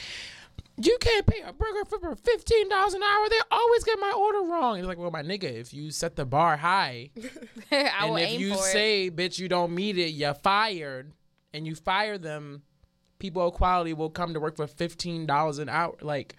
you 0.81 0.97
can't 1.01 1.25
pay 1.25 1.41
a 1.41 1.51
burger 1.53 1.85
for 1.85 2.15
fifteen 2.15 2.69
dollars 2.69 2.93
an 2.93 3.03
hour. 3.03 3.29
They 3.29 3.39
always 3.51 3.83
get 3.83 3.99
my 3.99 4.13
order 4.17 4.39
wrong. 4.49 4.77
It's 4.79 4.87
like, 4.87 4.97
well, 4.97 5.11
my 5.11 5.23
nigga, 5.23 5.43
if 5.43 5.73
you 5.73 5.91
set 5.91 6.15
the 6.15 6.25
bar 6.25 6.57
high, 6.57 7.11
I 7.71 8.05
and 8.07 8.19
if 8.19 8.39
you 8.39 8.49
for 8.53 8.59
it. 8.59 8.71
say, 8.71 9.11
bitch, 9.11 9.39
you 9.39 9.47
don't 9.49 9.73
meet 9.75 9.97
it, 9.97 10.11
you're 10.11 10.33
fired, 10.33 11.13
and 11.53 11.67
you 11.67 11.75
fire 11.75 12.17
them, 12.17 12.63
people 13.19 13.45
of 13.47 13.53
quality 13.53 13.93
will 13.93 14.09
come 14.09 14.33
to 14.33 14.39
work 14.39 14.55
for 14.55 14.67
fifteen 14.67 15.25
dollars 15.25 15.59
an 15.59 15.69
hour. 15.69 15.95
Like, 16.01 16.35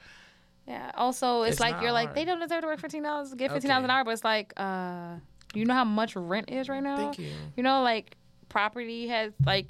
Yeah. 0.66 0.90
Also, 0.94 1.42
it's, 1.42 1.52
It's 1.52 1.60
like 1.60 1.80
you're 1.82 1.92
like 1.92 2.14
they 2.14 2.24
don't 2.24 2.40
deserve 2.40 2.62
to 2.62 2.66
work 2.66 2.80
fifteen 2.80 3.02
dollars. 3.02 3.34
Get 3.34 3.50
fifteen 3.52 3.68
dollars 3.70 3.84
an 3.84 3.90
hour, 3.90 4.04
but 4.04 4.12
it's 4.12 4.24
like, 4.24 4.52
uh, 4.56 5.16
you 5.54 5.64
know 5.64 5.74
how 5.74 5.84
much 5.84 6.16
rent 6.16 6.50
is 6.50 6.68
right 6.68 6.82
now. 6.82 6.96
thank 6.96 7.18
you. 7.18 7.30
You 7.56 7.62
know, 7.62 7.82
like 7.82 8.16
property 8.48 9.08
has 9.08 9.32
like. 9.44 9.66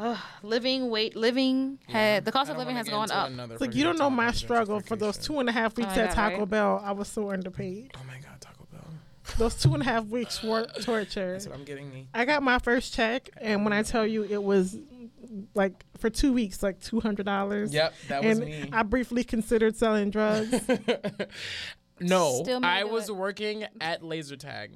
Uh, 0.00 0.16
living 0.42 0.88
wait 0.88 1.14
living 1.14 1.78
had 1.86 2.24
the 2.24 2.32
cost 2.32 2.50
of 2.50 2.56
living 2.56 2.74
has 2.74 2.88
gone 2.88 3.10
up. 3.10 3.30
It's 3.50 3.60
like 3.60 3.74
you 3.74 3.84
don't 3.84 3.98
know 3.98 4.08
my 4.08 4.30
struggle 4.32 4.80
for 4.80 4.96
those 4.96 5.18
two 5.18 5.40
and 5.40 5.48
a 5.48 5.52
half 5.52 5.76
weeks 5.76 5.90
I 5.90 5.96
at 6.00 6.08
know, 6.08 6.14
Taco 6.14 6.38
right? 6.38 6.48
Bell. 6.48 6.82
I 6.82 6.92
was 6.92 7.06
so 7.08 7.30
underpaid. 7.30 7.92
Oh 7.94 8.00
my 8.08 8.14
god, 8.14 8.40
Taco 8.40 8.66
Bell. 8.72 8.80
Those 9.36 9.56
two 9.56 9.74
and 9.74 9.82
a 9.82 9.84
half 9.84 10.06
weeks 10.06 10.42
were 10.42 10.64
torture. 10.80 11.32
That's 11.32 11.46
what 11.46 11.54
I'm 11.54 11.64
getting 11.64 11.92
me. 11.92 12.08
I 12.14 12.24
got 12.24 12.42
my 12.42 12.58
first 12.58 12.94
check, 12.94 13.28
and 13.42 13.62
when 13.62 13.74
I 13.74 13.82
tell 13.82 14.06
you 14.06 14.24
it 14.24 14.42
was 14.42 14.78
like 15.54 15.84
for 15.98 16.08
two 16.08 16.32
weeks, 16.32 16.62
like 16.62 16.80
two 16.80 17.00
hundred 17.00 17.26
dollars. 17.26 17.74
Yep, 17.74 17.94
that 18.08 18.24
was 18.24 18.38
and 18.38 18.46
me. 18.48 18.70
I 18.72 18.82
briefly 18.84 19.22
considered 19.22 19.76
selling 19.76 20.08
drugs. 20.08 20.54
no, 22.00 22.42
I 22.62 22.84
was 22.84 23.10
it. 23.10 23.16
working 23.16 23.66
at 23.82 24.02
laser 24.02 24.36
tag, 24.36 24.72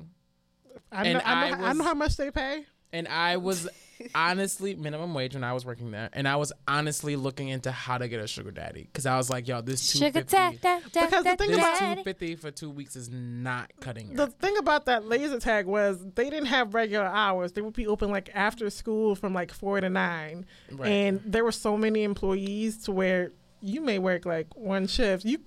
I 0.92 1.12
know, 1.14 1.20
I, 1.24 1.32
I 1.32 1.50
know, 1.50 1.64
I 1.64 1.72
know 1.72 1.84
how 1.84 1.94
much 1.94 2.18
they 2.18 2.30
pay. 2.30 2.66
and 2.92 3.08
I 3.08 3.38
was 3.38 3.66
honestly 4.14 4.74
minimum 4.74 5.14
wage 5.14 5.34
when 5.34 5.44
I 5.44 5.52
was 5.52 5.64
working 5.64 5.90
there, 5.90 6.10
and 6.12 6.26
I 6.28 6.36
was 6.36 6.52
honestly 6.68 7.16
looking 7.16 7.48
into 7.48 7.70
how 7.72 7.98
to 7.98 8.08
get 8.08 8.20
a 8.20 8.26
sugar 8.26 8.50
daddy 8.50 8.82
because 8.82 9.06
I 9.06 9.16
was 9.16 9.30
like, 9.30 9.46
yo, 9.48 9.60
this 9.60 9.92
two 9.92 9.98
Sugar 9.98 10.20
fifty, 10.20 10.58
Because 10.92 11.24
the 11.24 11.36
thing 11.36 11.54
about- 11.54 11.96
two 11.96 12.02
fifty 12.02 12.36
for 12.36 12.50
two 12.50 12.70
weeks 12.70 12.96
is 12.96 13.08
not 13.10 13.70
cutting 13.80 14.10
it. 14.10 14.16
The 14.16 14.26
thing 14.28 14.56
about 14.58 14.86
that 14.86 15.06
laser 15.06 15.38
tag 15.40 15.66
was 15.66 16.04
they 16.14 16.30
didn't 16.30 16.46
have 16.46 16.74
regular 16.74 17.06
hours. 17.06 17.52
They 17.52 17.62
would 17.62 17.74
be 17.74 17.86
open 17.86 18.10
like 18.10 18.30
after 18.34 18.68
school 18.70 19.14
from 19.14 19.32
like 19.34 19.52
four 19.52 19.80
to 19.80 19.88
nine, 19.88 20.46
Right. 20.72 20.88
and 20.90 21.20
there 21.24 21.44
were 21.44 21.52
so 21.52 21.76
many 21.76 22.02
employees 22.02 22.78
to 22.84 22.92
where 22.92 23.30
you 23.60 23.80
may 23.80 23.98
work 23.98 24.26
like 24.26 24.54
one 24.56 24.86
shift. 24.86 25.24
You, 25.24 25.38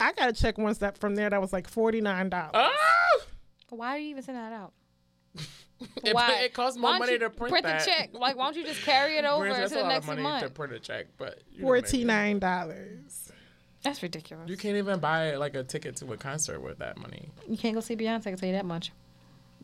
I 0.00 0.12
got 0.12 0.28
a 0.30 0.32
check 0.32 0.58
once 0.58 0.78
that 0.78 0.98
from 0.98 1.14
there 1.14 1.30
that 1.30 1.40
was 1.40 1.52
like 1.52 1.68
forty 1.68 2.00
nine 2.00 2.28
dollars. 2.28 2.50
Ah! 2.54 2.70
Why 3.68 3.90
are 3.94 3.98
you 3.98 4.08
even 4.10 4.22
sending 4.24 4.42
that 4.42 4.52
out? 4.52 4.72
It, 6.04 6.14
Why? 6.14 6.40
it 6.42 6.52
costs 6.54 6.78
more 6.78 6.98
money 6.98 7.18
to 7.18 7.30
print, 7.30 7.50
print 7.52 7.64
that. 7.66 7.80
the 7.80 7.90
check. 7.90 8.10
Like, 8.12 8.36
why 8.36 8.44
don't 8.44 8.56
you 8.56 8.64
just 8.66 8.82
carry 8.82 9.16
it 9.16 9.24
over 9.26 9.44
Granted, 9.44 9.54
to 9.54 9.60
that's 9.60 9.72
a 9.72 9.74
the 9.76 9.80
lot 9.82 9.88
next 9.88 10.04
of 10.04 10.08
money 10.08 10.22
month? 10.22 10.42
to 10.44 10.50
print 10.50 10.72
a 10.74 10.78
check, 10.78 11.06
but 11.16 11.40
you 11.52 11.62
know 11.62 11.68
what 11.68 11.72
I 11.72 11.76
mean. 11.76 11.82
Forty 11.84 12.04
nine 12.04 12.38
dollars. 12.38 13.32
That's 13.82 14.02
ridiculous. 14.02 14.48
You 14.50 14.56
can't 14.58 14.76
even 14.76 14.98
buy 15.00 15.36
like 15.36 15.54
a 15.54 15.64
ticket 15.64 15.96
to 15.96 16.12
a 16.12 16.16
concert 16.18 16.60
with 16.60 16.78
that 16.80 16.98
money. 16.98 17.30
You 17.48 17.56
can't 17.56 17.74
go 17.74 17.80
see 17.80 17.96
Beyonce. 17.96 18.26
I 18.26 18.30
can 18.30 18.36
tell 18.36 18.48
you 18.48 18.54
that 18.54 18.66
much. 18.66 18.92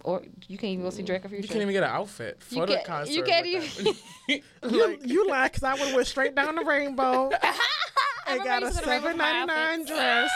Or 0.05 0.23
you 0.49 0.57
can't 0.57 0.73
even 0.73 0.85
go 0.85 0.91
see 0.91 1.03
Drake 1.03 1.25
if 1.25 1.33
you 1.33 1.39
You 1.39 1.43
can't 1.49 1.61
even 1.63 1.73
get 1.73 1.83
an 1.83 1.91
outfit 1.91 2.41
for 2.43 2.55
You 2.55 2.61
the 2.67 2.75
can't- 2.75 2.87
concert. 2.87 3.13
you 3.13 3.23
can't 3.23 3.47
even- 3.47 3.69
that 3.69 3.85
money. 4.29 4.43
You, 4.71 4.87
Like- 4.87 5.07
you 5.07 5.29
lie 5.29 5.49
because 5.49 5.63
I 5.65 5.73
would 5.75 5.83
have 5.83 5.95
went 5.95 6.07
straight 6.07 6.35
down 6.35 6.55
the 6.57 6.65
rainbow. 6.65 7.31
I 7.43 8.33
remember 8.33 8.45
got 8.45 8.63
I 8.63 8.67
a 8.67 8.69
used 8.71 8.79
to 8.83 8.87
wear 8.89 9.01
seven 9.01 9.17
my 9.19 9.33
ninety 9.33 9.53
nine 9.55 9.85
dress. 9.87 10.31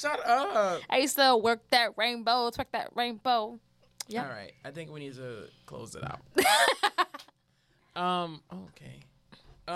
Shut 0.00 0.26
up. 0.26 0.80
I 0.90 0.98
used 0.98 1.16
to 1.16 1.36
work 1.36 1.60
that 1.70 1.92
rainbow, 1.96 2.50
twerk 2.50 2.66
that 2.72 2.90
rainbow. 2.94 3.58
Yeah. 4.10 4.24
All 4.24 4.30
right, 4.30 4.52
I 4.64 4.70
think 4.70 4.90
we 4.90 5.00
need 5.00 5.14
to 5.16 5.44
close 5.66 5.94
it 5.94 6.02
out. 6.04 6.20
um. 8.02 8.40
Okay. 8.52 9.00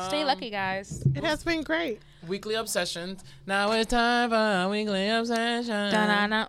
Stay 0.09 0.23
Um, 0.23 0.27
lucky, 0.27 0.51
guys. 0.51 1.05
It 1.15 1.23
has 1.23 1.45
been 1.45 1.63
great. 1.63 2.01
Weekly 2.27 2.57
obsessions. 2.57 3.23
Now 3.47 3.71
it's 3.73 3.91
time 3.91 4.31
for 4.31 4.35
a 4.35 4.69
weekly 4.69 5.09
obsession. 5.09 5.93
Da-na-na. 5.93 6.49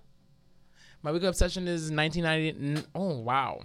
My 1.04 1.12
weekly 1.12 1.28
obsession 1.28 1.68
is 1.68 1.92
1990. 1.92 2.88
Oh 2.96 3.20
wow. 3.20 3.62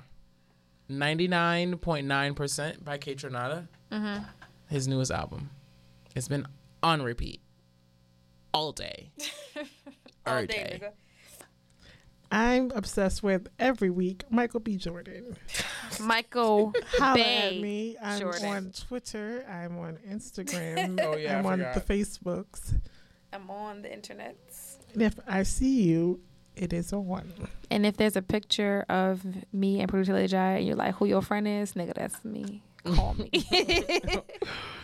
99.9% 0.91 2.85
by 2.85 2.99
Kaytranada. 2.99 3.69
Mm-hmm. 3.91 4.25
His 4.69 4.87
newest 4.87 5.11
album. 5.11 5.49
It's 6.15 6.29
been 6.29 6.47
on 6.83 7.01
repeat 7.03 7.41
all 8.53 8.73
day. 8.73 9.11
Every 10.27 10.47
day. 10.47 10.81
I'm 12.33 12.71
obsessed 12.75 13.23
with 13.23 13.49
every 13.59 13.91
week 13.91 14.25
Michael 14.31 14.61
B. 14.61 14.77
Jordan. 14.77 15.37
Michael 16.01 16.73
Holla 16.93 17.15
Bay. 17.17 17.57
at 17.57 17.63
me. 17.63 17.97
I'm 18.03 18.21
Jordan. 18.21 18.47
on 18.47 18.73
Twitter. 18.87 19.45
I'm 19.49 19.79
on 19.79 19.99
Instagram. 20.09 21.01
Oh, 21.05 21.17
yeah, 21.17 21.35
I 21.37 21.39
I'm 21.39 21.47
on 21.47 21.59
forgot. 21.59 21.75
the 21.75 21.81
Facebooks. 21.95 22.79
I'm 23.33 23.51
on 23.51 23.83
the 23.83 23.93
internet. 23.93 24.37
And 24.93 25.03
if 25.03 25.19
I 25.27 25.43
see 25.43 25.83
you, 25.83 26.21
it 26.57 26.73
is 26.73 26.93
on. 26.93 27.33
And 27.71 27.85
if 27.87 27.97
there's 27.97 28.17
a 28.17 28.23
picture 28.23 28.85
of 28.89 29.25
me 29.53 29.81
and 29.81 29.89
producer 29.89 30.13
Lady 30.13 30.29
Jai, 30.29 30.59
and 30.59 30.67
you're 30.67 30.77
like, 30.77 30.95
who 30.97 31.07
your 31.07 31.23
friend 31.23 31.49
is, 31.49 31.73
nigga, 31.75 31.95
that's 31.95 32.25
me. 32.25 32.63
Call 32.85 33.15
me. 33.15 33.31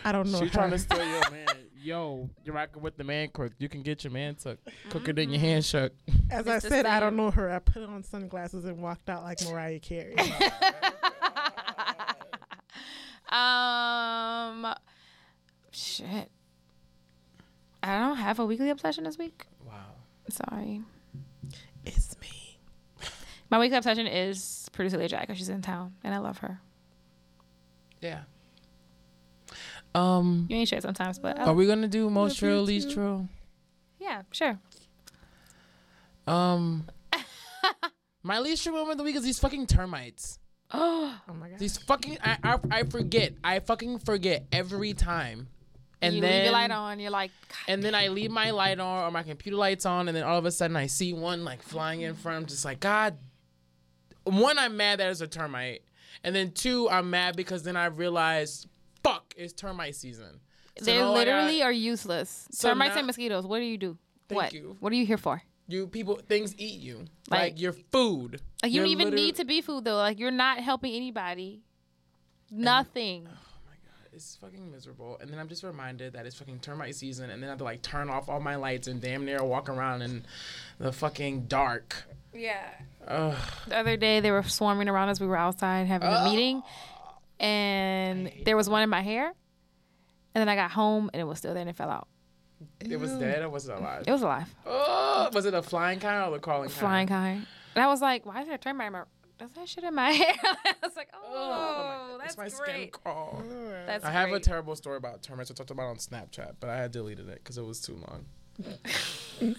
I 0.05 0.11
don't 0.11 0.31
know. 0.31 0.39
She 0.39 0.45
how. 0.47 0.51
trying 0.53 0.71
to 0.71 0.79
steal 0.79 0.97
your 1.05 1.29
man. 1.31 1.47
Yo, 1.87 2.29
you're 2.43 2.53
rocking 2.53 2.81
with 2.81 2.97
the 2.97 3.03
man 3.05 3.29
crook. 3.29 3.53
You 3.59 3.69
can 3.69 3.81
get 3.81 4.03
your 4.03 4.11
man 4.11 4.35
took. 4.35 4.59
Quicker 4.89 5.13
than 5.13 5.29
your 5.29 5.39
hand 5.39 5.63
shook. 5.63 5.93
As 6.29 6.45
I 6.45 6.55
It's 6.55 6.65
the 6.65 6.69
said, 6.69 6.85
I 6.85 6.99
don't 6.99 7.15
know 7.15 7.31
her. 7.31 7.49
I 7.49 7.59
put 7.59 7.81
on 7.81 8.03
sunglasses 8.03 8.65
and 8.65 8.81
walked 8.81 9.09
out 9.09 9.23
like 9.23 9.41
Mariah 9.49 9.79
Carey. 9.79 10.13
um, 13.29 14.75
shit. 15.71 16.29
I 17.81 17.99
don't 17.99 18.17
have 18.17 18.39
a 18.39 18.45
weekly 18.45 18.69
obsession 18.69 19.05
this 19.05 19.17
week. 19.17 19.45
Wow. 19.65 19.95
Sorry. 20.27 20.81
it's 21.85 22.19
me. 22.19 22.59
My 23.49 23.59
weekly 23.59 23.77
obsession 23.77 24.07
is 24.07 24.67
producer 24.73 24.97
Lady 24.97 25.11
Jai 25.11 25.21
because 25.21 25.37
she's 25.37 25.47
in 25.47 25.61
town 25.61 25.93
and 26.03 26.13
I 26.13 26.17
love 26.17 26.39
her. 26.39 26.59
Yeah. 28.01 28.23
Um, 29.97 30.45
You 30.49 30.57
ain't 30.57 30.69
shit 30.69 30.81
sometimes, 30.83 31.19
but 31.19 31.39
I 31.39 31.45
are 31.45 31.53
we 31.53 31.65
gonna 31.67 31.87
do 31.87 32.09
most 32.09 32.37
true, 32.39 32.61
least 32.61 32.91
true? 32.91 33.27
yeah, 33.99 34.21
sure. 34.31 34.59
Um, 36.27 36.85
my 38.23 38.39
least 38.39 38.63
true 38.63 38.73
moment 38.73 38.91
of 38.91 38.97
the 38.97 39.03
week 39.03 39.15
is 39.15 39.23
these 39.23 39.39
fucking 39.39 39.67
termites. 39.67 40.39
Oh, 40.71 41.17
Oh 41.29 41.33
my 41.33 41.49
god. 41.49 41.59
These 41.59 41.77
fucking 41.77 42.17
I 42.23 42.37
I, 42.43 42.59
I 42.71 42.83
forget. 42.83 43.33
I 43.43 43.59
fucking 43.59 43.99
forget 43.99 44.45
every 44.51 44.93
time. 44.93 45.47
And 45.99 46.13
you 46.15 46.21
then 46.21 46.31
leave 46.31 46.43
your 46.43 46.53
light 46.53 46.69
on. 46.69 46.99
You're 46.99 47.09
like, 47.09 47.31
God, 47.49 47.57
and 47.73 47.81
then 47.83 47.95
I 47.95 48.09
leave 48.09 48.29
my 48.29 48.51
light 48.51 48.79
on 48.79 49.03
or 49.05 49.09
my 49.09 49.23
computer 49.23 49.57
lights 49.57 49.83
on, 49.85 50.07
and 50.07 50.15
then 50.15 50.23
all 50.23 50.37
of 50.37 50.45
a 50.45 50.51
sudden 50.51 50.75
I 50.75 50.85
see 50.87 51.11
one 51.13 51.43
like 51.43 51.63
flying 51.63 52.01
in 52.01 52.13
front. 52.13 52.37
I'm 52.37 52.45
just 52.45 52.65
like, 52.65 52.79
God. 52.79 53.17
One, 54.25 54.59
I'm 54.59 54.75
mad 54.77 54.99
that 54.99 55.09
it's 55.09 55.21
a 55.21 55.27
termite, 55.27 55.83
and 56.23 56.35
then 56.35 56.51
two, 56.51 56.89
I'm 56.89 57.09
mad 57.09 57.37
because 57.37 57.63
then 57.63 57.77
I 57.77 57.85
realized, 57.85 58.67
fuck, 59.03 59.33
it's 59.37 59.53
termite 59.53 59.95
season. 59.95 60.39
So 60.79 60.85
they 60.85 60.97
now 60.97 61.05
gotta- 61.13 61.17
literally 61.19 61.63
are 61.63 61.71
useless. 61.71 62.47
So 62.51 62.69
Termites 62.69 62.93
now- 62.93 62.99
and 62.99 63.07
mosquitoes. 63.07 63.45
What 63.47 63.59
do 63.59 63.65
you 63.65 63.77
do? 63.77 63.97
Thank 64.29 64.41
what? 64.41 64.53
you. 64.53 64.77
What 64.79 64.91
are 64.91 64.95
you 64.95 65.05
here 65.05 65.17
for? 65.17 65.41
you 65.69 65.85
people 65.85 66.15
things 66.29 66.55
eat 66.57 66.79
you 66.79 66.99
like, 67.29 67.39
Like- 67.41 67.59
your 67.59 67.73
food. 67.73 68.39
Like 68.63 68.71
you 68.71 68.77
You're 68.77 68.85
don't 68.85 68.91
even 68.91 69.05
literally- 69.07 69.25
need 69.25 69.35
to 69.35 69.45
be 69.45 69.61
food 69.61 69.83
though. 69.85 69.97
Like 69.97 70.17
you're 70.19 70.31
not 70.31 70.59
helping 70.59 70.93
anybody. 70.93 71.61
Nothing. 72.49 73.25
And, 73.25 73.33
oh 73.35 73.59
my 73.65 73.73
god, 73.73 74.09
it's 74.13 74.35
fucking 74.37 74.71
miserable. 74.71 75.17
And 75.19 75.29
then 75.29 75.39
I'm 75.39 75.49
just 75.49 75.63
reminded 75.63 76.13
that 76.13 76.25
it's 76.25 76.35
fucking 76.37 76.59
termite 76.59 76.95
season, 76.95 77.29
and 77.29 77.41
then 77.41 77.49
I 77.49 77.51
have 77.51 77.57
to 77.59 77.63
like 77.65 77.81
turn 77.81 78.09
off 78.09 78.29
all 78.29 78.39
my 78.39 78.55
lights 78.55 78.87
and 78.87 79.01
damn 79.01 79.25
near 79.25 79.43
walk 79.43 79.67
around 79.69 80.01
in 80.03 80.23
the 80.79 80.91
fucking 80.93 81.47
dark. 81.47 82.05
Yeah. 82.33 82.69
Ugh. 83.07 83.35
The 83.67 83.77
other 83.77 83.97
day 83.97 84.19
they 84.19 84.31
were 84.31 84.43
swarming 84.43 84.87
around 84.87 85.09
us. 85.09 85.19
We 85.19 85.27
were 85.27 85.37
outside 85.37 85.87
having 85.87 86.07
a 86.07 86.23
meeting, 86.23 86.63
and 87.39 88.31
there 88.45 88.55
was 88.57 88.69
one 88.69 88.81
in 88.83 88.89
my 88.89 89.01
hair. 89.01 89.27
And 90.35 90.41
then 90.41 90.49
I 90.49 90.55
got 90.55 90.71
home 90.71 91.09
and 91.13 91.21
it 91.21 91.23
was 91.25 91.39
still 91.39 91.53
there 91.53 91.61
and 91.61 91.69
it 91.69 91.75
fell 91.75 91.89
out. 91.89 92.07
It 92.79 92.99
was 92.99 93.11
dead 93.13 93.41
or 93.43 93.49
was 93.49 93.67
it 93.67 93.75
alive? 93.75 94.03
It 94.07 94.11
was 94.11 94.21
alive, 94.21 94.53
Oh, 94.65 95.29
was 95.33 95.45
it 95.45 95.53
a 95.53 95.61
flying 95.63 95.99
kind 95.99 96.31
or 96.31 96.35
a 96.35 96.39
crawling 96.39 96.69
kind? 96.69 96.79
flying 96.79 97.07
kind. 97.07 97.47
And 97.75 97.83
I 97.83 97.87
was 97.87 98.01
like, 98.01 98.25
"Why 98.25 98.41
is 98.41 98.47
there 98.47 98.55
a 98.55 98.57
termite 98.59 98.87
in 98.87 98.93
my? 98.93 99.03
Does 99.37 99.51
that 99.51 99.69
shit 99.69 99.83
in 99.83 99.93
my 99.93 100.09
hair?" 100.21 100.35
I 100.43 100.73
was 100.81 100.95
like, 100.95 101.09
"Oh, 101.13 101.19
Oh, 101.23 101.83
my, 101.83 102.13
oh, 102.13 102.17
that's 102.19 102.33
it's 102.33 102.37
my 102.37 102.47
skin 102.47 102.89
crawl. 102.91 103.43
That's 103.85 104.03
I 104.03 104.09
have 104.11 104.31
a 104.31 104.39
terrible 104.39 104.75
story 104.75 104.97
about 104.97 105.21
termites 105.21 105.51
I 105.51 105.53
talked 105.53 105.69
about 105.71 105.85
on 105.87 105.97
Snapchat, 105.97 106.55
but 106.59 106.69
I 106.71 106.77
had 106.77 106.91
deleted 106.91 107.29
it 107.29 107.35
because 107.43 107.57
it 107.59 107.63
was 107.65 107.79
too 107.79 107.93
long. 107.95 108.25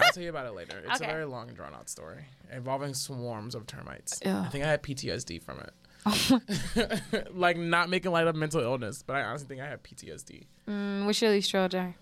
I'll 0.00 0.12
tell 0.12 0.22
you 0.22 0.30
about 0.30 0.46
it 0.46 0.52
later. 0.54 0.78
It's 0.86 1.00
Okay. 1.00 1.10
a 1.10 1.12
very 1.12 1.24
long 1.26 1.48
and 1.48 1.56
drawn 1.56 1.74
out 1.74 1.88
story 1.88 2.24
involving 2.52 2.94
swarms 2.94 3.54
of 3.54 3.66
termites. 3.66 4.20
Ugh. 4.24 4.44
I 4.46 4.48
think 4.48 4.64
I 4.64 4.68
had 4.68 4.82
PTSD 4.82 5.42
from 5.42 5.58
it. 5.60 5.72
Oh 6.10 6.40
like 7.32 7.56
not 7.56 7.90
making 7.90 8.12
light 8.12 8.26
of 8.26 8.36
mental 8.36 8.60
illness, 8.60 9.02
but 9.06 9.16
I 9.16 9.22
honestly 9.22 9.48
think 9.48 9.60
I 9.60 9.66
have 9.66 9.82
PTSD. 9.82 10.44
Mm, 10.68 11.06
what's 11.06 11.20
your 11.20 11.30
least 11.30 11.50
trail, 11.50 11.68
Jai? 11.68 11.94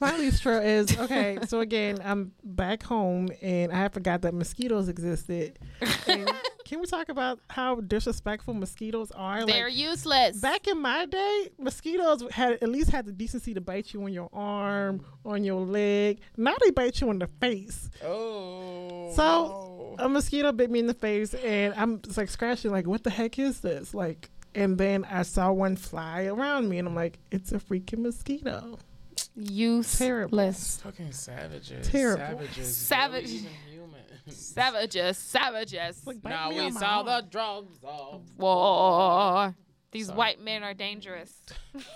My 0.00 0.16
least 0.16 0.42
true 0.42 0.58
is 0.58 0.98
okay. 1.00 1.38
So 1.46 1.60
again, 1.60 1.98
I'm 2.04 2.32
back 2.42 2.82
home 2.82 3.28
and 3.40 3.70
I 3.72 3.88
forgot 3.88 4.22
that 4.22 4.34
mosquitoes 4.34 4.88
existed. 4.88 5.58
And 6.08 6.28
can 6.72 6.80
we 6.80 6.86
talk 6.86 7.10
about 7.10 7.38
how 7.50 7.82
disrespectful 7.82 8.54
mosquitoes 8.54 9.10
are? 9.10 9.44
They're 9.44 9.66
like, 9.66 9.76
useless. 9.76 10.38
back 10.38 10.66
in 10.66 10.80
my 10.80 11.04
day, 11.04 11.50
mosquitoes 11.58 12.24
had 12.30 12.54
at 12.62 12.68
least 12.70 12.88
had 12.88 13.04
the 13.04 13.12
decency 13.12 13.52
to 13.52 13.60
bite 13.60 13.92
you 13.92 14.02
on 14.02 14.10
your 14.10 14.30
arm, 14.32 15.04
on 15.22 15.44
your 15.44 15.60
leg. 15.66 16.20
Now 16.38 16.54
they 16.62 16.70
bite 16.70 16.98
you 17.02 17.10
in 17.10 17.18
the 17.18 17.26
face. 17.26 17.90
Oh. 18.02 19.12
So 19.14 19.96
a 19.98 20.08
mosquito 20.08 20.50
bit 20.52 20.70
me 20.70 20.78
in 20.78 20.86
the 20.86 20.94
face, 20.94 21.34
and 21.34 21.74
I'm 21.74 22.00
just 22.00 22.16
like 22.16 22.30
scratching, 22.30 22.70
like, 22.70 22.86
what 22.86 23.04
the 23.04 23.10
heck 23.10 23.38
is 23.38 23.60
this? 23.60 23.92
Like, 23.92 24.30
and 24.54 24.78
then 24.78 25.04
I 25.04 25.24
saw 25.24 25.52
one 25.52 25.76
fly 25.76 26.24
around 26.24 26.70
me, 26.70 26.78
and 26.78 26.88
I'm 26.88 26.94
like, 26.94 27.18
it's 27.30 27.52
a 27.52 27.58
freaking 27.58 27.98
mosquito. 27.98 28.78
useless. 29.36 30.80
fucking 30.82 31.12
savages. 31.12 31.86
Terrible. 31.86 32.24
Savages. 32.24 32.76
Savage. 32.76 33.44
Barely 34.24 34.30
even 34.30 34.32
human. 34.34 34.34
Savages, 34.34 35.18
savages. 35.18 36.06
Like, 36.06 36.24
now 36.24 36.50
we 36.50 36.70
saw 36.70 36.98
arm. 36.98 37.06
the 37.06 37.26
drums 37.30 37.78
of 37.82 38.22
War. 38.38 39.54
These 39.90 40.06
Sorry. 40.06 40.16
white 40.18 40.40
men 40.40 40.62
are 40.62 40.74
dangerous. 40.74 41.32
What, 41.72 41.82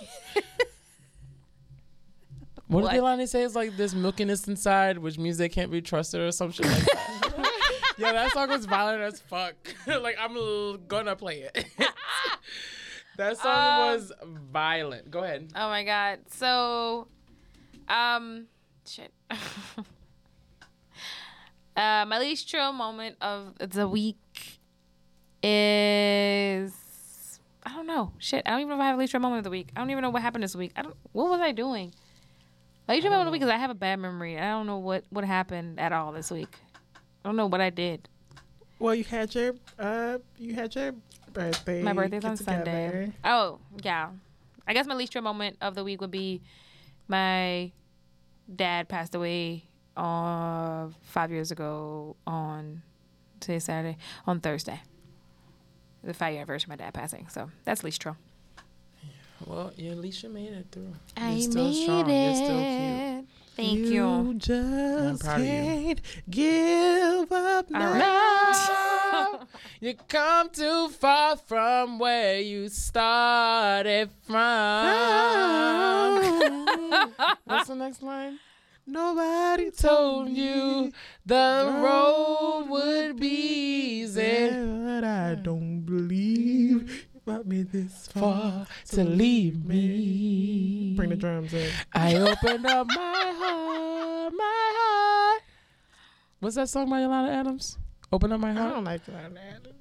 What? 2.83 2.91
did 2.91 3.01
Delani 3.01 3.27
say? 3.27 3.43
It's 3.43 3.55
like 3.55 3.75
there's 3.77 3.95
milkiness 3.95 4.47
inside, 4.47 4.97
which 4.97 5.17
means 5.17 5.37
they 5.37 5.49
can't 5.49 5.71
be 5.71 5.81
trusted 5.81 6.21
or 6.21 6.31
some 6.31 6.51
shit 6.51 6.65
like 6.65 6.83
that. 6.85 7.51
yeah, 7.97 8.11
that 8.11 8.31
song 8.33 8.49
was 8.49 8.65
violent 8.65 9.01
as 9.01 9.21
fuck. 9.21 9.55
like 9.87 10.17
I'm 10.19 10.35
l- 10.35 10.77
gonna 10.77 11.15
play 11.15 11.49
it. 11.53 11.65
that 13.17 13.37
song 13.37 13.87
Um, 13.87 13.93
was 13.93 14.11
violent. 14.51 15.09
Go 15.09 15.23
ahead. 15.23 15.51
Oh 15.55 15.69
my 15.69 15.83
god. 15.83 16.19
So, 16.29 17.07
um, 17.87 18.47
shit. 18.85 19.11
Uh, 21.77 22.05
my 22.07 22.19
least 22.19 22.47
chill 22.47 22.73
moment 22.73 23.15
of 23.21 23.53
the 23.59 23.87
week 23.87 24.59
is 25.43 26.73
I 27.63 27.73
don't 27.73 27.85
know. 27.85 28.13
Shit, 28.17 28.43
I 28.45 28.51
don't 28.51 28.61
even 28.61 28.69
know 28.69 28.75
if 28.75 28.81
I 28.81 28.87
have 28.87 28.95
a 28.95 28.99
least 28.99 29.11
chill 29.11 29.21
moment 29.21 29.39
of 29.39 29.43
the 29.43 29.49
week. 29.51 29.69
I 29.75 29.79
don't 29.79 29.91
even 29.91 30.01
know 30.01 30.09
what 30.09 30.21
happened 30.23 30.43
this 30.43 30.55
week. 30.55 30.71
I 30.75 30.81
don't. 30.81 30.95
What 31.11 31.29
was 31.29 31.39
I 31.39 31.51
doing? 31.51 31.93
My 32.87 32.95
least 32.95 33.03
chill 33.03 33.11
moment 33.11 33.27
of 33.27 33.31
the 33.31 33.37
week 33.39 33.43
is 33.43 33.49
I 33.49 33.57
have 33.57 33.69
a 33.69 33.75
bad 33.75 33.99
memory. 33.99 34.39
I 34.39 34.49
don't 34.49 34.65
know 34.65 34.79
what 34.79 35.03
what 35.11 35.23
happened 35.23 35.79
at 35.79 35.91
all 35.93 36.11
this 36.11 36.31
week. 36.31 36.57
I 37.23 37.29
don't 37.29 37.35
know 37.35 37.47
what 37.47 37.61
I 37.61 37.69
did. 37.69 38.09
Well, 38.79 38.95
you 38.95 39.03
had 39.03 39.33
your 39.35 39.53
uh, 39.77 40.17
you 40.37 40.55
had 40.55 40.73
your 40.75 40.93
birthday. 41.33 41.83
My 41.83 41.93
birthday's 41.93 42.25
on 42.25 42.37
Sunday. 42.37 43.11
Oh, 43.23 43.59
yeah. 43.83 44.09
I 44.67 44.73
guess 44.73 44.87
my 44.87 44.95
least 44.95 45.11
true 45.11 45.21
moment 45.21 45.57
of 45.61 45.75
the 45.75 45.83
week 45.83 46.01
would 46.01 46.11
be 46.11 46.41
my 47.07 47.71
dad 48.53 48.89
passed 48.89 49.15
away 49.15 49.66
uh, 49.97 50.87
five 51.01 51.31
years 51.31 51.51
ago 51.51 52.15
on 52.25 52.81
today's 53.39 53.65
Saturday 53.65 53.97
on 54.25 54.39
Thursday. 54.39 54.81
The 56.03 56.13
five 56.13 56.31
year 56.33 56.41
anniversary 56.41 56.65
of 56.73 56.79
my 56.79 56.83
dad 56.85 56.93
passing. 56.93 57.27
So 57.29 57.49
that's 57.65 57.83
least 57.83 58.01
true. 58.01 58.15
Well, 59.45 59.71
yeah, 59.75 59.91
at 59.91 59.97
least 59.97 60.23
you 60.23 60.29
made 60.29 60.53
it 60.53 60.67
through. 60.71 60.93
I 61.15 61.33
You're 61.33 61.51
still 61.51 61.73
strong. 61.73 62.09
You're 62.09 62.35
still 62.35 62.59
cute. 62.59 63.27
Thank 63.55 63.79
you. 63.79 63.85
you. 63.87 64.33
just 64.37 65.23
proud 65.23 65.39
of 65.41 65.45
you. 65.45 65.51
can't 65.51 66.01
give 66.29 67.31
up 67.31 67.65
All 67.73 67.79
now. 67.79 67.93
right. 67.93 69.39
You 69.79 69.93
come 70.07 70.49
too 70.49 70.89
far 70.89 71.37
from 71.37 71.99
where 71.99 72.39
you 72.39 72.67
started 72.67 74.09
from. 74.23 74.35
What's 77.45 77.67
the 77.67 77.75
next 77.75 78.01
line? 78.03 78.39
Nobody 78.89 79.69
Told 79.71 80.29
you 80.29 80.91
the 81.25 81.81
road 81.83 82.67
would 82.69 83.19
be 83.19 83.27
easy. 84.01 84.47
but 84.49 85.03
I 85.03 85.35
don't 85.35 85.81
believe 85.81 87.07
you 87.13 87.19
brought 87.25 87.45
me 87.45 87.63
this 87.63 88.07
far. 88.07 88.65
Far 88.65 88.67
to 88.87 89.03
leave 89.03 89.65
me. 89.65 90.93
Bring 90.95 91.09
the 91.09 91.17
drums 91.17 91.53
in. 91.53 91.69
I 91.93 92.15
opened 92.15 92.65
up 92.65 92.87
my 92.87 93.33
heart, 93.35 94.33
my 94.33 94.71
heart. 94.77 95.41
What's 96.39 96.55
that 96.55 96.69
song 96.69 96.89
by 96.89 97.01
Yolanda 97.01 97.31
Adams? 97.33 97.77
Open 98.13 98.31
up 98.31 98.39
my 98.39 98.53
heart. 98.53 98.57
I 98.57 98.61
heart. 98.61 98.75
don't 98.75 98.85
like 98.85 99.05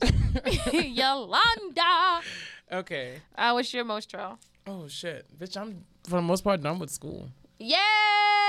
that. 0.03 0.75
Yolanda. 0.85 2.21
Okay. 2.73 3.21
Uh, 3.39 3.53
what's 3.53 3.73
your 3.73 3.85
most 3.85 4.11
trail? 4.11 4.39
Oh 4.67 4.89
shit, 4.89 5.27
bitch! 5.39 5.57
I'm 5.57 5.85
for 6.05 6.17
the 6.17 6.23
most 6.23 6.43
part 6.43 6.61
done 6.61 6.81
with 6.81 6.91
school. 6.91 7.29
Yay! 7.59 7.77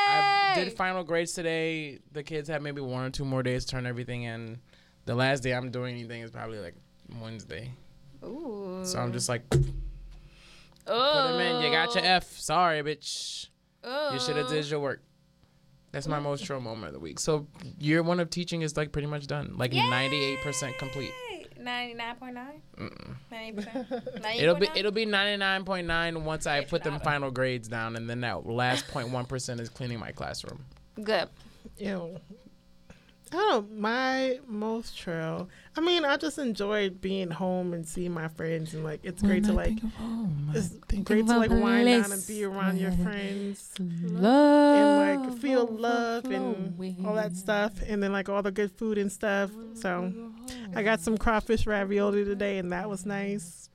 I 0.10 0.54
did 0.56 0.74
final 0.74 1.04
grades 1.04 1.34
today. 1.34 2.00
The 2.12 2.24
kids 2.24 2.50
have 2.50 2.62
maybe 2.62 2.82
one 2.82 3.06
or 3.06 3.10
two 3.10 3.26
more 3.26 3.44
days 3.44 3.66
to 3.66 3.72
turn 3.72 3.86
everything 3.86 4.24
in. 4.24 4.60
The 5.06 5.16
last 5.16 5.44
day 5.44 5.54
I'm 5.54 5.72
doing 5.72 5.96
anything 5.96 6.22
is 6.22 6.32
probably 6.32 6.60
like 6.60 6.76
Wednesday. 7.22 7.72
Ooh. 8.24 8.82
So 8.84 9.00
I'm 9.00 9.14
just 9.14 9.30
like, 9.30 9.50
put 9.50 9.62
them 10.86 11.40
in. 11.40 11.62
You 11.64 11.72
got 11.72 11.96
your 11.96 12.04
F. 12.04 12.38
Sorry, 12.38 12.82
bitch. 12.82 13.48
Ooh. 13.86 14.14
You 14.14 14.20
should 14.20 14.36
have 14.36 14.50
did 14.50 14.70
your 14.70 14.80
work. 14.80 15.02
That's 15.92 16.08
my 16.08 16.20
most 16.30 16.46
true 16.46 16.60
moment 16.60 16.88
of 16.88 16.94
the 16.94 17.00
week. 17.00 17.20
So 17.20 17.48
year 17.80 18.04
one 18.04 18.20
of 18.20 18.30
teaching 18.30 18.62
is 18.62 18.76
like 18.76 18.92
pretty 18.92 19.08
much 19.08 19.28
done, 19.28 19.54
like 19.58 19.72
ninety 19.72 20.22
eight 20.22 20.42
percent 20.42 20.78
complete. 20.78 21.12
99.9? 21.68 24.40
It'll 24.40 24.56
be 24.56 24.70
it'll 24.76 24.92
be 24.92 25.06
99.9 25.06 26.24
once 26.24 26.48
I 26.48 26.64
put 26.64 26.84
them 26.84 27.00
final 27.02 27.30
grades 27.32 27.68
down 27.68 27.96
and 27.96 28.10
then 28.10 28.22
that 28.22 28.46
last 28.48 28.88
0.1% 28.88 29.60
is 29.60 29.70
cleaning 29.70 30.00
my 30.00 30.12
classroom. 30.12 30.64
Good. 31.04 31.30
Ew. 31.78 32.20
Oh, 33.34 33.66
my 33.74 34.40
most 34.48 34.98
trail. 34.98 35.50
I 35.76 35.82
mean, 35.82 36.06
I 36.06 36.16
just 36.18 36.38
enjoyed 36.38 37.02
being 37.02 37.30
home 37.30 37.74
and 37.74 37.86
seeing 37.88 38.14
my 38.14 38.30
friends, 38.30 38.74
and 38.74 38.84
like 38.84 39.02
it's 39.04 39.22
great 39.22 39.44
to 39.46 39.54
like 39.54 39.78
it's 40.54 40.70
great 41.04 41.28
to 41.28 41.38
like 41.38 41.50
wind 41.50 41.88
down 41.88 42.12
and 42.12 42.28
be 42.28 42.44
around 42.44 42.78
your 42.78 42.92
friends 42.94 43.74
love 43.80 45.18
and 45.18 45.22
like 45.30 45.40
feel 45.40 45.66
love 45.68 46.26
and 46.26 47.06
all 47.06 47.16
that 47.16 47.36
stuff, 47.36 47.74
and 47.86 48.02
then 48.02 48.14
like 48.14 48.30
all 48.30 48.42
the 48.42 48.52
good 48.52 48.72
food 48.72 48.98
and 48.98 49.12
stuff. 49.12 49.52
So 49.74 50.14
I 50.76 50.84
got 50.84 51.02
some 51.02 51.18
crawfish 51.18 51.68
ravioli 51.68 52.24
today, 52.24 52.58
and 52.60 52.72
that 52.72 52.90
was 52.90 53.06
nice. 53.06 53.70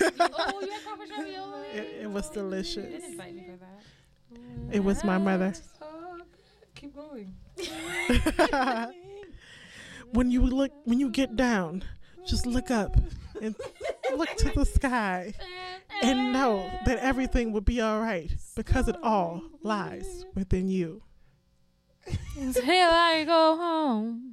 oh, 0.00 0.10
you 0.60 0.70
had 0.70 0.84
crawfish 0.84 1.10
ravioli. 1.18 1.66
It, 1.74 2.02
it 2.02 2.10
was 2.10 2.26
oh, 2.26 2.34
You 2.34 2.40
delicious. 2.42 2.76
didn't 2.76 3.12
invite 3.12 3.34
me 3.34 3.44
for 3.46 3.56
that. 3.56 4.74
It 4.74 4.80
was 4.84 5.02
my 5.02 5.18
mother. 5.18 5.54
Oh, 5.80 6.18
keep 6.74 6.94
going. 6.94 7.34
when 10.12 10.30
you 10.30 10.42
look, 10.42 10.72
when 10.84 10.98
you 11.00 11.08
get 11.10 11.36
down, 11.36 11.84
just 12.26 12.46
look 12.46 12.70
up 12.70 12.96
and 13.40 13.54
look 14.16 14.28
to 14.36 14.50
the 14.54 14.64
sky 14.64 15.32
and 16.02 16.32
know 16.32 16.70
that 16.86 16.98
everything 16.98 17.52
will 17.52 17.60
be 17.60 17.80
all 17.80 18.00
right 18.00 18.30
because 18.56 18.88
it 18.88 18.96
all 19.02 19.42
lies 19.62 20.24
within 20.34 20.68
you. 20.68 21.02
Until 22.36 22.64
I 22.90 23.24
go 23.24 23.56
home 23.56 24.32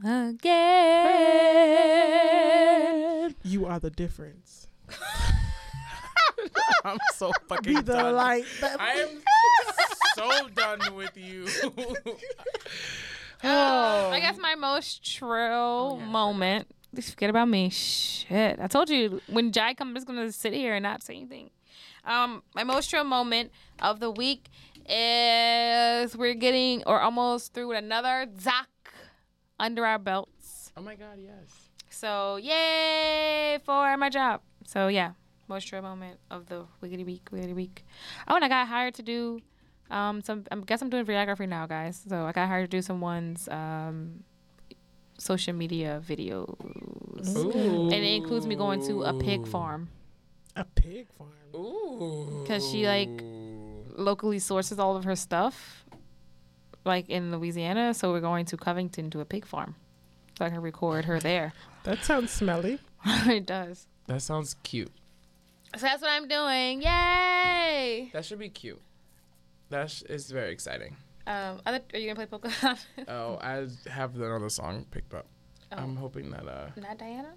again. 2.39 3.35
You 3.43 3.65
are 3.67 3.79
the 3.79 3.91
difference. 3.91 4.67
I'm 6.85 6.97
so 7.15 7.27
Be 7.29 7.33
fucking 7.47 7.73
the 7.75 7.81
done. 7.93 8.15
light. 8.15 8.45
I 8.79 8.93
am 8.93 9.21
so 10.15 10.47
done 10.49 10.95
with 10.95 11.15
you. 11.17 11.45
Oh, 13.43 14.09
I 14.13 14.19
guess 14.19 14.37
my 14.37 14.55
most 14.55 15.03
true 15.03 15.97
moment. 15.97 16.67
Just 16.95 17.11
forget 17.11 17.29
about 17.29 17.47
me. 17.47 17.69
Shit. 17.69 18.59
I 18.59 18.67
told 18.67 18.89
you 18.89 19.21
when 19.27 19.51
Jai 19.51 19.73
comes, 19.73 19.89
I'm 19.89 19.95
just 19.95 20.07
gonna 20.07 20.31
sit 20.31 20.53
here 20.53 20.75
and 20.75 20.83
not 20.83 21.03
say 21.03 21.15
anything. 21.15 21.51
Um, 22.03 22.41
my 22.55 22.63
most 22.63 22.89
true 22.89 23.03
moment 23.03 23.51
of 23.79 23.99
the 23.99 24.09
week 24.09 24.49
is 24.87 26.17
we're 26.17 26.33
getting 26.33 26.83
or 26.87 26.99
almost 26.99 27.53
through 27.53 27.67
with 27.67 27.77
another 27.77 28.27
Zach 28.39 28.67
under 29.59 29.85
our 29.85 29.99
belts. 29.99 30.71
oh 30.75 30.81
my 30.81 30.95
god, 30.95 31.19
yes. 31.19 31.69
So 31.89 32.37
yay 32.37 33.59
for 33.65 33.95
my 33.97 34.09
job. 34.09 34.41
So 34.65 34.87
yeah, 34.87 35.11
most 35.47 35.65
true 35.67 35.81
moment 35.81 36.19
of 36.31 36.47
the 36.47 36.65
wiggity 36.81 37.05
week, 37.05 37.29
wiggity 37.31 37.53
week. 37.53 37.85
Oh, 38.27 38.35
and 38.35 38.45
I 38.45 38.47
got 38.47 38.67
hired 38.67 38.95
to 38.95 39.03
do 39.03 39.41
um 39.89 40.21
some. 40.21 40.45
I 40.51 40.55
guess 40.57 40.81
I'm 40.81 40.89
doing 40.89 41.05
videography 41.05 41.47
now, 41.47 41.65
guys. 41.67 42.03
So 42.07 42.25
I 42.25 42.31
got 42.31 42.47
hired 42.47 42.69
to 42.69 42.77
do 42.77 42.81
some 42.81 43.01
ones 43.01 43.47
um 43.49 44.23
social 45.17 45.53
media 45.53 46.01
videos, 46.05 47.35
Ooh. 47.35 47.89
and 47.91 47.93
it 47.93 48.13
includes 48.15 48.47
me 48.47 48.55
going 48.55 48.85
to 48.87 49.03
a 49.03 49.13
pig 49.13 49.45
farm 49.47 49.89
a 50.59 50.65
pig 50.65 51.07
farm. 51.17 51.31
Ooh. 51.55 52.41
Because 52.43 52.69
she, 52.69 52.85
like, 52.85 53.09
locally 53.97 54.39
sources 54.39 54.79
all 54.79 54.95
of 54.95 55.03
her 55.05 55.15
stuff, 55.15 55.85
like 56.85 57.09
in 57.09 57.31
Louisiana. 57.31 57.93
So 57.93 58.11
we're 58.11 58.19
going 58.19 58.45
to 58.45 58.57
Covington 58.57 59.09
to 59.11 59.21
a 59.21 59.25
pig 59.25 59.45
farm, 59.45 59.75
so 60.37 60.45
I 60.45 60.49
can 60.49 60.61
record 60.61 61.05
her 61.05 61.19
there. 61.19 61.53
That 61.83 62.03
sounds 62.03 62.31
smelly. 62.31 62.79
it 63.05 63.45
does. 63.45 63.87
That 64.07 64.21
sounds 64.21 64.55
cute. 64.63 64.91
So 65.77 65.85
that's 65.85 66.01
what 66.01 66.11
I'm 66.11 66.27
doing. 66.27 66.81
Yay! 66.81 68.09
That 68.11 68.25
should 68.25 68.39
be 68.39 68.49
cute. 68.49 68.81
That 69.69 70.01
is 70.09 70.31
very 70.31 70.51
exciting. 70.51 70.95
Um, 71.27 71.61
other, 71.65 71.79
are 71.93 71.99
you 71.99 72.11
gonna 72.13 72.27
play 72.27 72.39
Pokemon? 72.39 72.79
Oh, 73.07 73.37
I 73.41 73.67
have 73.89 74.15
another 74.15 74.49
song 74.49 74.85
picked 74.89 75.13
up. 75.13 75.27
Oh. 75.71 75.77
I'm 75.77 75.95
hoping 75.95 76.31
that 76.31 76.47
uh, 76.47 76.69
Not 76.75 76.97
Diana. 76.97 77.33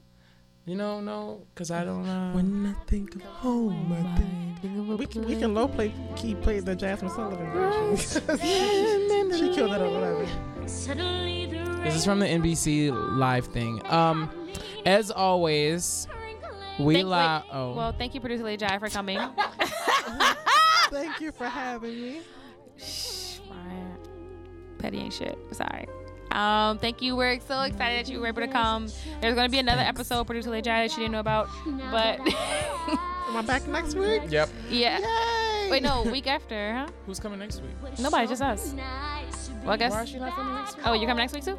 you 0.65 0.77
know, 0.77 1.01
no, 1.01 1.47
cause 1.55 1.71
I 1.71 1.85
don't. 1.85 2.07
Uh, 2.09 2.33
When 2.33 2.67
I 2.67 2.85
think 2.87 3.15
of 3.17 3.23
home, 3.23 3.93
I 3.93 4.17
think. 4.17 4.99
We 4.99 5.07
can, 5.07 5.27
we 5.27 5.37
can 5.37 5.53
low 5.55 5.67
play 5.69 5.93
key 6.17 6.35
play 6.37 6.61
the 6.61 6.75
Jazmine 6.77 7.11
Sullivan 7.15 7.51
version. 7.51 7.97
she 9.37 9.55
killed 9.55 9.73
that 9.73 9.81
on 9.83 9.89
11. 9.89 11.83
This 11.83 11.95
is 11.97 12.05
from 12.05 12.21
the 12.21 12.27
NBC 12.27 12.93
live 13.19 13.47
thing. 13.47 13.85
Um, 13.93 14.31
as 14.87 15.11
always, 15.11 16.07
we 16.79 16.95
Thank- 16.95 17.09
la- 17.09 17.43
Oh, 17.53 17.75
Well, 17.75 17.93
thank 17.93 18.15
you, 18.15 18.21
producer 18.21 18.45
Lady 18.45 18.65
Jai, 18.65 18.79
for 18.79 18.89
coming. 18.89 19.19
Thank 20.93 21.20
you 21.20 21.32
for 21.32 21.47
having 21.47 22.02
me. 22.02 22.20
Shh, 22.77 23.39
Mariah. 23.48 23.97
Petty 24.78 24.98
ain't 24.98 25.12
shit. 25.12 25.39
Sorry. 25.52 25.89
Um, 26.31 26.78
thank 26.78 27.02
you. 27.02 27.16
We're 27.16 27.40
so 27.40 27.62
excited 27.62 28.06
that 28.06 28.12
you 28.12 28.20
were 28.20 28.27
able 28.27 28.43
to 28.43 28.48
come. 28.48 28.89
There's 29.20 29.35
gonna 29.35 29.48
be 29.48 29.59
another 29.59 29.82
episode, 29.82 30.24
producer 30.24 30.51
Lady 30.51 30.62
Jai, 30.62 30.82
that 30.82 30.90
she 30.90 30.98
didn't 30.98 31.12
know 31.12 31.20
about, 31.20 31.48
but 31.90 32.20
Am 33.28 33.36
I 33.36 33.43
back 33.47 33.66
next 33.66 33.94
week? 33.94 34.23
yep. 34.28 34.51
yeah. 34.69 34.98
Yay! 34.98 35.70
Wait, 35.70 35.82
no, 35.82 36.02
week 36.02 36.27
after, 36.27 36.74
huh? 36.74 36.86
Who's 37.06 37.19
coming 37.19 37.39
next 37.39 37.62
week? 37.62 37.98
Nobody, 37.98 38.27
just 38.27 38.43
us. 38.43 38.74
Well, 39.62 39.70
I 39.70 39.77
guess. 39.78 39.93
Why 39.93 40.02
is 40.02 40.09
she 40.10 40.19
not 40.19 40.32
coming 40.35 40.55
next 40.55 40.77
week? 40.77 40.86
Oh, 40.86 40.93
you 40.93 41.06
coming 41.06 41.23
next 41.23 41.32
week 41.32 41.44
too? 41.44 41.59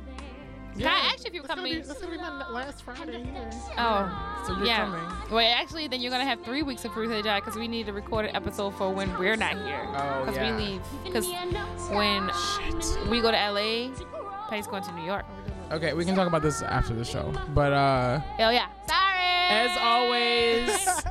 Can 0.77 0.87
I 0.87 1.11
ask 1.13 1.19
you 1.19 1.27
if 1.27 1.33
you're 1.33 1.43
That's 1.43 1.55
gonna, 1.55 1.63
be, 1.63 1.69
coming? 1.75 1.87
that's 1.87 2.01
gonna 2.01 2.11
be 2.11 2.17
my 2.17 2.49
last 2.49 2.81
Friday 2.83 3.23
here. 3.23 3.49
Oh, 3.77 4.43
So 4.47 4.57
you're 4.57 4.65
yeah. 4.65 4.85
coming. 4.85 5.31
Well, 5.31 5.53
actually, 5.55 5.87
then 5.87 6.01
you're 6.01 6.11
gonna 6.11 6.25
have 6.25 6.43
three 6.43 6.63
weeks 6.63 6.83
of 6.85 6.91
Producer 6.91 7.15
Lady 7.17 7.27
Jai 7.29 7.39
because 7.39 7.55
we 7.55 7.67
need 7.67 7.85
to 7.85 7.93
record 7.93 8.25
an 8.25 8.35
episode 8.35 8.71
for 8.75 8.91
when 8.91 9.15
we're 9.19 9.35
not 9.35 9.53
here. 9.53 9.85
Oh, 9.95 10.25
Because 10.25 10.35
yeah. 10.35 10.55
we 10.57 10.63
leave. 10.63 10.81
Because 11.03 11.27
when 11.91 13.09
we 13.09 13.21
go 13.21 13.31
to 13.31 13.37
LA, 13.37 13.89
Patty's 14.49 14.67
going 14.67 14.83
to 14.83 14.91
New 14.93 15.05
York. 15.05 15.25
Okay, 15.71 15.93
we 15.93 16.05
can 16.05 16.15
talk 16.15 16.27
about 16.27 16.41
this 16.41 16.61
after 16.61 16.93
the 16.93 17.05
show. 17.05 17.31
But 17.53 17.71
uh, 17.73 18.19
Hell 18.37 18.51
yeah. 18.53 18.67
Sorry. 18.87 19.69
as 19.69 19.77
always, 19.79 21.03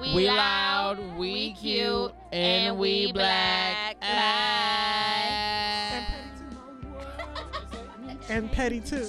we, 0.00 0.14
we 0.14 0.26
loud, 0.30 0.98
we 1.16 1.54
cute, 1.54 2.12
and 2.32 2.76
we 2.78 3.12
black. 3.12 4.00
Bye 4.00 5.46
and 8.30 8.50
petty 8.52 8.80
too. 8.80 9.06